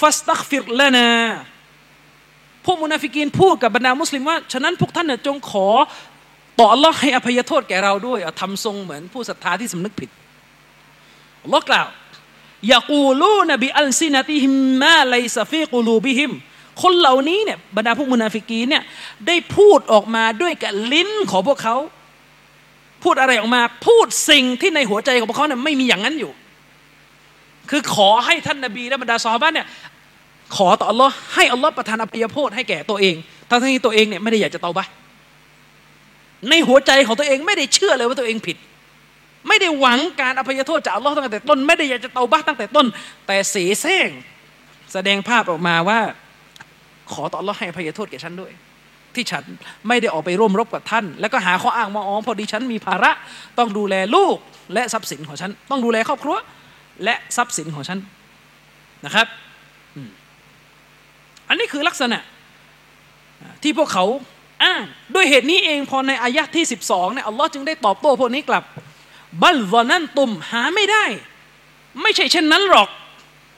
[0.00, 1.08] ฟัสตักฟิรลนา
[2.64, 5.68] พวกมุนาฟิกีนพูดกับบรรดามุสลิมว่าฉะนั้นพวกท่านเนี่ยจงขอ
[6.58, 10.10] ต่ออัลลอฮ์ให้อภัยโทษแก่เราด้วยทำทรงเหมือนผู้ศรัทธาที่สำนึกผิด
[11.42, 11.86] อัลลอฮ์กล่าว
[12.72, 16.32] يقولون بألسنتهم ما ليس في قلوبهم
[16.82, 18.82] คนเหล่านี้เนี่ยบรรดาพวกมุนาฟิกีเนี่ย
[19.26, 21.76] ได้พูดออกมาด้วยกับลิ้นของพวกเขา
[23.04, 26.32] พูดอะไรออกมา พูดสิ่งที่ในหัวใจของพวกเขาเนี่ยไม่มีอย่างนั้นอยู่
[27.70, 29.66] คือขอให้ท่านนบีและบรรดาซอฮาบะเนี่ย
[30.56, 33.14] ขอต่ออัลลอฮ์ให้อัลลอฮ์ประทานอภัยโทษให้แก่ตัวเอง
[33.48, 34.86] ทั้งที่ตัวเองเนี่ยไม่ได้อยากจะเตาบะ
[36.48, 38.56] ในหัวใจของตัวเองไม่ได้เชื่อเลยว่าตัวเองผิด
[39.48, 42.86] ไม่ได้หวังการอภัยโทษจากอัลลอฮ์ตั้งแต่ต้น ไม่ได้อยากจะเตาบ้าตั้งแต่ต้น
[43.26, 44.08] แต่เสแสร้ง
[44.92, 46.00] แสดงภาพออกมาว่า
[47.12, 48.52] ขอต่ออัลลอฮ์ให้อภัยโทษแก่ฉันด้วย
[49.16, 49.44] ที่ฉัน
[49.88, 53.10] ไม่ได้ออกไปร่วมรบกับท่าน แล้วก็หาข้ออ้างมาอ๋อพอดีฉันมีภาระ
[53.58, 54.36] ต้องดูแลลูก
[54.74, 56.36] และทรัพย์สินของฉัน ต้องดูแลครอบครัว
[57.04, 57.98] และทรัพย์สินของฉัน
[59.04, 59.26] นะครับ
[61.48, 62.18] อันนี้คือลักษณะ
[63.62, 64.04] ที่พวกเขา
[64.62, 64.82] อ้าง
[65.14, 68.64] ด้วยเหตุนี้เองพอในอายะที่ 12เนี่ยอัลลอฮ์จึงได้ตอบโต้พวกนี้กลับ
[69.42, 71.04] บัลวอนันตุมหาไม่ได้
[72.02, 72.88] ไม่ใช่เช่นนั้นหรอก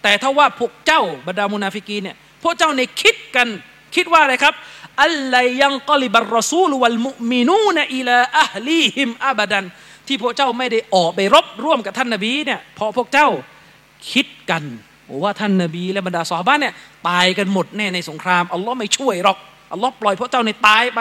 [0.03, 3.49] แต่ถ้าว่าพวกเจ้าบรรดามุนาฟิกีเนี่ยพวกเจ้าในคิดกัน
[3.95, 4.55] คิดว่าอะไรครับ
[5.05, 9.65] อัลลยังกลิบัรรอซูลวัลมุมินูนอิลาอัลลีฮิมอาบดัน
[10.07, 13.29] ที่พวกเจ้าไม่ได้ออกไปรบร่วมกับท่านนบีเนี่ยพราะพวกเจ้า
[14.11, 14.63] คิดกัน
[15.23, 16.75] ว่าท่านนบีและบรรดาสาบ้านเนี่ย
[17.09, 19.39] ตายกันหมดแน่ในสงครามอัลลอฮ์ไม่ช่วยหรอก
[19.73, 21.01] อัลลอฮ์ปล่อยพวกเจ้าในตายไป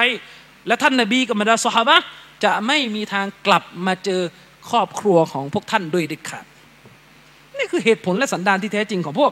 [0.68, 1.98] และท่านนบีกับบรรดาสาบะ
[2.44, 4.22] จะไม่มีทางกลับมาเจอ
[4.70, 6.46] ครอบครัวของพวกท่านด้วยเด็ดขาด
[7.58, 9.32] นี่คือเหตุผลและสันดานที่แท้จริงของพวก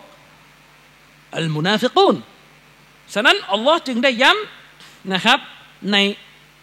[1.36, 2.16] อัลมุนาฟิกูน
[3.14, 5.40] ฉะนั้นอัลลอฮ์จึงได้ย้ำนะครับ
[5.92, 5.98] ใน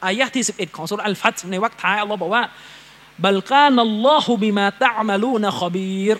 [0.05, 2.45] อายะที่ 11 ของสุรอัลฟัตในวรรคท้ายอัลลอฮ์บอกว่า
[3.25, 6.17] บัลกานัลลอฮุบิมาตะมาลูนะขบีร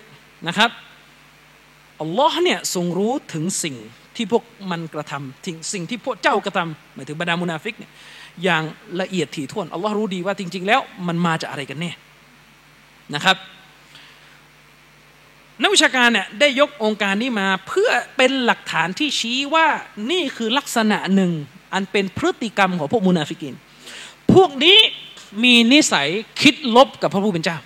[0.47, 0.71] นะครับ
[2.01, 3.75] อัลลอฮ์เนี่ยทรงรู้ถึงสิ่ง
[4.15, 7.91] ที่พวกมันกระทำถึงสิ่งที่พวกเจ้ากระทำหมายถึงบรรดามุนาฟิกเนี่ย
[8.43, 8.63] อย่าง
[9.01, 11.91] ละเอียดถี่ถ้วนอัลลอฮ์รู้ดีว่าจริง ๆ แล้วมันมาจากอะไรกันแน่
[13.15, 13.37] นะครับ
[15.63, 19.67] นักวิชาการเนี่ยได้ยกโองการนี้มาเพื่อเป็นหลักฐานที่ชี้ว่า
[20.11, 21.31] นี่คือลักษณะหนึ่ง
[21.73, 23.53] อันเป็นพฤติกรรมของพวกมุนาฟิกิน
[24.33, 24.77] พวกนี้
[25.43, 26.07] มีนิสัย
[26.41, 27.57] คิดลบกับพระผู้เป็นเจ้า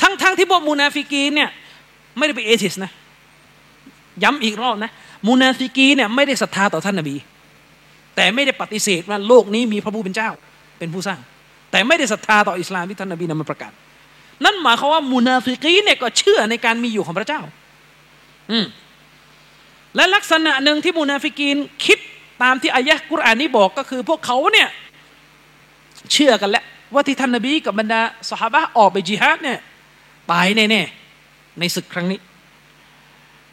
[0.00, 1.50] ทั้งๆที่พวกมุนาฟิกีนเนี่ย
[2.16, 2.92] ไม่ได้เป็น atheist นะ
[4.22, 4.90] ย้ำอีกรอบนะ
[5.28, 7.16] มุนาฟิกีเนี่ยไม่ได้ศรัทธาต่อท่านนบี
[8.16, 10.30] แต่ไม่ได้ปฏิเสธว่าโลกนี้มีพระผู้เป็นเจ้า
[10.78, 11.20] เป็นผู้สร้าง
[11.70, 13.72] แต่ไม่ได้ศรัทธาต่ออิสลามที่ท่านนบีนำมาประกาศ
[14.44, 17.40] นั่นหมายความว่ามุนาฟิกีเนี่ยก็เชื่อในการมีอยู่ของพระเจ้า
[18.50, 18.66] อืม
[19.96, 21.98] และลักษณะหนึ่งที่มุนาฟิกีนคิด
[22.42, 24.68] ตามที่อายะกุรอานนี้บอกก็คือ พวกเขาเนี่ย
[26.12, 29.58] เชื่อกันแล้วว่าที่ท่านนบีกับบรรดาสหายออกไปจิฮาดเนี่ย
[30.30, 32.20] ตายแน่ๆในศึกครั้งนี้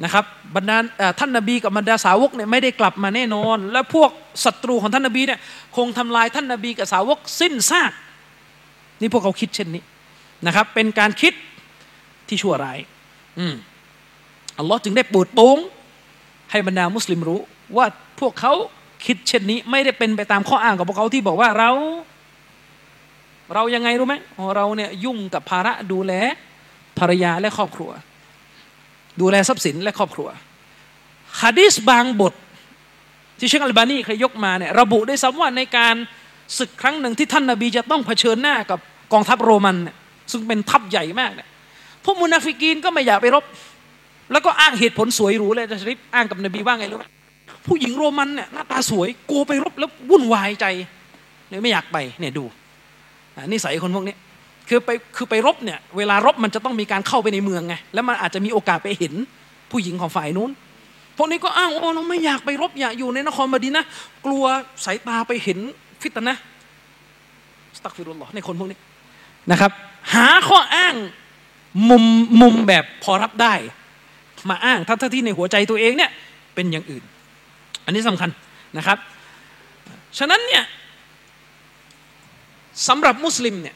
[0.03, 0.25] นะครับ
[0.55, 0.77] บรรดา
[1.19, 4.11] ท่านนบีกับบรรดาสาวกเนี่ยไม่ได้กลับมาแน่นอน และพวก
[4.45, 5.39] ศัตรูของท่านนบีเนี่ย
[5.77, 7.91] คงทำลายท่านนบีกับสาวกสิ้นซาก
[9.01, 9.83] นี่พวกเขาคิดเช่นนี้
[10.45, 11.33] นะครับ เป็นการคิด
[12.27, 12.79] ที่ชั่วร้าย
[13.39, 13.55] อืม
[14.59, 15.57] อัลลอฮ์จึงได้ปูดโป้ง
[16.51, 17.41] ให้บรรดามุสลิมรู้
[17.77, 17.85] ว่า
[18.19, 18.53] พวกเขา
[19.05, 21.71] คิดเช่นนี้ ไม่ได้เป็นไปตามข้ออ้างของพวกเขาที่บอกว่าเรา
[23.53, 24.15] เรายังไงรู้ไหม
[24.55, 26.13] เราเนี่ยยุ่งกับภาระดูแล
[26.99, 27.91] ภรรยาและครอบครัว
[29.21, 30.27] ดูแลทรัพย์สินและครอบครัว
[31.41, 32.33] ฮะดีษบางบท
[33.39, 35.95] ที่เชคอัลบานีเคยยกมาเนี่ยระบุได้ซ้ำว่าในการ
[36.57, 38.79] ศึกครั้งหนึ่งที่ท่านนาบีจะต้องเผชิญหน้ากับ
[39.13, 39.95] กองทัพโรมันเนี่ย
[40.31, 41.47] ซึ่งเป็นทัพใหญ่มากเนี่ย
[42.03, 43.43] พวกมุนาฟิกีนก็ไม่อยากไปรบ
[44.31, 46.99] แล้วก็อ้างเหตุผลสวยหรูเลยจะริปอ้างกับนบีว่าไงรู้
[47.67, 50.65] ผู้หญิงโรมันเนี่ยหน้าตาสวยกลัวไปรบแล้ววุ่นวายใจ
[51.49, 52.43] เลยไม่อยากไปเนี่ยดู
[53.51, 54.15] นิสัยคนพวกนี้
[54.69, 59.13] คือไปคือไปรบเนี่ยเวลารบมันจะต้องมีการเข้าไปในเมืองไงแล้วมันอาจจะมีโอกาสไปเห็น
[59.71, 60.51] ผู้หญิงของฝ่ายนู้น
[61.17, 63.85] พวกนี้ก็อ้างโอ้เราไม่อยากไปรบอยากอยู่ในนครมดีนะ
[64.25, 64.43] กลัว
[64.85, 65.59] สายตาไปเห็น
[66.01, 66.35] ฟิตนะ
[67.77, 68.77] สตักฟิรุลลอในคนพวกนี้
[69.51, 69.71] นะครับ
[70.13, 70.95] หาข้ออ้าง
[71.89, 72.03] มุม
[72.41, 73.53] มุมแบบพอรับได้
[74.49, 76.11] มาอ้างทั้งที่ในหัวใจตัวเองเนี่ย
[76.55, 77.03] เป็นอย่างอื่น
[77.85, 78.29] อันนี้สำคัญ
[78.77, 78.97] นะครับ
[80.17, 80.63] ฉะนั้นเนี่ย
[82.87, 83.75] สำหรับมุสลิมเนี่ย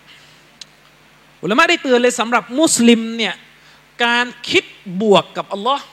[1.43, 3.34] อุลามะได้เตือนเลยสำหรับมุสลิมเนี่ย
[4.03, 4.64] การคิด
[5.01, 5.84] บวกกับอัลลอฮ์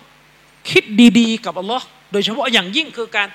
[0.71, 0.85] คิด
[1.19, 3.29] ดีๆ กับอัลลอฮ์โดยเฉพาะอย่างยิ่งคือการ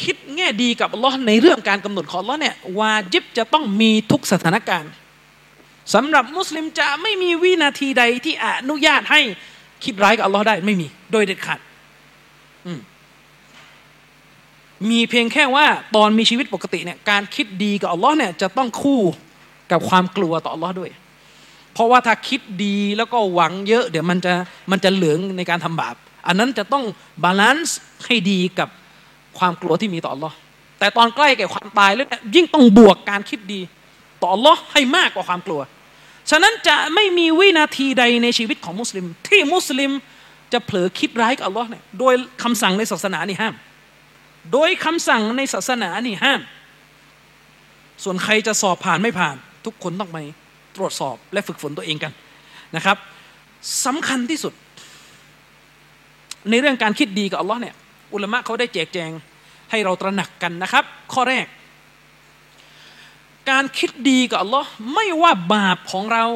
[0.00, 4.92] คิดแง่ดีกับอัลลอฮ์ในเรื่องการกำหนดของอัลลอฮ์เนี่ยวาจิบจะต้องมีทุกสถานการณ์
[5.94, 9.20] สำหรับมุสลิมจะไม่มีวินาทีใดที่อนุญาตให้
[9.84, 11.60] คิดร้ายกับอัลลอฮ์ได้ไม่มีโดยเด็ดขาด
[14.90, 19.00] มีเพียงแค่ว่าตอนมีชีวิตปกติเนี่ยการคิดดีกับอัลลอฮ์เนี่ยจะต้องคู่
[19.72, 20.90] กับความกลัวต่ออัลลอฮ์ด้วย
[21.72, 24.32] เพราะว่าถ้าคิดดีแล้วก็หวังเยอะ เดี๋ยวมันจะ
[24.70, 25.94] มันจะเหลิงในการทำบาป
[26.26, 26.84] อันนั้นจะต้อง
[27.24, 28.68] balance ให้ดีกับ
[29.38, 30.34] ความกลัวที่มีต่ออัลลอฮ์
[30.78, 33.60] แต่ตอนใกล้แก่ความตายแล้วเนี่ยยิ่งต้องบวกการคิดดี
[34.20, 35.60] ต่ออัลลอฮ์ให้มากกว่าความกลัว
[36.30, 39.90] ฉะนั้นจะไม่มีวินาทีใดในชีวิตของมุสลิม ที่มุสลิม
[40.52, 43.54] จะเผลอคิดร้ายกับอัลลอฮ์เนี่ยโดยคำสั่งในศาสนานี่ห้าม
[44.52, 46.40] โดยคำสั่งในศาสนานี่ห้าม
[48.04, 49.36] ส่วนใครจะสอบผ่านไม่ผ่าน
[49.66, 50.18] ทุกคนต้องไป
[50.76, 52.12] ตรวจสอบและฝึกฝนตัวเองกัน
[52.76, 52.96] นะครับ
[53.84, 54.52] สำคัญที่สุด
[56.50, 57.74] ในเรื่องการคิดดีกับอัลลอฮ์เนี่ย
[58.14, 59.10] อุลามะเขาได้แจกแจง
[59.70, 61.46] ให้เราตระหนักกันนะครับ ข้อแรก
[63.50, 66.26] การคิดดีกับอัลลอฮ์ไม่ว่าบาปของเรา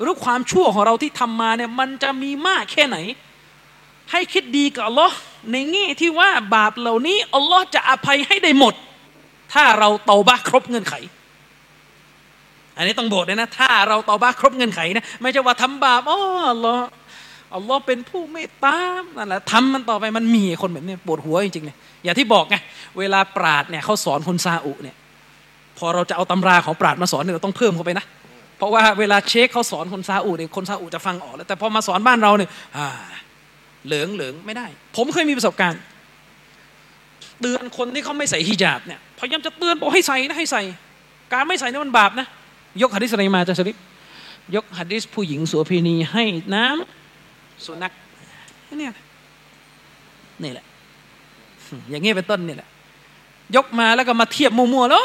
[0.00, 2.96] หรือความชั่วของเราที่ทำมาเนี่ยมันจะมีมากแค่ไหน
[4.10, 5.16] ให้คิดดีกับอัลลอฮ์
[5.52, 8.74] ในแง่ที่ว่าบาปเหล่านี้อัลลอฮ์จะอภัยให้ได้หมด
[9.52, 10.94] ถ้าเราเตาบ้าครบเงื่อนไข
[12.76, 16.18] อันนี้ต้องบอกเลยนะ ถ้าเราเตาบ้าครบเงื่อนไขนะไม่ใช่ว่าทำบาปอ๋อ
[16.50, 16.86] อัลลอฮ์
[17.54, 18.76] อัลลอฮ์เป็นผู้เมตตา
[19.16, 22.56] นั่นแหละทำมันต่อไปมันมีคนแบบนี้ปวดหัวจริงๆเลยอย่าที่บอกไง
[22.98, 24.96] เวลาปราดเนี่ยเขาสอนคนซาอุเนี่ย
[25.78, 28.04] พอเราจะเอาตำราของปราดมาสอนเนี่ยเราต้องเพิ่มเข้าไปนะ
[28.58, 32.88] เพราะว่าเวลาเชคเขาสอนคนซาอุเนี่ยคนซาอุจะฟังออกแล้วแต่พอมาสอนบ้านเราเนี่ยอ่า
[33.86, 34.66] เหลืองเหลืองไม่ได้
[34.96, 35.80] ผมเคยมีประสบการณ์
[37.40, 40.62] เตือนคนที่เขาไม่ใส่ฮิญาบเนี่ยพยายามจะเตือนบอกให้ใส่นะให้ใส่
[41.32, 42.26] การไม่ใส่นี่มันบาปนะ
[42.82, 43.76] ยกฮะดิษอะไรมาจะสริป
[44.54, 46.24] ยกฮะดิษผู้หญิงสัวพีนีให้
[46.54, 47.92] น้ำสุนัข
[48.78, 48.92] เนี่ย
[50.42, 50.64] นี่แหละ
[51.90, 52.68] อย่างเงี้เป็นต้นนี่แหละ
[53.56, 55.02] ยกมาแล้วก็มาเทียบมัวๆแล้ว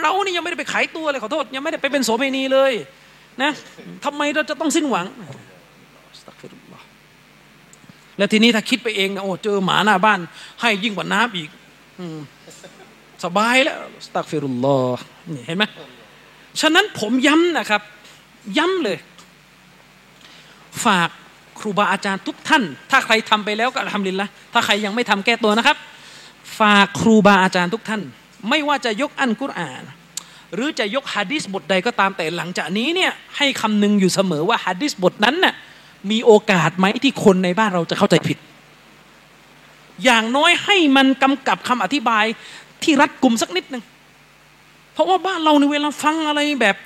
[0.00, 2.72] เรานี่ยังไม่ได้ไปขายตัวเลยขอโทษ ยังไม่ได้ไปเป็นโสเภณีเลย
[3.42, 3.50] นะ
[4.04, 5.06] ทำไมเราจะต้องสิ้นหวัง
[8.18, 10.20] แล้วทีนี้ถ้าคิดไปเองนะโอ้เจอหมาหน้าบ้าน
[10.60, 11.50] ให้ยิ่งกว่าน้ำอีก
[12.00, 12.02] อ
[13.24, 14.78] สบายแล้วสตักฟิรุลลอ
[15.34, 15.64] นี่เห็นไหม
[16.60, 17.82] ฉะนั้นผมย้ำนะครับ
[18.58, 18.98] ย้ำเลย
[20.84, 21.08] ฝาก
[21.58, 25.76] ครูบาอาจารย์ทุกท่าน ถ้าใครทำไปแล้วก็ทำลินละถ้าใครยังไม่ทำแก้ตัวนะครับ
[26.60, 28.02] ฝากครูบาอาจารย์ทุกท่าน
[28.48, 29.82] ไม่ว่าจะยกอันกุรอาน
[30.54, 35.54] หรือจะยกฮะดิษบทใดก็ตามแต่หลังจากนี้เนี่ยให้คำนึงอยู่เสมอว่าฮะดิษบทนั้นน่ะ
[36.10, 38.38] มีโอกาสไหมที่คนในบ้านเราจะเข้าใจผิด
[40.04, 42.24] อย่างน้อยให้มันกำกับคำอธิบาย
[42.82, 43.82] ที่รัดกลุ่มสักนิดหนึ่ง
[44.92, 46.76] เพราะว่าบ้านเราในเวลาฟังอะไรแบบ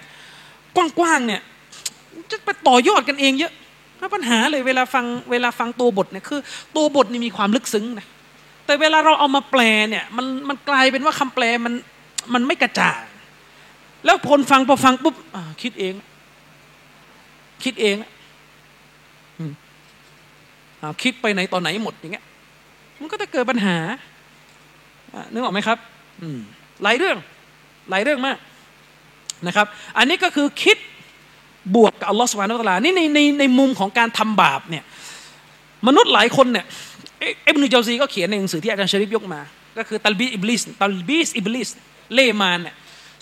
[0.76, 1.40] กว้างๆเนี่ย
[2.30, 3.52] จะไปต่อยอดกันเองเยอะ
[4.14, 6.40] ปัญหาเลยเวลาฟังเวลาฟังตัวบทเนี่ยคือ
[6.76, 8.06] ตัวบทนี่มีความลึกซึ้งนะ
[8.66, 11.74] แต่เวลาเราเอามาแปลเนี่ยมันมันกลายเป็นว่าคำแปลมัน
[12.34, 13.02] มันไม่กระจ่าง
[14.04, 15.14] แล้วคนฟังพอฟังปุ๊บ
[15.62, 15.94] คิดเอง
[17.64, 17.96] คิดเอง
[21.02, 22.24] คิดไปไหนตอนไหนหมดอย่างเงี้ย
[23.00, 23.76] มันก็จะเกิดปัญหา
[25.32, 25.78] นึกออกไหมครับ
[26.82, 27.16] หลายเรื่อง
[27.90, 28.38] หลายเรื่องมาก
[29.46, 29.66] นะครับ
[29.98, 30.76] อันนี้ก็คือคิด
[31.74, 34.84] บวกกับอัลลอฮฺสุบานาอัลลอฮนี่ในในในมุมของการทำบาปเนี่ย
[35.86, 36.66] มนุษย์หลายคนเนี่ย
[37.18, 39.40] เอ็บนุจาซีก็เขียนในหนังสือที่อาจารย์ชริฟยกมา
[39.78, 41.68] ก็คือตัลบีอิบลิสตัลบีสอิบลิส
[42.14, 42.74] เล่มานเนี่ย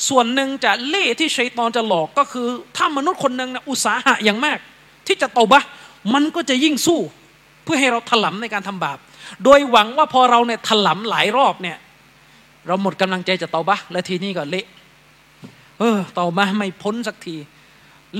[0.08, 2.46] ส่วนหนึ่งจะเล่ที่ชัยตอนจะหลอกก็คือ
[2.76, 4.58] ถ้ามนุษย์คนหนึ่งนะอุตสาหะอย่างมาก
[5.06, 5.62] ที่จะตบะ
[6.14, 7.00] มันก็จะยิ่งสู้
[7.64, 8.98] เพื่อให้เราถลำในการทำบาป
[9.44, 11.76] โดยหวังว่าพอเราเนี่ยถลำหลายรอบเนี่ย
[12.66, 14.66] เราหมดกำลังใจจะเตาบะและทีนี้ก็เละ
[15.78, 17.36] เออเตาบ้าไม่พ้นสักที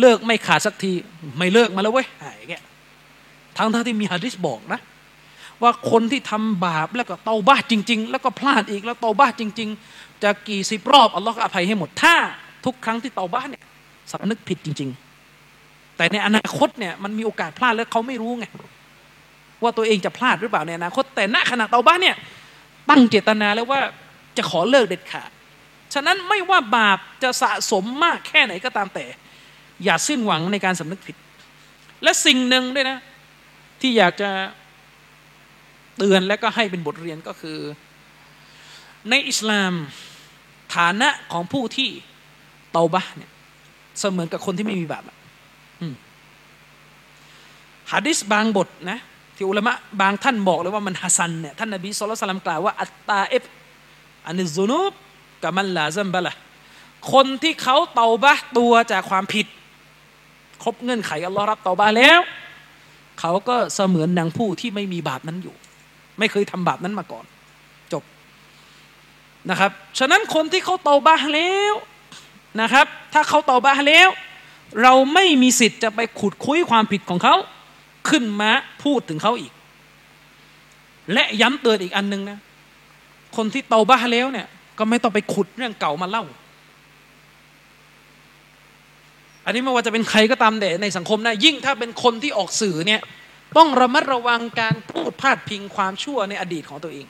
[0.01, 0.93] เลิกไม่ขาดสักที
[1.39, 2.55] ไม่เลิกมาแล้วเว้ยไอ้แก
[3.57, 4.81] ทั้งท่าที่มีฮะดิษบอกนะ
[5.63, 12.15] ว่าคนที่ทำบาปแล้วก็เตาบ้าจริง ๆ แล้วก็พลาดอีกแล้วเตาบ้าจริง ๆ จะกี่สิบรอบอัลลอฮ์ก็อภัยให้หมดถ้า
[12.65, 13.65] ทุกครั้งที่เตาบ้าเนี่ย
[14.13, 14.91] สำนึกผิดจริง
[15.43, 18.47] ๆ แต่ในอนาคตเนี่ยมันมีโอกาสพลาดแล้วเขาไม่รู้ไง
[19.63, 22.17] ว่าตัวเองจะพลาดหรือเปล่าในอนาคตแต่ณขณะเตาบ้าเนี่ย
[22.91, 23.81] ตั้งเจตนาแล้วว่า
[24.37, 25.31] จะขอเลิกเด็ดขาด
[25.95, 29.05] ฉะนั้นไม่ว่าบาปจะสะสมมากแค่ไหนก็ตามแต่
[29.85, 31.17] อย่าสิ้นหวังในการสำนึกผิด
[32.03, 32.99] และสิ่งหนึ่งด้วยนะ
[33.81, 34.31] ที่อยากจะ
[35.97, 37.59] เตือนและก็ให้เป็นบทเรียนก็คือ
[39.11, 39.73] ในอิสลาม
[40.75, 41.91] ฐานะของผู้ที่
[42.73, 43.31] เตาบะเนี่ย
[44.01, 45.05] เสมือนกับคนที่ไม่มีบาป
[47.93, 48.99] ฮะดิษบางบทนะ
[49.37, 53.45] ที่อุลามะบางท่านบอกเลยว่ามันฮัสันเนี่ยท่านนบีสุลต่านกล่าวว่าอัตตาเอฟ
[54.27, 54.93] อันนิซุนูบ
[55.43, 56.35] กับมันลาซัมบะละ
[57.13, 59.47] คนที่เขาเตาบะตัวจากความผิด
[60.63, 62.21] ครบเงื่อนไขอัลลอฮ์รับเตาบะแล้ว
[63.21, 65.55] เขาก็เสมือนดังผู้ที่ไม่มีบาปนั้นอยู่
[66.19, 67.25] ไม่เคยทำบาปนั้นมาก่อน
[67.93, 68.03] จบ
[69.51, 71.75] นะครับ ฉะนั้นคนที่เขาเตาบะแล้ว
[72.61, 74.09] นะครับ ถ้าเขาเตาบะแล้ว
[74.83, 77.35] เราไม่มีสิทธิ์จะไปขุดคุยความผิดของเขา
[78.09, 78.51] ขึ้นมา
[78.83, 79.53] พูดถึงเขาอีก
[81.13, 82.39] และย้ำเตือนอีกอันหนึ่งนะ
[83.37, 84.47] คนที่เตาบ้าแล้วเนี่ย
[84.79, 86.25] ก็ไม่ต้องไปขุดเรื่องเก่ามาเล่า
[89.45, 93.01] อันนี้ไม่ว่าจะเป็นใครก็ตามแต่ในสังคมนะยิ่งถ้าเป็นคนที่ออกสื่อเนี่ย
[93.57, 97.07] ต้องระมัดระวังการพูดพาดพิงความชั่วในอดีตของตัวเอง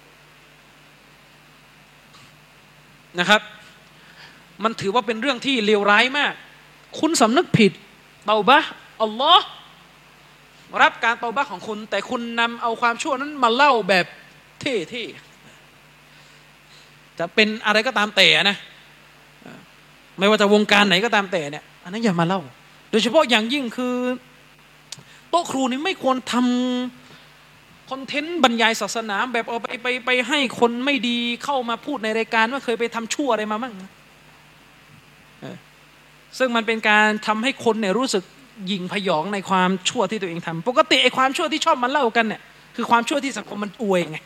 [3.18, 3.42] นะครับ
[4.64, 6.32] มันถือว่าเป็นเรื่องที่เลวร้ายมาก
[7.00, 7.72] คุณสำนึกผิด
[8.24, 8.58] เตาบะ
[9.02, 9.46] อัลลอฮ์
[10.82, 14.06] รับการเตอบ้าของคุณ แต่คุณนำเอาความชั่วนั้นมาเล่าแบบ
[14.60, 18.56] เท่ๆจะเป็นอะไรก็ตามแต่นะ
[20.18, 22.40] ไม่ว่าจะวงการไหนก็ตามแต่เนี่ยอันนั้นอย่ามาเล่า
[22.90, 23.94] โดยเฉพาะอย่างยิ่งคือ
[25.34, 33.74] ต๊ะครูนี่ไม่ควรทำคอนเทนต์บรรยายศาสนาแบบเอาไปไปไปให้คนไม่ดีเข้ามาพูดในรายการว่าเคยไปทำชั่วอะไรมาบ้าง
[36.38, 38.24] ซึ่งมันเป็นการทำให้คนเนี่ยรู้สึก
[38.70, 42.40] ยิงพยองในความชั่วที่ตัวเองทำปกติไอ้ความชั่วที่ชอบมันเล่ากันเนี่ย
[42.76, 44.18] คือความชั่วที่สังคมมันอวยไง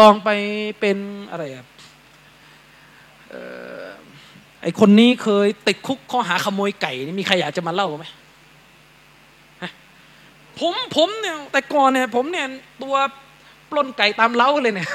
[0.00, 0.28] ลองไป
[0.80, 0.96] เป็น
[1.30, 1.66] อะไรอะ
[4.62, 8.06] ไอคนนี้เคยติดคุกข้อหาขโมยไก่นี่มีใครอยากจะมาเล่าไหม
[10.60, 12.46] ผมผมเนี่ยแต่ก่อนเนี่ยผมเนี่ย
[12.82, 12.94] ตัว
[13.70, 14.88] ปล้นไก่ตามเล้าเลยเนี่ย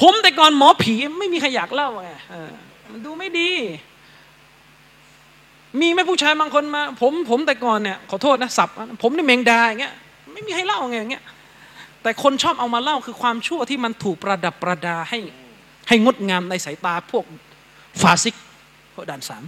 [0.00, 2.10] ผมแต่ก่อนหมอผีไม่มีใครอยากเล่าไง
[2.92, 3.50] มันดูไม่ดี
[5.80, 8.68] มีไหมผู้ชายบางคนมา ผมผมแต่ก่อนเนี่ยขอโทษนะสับ
[9.02, 9.94] ผมนี่เมงดาอย่างเงี้ย
[10.32, 11.24] ไม่มีให้เล่าไงอย่างเงี้ย
[12.02, 15.18] แต่คนชอบเอามาเล่าคือความชั่วที่มันถูกประดับประดาให้
[15.88, 17.24] ให้งดงามในสายตาพวก
[18.00, 18.34] ฟาซิก
[18.94, 19.44] พวกด่านสาม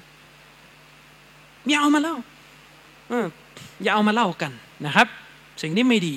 [1.68, 2.16] อย่าเอามาเล่า
[3.82, 4.52] อย่าเอามาเล่ากัน
[4.86, 5.06] นะครับ
[5.62, 6.16] สิ่งนี้ไม่ดี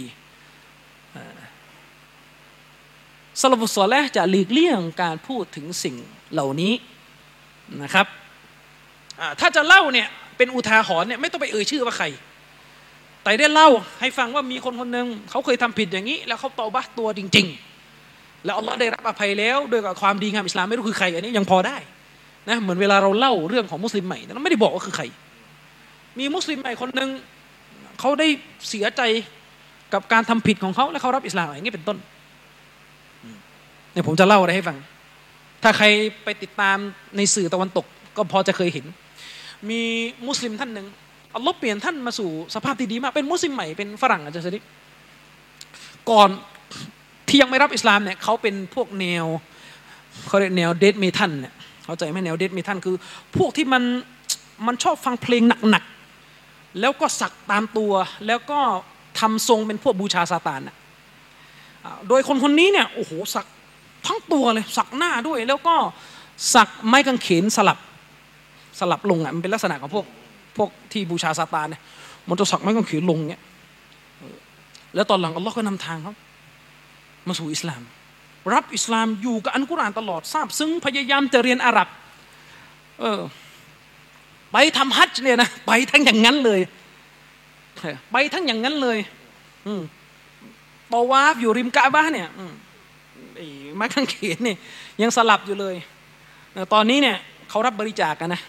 [3.41, 5.95] สลบุสอแลจะหลีกเลี่ยงการพูดถึงสิ่ง
[6.33, 6.73] เหล่านี้
[7.83, 8.05] นะครับ
[9.39, 10.07] ถ้าจะเล่าเนี่ย
[10.37, 12.05] เป็นอุทาหรณ์เนี่ยไม่ต้องไปเอ่ยชื่อว่าใคร
[13.23, 17.47] แต่ได้เล่าให้ฟังว่ามีคนคนหนึ่งเขาเคยทำผิดอย่างนี้ แล้วเขาตอบะตัวจริง
[17.95, 21.77] ๆ แล้วอัลลอฮ์ได้รับอภัยแล้วด้วยกับความดีงามอิสลามไม่รู้คือใครอันนี้ยังพอได้
[22.47, 25.05] นะเหมือนเวลาเราเล่าเรื่องของมุสลิมใหม่เราไม่ได้บอกว่าคือใคร
[26.19, 27.09] มีมุสลิมใหม่คนหนึ่ง
[27.99, 28.27] เขาได้
[28.69, 29.01] เสียใจ
[29.93, 31.97] กับการทำผิดของเขาและเขารับอิสลามอย่างนี้เป็นต้น
[33.91, 34.77] เนี่ยผมจะเล่าอะไรให้ฟัง
[35.63, 35.85] ถ้าใคร
[36.23, 36.77] ไปติดตาม
[37.17, 37.85] ในสื่อตะวันตก
[38.17, 38.85] ก็พอจะเคยเห็น
[39.69, 39.81] มี
[40.27, 40.87] มุสลิมท่านหนึ่ง
[41.35, 44.59] อัลลอฮ์เปลี่ยนท่านมาสู่สภาพที่ดีมากเป็นมุสลิมใหม่เป็นฝรั่งอาจารย์สดิ
[46.09, 46.29] ก่อน
[47.27, 49.25] ที่ยังไม่รับอิสลามเนี่ยเขาเป็นพวกแนว
[50.27, 51.53] เขาเรียกแนวเดดเมทันเนี่ย
[51.85, 52.95] เข้าใจไหมแนวเดดเมทันคือ
[53.37, 53.83] พวกที่มัน
[54.67, 55.98] มันชอบฟังเพลงหนักๆ
[56.79, 57.93] แล้วก็สักตามตัว
[58.27, 58.59] แล้วก็
[59.19, 60.75] ทำทรงเป็นพวกบูชาซาตานนะ
[62.07, 63.45] โดยคนคนนี้เนี่ยโอ้โหสัก
[64.07, 65.75] ทั้งตัวเลยสักหน้าด้วย แล้วก็
[66.53, 67.77] สักไม้กางเขนสลับ
[68.79, 70.05] สลับลงอะมันเป็นลักษณะของพวก
[70.57, 71.81] พวกที่บูชาซาตานเนี่ย
[72.27, 73.41] มันจะสักไม่ก็ขีดลงเนี่ย
[74.95, 76.13] แล้วตอนหลังอัลลอฮ์ก็นำทางเขา
[77.27, 77.81] มาสู่อิสลาม
[78.53, 81.87] รับอิสลามอยู่กับอันกุรอานตลอดทราบซึ่งพยายามจะเรียนอาหรับ
[82.99, 83.19] เออ
[84.53, 86.61] ไปทำฮัจญ์เนี่ยนะไปทั้งอย่างนั้นเลย
[88.11, 88.97] ไปทั้งอย่างนั้นเลย
[89.67, 89.81] อืม
[90.91, 92.27] ตอวาฟอยู่ริมกะบ้าเนี่ย
[93.35, 94.57] ไอ้ไม้ข้างเขนเนี่ย
[95.01, 95.75] ยังสลับอยู่เลย
[96.73, 97.17] ตอนนี้เนี่ย
[97.49, 98.41] เขารับบริจาคกันนะ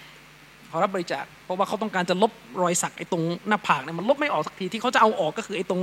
[0.68, 5.80] เขารับบริจาค เพราะว่าเขาต้องการจะลบรอยสักไอ้ตรงหน้าผากเนี่ยมันลบไม่ออกสักทีที่เขาจะเอาออกก็คือไอ้ตรง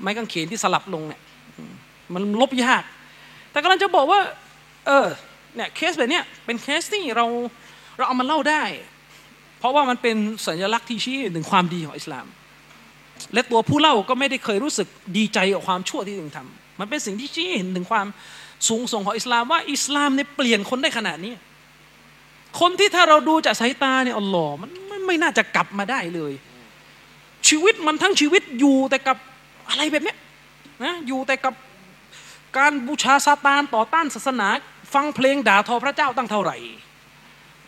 [0.00, 1.20] ไม้กางเขนที่สลับลงเนี่ย
[2.14, 2.82] มันลบยาก
[3.50, 4.20] แต่กำลังจะบอกว่า
[4.86, 5.06] เออ
[5.54, 7.26] เนี่ยเคสแบบเนี้ยเป็นเคสที่เรา
[7.96, 8.62] เราเอามาเล่าได้
[9.58, 12.26] เพราะว่ามันเป็นสัญลักษณ์ที่ชี้ถึงความดีของอิสลาม
[13.34, 18.06] และตัวผู้เล่าก็ไม่ได้เคยรู้สึกดีใจกับความชั่วที่ตัวเองทำมันเป็นสิ่งที่ชี้เห็นถึงความ
[18.68, 21.34] สูงส่งของอิสลามว่าอิสลามเนี่ยเปลี่ยนคนได้ขนาดนี้
[22.60, 26.32] คนที่ถ้าเราดูจากสายตาเนี่ยอัลลอฮ์มันไม่ไม่น่าจะกลับมาได้เลย
[27.48, 29.16] ชีวิตมันทั้งชีวิตอยู่แต่กับ
[29.68, 30.18] อะไรแบบเนี้ย
[30.84, 31.54] นะอยู่แต่กับ
[32.58, 34.48] การบูชาซาตานต่อต้านศาสนา
[34.94, 36.56] ฟังเพลงด่าทอพระเจ้าตั้งเท่าไหร่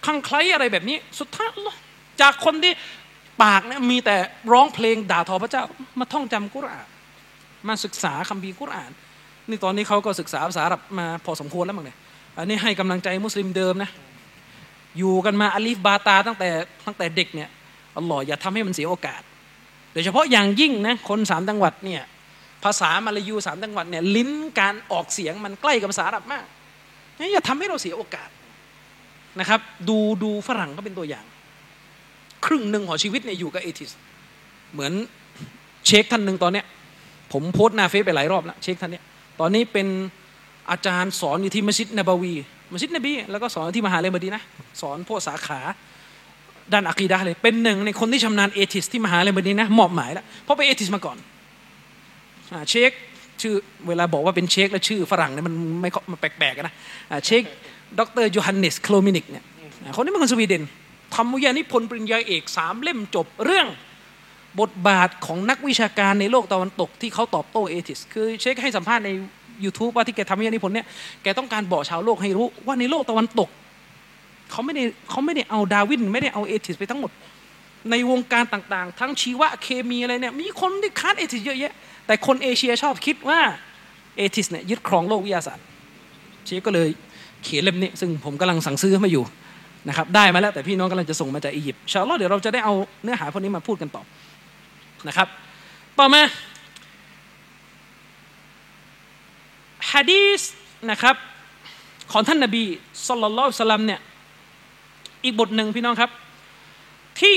[0.07, 1.79] ข้างใครอะไรแบบนี้ สุดท้ายลลอฮ์
[2.21, 2.73] จากคนที่
[3.43, 4.17] ปากเนี่ยมีแต่
[4.53, 5.65] ร้องเพลงด่าทอพระเจ้า
[5.99, 6.89] มาท่องจำกุรอาน
[7.69, 8.91] มาศึกษาคัมภีร์กุรอาน
[9.49, 11.99] นี่ตอนนี้เขาก็ศึกษาภาษาอาหรับมาพอสมควรแล้วมั้งเนี่ย
[12.39, 13.91] อันนี้ให้กำลังใจมุสลิมเดิมนะ
[14.99, 16.49] อยู่กันมาอาลีฟบาตาตั้งแต่
[16.87, 17.49] ตั้งแต่เด็กเนี่ย
[17.97, 19.23] อัลลอฮ์อย่าทำให้มันเสียโอกาส
[19.93, 22.03] โดยเฉพาะอย่างยิ่งนะคนสามจังหวัดเนี่ย
[22.65, 24.31] ภาษามาลายูสามจังหวัดเนี่ยลิ้น
[24.61, 26.45] การออกเสียงมันใกล้กับภาษาอาหรับมาก
[27.19, 28.29] นี่อย่าทำให้เราเสียโอกาส
[29.39, 31.25] นะครับ ดูดูฝรั่งก็เป็นตัวอย่าง
[32.47, 33.91] ครึ่งหนึ่งของชีวิตเนี่ยอยู่กับเอทิส
[34.73, 34.93] เหมือน
[35.87, 36.65] เชคท่านหนึ่งตอนเนี้ย
[37.33, 39.05] ผมโพสต์หน้าเฟซไปหลายรอบแล้วเชคท่านเนี้ย
[39.41, 39.87] ตอนนี้เป็น
[40.71, 42.35] อาจารย์สอนอยู่ที่มัสยิดนบวี
[42.73, 44.43] มัสยิดนบี แล้วก็สอนที่มหาลัยมดีนะ
[44.81, 45.61] สอนพวกสาขา
[46.73, 51.17] ด้านอะกีดะเลย เป็นหนึ่งในคนที่ชำนาญเอทิสที่มหาลัยมดีนะมอบหมายแล้วเพราะไปเอทิสมาก่อน
[52.53, 52.93] อเชค
[53.41, 53.55] ชื่อ
[53.89, 56.75] เวลาบอกว่าเป็นเชคแล้วชื่อฝรั่งเนี่ยมันไม่มันแปลกๆนะ
[57.27, 57.43] เชค
[57.99, 59.45] ดรโยฮันเนสโคลมินิกเนี่ย
[59.83, 60.63] อ่าคนนี้เป็นคนสวีเดน
[61.15, 63.67] ทำวิทยานิพนธ์ปริญญาเอกสามเล่มจบเรื่อง
[64.61, 69.11] บทบาทของนักวิชาการในโลกตะวันตกที่เขาตอบโต้ atheist คือเชคให้สัมภาษณ์ใน
[69.65, 70.87] YouTube ว่าที่แกทำวิทยานิพนธ์เนี่ย
[71.23, 73.49] แกต้องการบอกชาวโลกให้รู้ว่าในโลกตะวันตก
[74.51, 77.11] เขาไม่ได้เขาไม่ได้เอาดาร์วินไม่ได้เอา atheist ไปทั้งหมด
[77.91, 81.73] ในวงการต่างๆ ทั้งชีวะเคมีอะไรเนี่ยมีคนที่ค้าน atheist เยอะแยะ
[82.07, 83.41] แต่คนเอเชียชอบคิดว่า
[84.17, 85.65] atheist เนี่ยยึดครองโลกวิทยาศาสตร์
[86.45, 86.89] เชคก็เลย
[87.45, 89.25] เขียนเล่มนี้ซึ่งผมกำลังสั่งซื้อมาอยู่
[89.89, 94.03] นะครับได้มาแล้วแต่พี่น้องกำลังจะส่งมาจากอียิปต์อินชาอัลลอฮ์เดี๋ยวเราจะได้เอาเนื้อหาพวกนี้มาพูดกันต่อ
[95.09, 95.29] นะครับ
[95.99, 96.23] ต่อมา
[99.93, 100.41] ฮะดีส
[100.91, 101.17] นะครับ
[102.13, 102.63] ของท่านนบี
[103.07, 104.01] สุลต่านสลลัมเนี่ย
[105.25, 106.11] อีกบทหนึ่งพี่น้องครับ
[107.21, 107.37] ที่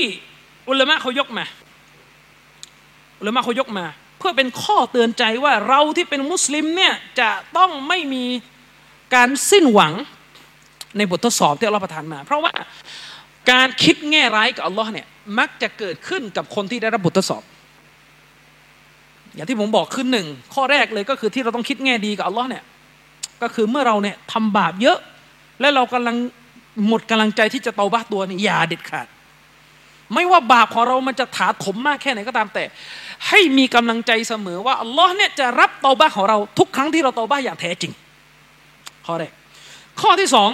[0.68, 1.44] อุลามะเขายกมา
[3.20, 3.84] อุลามะเขายกมา
[4.18, 8.24] เพื่อเป็นข้อเตือนใจว่าเราที่เป็นมุสลิมเนี่ยจะต้องไม่มี
[9.14, 9.92] การสิ้นหวัง
[10.96, 12.52] ในบททดสอบที่อัลลอฮฺประทานมา เพราะว่า
[13.50, 15.06] การคิดแง่ร้ายกับอัลลอฮ์เนี่ย
[15.38, 17.42] มักจะเกิดขึ้นกับคนที่ได้รับบททดสอบ
[19.34, 22.62] อย่างที่ผมบอกขึ้นหนึ่งข้อแรกเลยก็คือที่เราต้องคิดแง่ดีกับอัลลอฮ์เนี่ย
[23.42, 24.98] ก็คือเมื่อเราเนี่ยทำบาปเยอะ
[25.60, 26.16] และเรากำลัง
[26.86, 29.06] หมดกำลังใจที่จะเตาบ้าตัวนี่อย่าเด็ดขาด
[30.14, 32.64] ไม่ว่าบาปของเรามันจะถาถมมากแค่ไหนก็ตามแต่
[33.28, 37.92] ให้มีกำลังใจเสมอว่าอัลลอฮ์เนี่ยจะรับเตาบ้าของเราทุกครั้งที่เราเตาบ้าอย่างแท้จริง
[39.06, 39.32] ข้อแรก
[40.00, 40.50] ข้อที่สอง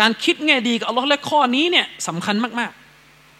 [0.00, 2.72] การคิดแง่ดีกับอัลลอฮ์และข้อนี้เนี่ยสำคัญมาก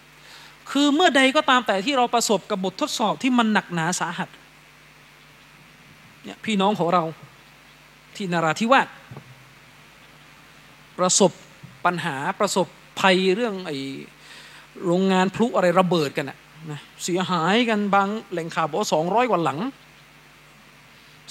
[0.01, 4.29] ๆ คือเมื่อใดก็ตามแต่ที่เราประสบกับบททดสอบที่มันหนักหนาสาหัส
[6.25, 7.05] เนี่ยพี่น้องของเรา
[8.17, 8.89] ที่นาราธิวาส
[10.99, 11.33] ประสบ
[11.85, 12.67] ปัญหาประสบ
[13.01, 13.73] ภัยเรื่องไอ
[14.85, 16.39] โรงงานพลุอะไรระเบิดกันนะ
[16.71, 19.59] นะเสียหายกันบางแหล่งข่าวบอกสองร้อยกว่าหลัง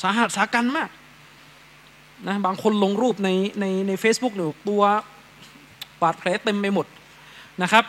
[0.01, 0.89] สาหัสสากันมาก
[2.25, 3.29] นะบางคนลงรูปใน
[3.59, 4.83] ในในเฟซบุ๊กหรือตัว
[6.01, 6.85] บาดแผลเต็มไปหมด
[7.63, 7.85] นะครับ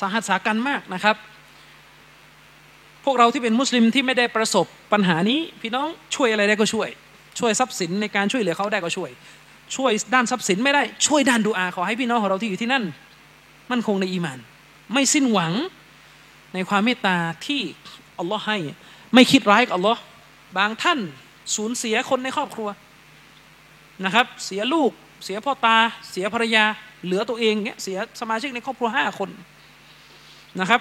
[0.00, 1.16] สาหัสสากันมากนะครับ
[3.04, 6.88] พวกเราที่เป็นมุสลิมที่ไม่ได้ประสบปัญหานี้ พี่น้องช่วยอะไรได้ก็ช่วย
[7.38, 9.10] ช่วยทรัพย์สินในการช่วยเหลือเขาได้ก็ช่วย
[9.76, 12.84] ช่วยด้านทรัพย์สินไม่ได้ช่วยด้านดูอาขอให้พี่น้องของเราที่อยู่ที่นั่น
[13.70, 14.38] มั่นคงในอีมาน
[14.92, 15.52] ไม่สิ้นหวัง
[16.54, 17.16] ในความเมตตา
[17.46, 17.60] ที่
[18.18, 18.58] อัลลอฮ์ให้
[19.14, 20.00] ไม่คิดร้ายกับอัลลอฮ์
[20.58, 20.98] บางท่าน
[21.54, 22.68] สูญเสียคนในครอบครัว
[24.04, 24.90] นะครับ เสียลูก
[25.24, 25.76] เสียพ่อตา
[26.10, 26.64] เสียภรรยา
[27.04, 29.30] เหลือตัวเองเงี้ยเสียสมาชิกในครอบครัวห้าคน
[30.60, 30.80] นะครับ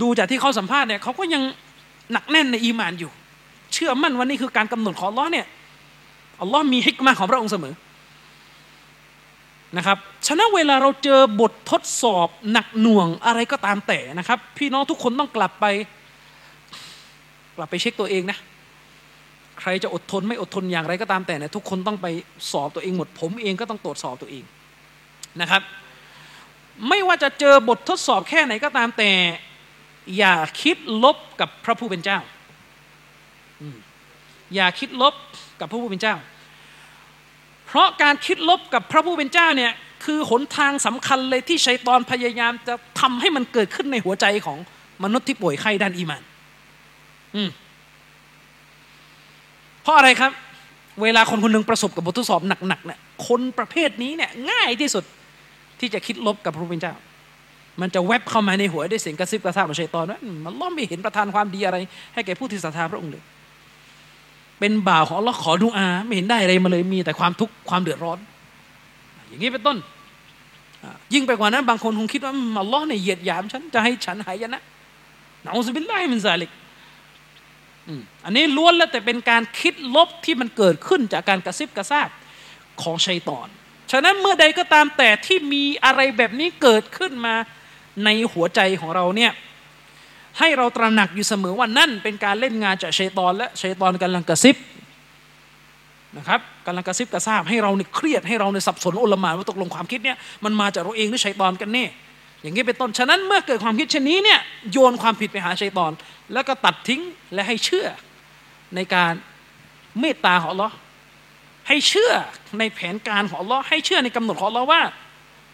[0.00, 1.42] ดูจากที่เขาสัมภาษณ์เนี่ยเขาก็ยัง
[2.12, 3.10] หนักแน่นในอีมานอยู่
[3.72, 5.46] เชื่อมั่นว่านี่คือการกำหนดของอัลลอฮ์เนี่ย
[6.40, 7.74] อัลลอฮ์มีฮิกมาของพระองค์เสมอ
[9.76, 15.66] นะครับฉะนั้นเวลาเราเจอบททดสอบหนักหน่วงอะไรก็ตามแต่นะครับ พี่น้องทุกคนต้องกลับไป
[17.56, 18.38] กลับไปเช็คตัวเองนะ
[19.60, 22.06] ใครจะอดทนไม่อดทนอย่างไรก็ตามแต่เนี่ยทุกคนต้องไป
[22.52, 24.44] สอบตัวเองหมด ผมเองก็ต้องตรวจสอบตัวเอง
[25.40, 25.62] นะครับ
[26.88, 29.10] ไม่ว่าจะเจอบททดสอบแค่ไหนก็ตามแต่
[30.18, 32.18] อย่าคิดลบกับพระผู้เป็นเจ้า
[34.54, 35.14] อย่าคิดลบ
[35.60, 36.16] กับพระผู้เป็นเจ้า
[37.66, 39.72] เพราะการคิดลบกับพระผู้เป็นเจ้าเนี่ย
[40.04, 44.58] คือหนทางสำคัญเลยที่ชัยตอนพยายามจะทำให้มันเกิดขึ้นในหัวใจของ
[45.04, 46.22] มนุษย์ที่ป่วยไข้ด้านอีมาน
[47.34, 47.48] อืม
[49.84, 50.32] เพราะอะไรครับ
[51.02, 52.98] เวลาคนคนหนึ่งประสบกับบททดสอบหนักๆเนี่ย
[53.28, 55.04] คนประเภทนี้เนี่ยง่ายที่สุด
[55.80, 56.94] ที่จะคิดลบกับพระผู้เป็นเจ้า
[57.80, 61.76] มันจะแวบเข้ามาในหัวได้เสียงกระซิบกระซาบของชัยตอนว่ามันล้อมไม่เห็นประทานความดีอะไร
[62.14, 63.22] ให้แก่ผู้ที่ศรัทธาพระองค์เลย
[64.58, 68.18] เป็นบ่าวของเราขอดุอาไม่เห็นได้อะไรมาเลยมีแต่ความทุกข์ความเดือดร้อน
[69.28, 69.76] อย่างนี้เป็นต้น
[71.14, 74.60] ยิ่งไปกว่านั้นบางคนคงคิดว่าอัลลอฮ์เนี่ยเหยียดหยามฉันจะให้ฉันหายนะ
[75.44, 76.50] นะอุสบิลไลมินซาลิก
[78.24, 82.08] อันนี้ล้วนแล้วแต่เป็นการคิดลบที่มันเกิดขึ้นจากการกระซิบกระซาบ
[82.82, 83.48] ของชัยตอน
[83.92, 87.34] ฉะนั้นเมื่อใดก็ตามแต่ที่มีอะไรแบบนี้เกิดขึ้นมา
[88.04, 89.32] ในหัวใจของเราเนี่ย
[90.38, 94.56] ให้เราตระหนักอยู่เสมอว่านั่นเป็นการเล่นงานจากชัยตอน และชัยตอนกำลังกระซิบ
[96.16, 101.84] นะครับกำลังกระซิบกระซาบให้เราเนี่ยเครียดให้เราเนี่ยสับสนโอลมานว่าตกลงความคิดเนี่ยมันมาจากเราเองหรือชัยตอนกันแน่
[102.44, 104.40] อย่างนี้เป็นต้น ฉะนั้นเมื่อเกิดความคิดเช่นนี้เนี่ย
[104.72, 105.92] โยนความผิดไปหาชัยตอน
[106.32, 107.02] แล้วก็ตัดทิ้ง
[107.34, 107.86] และให้เชื่อ
[108.74, 109.12] ในการ
[110.00, 110.68] เมตตาของเรา
[111.68, 112.12] ให้เชื่อ
[112.58, 114.82] ในแผนการของเราให้เชื่อในกำหนดของเราว่า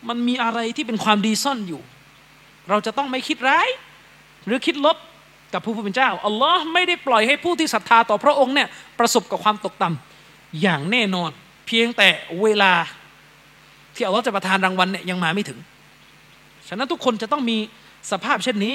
[0.08, 1.80] มันมีอะไรที่เป็นความดีซ่อนอยู่
[2.68, 3.68] เราจะต้องไม่คิดร้าย
[4.46, 4.96] หรือคิดลบ
[5.52, 11.30] กับผู้เป็นเจ้าอัลลอฮ์ไม่ได้ปล่อยให้ผู้ที่ศรัทธาต่อพระองค์เนี่ยประสบกับความตกต่ำอย่างแน่นอน
[11.66, 12.08] เพียงแต่
[12.42, 12.72] เวลา
[13.94, 15.58] ที่อัลลอฮ์จะประทานรางวัลเนี่ยยังมาไม่ถึง
[16.72, 17.58] ฉะนั้นทุกคนจะต้องมี
[18.10, 18.74] สภาพเช่นนี้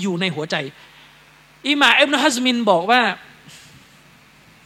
[0.00, 0.56] อยู่ในหัวใจ
[1.66, 3.00] อิมาอิบนฮัซมินบอกว่า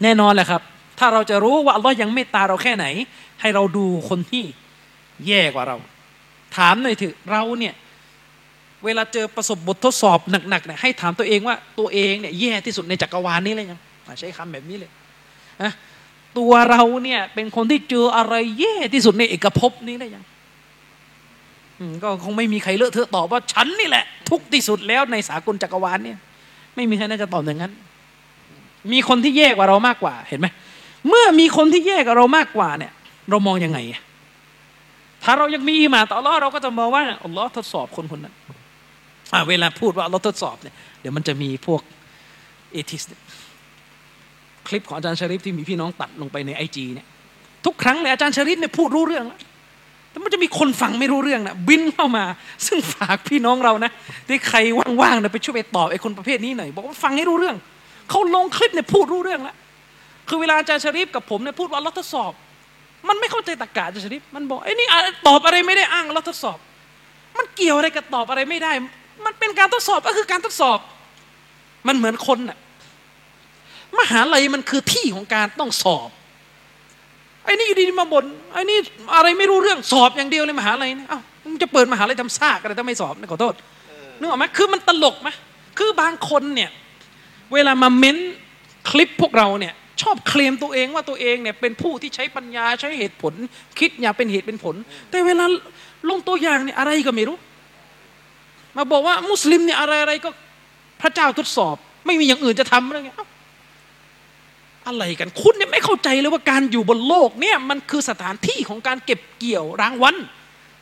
[0.03, 0.63] แน่นอนแหละครับ
[0.99, 2.87] ถ้าเราจะรู้ว่าอัลลอฮ์ยังเมตตาเราแค่ไหน
[3.41, 4.45] ให้เราดูคนที่
[5.27, 5.77] แย่กว่าเรา
[6.57, 7.75] ถามหน่อยเถอะเราเนี่ย
[8.85, 10.19] เวลาเจอประสบบททดสอบ
[10.49, 13.81] หนักๆเนี่ยให้ถามตัวเองว่าตัวเองเนี่ยแย่ที่สุดในจักรวาลนี้เลยยัง
[14.21, 14.91] ใช้คำแบบนี้เลย
[15.63, 15.73] นะ
[16.39, 20.25] ตัวเราเนี่ยเป็นคนที่เจออะไรแย่ที่สุดในเอกภพนี้เลยยัง
[22.03, 26.19] ก็คงไม่มีใครเลอะเทอะตอบว่าฉันนี่แหละ ทุกที่สุดแล้วในสากลจักรวาลเนี่ย
[26.75, 27.73] ไม่มีใครน่าจะตอบอย่างนั้น
[28.93, 30.47] มีคนที่แย่กว่าเรามากกว่าเห็นไหม
[31.09, 32.93] เมื่อมีคนที่แย่กว่าเรามากกว่าเนี่ย
[33.31, 33.79] เรามองยังไง
[35.25, 38.35] ถ้าเรายังมีมาต่อรอเราก็จะมองว่าอัลลอฮ์ทดสอบคนคนนั้น
[39.49, 41.81] เวลาพูดว่าเราทดสอบเนี่ยเดี๋ยวมันจะมีพวก
[42.73, 43.03] เอทิส
[44.69, 47.07] คลิปของอาจารย์ชริฟที่มีพี่น้องตัดลงไปในไอจีเนี่ย
[47.65, 49.41] ทุกครั้งเลยอาจารย์ชริฟเนี่ยพูดรู้เรื่องแล้ว
[50.13, 52.25] แต่มันจะมีคนฟังไม่รู้เรื่องนะบินเข้ามา
[52.67, 53.91] ซึ่งฝากพี่น้องเรานะ
[54.29, 54.59] ที่ใคร
[55.01, 57.57] ว่างๆนะไปช่วยไปตอบไอ้คนประเภทนี้หน่อยบอกว่าฟังให้รู้เรื่อง
[58.11, 59.57] เขาลงคลิปเนี่ยพูดรู้เรื่องแล้ว
[60.29, 62.33] คือเวลาอาจารย์ชริฟกับผมเนี่ยพูดว่าเราทดสอบ
[63.09, 64.87] มันไม่เข้าใจตรรกะอาจารย์ชริฟมันบอกไอ้นี่
[65.27, 66.59] ตอบอะไรไม่ได้อ้างเราทดสอบ
[67.39, 68.73] มันเกี่ยวอะไรกับตอบอะไรไม่ได้
[69.25, 70.79] มันเป็นการทดสอบก็คือการทดสอบ
[71.87, 72.59] มันเหมือนคนน่ะ
[73.99, 76.09] มหาลัยมันคือที่ของการต้องสอบ
[77.45, 78.79] ไอ้นี่อยู่ดีมาบน่นไอ้นี่
[79.15, 83.55] อะไรไม่รู้เรื่องสอบอย่างเดียวเลยมหาลัยนะอ้าวมึงจะเปิดมหาลัยทำซากอะไรถ้าไม่สอบนะขอโทษ
[84.19, 85.29] นึกออกไหมคือมันตลกไหม
[85.79, 86.71] คือบางคนเนี่ย
[87.53, 88.17] เวลามาเม้น
[88.91, 93.33] คลิปพวกเราเนี่ยชอบเคลมตัวเองว่าตัวเองเนี่ยเป็นผู้ที่ใช้ปัญญาใช้เหตุผล
[93.79, 94.75] คิดอย่างเป็นเหตุเป็นผล
[95.11, 95.45] แต่เวลา
[96.09, 97.37] ลงตัวอย่างเนี่ยอะไรก็ไม่รู้
[98.77, 100.31] มาบอกว่ามุสลิมเนี่ยอะไรอะไรก็
[101.03, 103.19] พระเจ้าทดสอบ ไม่มีอย่างอื่นจะทำอะไรเงี้ย
[104.87, 110.17] อะไรกันคุณเนี่ยไม่เข้าใจเลยว่าการอยู่บนโลกเนี่ยมันคือสถานที่ของการเก็บเกี่ยวรางวัล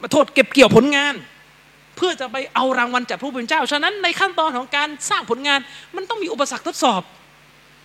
[0.01, 1.15] มาโทษเก็บเกี่ยวผลงาน
[1.97, 5.61] เพื่อจะไปเอารางวัลจากผู้เป็นเจ้า ฉะนั้นในขั้นตอนของการสร้างผลงาน
[5.97, 7.03] มันต้องมีอุปสรรคทดสอบ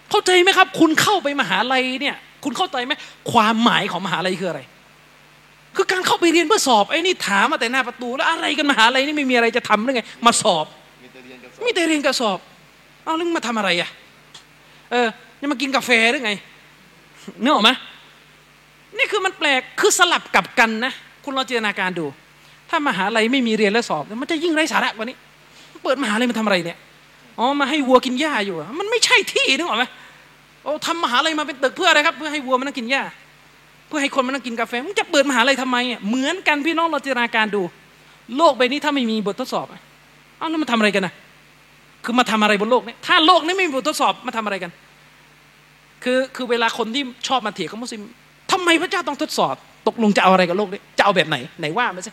[0.09, 2.93] เข้าใจไหมครับ คุณเข้าไปมหาลัยเนี่ยคุณเข้าใจไหม
[3.31, 4.61] ความหมายของมหาลัยคืออะไร
[5.75, 10.65] คือการเข้าไปเรียนเพื่อสอบไอ้นี่ถามมาแต่หน้าประตู แล้วอะไรกันมหาลัยนี่ไม่มีอะไรจะทำหรือไง มาสอบ
[11.01, 12.39] มีแต่เรียนกับสอบ
[13.03, 13.89] เอาเรื่องมาทำอะไรอะ
[14.91, 15.07] เออ
[15.41, 16.31] จะมากินกาแฟหรือไง
[17.41, 17.71] เนื้อออกไหม
[18.97, 22.05] นี่คือมันแปลกคือสลับกับกันนะ คุณลองจินตนาการดู
[22.69, 25.17] ถ้ามหาลัยไม่มีเรียนและสอบ มันจะยิ่งไร้สาระกว่านี้
[25.83, 26.77] เปิดมหาลัยมันทำอะไรเนี่ย
[27.39, 29.85] อ๋อมาให้วัวกินหญ้าอยู่ มันไม่ใช่ที่นึกออกไหม
[30.63, 33.03] โอ้ทำมหาลัยมาเป็นตึกเพื่ออะไรครับเพื่อให้วัวมันนั่งกินหญ้า
[33.87, 37.61] เพื่อให้คนมันนั่งกินกาแฟมันจะเปิดมหาลัยทำไมอะเหมือนกันพี่น้องเราจินตนาการดู
[38.37, 39.65] โลกใบนี้ถ้าไม่มีบททดสอบ
[40.39, 41.13] อ้าวแล้วมันทำอะไรกันนะ
[42.03, 44.71] คือมาทำอะไรบนโลกนี้ถ้าโลกนี้ไม่มีบททดสอบมาทำอะไรกัน
[46.05, 48.01] คือคือเวลาคนที่ชอบมาเถียงกับมุสลิม
[48.51, 49.55] ทำไมพระเจ้าต้องทดสอบ
[49.87, 52.11] ตกลงจะเอาอะไรกับโลกนี้จะเอาแบบไหนไหนว่ามาสิ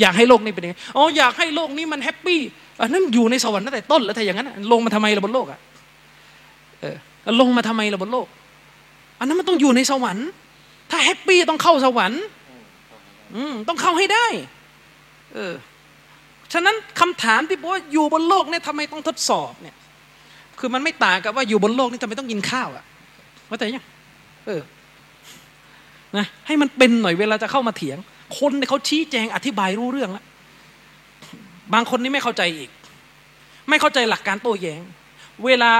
[0.00, 2.40] อยากให้โลกนี้เป็นยังไงอ๋ออยากให้โลกนี้มัน happy
[2.80, 5.60] อันนั้นอยู่ในสวรรค์ตั้งแต่ต้นแล้วถ้าอย่างนั้นลงมาทำไมเราบนโลกอะ
[6.80, 6.96] เออ
[7.40, 8.26] ลงมาทำไมเราบนโลก
[9.18, 10.28] อันนั้นมันต้องอยู่ในสวรรค์
[10.90, 12.22] ถ้า happy ต้องเข้าสวรรค์
[13.34, 14.26] อืมต้องเข้าให้ได้
[15.34, 15.52] เออ
[16.52, 19.76] ฉะนั้นคำถามที่บอกว่าอยู่บนโลกเนี่ยทำไมต้องทดสอบเนี่ย
[20.58, 22.84] คือมันไม่ต่างกับว่าอยู่บนโลกนี่ทำไมต้องกินข้าวอะ
[23.50, 23.86] เข้าใจยัง
[24.46, 24.62] เออ
[26.16, 27.98] นะให้มันเป็นหน่อยเวลาจะเข้ามาเถียง
[28.38, 30.24] คนเขาชี้แจงอธิบายรู้เรื่องแล้ว
[31.74, 32.70] บางคนนี่ไม่เข้าใจอีก
[33.68, 34.82] ไม่เข้าใจหลักการโต้แย้ง
[35.44, 35.70] เวลา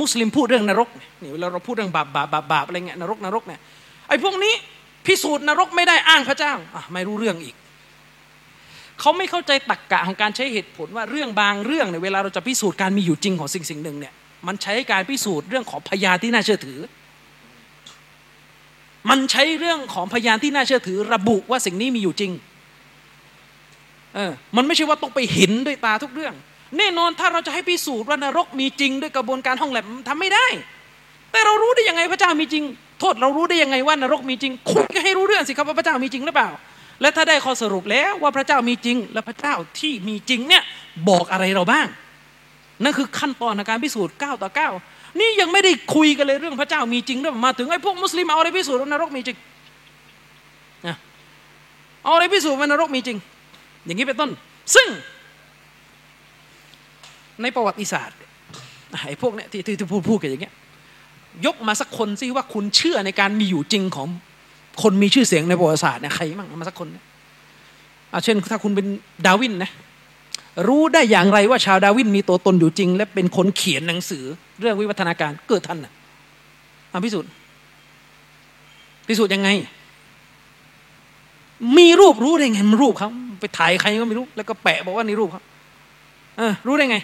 [0.00, 0.88] มุสลิมพูดเรื่องนรก
[1.22, 3.60] นี่เวลาเราพูดเรื่องบาปบาปบาปบาปอะไรเงี้ยนรกนรกเนี่ย
[4.08, 4.54] ไอ้พวกนี้
[5.06, 7.54] พิสูจน์นรกไม่ได้อ้างพระเจ้าอะไม่รู้เรื่องอีก
[9.00, 14.14] เขาไม่เข้าใจตรกกะของการใช้เหตุผลว่าเรื่องบางเรื่องเนี่ยเวลาเราจะพิสูจน์การมีอยู่จริงของสิ่งสิ่งหนึ่งเนี่ย
[14.46, 16.78] มันใช้การพิสูจน์เรื่องของพยานที่น่าเชื่อถือ
[19.10, 22.32] มันใช้เรื่องของพยานที่น่าเชื่อถือ ระบุว่าสิ่งนี้มีอยู่จริง
[24.14, 26.34] เออ มันไม่ใช่ว่าต้องไปเห็นด้วยตาทุกเรื่อง
[26.78, 30.46] แน่นอนถ้าเราจะให้พิสูจน์ว่านรกมีจริง ด้วยกระบวนการห้องแลบทำไม่ได้
[31.32, 32.64] แต่เรารู้ได้ยังไงพระเจ้ามีจริง
[33.00, 36.50] โทษเรารู้ได้ยังไงว่านรกมีจริง คุยก็ให้รู้เรื่องสิครับว่าพระเจ้ามีจริงหรือเปล่า
[37.00, 40.62] และถ้าได้ข้อสรุปแล้วว่าพระเจ้ามีจริง และพระเจ้าที่มีจริงเนี่ย
[41.08, 41.86] บอกอะไรเราบ้าง
[42.84, 44.50] นั่นคือขั้นตอนในการพิสูจน์9ต่อ
[44.84, 49.36] 9นี่ยังไม่ได้คุยกันเลยเรื่องพระเจ้ามีจริงด้วยมาถึงไอ้พวกมุสลิมเอาอะไรพิสูจน์ว่านรกมีจริง
[50.86, 50.96] นะ
[52.04, 53.18] เอาอะไรพิสูจน์ว่านรกมีจริง
[53.84, 54.30] อย่างนี้เป็นต้น
[54.74, 54.88] ซึ่ง
[57.42, 58.16] ในประวัติศาสตร์
[59.06, 60.54] ไอ้พวกเนี้ยที่ที่พูดพูดกันอย่างเงี้ย
[61.46, 64.08] ยกมาสักคนสิว่าคุณเชื่อในการมีอยู่จริงของ
[64.82, 67.04] คนมีชื่อเสียงในประวัติศาสตร์เนี่ยใครบ้างมาสักคนเนี่ย
[68.24, 68.86] เช่นถ้าคุณเป็น
[69.26, 69.70] ดาวินนะ
[70.68, 74.24] รู้ได้อย่างไรว่าชาวดาวินมีตัวตนอยู่จริง และเป็นคนเขียนหนังสือ
[74.60, 75.92] เรื่องวิวัฒนาการเกิดทันอะ
[76.92, 77.30] มาพิสูจน์
[79.08, 79.48] พิสูจน์ยังไง
[81.78, 83.10] มีรูปรู้ได้ไงมันรูปเขา
[83.40, 85.42] ไปถ่ายใครก็ไม่รู้ แล้วก็แปะบอกว่านี่รูปเขา
[86.38, 86.98] เออรู้ได้ไง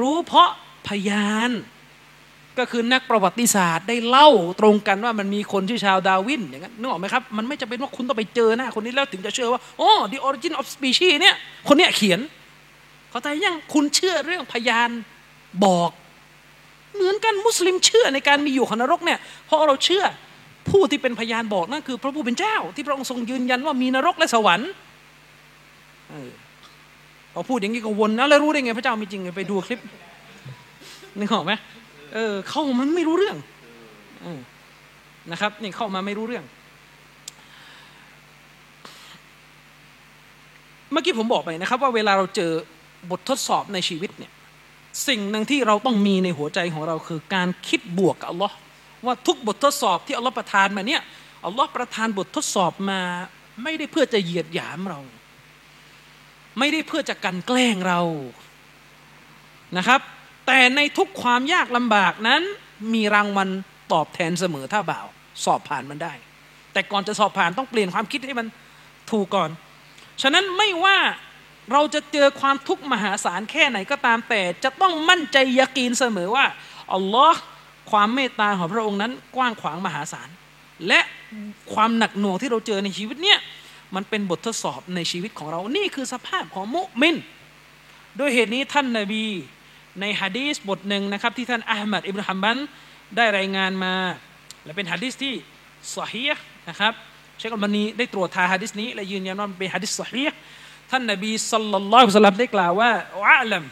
[0.00, 0.48] รู้เพราะ
[0.88, 1.50] พยาน
[2.58, 4.28] ก็คือนักประวัติศาสตร์ได้เล่า
[4.60, 11.34] ตรงกันว่ามันมีคนที่อชาวดาวินอย่างนั้นนึกออกไหมครับ มันไม่จำเป็นว่าคุณต้องไปเจอหน้าคนนี้แล้วถึงจะเชื่อว่าโอ้ the origin of species เนี่ย
[11.68, 12.20] คนเนี้ยเขียน
[13.10, 14.90] เขาแต่ยังคุณเชื่อเรื่องพยาน
[15.64, 15.90] บอก
[16.94, 20.04] เหมือนกันมุสลิมเชื่อในการมีอยู่ของนรกเนี่ยเพราะเราเชื่อ
[20.70, 24.70] ผู้ที่เป็นพยานบอกนั่นคือ พระผู้เป็นเจ้า ที่พระองค์ทรงยืนยันว่ามีนรกและสวรรค์
[27.32, 29.80] พอพูดอย่างนี้ก็วนนะแล้วรู้ได้ไงพระเจ้ามีจริงไปดูคลิป
[31.18, 31.52] นึกออกไหม
[32.14, 33.36] เออเข้ามันไม่รู้เรื่อง
[34.24, 34.26] อ
[35.32, 36.44] นะครับนี่เข้ามาไม่รู้เรื่อง
[40.92, 42.52] เมื่อกี้ผมบอกไปนะครับ ว่าเวลาเราเจอ
[43.10, 44.32] บททดสอบในชีวิตเนี่ย
[45.08, 48.56] สิ่งหนึ่งที่เราต้องมีในหัวใจของเราคือการคิดบวกกับอัลลอฮ์
[49.06, 51.02] ว่าทุกบททดสอบที่อัลลอฮ์ประทานมาเนี่ย
[51.46, 53.00] อัลลอฮ์ประทานบททดสอบมา
[53.62, 55.00] ไม่ได้เพื่อจะเหยียดหยามเรา
[56.58, 58.00] ไม่ได้เพื่อจะกันแกล้งเรา
[59.76, 60.00] นะครับ
[60.50, 62.42] แต่ในทุกความยากลำบากนั้น
[62.94, 63.48] มีรางวัล
[63.92, 65.06] ตอบแทนเสมอถ้าบ่าว
[65.44, 66.12] สอบผ่านมันได้
[66.72, 68.46] แต่ก่อนจะสอบผ่านต้องเปลี่ยนความคิดให้มัน
[69.10, 69.50] ถูกก่อน
[70.22, 70.98] ฉะนั้นไม่ว่า
[71.72, 76.46] เราจะเจอความทุกข์มหาศาลแค่ไหนก็ตามแต่ จะต้องมั่นใจยากีนเสมอว่า
[76.92, 77.40] อัลลอฮ์
[77.90, 80.28] ความเมตตาของพระองค์นั้นกว้างขวางมหาศาล
[80.88, 81.00] และ
[81.74, 83.38] ความหนักหน่วงที่เราเจอในชีวิตเนี่ย
[83.94, 87.16] มันเป็นบททดสอบในชีวิตของเรา นี่คือสภาพของมุมิน
[88.16, 89.24] โดยเหตุนี้ท่านนาบี
[90.00, 92.56] ในฮะดีษบทหนึ่งนะครับที่ท่านอัลมัดอิบนุฮัมบัน
[93.16, 93.94] ได้รายงานมา
[94.64, 95.34] และเป็นฮะดีษที่
[95.96, 96.92] สฮีห์นะครับ
[97.38, 100.38] เชคอัลบานีได้ตรวจทาฮะดีษนี้และยืนยันว่าเป็นฮะดีษสฮีห์
[100.90, 102.90] ท่านนบีสัลลัลลอฮุอะลัยฮิได้กล่าวว่า
[103.40, 103.64] อัลลัม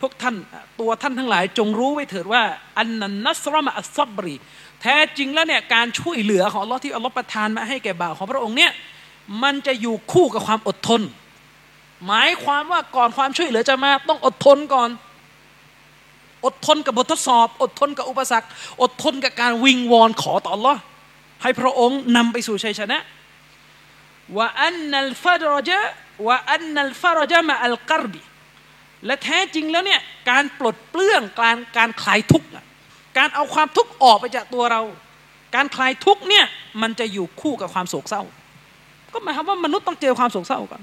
[0.00, 0.36] พวกท่าน
[0.80, 2.42] ตัวท่านทั้งหลายจงรู้ไว้เถิดว่า
[2.78, 4.34] อันนันนัสรมะอัซับรี
[4.82, 8.72] แท้จริงแล้วเนี่ยการช่วยเหลือของลอที่อัลลอฮ์ประทานมาให้แก่บ่าวของพระองค์เนี่ย
[9.42, 11.02] มันจะอยู่คู่กับความอดทน
[12.06, 14.88] หมายความว่าก่อนความช่วยเหลือจะมาต้องอดทนก่อน
[16.44, 18.48] อดทนกับบททดสอบ อดทนกับอุปสรรค
[18.82, 20.76] อดทนกับการวิงวอนขอต่อ Allah
[21.42, 22.98] ให้พระองค์นำไปสู่ชัยชนะ
[24.36, 25.80] ว่าอันนัลฟารจา
[26.26, 28.22] ว่าอันนัลฟารจามาอัลกรบี
[29.06, 32.48] และแท้จริงแล้วเนี่ยการปลดเปลื้องการการคลายทุกข์
[33.18, 34.82] การเอาความทุกข์ออกไปจากตัวเรา
[35.54, 36.44] การคลายทุกข์เนี่ย
[36.82, 38.22] มันจะอยู่คู่กับความโศกเศร้า
[39.12, 40.82] ก็หมายความว่ามนุษย์ต้องเจอความโศกเศร้าก่อน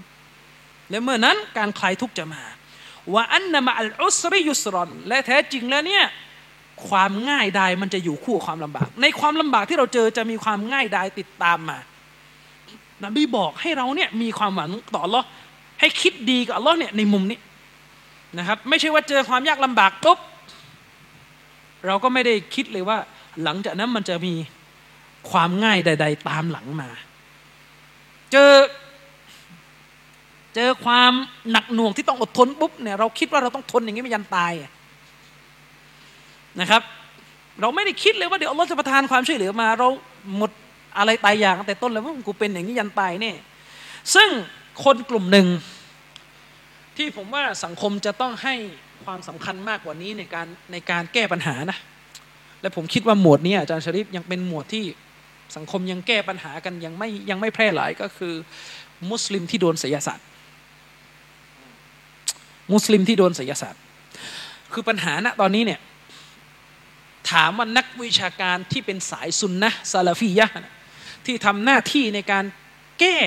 [0.90, 2.42] และเมื่อนั้นการคลายทุกข์จะมา
[3.14, 6.06] ว่าอันนามะอัลอุสริยุสรอนและแท้จริงแล้วเนี่ย
[6.88, 11.80] ความง่ายดายมันจะอยู่คู่ความลำบาก ในความลำบากที่เราเจอจะมีความง่ายดายติดตามมา
[13.04, 15.26] นบีบอกให้เราเนี่ยมีความหวังต่ออัลลอฮ์
[15.80, 17.40] ให้คิดดีกับอัลลอฮ์เนี่ยในมุมนี้
[18.38, 20.20] นะครับไม่ใช่ว่าเจอความยากลำบากปุ๊บ
[21.86, 22.98] เราก็ไม่ได้คิดเลยว่า
[23.44, 24.34] หลังจากนั้นมันจะมี
[25.32, 26.90] ความง่ายใด ๆ ตามหลังมา
[28.32, 28.52] เจอ
[30.60, 31.14] เจอความ
[31.52, 34.54] หนักหน่วงที่ต้องอดทนปุ๊บเนี่ยเราคิดว่าเราต้องทนอย่างนี้ไม่ยันตาย
[36.62, 36.82] นะครับ
[37.62, 39.88] เราไม่ได้คิดเลยว่าเดี๋ยวอัลลอฮ์จะประทานความช่วยเหลือมา เรา
[40.38, 40.52] หมด
[40.98, 43.36] อะไรตายอย่างแต่ต้นเลยว่ากูเป็นอย่างนี้ยันตายเนี่ย
[44.16, 44.30] ซึ่ง
[44.84, 45.48] คนกลุ่มหนึ่ง
[46.98, 48.56] ที่ผมว่าสังคมจะต้องให้
[49.06, 51.78] ความสำคัญมากกว่านี้ในการในการแก้ปัญหานะ
[52.62, 54.84] และผมคิดว่าหมวดนี้อาจารย์ชริฟยังเป็นหมวดที่
[55.56, 58.34] สังคมยังแก้ปัญหากันยังไม่ยังไม่แพร่หลายก็คือ
[59.10, 60.26] มุสลิมที่โดนศิยศาสตร์
[62.74, 63.82] มุสลิมที่โดนศิยศาสตร์
[64.74, 65.80] คือปัญหาณตอนนี้เนี่ย
[67.32, 70.48] ถามว่านักวิชาการที่เป็นสายซุนนะซาลาฟียะ
[71.26, 72.46] ที่ทำหน้าที่ในการ
[73.00, 73.18] แก้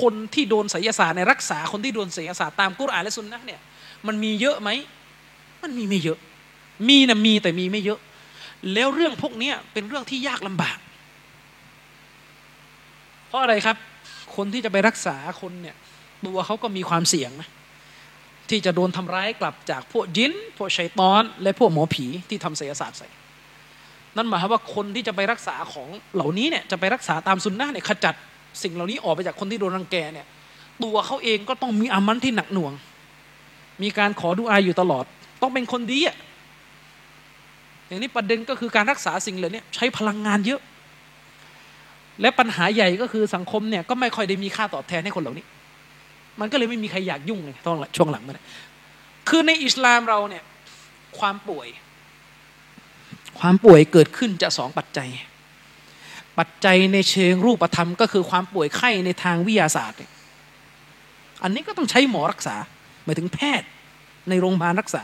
[0.00, 3.60] คนที่โดนไสยศาสตร์ในรักษาคนที่โดนไสยศาสตร์ตามกุรอานและซุนนะเนี่ย
[4.06, 4.70] มันมีเยอะไหม
[5.62, 6.18] มันมีไม่เยอะ
[6.88, 8.00] มีนะมีแต่มีไม่เยอะ
[8.72, 10.78] แล้วเรื่องพวกนี้เป็นเรื่องที่ยากลำบาก
[13.28, 13.76] เพราะอะไรครับ
[14.36, 15.76] คนที่จะไปรักษาคนเนี่ย
[16.26, 17.48] ตัวเขาก็มีความเสี่ยงนะ
[18.50, 23.08] ที่จะโดนทำร้ายกลับจากพวกยินพวกชัยตอน และพวกหมอผีที่ทำเสียศาสตร์ใส่
[24.16, 28.14] นั่นหมายความว่าคนที่จะไปรักษาของเหล่านี้เนี่ยจะไปรักษาตามสุนนะเนี่ยขจัด
[28.62, 30.26] สิ่งเหล่านี้ออกไปจากคนที่โดนรังแกเนี่ย
[30.82, 32.72] ตัวเขาเองก็ต้องมีอามันที่หนักหน่วง
[33.82, 35.04] มีการขอดูอาอยู่ตลอด
[35.42, 36.16] ต้องเป็นคนดีอะ
[37.86, 40.60] อย่างนี้ประเด็นก็คือการรักษาสิ่งเหล่านี้ใช้พลังงานเยอะ
[42.20, 45.44] และปัญหาใหญ่ก็คือสังคมเนี่ยก็ไม่ค่อยได้มีค่าตอบแทนให้คนเหล่านี้
[46.40, 48.38] มันก็เลยไม่มีใครอยากยุ่งเลยตอนช่วงหลังมัน
[49.28, 50.42] คือในอิสลามเราเนี่ย
[51.18, 51.68] ความป่วย
[53.38, 55.08] ความป่วยเกิดขึ้นจากสองปัจจัย
[56.38, 59.98] ปัจจัยในเชิงรูปธรรม ก็คือความป่วยไข้ในทางวิทยาศาสตร์
[61.42, 62.56] อันนี้ก็ต้องใช้หมอรักษา
[63.04, 63.68] หมายถึงแพทย์
[64.28, 65.02] ในโรงพยาบาลรักษา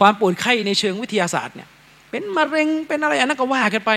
[0.00, 1.68] ความป่วยไข้ในเชิงวิทยาศาสตร์เนี่ย
[2.10, 3.90] เป็นมะเร็งเป็นอะไรอันนั้นก็ว่ากันไป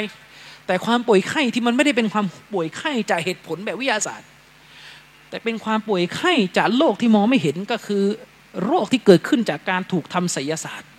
[0.67, 4.27] แต่ความป่วยไข้ที่มันไม่ได้เป็นความป่วยไข้จากเหตุผลแบบวิทยาศาสตร์
[5.31, 8.03] แต่เป็นความป่วยไข้จากโรคที่มองไม่เห็นก็คือ
[8.65, 10.89] โรคที่เกิดขึ้นจากการถูกทำไสยศาสตร์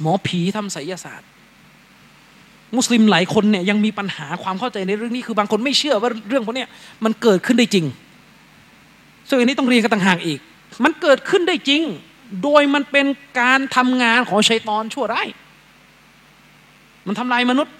[0.00, 1.28] หมอผีทำไสยศาสตร์
[2.76, 6.66] มุสลิมหลายคนเนี่ยยังมีปัญหาความเข้าใจในเรื่องนี้คือบางคนไม่เชื่อว่าเรื่องพวกนี้
[7.04, 7.86] มันเกิดขึ้นได้จริง
[9.28, 10.40] ซึ่งอันนี้ต้องเรียนกันต่างหากอีก
[10.84, 11.82] มันเกิดขึ้นได้จริง
[12.42, 13.06] โดยมันเป็น
[13.40, 15.28] การทำงานของชัยตอนชั่วร้าย
[17.06, 17.74] มันทำลายมนุษย์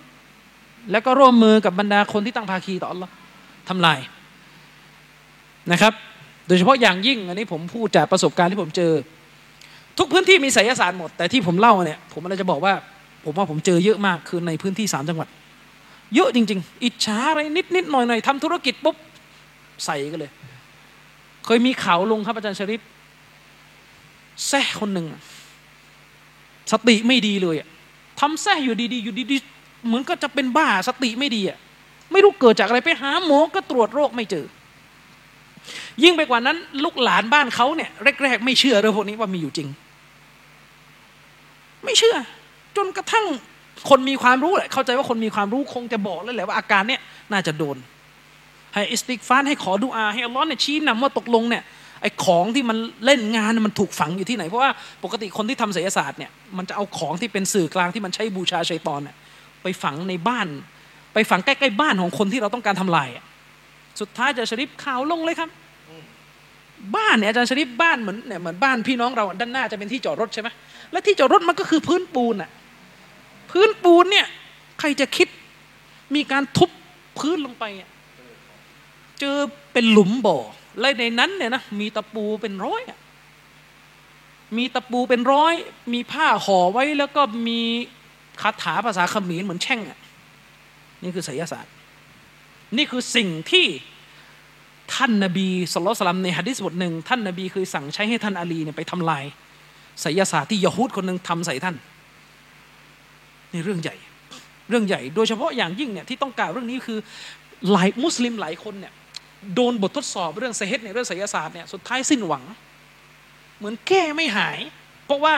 [0.91, 3.11] แล้วก็ร่วมมือกับบรรดาคนที่ตั้งภาคีต่อ Allah
[3.69, 3.99] ทำลาย
[5.73, 5.93] นะครับ
[6.47, 8.93] โดยเฉพาะอย่างยิ่งอันนี้ผมพูดจากประสบการณ์ที่ผมเจอ
[9.99, 12.73] ทุกพื้นที่มีไสยศาสตร์หมด แต่ที่ผมเล่าเนี่ยผมอะไรจะบอกว่า
[13.25, 15.29] ผมว่าผมเจอเยอะมากคือในพื้นที่สามจังหวัด
[16.15, 18.97] เยอะจริง ๆ อิจฉาอะไรนิดนิดหน่อยหน่อยทำธุรกิจปุ๊บ
[19.85, 20.33] ใส่กันเลย
[21.45, 22.81] เคยมีข่าวลงครับอาจารย์ชริป
[24.49, 25.07] แซ่คนหนึ่ง
[26.73, 27.69] สติไม่ดีเลยอะ
[28.21, 31.59] ทำแซ่อยู่ดีๆอยู่ดีๆเหมือนก็จะเป็นบ้าสติไม่ดีอะ
[32.13, 34.47] ไม่รู้เกิดจากอะไรไปหาหมอก็ตรวจโรคไม่เจอ
[36.03, 37.91] ยิ่งไปกว่านั้น ลูกหลานบ้านเขาเนี่ย
[38.23, 39.69] แรกๆไม่เชื่อเรื่องพวกนี้ว่ามีอยู่จริง
[41.85, 42.17] ไม่เชื่อ
[42.77, 43.27] จนกระทั่ง
[43.91, 47.01] คนมีความรู้แหละเข้าใจว่าคนมีความรู้คงจะบอกแล้วแหละว่าอาการเนี้ย
[47.33, 47.77] น่าจะโดน
[48.75, 51.63] ให้อิสติกฟานให้ขอดูอา ให้อัลลอฮ์เนี่ยชี้นำว่าตกลงเนี่ย
[52.03, 54.71] ไอ้ของที่มันเล่นงานมันถูกฝังอยู่ที่ไหน เพราะว่า
[55.05, 59.17] ปกติคนที่ทำศิลศาสตร์เนี่ยมันจะเอาของที่เป็นสื่อกลางที่มันใช้บูชาชัยตอนเนี่ย
[59.63, 60.47] ไปฝังในบ้าน
[61.15, 63.09] ไปฝังใกล้ๆบ้านของคนที่เราต้องการทำลาย
[64.01, 65.51] สุดท้ายจะชริปข่าวลงเลยครับ
[66.97, 70.49] บ้านเนี่ยอาจารย์ชริปบ้านเหมือนเนี่ยเหมือนบ้านพี่น้องเราด้านหน้าจะเป็นที่จอดรถใช่ไหม
[70.93, 72.51] และที่จอดรถมันก็คือพื้นปูนอะ
[73.51, 74.27] พื้นปูนเนี่ย
[74.79, 75.29] ใครจะคิด
[76.15, 76.71] มีการทุบ
[77.19, 77.65] พื้นลงไป
[79.21, 79.37] เจอ
[79.73, 80.39] เป็นหลุมบ่อ
[80.81, 82.83] และในนั้นเนี่ยนะมีตะปูเป็นร้อย
[84.57, 85.55] มีตะปูเป็นร้อย
[85.93, 87.61] มีผ้าห่อไว้แล้วก็มี
[88.43, 89.99] คาถาภาษาเขมรเหมือนแช่งอะ
[91.03, 91.73] นี่คือไสยศาสตร์
[92.77, 93.67] นี่คือสิ่งที่
[94.95, 99.25] ท่านนบีสุลต่านในฮะดิษบทหนึ่งท่านนบีเคือสั่งใช้ให้ท่านอาลีเนี่ยไปทำลาย
[100.01, 101.77] ไสยศาสตร์ที่ยะฮูดคนหนึ่งทำใส่ท่าน
[103.53, 103.97] นี่เรื่องใหญ่
[104.69, 106.99] เรื่องใหญ่ โดยเฉพาะอย่างยิ่งเนี่ยที่ต้องกล่าวเรื่องนี้คือ
[107.71, 108.93] หลายมุสลิมหลายคนเนี่ย
[109.55, 112.45] โดนบททดสอบเรื่องเซฮตในเรื่องไสยศาสตร์เนี่ยสุดท้ายสิ้นหวัง
[113.59, 114.59] เหมือนแก้ไม่หาย
[115.07, 115.35] เพราะว่า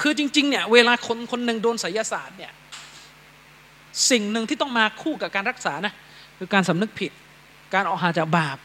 [0.00, 2.52] คือจริงๆเนี่ยเวลาคนคนหนึ่งโดนไสยศาสตร์เนี่ย
[4.10, 5.92] สิ่งหนึ่งที่ต้องมาคู่กับการรักษานะ
[6.38, 7.12] คือการสำนึกผิด
[7.74, 8.58] การออกห่างจากบาป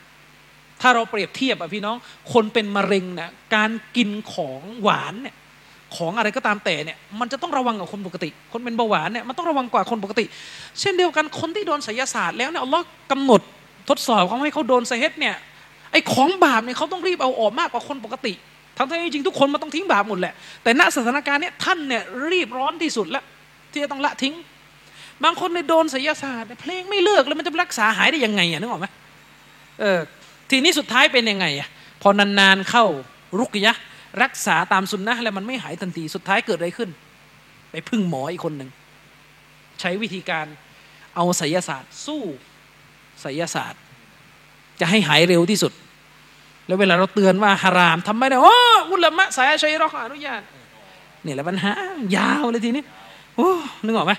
[0.81, 1.97] ถ้าเราเปรียบเทียบอะพี่น้อง
[2.33, 5.35] คนเป็นมะเร็งเนะการกินของหวานเนี่ย
[5.95, 10.25] ของอะไรก็ตามแต่เนี่ยมันจะต้องระวังกับคนปกติ คนเป็นเบาหวานเนี่ยมันต้องระวังกว่าคนปกติ
[10.79, 13.41] เช่นเดียวกันคนที่โดนไสยศาสตร์แล้วเนี่ยอัลลอฮ์กำหนด
[13.89, 15.35] ทดสอบเขาให้เขาโดนไซเฮตเนี่ย
[15.91, 18.33] ไอ้ของบาปเนี่ยเขาต้องรีบเอาออกมากกว่าคนปกติ
[18.77, 23.23] ทั้งที่จริงทุกคนมันต้องทิ้งบาปหมดแหละแต่ณสถานการณ์เนี้ยท่านเนี่ยรีบร้อนที่สุดแล้ว
[23.71, 24.33] ที่จะต้องละทิ้ง
[25.23, 28.87] บางคนในโดนศิลศาสตร์เพลงไม่เลิกแล้วมันจะรักษาหายได้ยังไงอะนึกออกไหม
[29.79, 29.99] เออ
[30.49, 31.67] ทีนี้สุดท้ายเป็นยังไงอะ
[32.01, 32.85] พอนานๆเข้า
[33.39, 33.75] รุกยะ
[34.23, 36.89] รักษาตามสุนนะแล้วมันไม่หายทันทีสุดท้ายเกิดอะไรขึ้น
[37.71, 38.69] ไปพึ่งหมออีกคนหนึ่ง
[39.79, 40.45] ใช้วิธีการ
[41.15, 42.23] เอาศิลศาสตร์ สู้
[43.23, 43.81] ศิลศาสตร์
[44.79, 45.71] จะให้หายเร็วที่สุด
[46.67, 48.55] แล้วเวลาเราเตือนว่าฮารามทำไม่ได้โอ้
[48.91, 50.41] อุลามะสายชัยรอกอนุญาต
[51.23, 51.71] เนี่ยแหละปัญหา
[52.15, 52.83] ยาวเลยทีนี้
[53.35, 53.49] โอ้
[53.85, 54.13] นึกออกไหม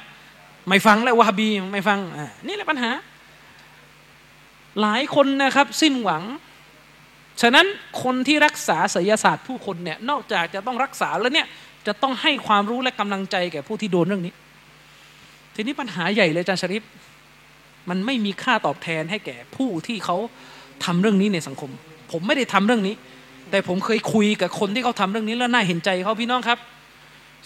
[0.69, 2.01] ไม่ฟังแล้ววาบีไม่ฟัง
[2.47, 2.91] นี่แหละปัญหา
[4.81, 6.23] หลายคนนะครับ สิ้นหวัง
[7.43, 7.67] ฉะนั้น
[8.03, 11.47] คนที่รักษาศิลศาสตร์ผู้คนเนี่ยนอกจากจะต้องรักษาแล้วเนี่ย
[11.87, 14.35] จะต้องให้ความรู้และกำลังใจแก่ผู้ที่โดนเรื่องนี้
[15.55, 16.83] ทีนี้ปัญหาใหญ่เลยอาจารย์ชริป
[17.89, 20.17] มันไม่มีค่าตอบแทนให้แก่ผู้ที่เขา
[20.85, 21.71] ทำเรื่องนี้ในสังคม
[22.13, 22.95] ผมไม่ได้ทำเรื่องนี้
[23.51, 26.59] แต่ผมเคยคุยกับคนที่เขาทำเรื่องนี้แล้วน่าเห็นใจเขาพี่น้องครับ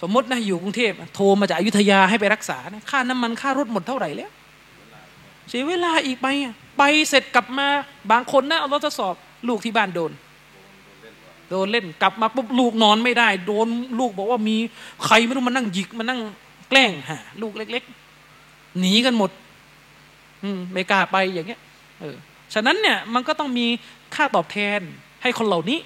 [0.00, 4.30] สมมตินะอยู่กรุงเทพโทรมาจากอยุธยาให้ไปรักษานะค่าน้ำมันค่ารถหมดเท่าไหร่แล้ว
[5.48, 6.26] เสียเวลาอีกไป
[6.78, 7.66] ไปเสร็จกลับมา
[8.10, 9.14] บางคนนะเอารถทดสอบ
[9.48, 10.12] ลูกที่บ้านโดน
[11.50, 13.66] โดนเล่นกลับมาปุ๊บลูกนอนไม่ได้ โดน
[13.98, 14.56] ลูกบอกว่ามี
[15.04, 16.20] ใครไม่รู้มานั่งหยิกมานั่ง
[16.68, 17.82] แกล้งฮะลูกเล็ก
[18.30, 19.30] ๆ หนีกันหมด
[20.42, 21.60] อืมไม่กล้าไปอย่างเงี้ย
[22.00, 22.16] เออ
[22.54, 23.66] ฉะนั้นเนี่ยมันก็ต้องมี
[24.14, 24.80] ค่าตอบแทน
[25.22, 25.78] ให้คนเหล่านี้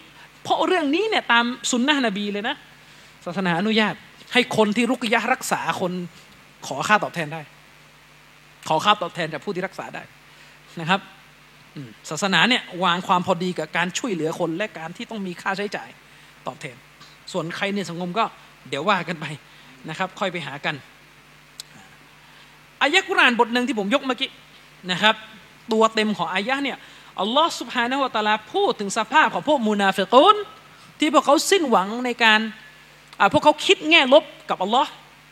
[0.42, 2.56] เพราะเรื่องนี้เนี่ยตามสุนนะนบีเลยนะ
[3.24, 3.94] ศาสนาอนุญาต
[4.32, 5.92] ให้คนที่รุกยะรักษาคน
[6.66, 7.42] ขอค่าตอบแทนได้
[8.68, 10.02] ขอค่าตอบแทนจากผู้ที่รักษาได้
[10.80, 11.00] นะครับ
[12.10, 15.88] ศาสนาเนี่ยวางความพอดีกับการช่วยเหลือคนและการที่ต้องมีค่าใช้จ่าย
[16.46, 16.76] ตอบแทน
[17.32, 18.24] ส่วนใครในสังคมก็
[18.68, 19.26] เดี๋ยวว่ากันไป
[19.88, 20.74] นะครับ ค่อยไปหากัน
[22.82, 24.30] อายะกุรานบทหนึ่งที่ผมยกเมื่อกี้
[24.90, 25.14] นะครับ
[25.72, 26.78] ตัวเต็มของอายะเนี่ย
[27.20, 30.36] อัลลอฮ์สุบฮานะฮูวะตาลาพูดถึงสภาพของพวกมูนาฟิกุน
[30.98, 32.40] ที่พวกเขาสิ้นหวังในการ
[33.32, 34.90] พวกเขาคิดแง่ลบกับอัลลอฮ์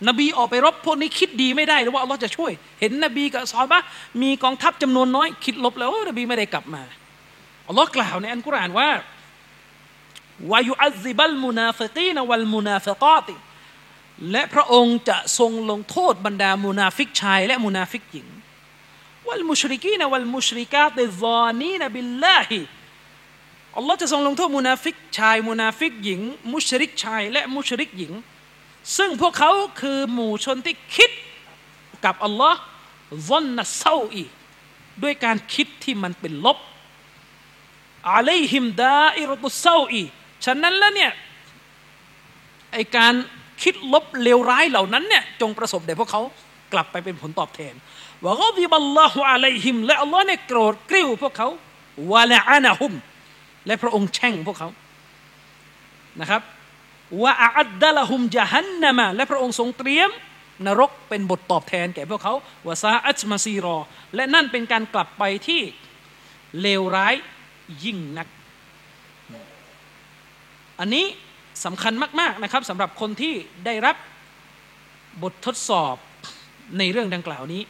[0.08, 3.78] นบีออกไปรบพวกนี้คิดดีไม่ได้หรือว่าอัลลอฮ์จะช่วย เห็นนบีกับซอฮาบะ
[4.22, 6.82] มีกองทัพจำนวนน้อย คิดลบแล้วนบีไม่ได้กลับมา
[7.68, 8.90] อัลลอฮ์กล่าวในอัลกุรอานว่า
[10.50, 13.34] ويعذب المنافقين والمنافقات
[14.30, 18.28] และพระองค์จะทรงลงโทษบรรดามุนาฟิกชาย และมุนาฟิกหญิง
[19.28, 22.58] والمشركين والمشركات الظانين بالله
[23.76, 26.20] อัลลอฮ์จะทรงลงโทษมุนาฟิกชายมุนาฟิกหญิง
[26.52, 28.12] มุชริกชาย และมุชริกหญิง
[28.96, 31.10] ซึ่งพวกเขาคือหมู่ชนที่คิด
[32.04, 32.58] กับอัลลอฮ์
[33.28, 34.24] ซอนนัสเซาอี
[35.02, 36.58] ด้วยการคิดที่มันเป็นลบ
[38.10, 40.02] อาลัยฮิมดาอิรตุเซาอี
[40.44, 41.12] ฉะนั้นแล้วเนี่ย
[42.72, 43.14] ไอการ
[43.62, 46.22] คิดลบเลวร้ายเหล่านั้นเนี่ยจงประสบแด่พวกเขา
[46.72, 47.74] กลับไปเป็นผลตอบแทน
[48.24, 51.48] วะกดิบัลลอฮุอะลัยฮิมและอัลลอฮ์เนี่ยโกรธกริ้วพวกเขา
[52.12, 52.92] วะละอานะฮุม
[53.66, 54.68] และพระองค์แช่งพวกเขา
[56.20, 56.42] นะครับ
[57.22, 60.10] วะอัดดะละฮุมจฮันนามะและพระองค์ทรงเตรียม
[60.66, 62.34] นรกเป็นบทตอบแทนแก่พวกเขา
[62.66, 63.76] วะซาอัจมาซีรอ
[64.14, 65.60] และนั่นเป็นการกลับไปที่
[66.60, 67.14] เลวร้าย
[67.84, 68.28] ยิ่งนัก
[70.80, 71.06] อันนี้
[71.64, 73.34] สำคัญมากๆนะครับสำหรับคนที่
[73.66, 73.96] ได้รับ
[75.22, 75.96] บททดสอบ
[76.78, 77.62] ในเรื่องดังกล่าวนี้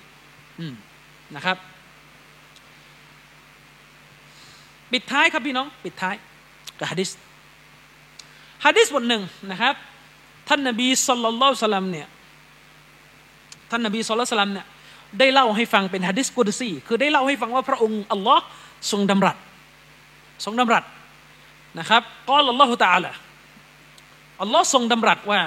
[1.36, 1.56] นะครับ
[4.92, 6.14] ปิดท้ายครับพี่น้อง ปิดท้าย
[6.78, 7.10] กับฮะดิษ
[8.64, 9.74] ฮะดิษบทหนึ่งนะครับ
[10.48, 12.08] ท่านนบีสุลต่านสลัมเนี่ย
[13.70, 14.66] ท่านนบีสุลต่านสลัมเนี่ย
[15.18, 18.44] ได้เล่าให้ฟังเป็นฮะดิษกุดซีคือได้เล่าให้ฟังว่าพระองค์อัลลอฮ์
[18.90, 19.36] ทรงดำรัส
[20.44, 20.84] ทรงดำรัส
[21.78, 23.12] นะครับกอลอัลลอฮฺตาละ
[24.42, 25.40] อัลลอฮ์ทรงดำรัสว่า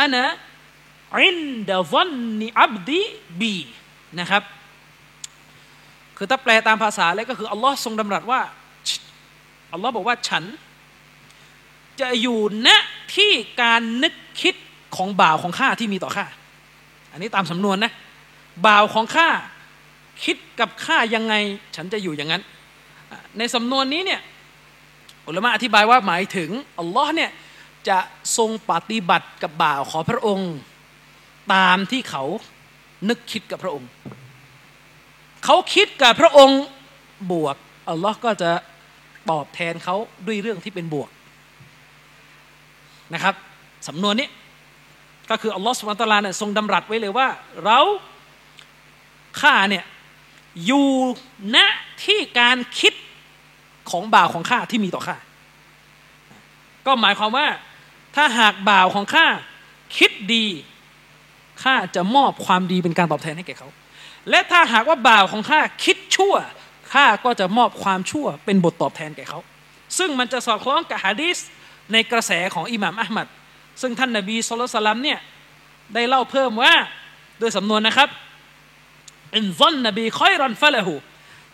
[0.00, 0.22] อันะ
[1.16, 1.36] อิน
[1.68, 3.02] ดะซันนิอับดี
[3.40, 3.54] บี
[4.18, 4.42] นะครับ
[6.18, 8.40] คือถ้าแปลตามภาษาแล้วก็คืออัลลอฮ์ทรงดำรัสว่า
[9.72, 10.44] อัลลอฮ์บอกว่าฉัน
[12.00, 12.68] จะอยู่ณ
[13.16, 13.32] ที่
[13.62, 14.54] การนึกคิด
[14.96, 16.26] ของบ่าวของข้าที่มีต่อข้า
[17.12, 17.92] อันนี้ตามสำนวนนะ
[18.66, 19.28] บ่าวของข้า
[20.24, 21.34] คิดกับข้ายังไง
[21.76, 22.42] ฉันจะอยู่อย่างนั้น
[23.38, 24.20] ในสำนวนนี้เนี่ย
[25.28, 27.30] อุลามะอธิบายว่าหมายถึงอัลลอฮ์เนี่ย
[27.88, 27.98] จะ
[28.36, 30.52] ทรงปฏิบัติกับบ่าวขอพระองค์
[31.54, 32.24] ตามที่เขา
[33.08, 33.88] นึกคิดกับพระองค์
[35.44, 36.62] เขาคิดกับพระองค์
[37.32, 37.56] บวก
[37.88, 38.50] อัลลอฮ์ก็จะ
[39.30, 41.10] ตอบแทนเขาด้วยเรื่องที่เป็นบวก
[43.14, 43.34] นะครับ
[43.88, 44.28] สำนวนนี้
[45.30, 47.28] ก็คืออัลลอฮ์สุบานตะลาเนี่ยทรงดำรัสไว้เลยว่า
[47.64, 47.80] เรา
[49.40, 49.84] ข้าเนี่ย
[50.66, 50.88] อยู่
[51.54, 51.56] ณ
[52.04, 52.94] ที่การคิด
[53.90, 55.16] ของบ่าวของข้าที่มีต่อข้า
[56.86, 57.46] ก็หมายความว่า
[58.16, 59.26] ถ้าหากบ่าวของข้า
[59.96, 60.46] คิดดี
[61.62, 63.68] ข้าจะมอบความดีเป็นการตอบแทนให้แก่เขา
[64.30, 66.34] และถ้าหากว่าบ่าวของข้าคิดชั่ว
[66.92, 69.40] ข้าก็จะมอบความชั่วเป็นบทตอบแทนแก่เขา
[69.98, 71.38] ซึ่งมันจะสอดคล้องกับฮะดีษ
[71.92, 73.26] ในกระแสของอิหม่ามอัลมัด
[73.80, 75.20] ซึ่งท่านนบีสุลต่านเนี่ย
[75.94, 76.74] ได้เล่าเพิ่มว่า
[77.38, 78.08] โดยสำนวนนะครับ
[79.36, 80.94] อินซอนนบีคอยรอนฟะละหู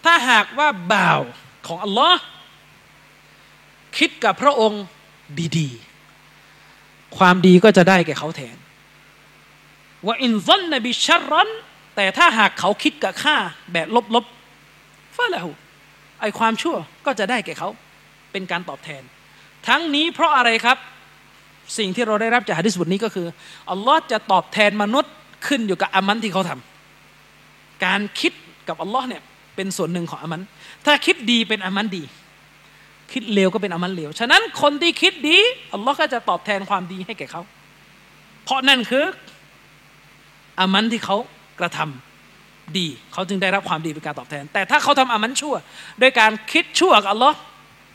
[0.05, 1.21] ถ้าหากว่าบ่าว
[1.67, 2.21] ของอัลลอฮ์
[3.99, 4.83] คิดกับพระองค์
[5.59, 8.57] ดีๆ ความดีก็จะได้แก่เขาแทน
[10.07, 11.51] ว่าอินซอนนบีชัรอน
[11.97, 13.37] แต่ถ้าหากเขาคิดกับข้า
[13.73, 15.51] แบบลบๆฟะละหู
[16.21, 17.69] ไอความชั่วก็จะได้แก่เขา
[18.33, 19.03] เป็นการตอบแทน
[19.69, 20.79] ทั้งนี้เพราะอะไรครับ
[21.79, 23.27] สิ่งที่เราได้รับจากฮะดิษบทนี้ก็คือ
[23.71, 25.13] อัลลอฮ์จะตอบแทนมนุษย์
[25.47, 28.33] ขึ้นอยู่กับอามันที่เขาทำการคิด
[28.69, 29.23] กับอัลลอฮ์เนี่ย
[29.57, 30.41] เป็นส่วนหนึ่งของอามัน
[30.87, 32.03] ถ้าคิดดีเป็นอามันดี
[33.13, 35.39] คิดเลวก็เป็นอามันเลว ฉะนั้นคนที่คิดดี
[35.75, 37.43] อัลลอฮ์ก็จะตอบแทนความดีให้แก่เขา
[38.45, 39.05] เพราะนั่นคือ
[40.61, 41.17] อามันที่เขา
[41.63, 45.55] ระทำดีเขาจึงได้รับความดีเป็นการตอบแทน แต่ถ้าเขาทำอามันชั่ว
[46.01, 47.37] โดยการคิดชั่วกับอัลลอฮ์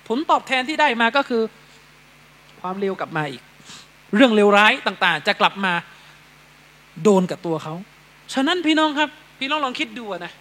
[0.07, 1.41] ผลตอบแทนที่ได้มาก็คือ
[2.61, 3.41] ความเลวกลับมาอีก
[4.15, 5.73] เรื่องเลวร้ายต่าง ๆ จะกลับมา
[7.03, 7.73] โดนกับตัวเขา
[8.33, 10.31] ฉะนั้นพี่น้องครับ พี่น้องลองคิดดูนะ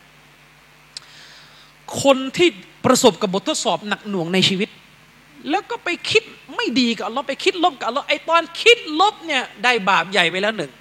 [2.02, 2.48] คนที่
[2.84, 4.68] ประสบกับบททดสอบหนักหน่วงในชีวิต
[5.50, 6.22] แล้วก็ไปคิด
[6.56, 10.72] ไม่ดีกับอัลลอฮ์ไปคิดลบกับอัลลอฮ์ไอตอนคิดลบเนี่ยได้บาปใหญ่ไปแล้วหนึ่ง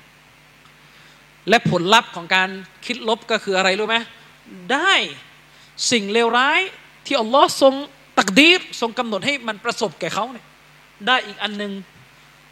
[1.50, 2.50] และผลลัพธ์ของการ
[2.85, 3.98] คิดลบก็คืออะไรรู้ไหม
[4.72, 4.93] ได้
[5.92, 6.59] สิ่งเลวร้าย
[7.06, 7.74] ที่อัลลอฮ์ทรง
[8.19, 10.45] ตักดีรทรงกำหนดให้มันประสบแก่เขาเนี่ย
[11.08, 11.72] ได้อีกอันหนึ่ง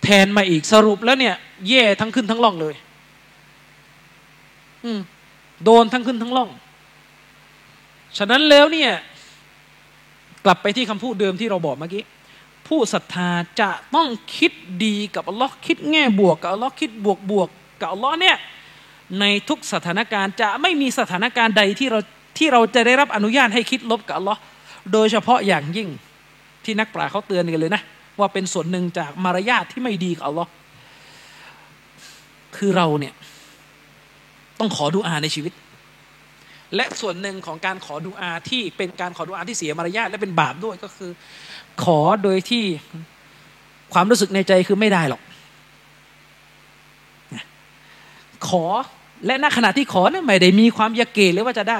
[0.03, 1.35] แทนมาอีกสรุปแล้วเนี่ย
[1.69, 2.75] แย่ทั้งขึ้นทั้งล่องเลย
[4.83, 4.99] อืม
[5.63, 6.49] โดนทั้งขึ้นทั้งล่อง
[8.17, 8.91] ฉะนั้นแล้วเนี่ย
[10.45, 12.03] กลับไปที่คำพูดเดิมที่เราบอกเมื่อกี้
[12.67, 13.29] ผู้ศรัทธา
[13.61, 14.07] จะต้อง
[14.37, 14.51] คิด
[14.85, 17.49] ดีกับอัลลอฮ์คิดแง่บวกกับอัลลอฮ์คิดบวกบวก
[17.81, 18.37] กับอัลลอฮ์เนี่ย
[19.19, 21.99] ในทุกสถานการณ์จะไม่มีสถานการณ์ใดที่เรา
[22.37, 24.39] ที่เราจะได้รับอนุญาตให้คิดลบกับอัลลอฮ์
[24.93, 25.89] โดยเฉพาะอย่างยิ่ง
[26.63, 27.81] ที่นักปราชญ์เขาเตือนกันเลยนะ
[28.19, 30.49] ว่าเป็นส่วนหนึ่งจากมารยาทที่ไม่ดีกับอัลลอฮ์
[32.57, 33.13] คือเราเนี่ย
[34.59, 35.53] ต้องขอดุอาในชีวิต
[36.75, 41.11] และส่วนหนึ่งของการขอดุอาที่เป็นการขอดุอาที่เสียมารยาทและเป็นบาปด้วยก็คือ
[41.83, 42.63] ขอโดยที่
[43.93, 45.21] ความรู้สึกในใจคือไม่ได้หรอก
[48.49, 48.65] ขอ
[49.25, 51.79] และณขณะที่ขอเนี่ยไม่ได้มีความยาเกเลยว่าจะได้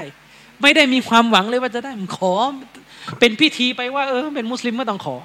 [0.61, 2.33] ไม่ได้มีความหวังเลยว่าจะได้มันขอ
[3.19, 5.15] เป็นพิธีไปว่า เออ เป็นมุสลิมไม่ต้องขอ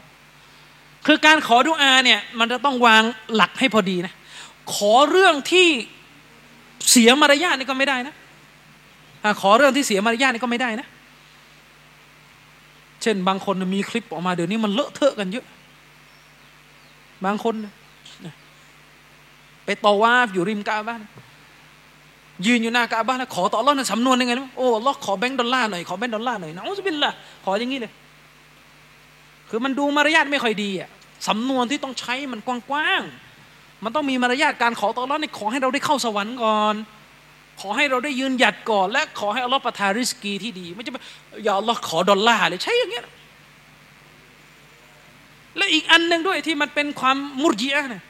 [1.07, 3.03] คือการขอดุอาเนี่ย มันจะต้องวาง
[3.35, 4.15] หลักให้พอดีนะ
[4.75, 5.69] ขอเรื่องที่
[6.91, 8.15] เสียมารยาทนี่ก็ไม่ได้นะ
[9.41, 10.87] ขอเรื่องที่เสียมารยาทนี่ก็ไม่ได้นะ
[13.03, 15.47] เช่น บางคนมีคลิปออกมาเดี๋ยวนี้มันเลอะเทอะกันเยอะ
[17.25, 17.55] บางคน
[19.65, 21.01] ไปต่อว่าอยู่ริมกาบ้าน
[22.47, 27.13] ยืนอยู่หน้ากาบ้านแล้วขอต่อรอดในสำนวนยังไงนะโอ้ล็อกขอแบงค์ดอลลาร์หน่อยขอแบงค์ดอลลาร์หน่อยนะอุสบินละ
[27.45, 27.93] ขออย่างนี้เลย
[29.49, 30.89] คือมันดูมารยาทไม่ค่อยดีอะ
[31.29, 36.75] สำนวนที่ต้องใช้มันกว้างๆมันต้องมีมารยาทการขอต่อรอดในขอให้เราได้เข้าสวรรค์ก่อน
[37.61, 40.93] ขอให้เราได้ยืนหยัดก่อน และขอให้อัลลอฮ์ประทานริสกีที่ดี ไม่ใช่
[41.45, 43.05] อย่าอัลลอฮ์ขอดอลลาร์เลยใช่อย่างเงี้ย
[45.57, 48.03] และอีกอันหนึ่งด้วยที่มันเป็นความมุรจีอะเนี่ย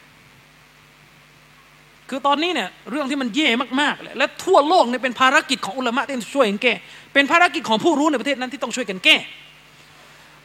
[2.10, 3.48] คือตอนนี้เนี่ยเรื่องที่มันแย่
[3.80, 6.74] มากๆเลยและทั่วโลกเนี่ยเป็นภารกิจของอุลามะที่ช่วยกันแก้
[7.14, 9.16] เป็นภารกิจของผู้รู้ในประเทศนั้นที่ต้องช่วยกันแก้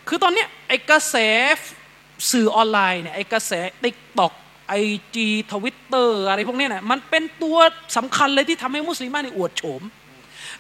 [0.08, 1.16] คือตอนนี้ไอ้กระแส
[2.32, 3.54] สื่อออนไลน์เนี่ยไอ้กระแส
[3.84, 4.34] ติ๊กต็อก
[4.70, 4.76] ไอ
[5.16, 7.58] จีทวิตเตอร์อะไรพวกนี้เนี่ยมันเป็นตัว
[7.98, 9.82] สำคัญเลยที่ทำให้มุสลิมเนี่ยอวดโฉม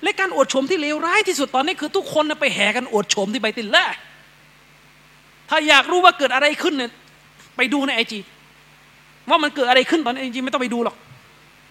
[0.03, 3.85] และการอวดโฉมที่เลวร้ายที่สุดตอนนี้คือทุกคนไปแห่กันอวดโฉมที่บัยตุลลอฮ์
[5.49, 6.91] ถ้าอยากรู้ว่าเกิดอะไรขึ้นเนี่ย
[7.57, 8.19] ไปดูในไอจี
[9.29, 10.95] ว่ามันเกิดอะไรขึ้นตอนนี้จริงๆไม่ต้องไปดูหรอก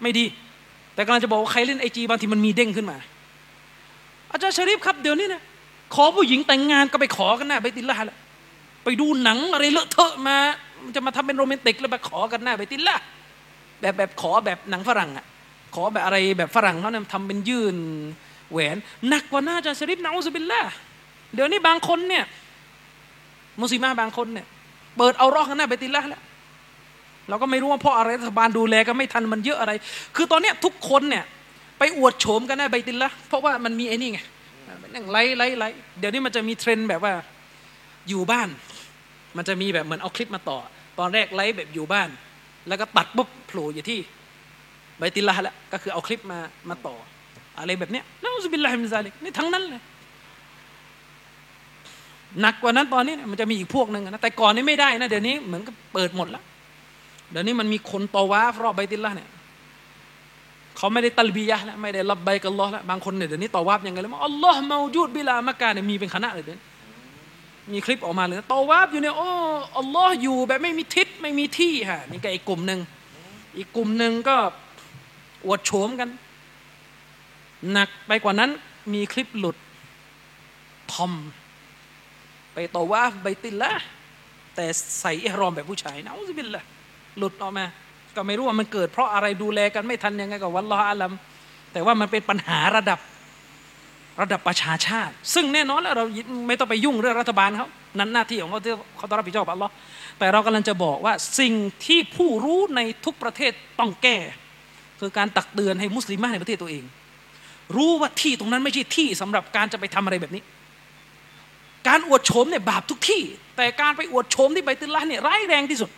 [0.03, 0.25] ไม่ดี
[0.93, 2.97] แต่กำลังจะบอกว่าใครเล่นไอจีบางทีมันมีเด้งขึ้นมา
[4.31, 5.41] อาจารย์ชริฟครับเดี๋ยวนี้นะ
[5.95, 8.17] ขอผู้หญิงแต่งงานก็ไปขอกันหน้าไปตินละล้ว
[8.83, 10.37] ไปดูหนังอะไรเลอะเทอะมา
[10.95, 12.97] จะมาทำเป็นโรแมนติกแล้วไปขอกันหน้าไปตินละ
[13.81, 15.25] แบบแบบขอแบบหนังฝรั่งอะ
[15.75, 17.75] ขอแบบอะไรแบบฝรั่งเขาเนี่ยทำเป็นยื่น
[18.51, 18.77] แหวน
[19.09, 20.61] หนักกว่าหน้าอาจารย์ชริฟนะอุสบิลละ
[21.33, 22.23] เดี๋ยวนี้บางคนเนี่ย
[23.61, 24.45] มุสลิมาบางคนเนี่ย
[24.97, 26.21] เปิดเอารอกกันหน้าไปตินละแล้ว
[27.29, 29.71] เราก็ไม่รู้ว่าเพราะอะไรรัฐบาลดูแลก็ไม่ทันมันเยอะอะไร
[30.15, 31.23] คือตอนเนี้ยทุกคนเนี่ย
[31.79, 34.19] ไปอวดโฉมกันนะใบตินละเพราะว่ามันมีไอ้นี่ไง
[34.93, 35.67] นั่งไล่ไล่ไล่
[35.99, 37.13] เดี๋ยวนี้มันจะมีเทรนด์แบบว่า
[38.09, 38.49] อยู่บ้าน
[39.37, 40.59] มันจะมีแบบเหมือนเอาคลิปมาต่อ
[40.99, 42.09] ตอนแรกไลฟ์แบบอยู่บ้าน
[42.67, 43.99] แล้วก็ตัดปุ๊บโผล่อยู่ที่
[44.97, 46.39] ใบตินละแล้วก็คือเอาคลิปมา
[46.69, 46.95] มาต่อ
[47.59, 49.81] อะไรแบบเนี้ยแล้วอุบิลลาฮิมิซาลิกนี่ทั้งนั้นเลย
[52.41, 56.43] หนักกว่านั้นตอนนี้มันจะมีอีกพวกหนึ่งนะแต่ก่อนนี้ไม่ได้นะเดี๋ยวนี้เหมือนกับเปิดหมดแล้ว
[57.31, 59.29] เดี๋ยวนี้มันมีคนตอวาฟรอบใบติลละเนี่ย
[60.77, 66.59] เขาไม่ได้ตัลบียะแล้วไม่ได้รับใบกับลอแล้วบางคนเนี่ยเดี๋ยวนี้ตอวาฟยังไงเลยว่าอัลลอฮ์มาจูดบิลามากาเนี่ยมีเป็นคณะเลยเดี๋ยว
[67.71, 69.29] มีคลิปออกมาเลยตอวาฟอยู่เนี่ยโอ้
[69.77, 72.79] อัลลอฮ์อยู่แบบไม่มีทิศไม่มีที่ฮะนี่ก็อีกกลุ่มหนึ่ง
[73.57, 74.37] อีกกลุ่มหนึ่งก็
[75.45, 76.09] อวดโฉมกัน
[77.71, 78.51] หนักไปกว่านั้น
[78.93, 79.57] มีคลิปหลุด
[80.93, 81.13] ทอม
[82.53, 83.71] ไปตอวาฟใบติลละ
[84.55, 84.65] แต่
[84.99, 86.63] ใส่เอรอมแบบผู้ชายนะอุบิลละ
[87.17, 87.65] หลุดออกมา
[88.15, 91.11] ก็ไม่รู้ว่ามันเกิด เพราะอะไรดูแลกันไม่ทันยังไงกับวัลลอฮอาลัม
[91.73, 92.99] แต่ว่ามันเป็นปัญหาระดับ
[94.21, 96.05] ระดับประชาชาติ ซึ่งแน่นอนแล้วเรา
[96.47, 97.67] ไม่ต้องไปยุ่งเรื่องรัฐบาลเขา
[97.99, 99.71] นั้นหน้าที่ของเขาที่เขาต้องรับผิดชอบอัลลอฮ์
[100.19, 101.53] แต่เรากำลังจะบอกว่าสิ่ง
[101.85, 104.17] ที่ผู้รู้ในทุกประเทศต้องแก้
[104.99, 106.83] คือการตักเตือนให้มุสลิมในประเทศตัวเอง
[107.75, 110.43] รู้ว่าที่ตรงนั้นไม่ใช่ที่สำหรับการจะไปทำอะไรแบบนี้
[111.87, 113.21] การอวดโฉมเนี่ยบาปทุกที่
[113.57, 115.89] แต่การไปอวดโฉมที่ใบตุลละเนี่ยร้ายแรงที่สุด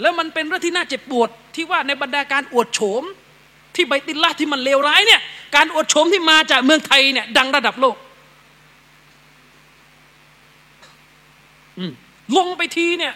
[0.00, 3.02] แล้วมันเป็นเรื่องที่น่าเจ็บปวดที่ว่าในบรรดาการอวดโฉม
[3.74, 5.20] ที่ใบติลละที่มันเลวร้ายเนี่ย
[5.56, 7.96] การอวดโฉมที่มาจากเมืองไทยเนี่ยดังระดับโลก
[12.36, 13.12] ลงไปทีเนี่ย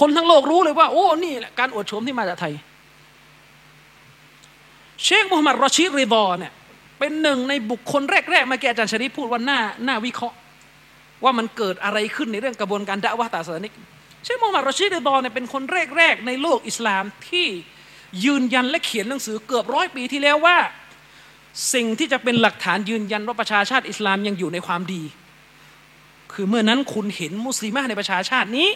[0.00, 2.52] คนทั้งโลกรู้เลยว่า โอ้นี่แหละการอวดโฉมที่มาจากไทย
[5.02, 6.52] เชคมูฮัมหมัดรอชีรีบอเนี่ย
[6.98, 10.36] เป็นหนึ่งในบุคคลแรกๆมาแกอาจารย์ชริพูดว่าหน้าหน้าวิเคราะห์
[11.24, 13.72] ว่ามันเกิดอะไรขึ้นในเรื่องกระบวนการดะวะตาสานิก
[14.24, 15.62] เชคมูฮัมหมัดรอชีรีบอเนี่ยเป็นคน
[15.96, 17.46] แรกๆในโลกอิสลามที่
[18.24, 20.58] ยืนยันและเขียนหนังสือเกือบร้อยปีที่แล้วว่า
[21.74, 25.02] สิ่งที่จะเป็นหลักฐานยืนยันว่าประชาชาติอิสลามยังอยู่ในความดี
[26.32, 28.68] คือเมื่อนั้นคุณเห็นมุสลิมในประชาชาตินี้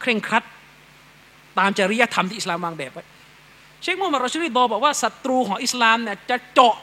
[0.00, 0.44] เคร่งครัด
[1.58, 3.04] ตามจริยธรรมที่อิสลามวางแบบไว้
[3.82, 6.74] เชคมูฮัมหมัดรอชิดีดอบอกว่าศัตรูของอิสลามเนี่ยจะเจาะ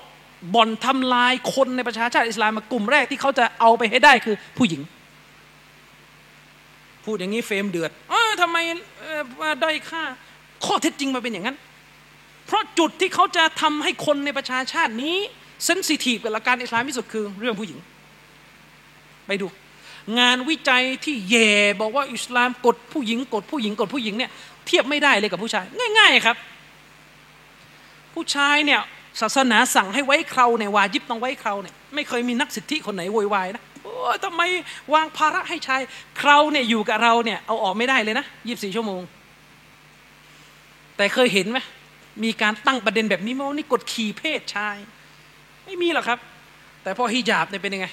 [0.56, 4.82] บ่อนทำลายคนในประชาชาติอิสลามมากลุ่มแรกที่เขาจะเอาไปให้ได้คือผู้หญิง
[7.06, 8.58] พูดอย่างนี้เฟมเดือดเออทำไม
[9.64, 10.04] ด้อยค่า
[10.66, 11.58] ข้อเท็จจริงมาเป็นอย่างนั้น
[12.46, 15.16] เพราะจุดที่เขาจะทำให้คนในประชาชาตินี้
[15.66, 17.80] เซนซิทีฟกับหลักการอิสลามที่สุดคือเรื่องผู้หญิง
[19.28, 19.48] ไปดู
[20.20, 21.52] งานวิจัยที่แย่
[21.82, 24.32] บอกว่าอิสลามกดผู้หญิง กดผู้หญิงกดผู้หญิงเนี่ย
[24.68, 25.66] เทียบไม่ได้เลยกับผู้ชาย
[26.00, 26.38] ง่าย ๆ ครับ
[28.14, 28.82] ผู้ชายเนี่ย
[29.22, 34.42] ศาสนาสั่งให้ไว้เคราเนี่ยวาจิบต้องไว้เคราเนี่ยไม่เคยมีนักสิทธิคนไหนโวยวายนะ โอ้ทำไม
[34.94, 35.82] วางภาระให้ชาย
[36.18, 39.02] เคราเนี่ยอยู่กับเราเนี่ยเอาออกไม่ได้เลยนะยีิบสี่ชั่วโมง
[40.98, 41.60] แต่เคยเห็นไหม
[42.24, 44.78] มีการตั้งประเด็นแบบนี้มั้นี่กดขี่เพศชาย
[45.66, 46.20] ไม่มีหรอกครับ
[46.84, 47.88] แต่พอฮิญาบเนี่ยเป็นยังไง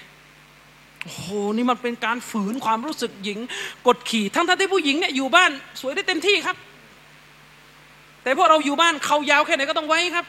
[1.05, 3.39] โอ้โหนี่มันเป็นการฝืนความรู้สึกหญิง
[3.87, 6.57] กดขี่ทั้งที่ผู้หญิงเนี่ยอยู่บ้านสวยได้เต็มที่ครับ
[8.23, 10.27] แต่พวกเราอยู่บ้านเขายาวแค่ไหนก็ต้องไว้ครับ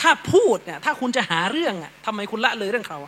[0.00, 2.98] ถ้าพูดเนี่ยถ้าคุณจะหาเรื่องอะทำไมคุณละเลยเรื่องเขา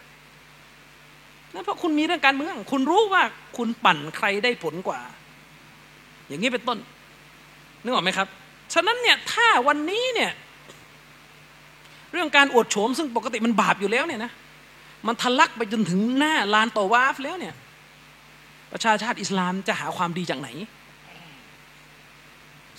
[1.55, 3.23] นั่นเพราะคุณมีเรื่องการเมือง คุณรู้ว่า
[3.57, 5.01] คุณปั่นใครได้ผลกว่า
[6.29, 6.79] อย่างนี้เป็นต้น
[7.83, 8.29] นึกออกไหมครับ
[8.75, 10.31] ฉะนั้นเนี่ยถ้าวันนี้เนี่ย
[12.13, 14.33] เรื่องการอวดโฉมซึ่งปกติมันบาปอยู่แล้วเนี่ยนะ
[15.07, 17.55] มันทะลักไปจนถึงหน้าลานต่อวาฟแล้วเนี่ย
[18.73, 20.49] ประชาชาติอิสลามจะหาความดีจากไหน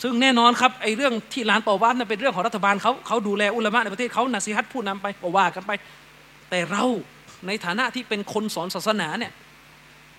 [0.01, 5.71] ซึ่งแน่นอนครับไอ้เรื่องที่ลานต่อวาฟนั้นเป็นเรื่องของรัฐบาลเขาเขาดูแลอุลามะในประเทศเขานาซีฮัตผู้นำไปก็ว่ากันไป
[6.49, 6.85] แต่เรา
[7.47, 9.33] ในฐานะที่เป็นคนสอนศาสนาเนี่ย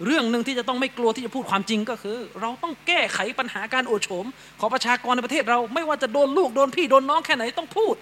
[0.06, 4.26] เรื่องหนึ่งที่จะต้องไม่กลัวที่จะพูดความจริงก็คือ เราต้องแก้ไขปัญหาการโอโฉม
[4.60, 7.96] ของประชากรในประเทศเรา ไม่ว่าจะโดนลูกโดนพี่โดนน้องแค่ไหนต้องพูด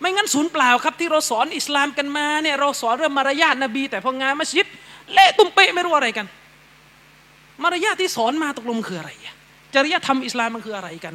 [0.00, 4.66] ไม่งั้นศูนย์เปล่าครับที่เราสอนอิสลามกันมาเนี่ยเราสอนเรื่องมารยาทนบี แต่พองานมัสยิด
[5.12, 6.26] เละตุ้มเป๊ะไม่รู้อะไรกัน
[7.62, 9.10] มารยาทที่สอนมาตกลงคืออะไร
[9.74, 11.14] จริยธรรมอิสลามมันคืออะไรกัน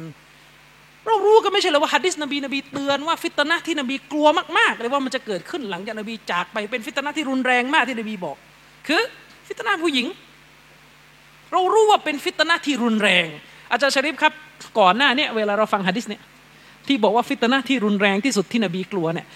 [1.06, 4.26] เรารู้ก็ไม่ใช่เลยว่าฮะดิษนบีนบีเตือนว่าฟิตนะที่นบีกลัว
[4.58, 8.36] มากๆเลยว่ามันจะเกิดขึ้นหลังจากนบีจากไปเป็นฟิตนะที่รุนแรงมากที่นบีบอก
[8.86, 9.02] คือ
[9.48, 10.06] ฟิตนะผู้หญิง
[11.52, 13.26] เรารู้ว่าเป็นฟิตนะที่รุนแรง
[13.70, 14.32] อาจารย์ชริฟครับ
[14.78, 16.22] ก่อนหน้านี้เวลาเราฟังฮะดิษเนี่ย
[16.86, 19.26] ที่บอกว่าฟิตนะที่รุนแรงที่สุดที่นบีกลัวเนี่ย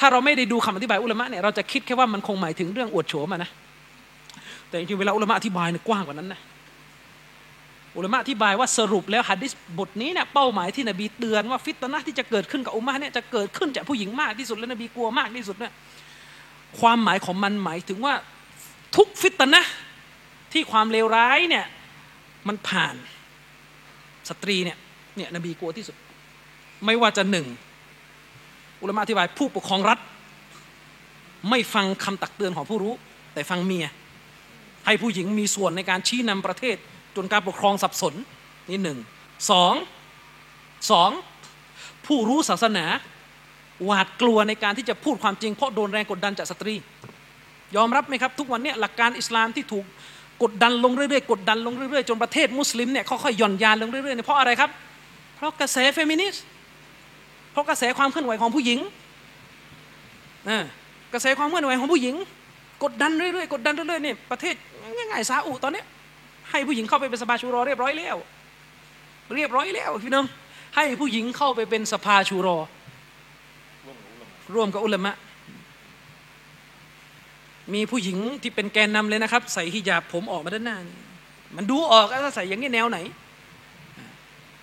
[0.00, 3.50] ถ้าเราไม่ได้ดูคำอธิบายอุลามะเนี่ยเราจะคิดแค่ว่ามันคงหมายถึงเรื่องอวดโฉมนะ
[4.68, 6.40] แต่จริงๆเวลาอุลามะอธิบายเนี่ยกว้างกว่านั้นนะ
[7.96, 15.72] อุลามะอธิบายว่าสรุปแล้วฮะดิษบทนี้เนี่ยเป้าหมายที่นบีเตือนว่าฟิตนะที่จะเกิดขึ้นกับอุมมะเนี่ยจะเกิดขึ้นจากผู้หญิงมากที่สุดแล้วนบีกลัวมากที่สุดเนี่ย
[16.80, 18.14] ความหมายของมันหมายถึงว่า
[18.96, 19.62] ทุกฟิตนะ
[20.52, 21.64] ที่ความเลวร้ายเนี่ย
[22.48, 22.94] มันผ่าน
[24.28, 24.76] สตรีเนี่ย
[25.16, 25.96] เนี่ยนบีกลัวที่สุด
[26.86, 27.46] ไม่ว่าจะหนึ่ง
[28.80, 29.98] อุลมะอธิบายผู้ปกครองรัฐ
[31.50, 32.94] ไม่ฟังคำตักเตือนของผู้รู้
[33.34, 33.86] แต่ฟังเมีย
[34.86, 36.76] ให้ผู้หญิงมีส่วนในการชี้นำประเทศ
[37.16, 38.14] จนการปกครองสับสน
[38.70, 38.98] นี่หนึ่ง
[39.50, 39.74] สอง
[40.90, 41.10] สอง
[42.06, 42.86] ผู้รู้ศาสนา
[43.84, 46.74] หวาดกลัวในการที่จะพูดความจริงเพราะโดนแรงกดดันจากสตรี
[47.76, 49.84] ยอมรับไหมครับ ทุกวันนี้หลักการอิสลามที่ถูก
[50.42, 54.70] กดดันลงเรื่อยๆกดดันลงเรื่อยๆจนประเทศมุสลิมเนี่ยค่อยๆหย่อนยานลงเรื่อยๆเนี่ยเพราะอะไรครับ
[55.36, 56.44] เพราะกระแสเฟมินิสต์
[57.52, 58.78] เพราะกระแสความเคลื่อนไหวของผู้หญิง
[61.12, 62.14] กระแสความเคลื่อนไหวของผู้หญิง
[62.84, 64.54] กดดันเรื่อยๆกดดันเรื่อยๆเนี่ยประเทศ
[64.94, 65.82] ง่ายๆซาอุตอนนี้
[66.52, 68.16] ให้ผู้หญิงเข้าไปเป็นสภาชูรอเรียบร้อยแล้ว
[69.36, 70.26] เรียบร้อยแล้วพี่น้อง
[70.76, 72.58] ให้ผู้หญิงเข้าไปเป็นสภาชูรอ
[74.54, 75.14] ร่วมกับอุลามะ
[77.74, 80.96] มีผู้หญิงที่เป็นแกนนำเลยนะครับ ใส่ฮิญาบผมออกมาด้านหน้านี่
[81.56, 82.98] มันดูออกว่าใส่อย่างนี้แนวไหน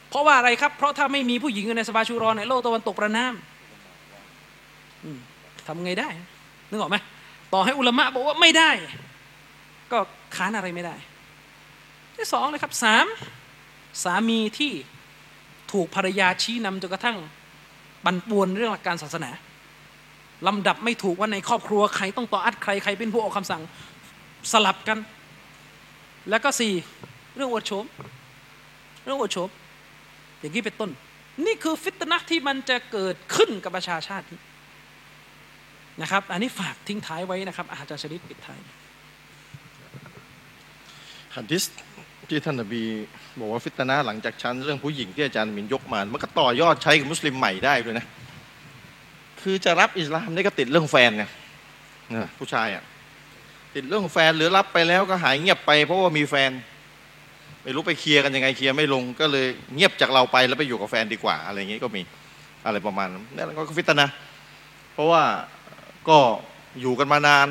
[0.09, 3.33] เพราะว่าอะไรครับ เพราะถ้าไม่มีผู้หญิงอยู่ในสภาชูรอในโลกตะวันตกประนาม
[5.67, 6.09] ทำไงได้
[6.69, 6.97] นึกออกไหม
[7.53, 8.69] ต่อให้อุลามะบอกว่าไม่ได้
[9.91, 9.97] ก็
[10.35, 10.95] ค้านอะไรไม่ได้
[12.19, 13.05] ที่สองเลยครับสาม
[14.03, 14.71] สามีที่
[15.71, 17.17] ถูกภรรยาชี้นำจนกระทั่ง
[18.05, 19.31] บันปวนเรื่องหลักการศาสนา
[20.47, 23.61] ลำดับไม่ถูกว่าในครอบครัวใครต้องต่ออัดใครใครเป็นผู้ออกคำสั่ง
[24.51, 24.97] สลับกัน
[26.29, 26.73] แล้วก็สี่
[27.35, 27.85] เรื่องอวดโฉม
[29.03, 29.49] เรื่องอวดโฉม
[30.39, 30.89] อย่างนี้เป็นต้น
[31.45, 34.25] นี่คือฟิตนะที่มันจะเกิดขึ้นกับประชาชาติ
[36.01, 38.59] นะครับ อันนี้ฝากทิ้งท้ายไว้นะครับ อาจารย์ชริปปิดท้าย
[41.35, 41.63] ฮัดดิส
[42.29, 42.83] ที่ท่านนบี
[43.39, 48.05] บอกว่าฟิตนะหลังจากชั้นเรื่องผู้หญิงที่อาจารย์มินยกมามันก็ต่อยอดใช้กับมุสลิมใหม่ได้ด้วยนะ
[49.41, 51.25] คือจะรับอิสลามนี่ก็ติดเรื่องแฟนไง
[52.37, 52.83] ผู้ชายอะ
[53.75, 56.51] ติดเรื่องแฟนหรือรับไปแล้วก็หายเงียบไป เพราะว่ามีแฟน
[57.63, 62.01] ไม่รู้ไปเคลียร์กันยังไงเคลียร์ไม่ลง ก็เลยเงียบจากเราไปแล้วไปอยู่กับแฟนดีกว่า อะไรอย่างงี้ก็มี
[62.65, 64.09] อะไรประมาณนั้นนั่นก็ฟิตนะ
[64.93, 65.23] เพราะว่า
[66.09, 66.19] ก็
[66.81, 67.47] อยู่กันมานาน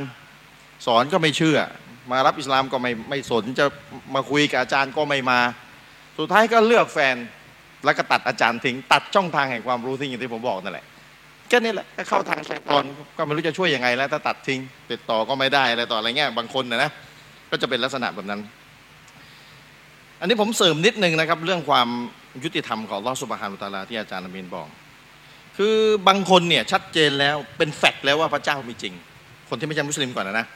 [0.86, 1.58] สอนก็ไม่เชื่อ
[2.10, 3.66] มารับอิสลามก็ไม่ไม่สนจะ
[4.14, 5.40] มาคุยกับอาจารย์ก็ไม่มา
[6.18, 7.16] สุดท้ายก็เลือกแฟน
[7.84, 10.86] แล้วก็ตัดอาจารย์ทิ้งตัดช่องทางแห่งความรู้ทิ้งอย่างที่ผมบอกนั่นแหละ
[11.50, 12.84] ก็นี่แหละก็เข้าทางชัยตอน
[13.16, 16.90] ก็ไม่รู้จะช่วยยังไงแล้วถ้าตัดทิ้งติดต่อก็ไม่ได้อะไรต่ออะไรเงี้ยบางคนนะนะ
[17.50, 18.40] ก็จะเป็นลักษณะแบบนั้น
[20.20, 21.88] อันนี้ผมเสริมนิดนึงนะครับ เรื่องความ
[22.44, 24.68] ยุติธรรมของลอสุบฮานุตาลาที่อาจารย์อามีนบอก
[25.56, 25.76] คือ
[26.08, 28.94] บางคนเนี่ยชัดเจนแล้วเป็นแฟกต์แล้วว่าพระเจ้ามีจริง
[29.48, 30.46] คนที่ไม่ใช่มุสลิมก่อนนะนะ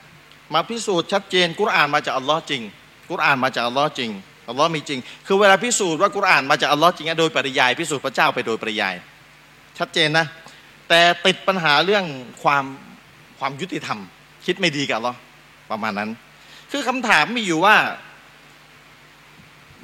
[0.55, 2.63] มาพิสูจน์ชัดเจนกุรอานมาจากอัลลอฮ์จริง
[3.11, 4.11] กุรอานมาจากอัลลอฮ์จริง
[4.49, 8.95] อัลลอฮ์มีจริง คือเวลาพิสูจน์ว่ากุรอานมาจากอัลลอฮ์จริงโดยปริยายพิสูจน์พระเจ้าไปโดยปริยาย
[9.79, 10.27] ชัดเจนนะ
[10.89, 12.05] แต่ติดปัญหาเรื่อง
[12.43, 12.65] ความ
[13.39, 13.99] ความยุติธรรม
[14.47, 15.19] คิดไม่ดีกับอัลลอฮ์
[15.71, 16.11] ประมาณนั้น
[16.71, 17.77] คือคำถามมีอยู่ว่า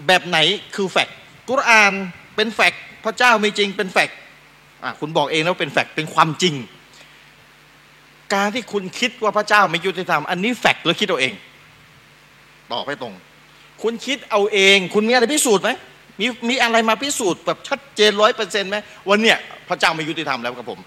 [0.07, 0.39] แบบไหน
[0.77, 1.17] คือ fact
[1.51, 1.93] กุรอาน
[2.37, 4.17] เป็น fact พระเจ้ามีจริงเป็น fact
[4.85, 6.55] อะคุณบอกเองแล้วว่าเป็น fact เป็นความจริง
[8.35, 11.35] การที่คุณคิดว่าพระเจ้าไม่ยุติธรรม อันนี้ fact หรือคิดเอาเอง
[12.73, 13.15] ตอบให้ตรง
[13.83, 15.71] คุณคิดเอาเอง คุณมีอะไรพิสูจน์ไหม
[16.21, 18.77] มีมีอะไรมาพิสูจน์แบบชัดเจนร้อยเปอร์เซ็นต์ไหม
[19.11, 19.37] วันเนี้ย
[19.69, 20.79] พระเจ้าไม่ยุติธรรมแล้วกับผม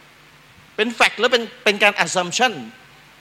[0.76, 2.54] เป็นแฟกต์หรือเป็นเป็นการ assumption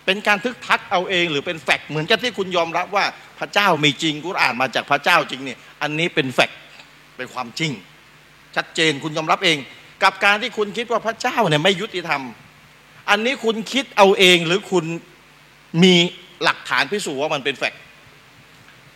[0.06, 3.04] เป็นการทึกทักเอาเองหรือเป็นแฟกต์เหมือนกับที่คุณยอมรับว่า
[3.38, 6.58] พระเจ้ามีจริงกุรอานมาจากพระเจ้าจริงเนี่ยอันนี้เป็นแฟกต์
[7.16, 7.72] เป็นความจริง
[8.56, 9.58] ชัดเจนคุณยอมรับเอง
[10.02, 12.22] กับการที่คุณคิดว่าพระเจ้าเนี่ยไม่ยุติธรรม
[13.10, 14.84] อันนี้คุณคิดเอาเองหรือคุณ
[15.82, 15.94] มี
[16.44, 17.80] หลักฐานพิสูจน์ว่ามันเป็นแฟกต์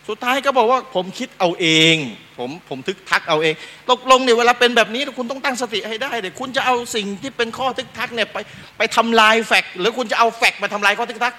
[0.09, 1.95] สุดท้ายก็บอกว่าผมคิดเอาเอง
[2.37, 3.53] ผมผมทึกทักเอาเอง
[3.89, 8.37] ตกลงเนี่ยเวลาเป็นแบบนี้คุณต้องตั้งสติให้ได้เดี๋ยคุณจะเอาสิ่งที่เป็นข้อทึกทักเนี่ยไป
[8.77, 11.33] ไปทำลายแฟกต์หรือคุณจะเอาแฟกต์มาทำลายข้อทึกทัก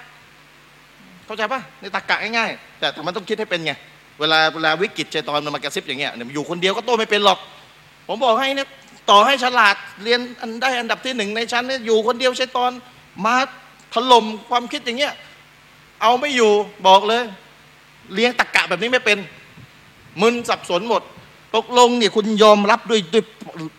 [1.27, 3.73] เข้าใจปะในตรรกะง่ายๆแต่แต่มันต้องคิดให้เป็นไง
[4.21, 7.39] เวลาเวลาวิกฤตใจตอนมันมากระซิบอย่างเงี้ยเนี่ยอยู่คนเดียวก็โตไม่เป็นหรอก
[8.09, 8.69] ผมบอกให้เนี่ย
[9.11, 12.73] ต่อให้ฉลาดเรียนอันได้อันดับที่หนึ่งในชั้นเนี่ยอยู่คนเดียวใช้ตอน
[13.25, 13.37] มา
[13.95, 15.15] ถล่มความคิดอย่างเงี้ย
[16.03, 16.53] เอาไม่อยู่
[16.87, 17.23] บอกเลย
[18.15, 19.19] เลี้ยงตะกะแบบนี้ไม่เป็น
[20.21, 21.03] มึนสับสนหมด
[21.57, 23.25] ตกลงเนี่ยคุณยอมรับด้วยด้วย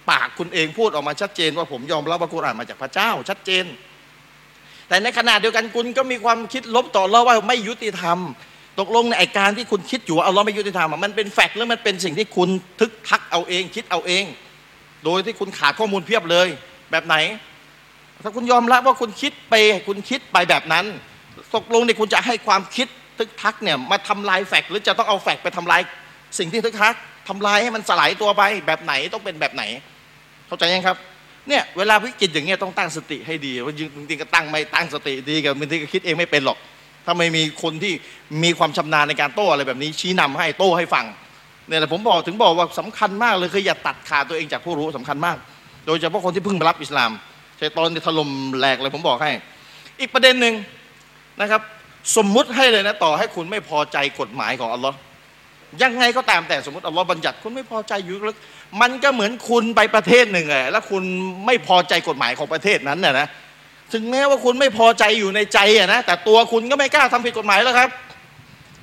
[0.10, 3.66] ปากคุณเองพูดออกมาชัดเจน ว่าผมยอมรับว่ากุรอานมาจากพระเจ้า ชัดเจน
[4.88, 8.20] แต่ในขณะเดียวกันคุณก็มีความคิดลบต่อเราว่าไม่ยุติธรรม
[8.80, 12.50] ตกลงในไอการที่คุณคิดอยู่ว่าอัลลอฮ์ไม่ยุติธรรมมันเป็นแฟกต์หรือมันเป็นสิ่งที่คุณ
[12.80, 14.24] ทึกทักเอาเอง คิดเอาเอง
[15.06, 16.48] โดยที่คุณขาดข้อมูลเพียบเลย
[16.92, 17.16] แบบไหน
[18.24, 19.54] ถ้าคุณยอมรับว่าคุณคิดไป
[19.88, 20.86] คุณคิดไปแบบนั้น
[21.56, 25.82] ตกลงเนี่ยคุณจะให้ความคิดทึกทักเนี่ยมาทำลายแฟกหรือจะต้องเอาแฟกไปทำลาย
[26.40, 26.96] สิ่งที่ทึกทัก
[27.28, 29.64] ทำลายให้มันสลายตัวไปแบบไหนต้องเป็นแบบไหน
[30.48, 30.98] เข้าใจยังครับ
[31.48, 36.58] เนี่ยเวลาวิกฤตอย่างเงี้ยต้องตั้งสติให้ดีว่าจริงๆก็ตั้งไม่ตั้งสติดีกับบางทีก็คิดเองไม่เป็นหรอก
[37.06, 37.94] ถ้าไม่มีคนที่
[38.44, 41.06] มีความชำนาญในการโต้อะไรแบบนี้ชี้นำให้โต้ให้ฟัง
[41.68, 45.38] เนี่ยแหละผมบอกถึงบอกว่าสำคัญมากเลยคืออย่าตัดขาดตัวเองจากผู้รู้สำคัญมาก
[45.86, 47.12] โดยเฉพาะคนที่เพิ่งรับอิสลาม
[47.58, 49.32] ใช่ตอนถล่มแหลกเลยผมบอกให้
[50.00, 50.54] อีกประเด็นหนึ่ง
[51.42, 51.62] นะครับ
[52.18, 54.98] สมมุติให้เลยนะต่อให้คุณไม่พอใจกฎหมายของอัลลอฮ์
[55.82, 58.38] ยังไงก็ตามแต่สมมติอัลลอฮ์บัญญัติคุณไม่พอใจอยู่ลึก
[58.82, 61.04] มันก็เหมือนคุณไปประเทศหนึ่งอะแล้วคุณ
[61.46, 63.28] ไม่พอใจกฎหมายของประเทศนั้นน่ะนะ
[63.94, 67.90] ถึงแม้ว่าคุณไม่พอใจอยู่ในใจอะนะแต่ตัวคุณก็ไม่กล้าทำผิดกฎหมายแล้วครับ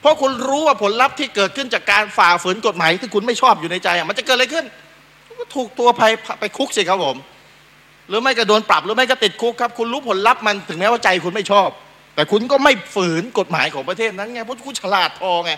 [0.05, 4.65] เพราะคุณรู้ว่าผลลัพธ์ที่เกิดขึ้นจากการฝ่าฝืนกฎหมายที่คุณไม่ชอบอยู่ในใจมันจะเกิดอะไรขึ้น
[5.41, 6.03] ก็ถูกตัวไป
[6.41, 7.17] ไปคุกสิครับผม
[8.09, 11.69] หรือไม่ก็โดนปรับหรือไม่ก็ติดคุกครับ คุณรู้ผลลัพธ์มันถึงแม้ว่าใจคุณไม่ชอบ
[12.15, 15.53] แต่คุณก็ไม่ฝืนกฎหมายของประเทศนั้นไงเพราะคุณฉลาดพอไง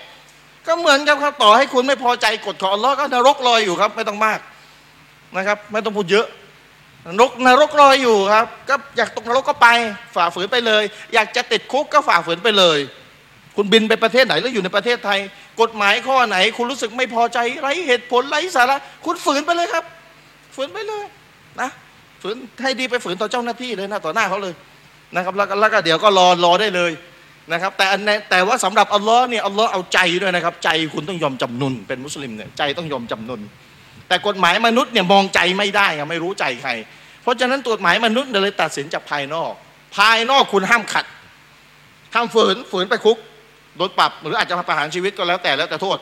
[0.67, 4.39] ก็เหมือนกับครับต่อให้คุณไม่พอใจกฎของอัลลอฮ์ก็นรกรอยอยู่ครับ ไม่ต้องมาก
[5.37, 6.27] นะครับ ไม่ต้องพูดเยอะ
[7.07, 9.69] นรกนรกรอยอยู่ครับ ก็อยากตกนรกก็ไป
[10.17, 10.83] ฝ่าฝืนไปเลย
[11.15, 12.79] อยากจะติดคุกก็ฝ่าฝืนไปเลย
[13.57, 15.19] คุณบินไปประเทศไหนแล้วอยู่ในประเทศไทย
[15.61, 19.85] กฎหมายข้อไหน คุณรู้สึกไม่พอใจไร้เหตุผลไร้สาระคุณฝืนไปเลยครับ
[20.57, 21.05] ฝืนไปเลย
[21.61, 21.71] นะ
[22.23, 24.55] ฝืนให้ดีไปฝืนต่อเจ้าหน้าที่เลยนะต่อหน้าเขาเลย
[25.15, 26.93] นะครับแล้วก็แล้วก็เดี๋ยวก็รอรอได้เลย
[27.53, 27.87] นะครับแต่
[28.31, 33.41] แต่ว่าสำหรับอัลลอฮ์เนี่ยอัลลอฮ์เอาใจด้วยนะครับ ใจคุณต้องยอมจำนนเป็นมุสลิมเนี่ยใจต้องยอมจำนน
[34.09, 36.71] แต่กฎหมายมนุษย์เนี่ยมองใจไม่ได้อะไม่รู้ใจใคร
[37.23, 39.53] เพราะฉะนั้นกฎหมายมนุษย์เลยตัดสินจากภายนอก
[39.97, 41.07] ภายนอกคุณห้ามขัด
[42.15, 43.19] ห้ามฝืนฝืนไปคุก
[43.77, 45.99] โดนปรับหรืออาจจะประหารชีวิตก็แล้วแต่แล้วแต่โทษ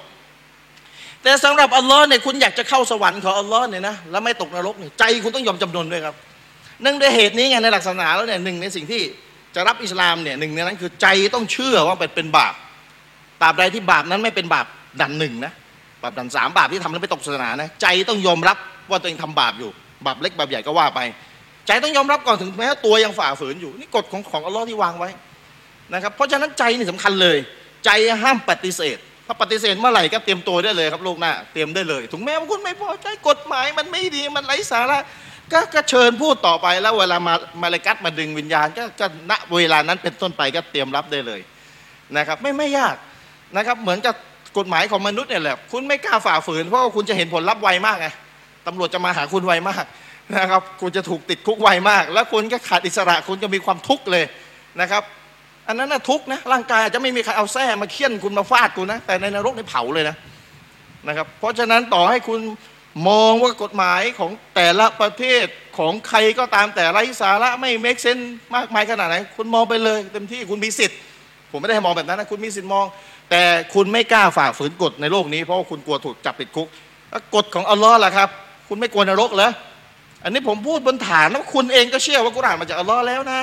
[1.23, 6.15] แต่สำหรับอัลลอฮ์เนี่ยคุณอยากจะเข้าสวรรค์ของอัลลอฮ์เนี่ยนะแล้วไม่ตกนรกเนี่ยใจคุณต้องยอมจำนนด้วยครับ
[6.83, 9.03] เนื่องด้วยเหตุนี้ไงในหลักศาสนาแล้วเนี่ยหนึ่งในสิ่งที่
[9.55, 12.55] จะรับอิสลามเนี่ยหนึ่งในนั้นคือใจต้องเชื่อว่าเป็นเป็นบาป
[13.41, 14.67] ตราบใดที่บาปนั้นไม่เป็นบาป
[15.01, 15.53] ดันหนึ่งนะ
[16.03, 18.57] บาปดันสามบาปที่ทำแล้วไม่ตกศาสนานะใจต้องยอมรับ
[18.91, 19.71] ว่าตัวเองทำบาปอยู่
[20.07, 21.01] บาปเล็กบาปใหญ่ก็ว่าไป
[21.67, 25.11] ใจต้องยอมรับก่อนถึงแม้ตัวยังฝ่าฝืนอยู่ นี่กฎของของอัลลอฮ์ที่วางไว้
[25.95, 27.39] นะครับเพราะฉะนั้นใจนี่สำคัญเลย
[27.85, 27.91] ใจ
[28.23, 34.99] ห้ามปฏิเสธ ถ้าปฏิเสธเมื่อไหร่ก็เตรียมตัวได้เลยครับลูกหน้า เตรียมได้เลย ถึงแม้ว่าคุณไม่พอใจกฎหมายมันไม่ดีมันไร้สาระ
[35.53, 41.41] ก็ก็เชิญพูดต่อไปแล้วเวลามามาเลกัดมาดึงวิญญาณก็ก็ณเวลานั้นเป็นต้นไปก็เตรียมรับได้เลย
[42.17, 42.97] นะครับ ไม่ไม่ยาก
[43.57, 44.15] นะครับ เหมือนกับ
[44.59, 48.09] กฎหมายของมนุษย์เนี่ยแหละคุณไม่กล้าฝ่าฝืนเพราะว่าคุณจะเห็นผลลัพธ์ไวมากไง
[48.67, 49.85] ตำรวจจะมาหาคุณไวมาก
[50.37, 54.25] นะครับ คุณจะถูกติดคุกไวมาก แล้วคุณก็ขาดอิสระคุณจะมีความทุกข์เลย
[54.81, 55.03] นะครับ
[55.69, 60.17] อันนั้นน่ะทุกข์นะร่างกายอาจจะไม่มีใครเอาแส้มาเคี่ยนคุณมาฟาดคุณนะ แต่ในนรกนี่เผาเลยนะ
[61.09, 62.41] นะครับ เพราะฉะนั้นต่อให้คุณ
[63.09, 65.47] มองว่ากฎหมายของแต่ละประเทศ
[65.79, 68.19] ของใครก็ตามแต่ไร้สาระไม่เมคเซน
[68.55, 70.99] มากมายขนาดไหนคุณมองไปเลยเต็มที่คุณมีสิทธิ์
[71.51, 72.87] ผมไม่ได้ให้มองแบบนั้นนะคุณมีสิทธิ์มอง
[73.31, 73.43] แต่
[73.75, 76.69] คุณไม่กล้าฝ่าฝืนกฎในโลกนี้เพราะว่าคุณกลัวถูกจับติดคุก
[77.35, 78.29] กฎของอัลลอฮ์ล่ะครับ
[78.69, 79.51] คุณไม่กลัวนรกเหรอ
[80.25, 83.41] อันนี้ผมพูดบนฐานแล้วคุณเองก็เชื่อว่ากุรอานมาจากอัลลอฮ์แล้วนะ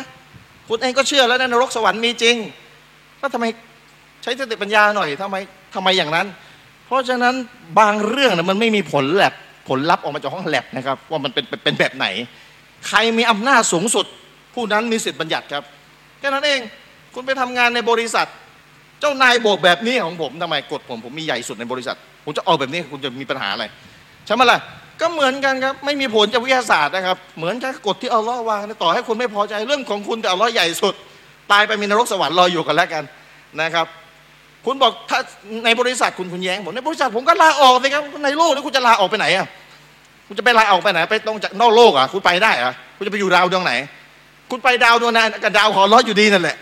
[0.74, 2.36] คุณเองก็เชื่อแล้วนะนรกสวรรค์มีจริง
[3.20, 3.46] แล้วทำไม
[4.24, 5.36] ใช้สติปัญญาหน่อยทำไม
[5.76, 6.28] ทำไมอย่างนั้น
[6.86, 7.36] เพราะฉะนั้น
[7.80, 9.34] บางเรื่องนะมันไม่มีผลแลบ
[9.70, 12.08] ผลลัพธ์ออกมาจากห้องแลบนะครับ ว่ามันเป็นเป็นแบบไหน
[12.88, 14.06] ใครมีอำนาจสูงสุด
[14.56, 15.64] ผู้นั้นมีสิทธิบัญญัติครับ
[16.20, 16.60] แค่นั้นเอง
[17.14, 18.28] คุณไปทำงานในบริษัท
[19.00, 23.66] เจ้านายบอกแบบนี้ของผมทำไมกฎผมผมมีใหญ่สุดในบริษัท ผมจะเอาแบบนี้คุณจะมีปัญหาอะไร
[24.26, 24.60] ใช่ไหมล่ะ
[25.02, 30.94] ก็เหมือนกันครับ ไม่มีผลจากวิทยาศาสตร์นะครับ เหมือนกับกฎที่อัลลอฮ์วางนะต่อให้คุณไม่พอใจเรื่องของคุณแต่อัลลอฮ์ใหญ่สุด
[31.52, 33.04] ตายไปมีนรกสวรรค์รออยู่กันแล้วกัน
[33.62, 33.88] นะครับ
[34.66, 35.20] คุณบอกถ้า
[35.66, 39.48] ในบริษัทคุณคุณแย้งผมในบริษัทผมก็ลาออกสิครับในโลกนี้คุณจะลาออกไปไหนอะ
[40.28, 43.74] คุณจะไปลาออกไปไหน ไปต้องจากนอกโลกอะคุณไปได้อะคุณจะไปอยู่ดาวดวงไหน
[44.50, 46.58] คุณไปดาวดวงนั้นกับดาวของอัลลอฮ์อยู่ดีนั่นแหละ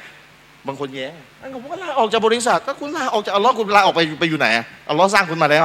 [0.67, 4.47] บางคนแย้งอันผมก็ลาออกจากบริษัทก็คุณลาออกจากอัลลอฮ์คุณลาออกไปไปอยู่ไหน
[4.89, 5.63] อัลลอฮ์สร้างคุณมาแล้ว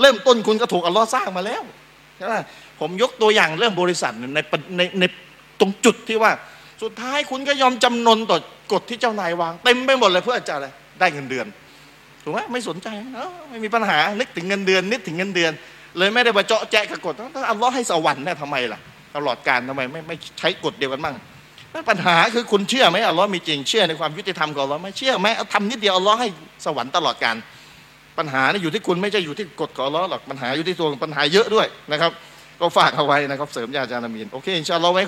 [0.00, 1.62] เริ่มต้นคุณก็ถูกอัลลอฮ์สร้างมาแล้ว
[2.22, 2.36] ช่ไหม
[2.80, 4.38] ผมยกตัวอย่างเรื่องบริษัทใน
[4.76, 5.04] ในใน
[5.60, 6.32] ตรงจุดที่ว่า
[6.82, 8.38] สุดท้ายคุณก็ยอมจำนนต่อ
[8.72, 10.66] กฎที่เจ้านายวาง เต็มไปหมดเลยเพื่อจะอะไร
[11.00, 11.46] ได้เงินเดือน
[12.22, 15.52] ถูกไหมไม่สนใจเออไม่มีปัญหานึกถึงเงินเดือนนึกถึงเงินเดือน
[15.98, 18.80] เลยไม่ได้มาเจาะแจ๊กับกฎถ้าอัลลอฮ์ให้สวรรค์เนี่ยทำไมล่ะ
[19.16, 21.14] ตลอดการทำไมไม่ไม่ใช้กฎเดียวกันบ้าง
[21.90, 26.28] ปัญหาคือคุณเชื่อไหมอัลลอฮ์มีจริงเชื่อในความยุติธรรมของอัลลอฮ์ไหม่เชื่อไหมทำนิดเดียวอัลลอฮ์ให้
[26.66, 27.36] สวรรค์ตลอดการ
[28.18, 32.12] ปัญหาเนี่ยอยู่ที่คุณไม่ใช่อยู่ที่กฎของอัลลอหรอกปัญหาอยู่ที่ตัวปัญหาเยอะด้วยนะครับ
[32.60, 35.04] ก็ฝากเอาไว้นะครับ เสริมยาจานามีนโอเคอินชาอัลลอฮ์ไว้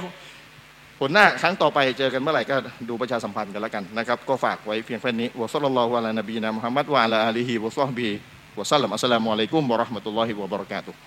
[1.01, 2.57] ผลหน้าครั้งต่อไปเจอกันเมื่อไหร่ก็
[2.89, 8.09] ดูประชาสัมพันธ์กันแล้วกันนะครับ ก็ฝากไว้เพียงแค่นี้วะซัลลัลลอฮุอะลานบีนะมุฮัมมัดวะอะลาอาลีฮิวะซอฮบี
[8.59, 10.99] วะซัลลัมอัสสลามุอะลัยกุมวะเราะห์มะตุลลอฮิวะบะเราะกาตุฮ์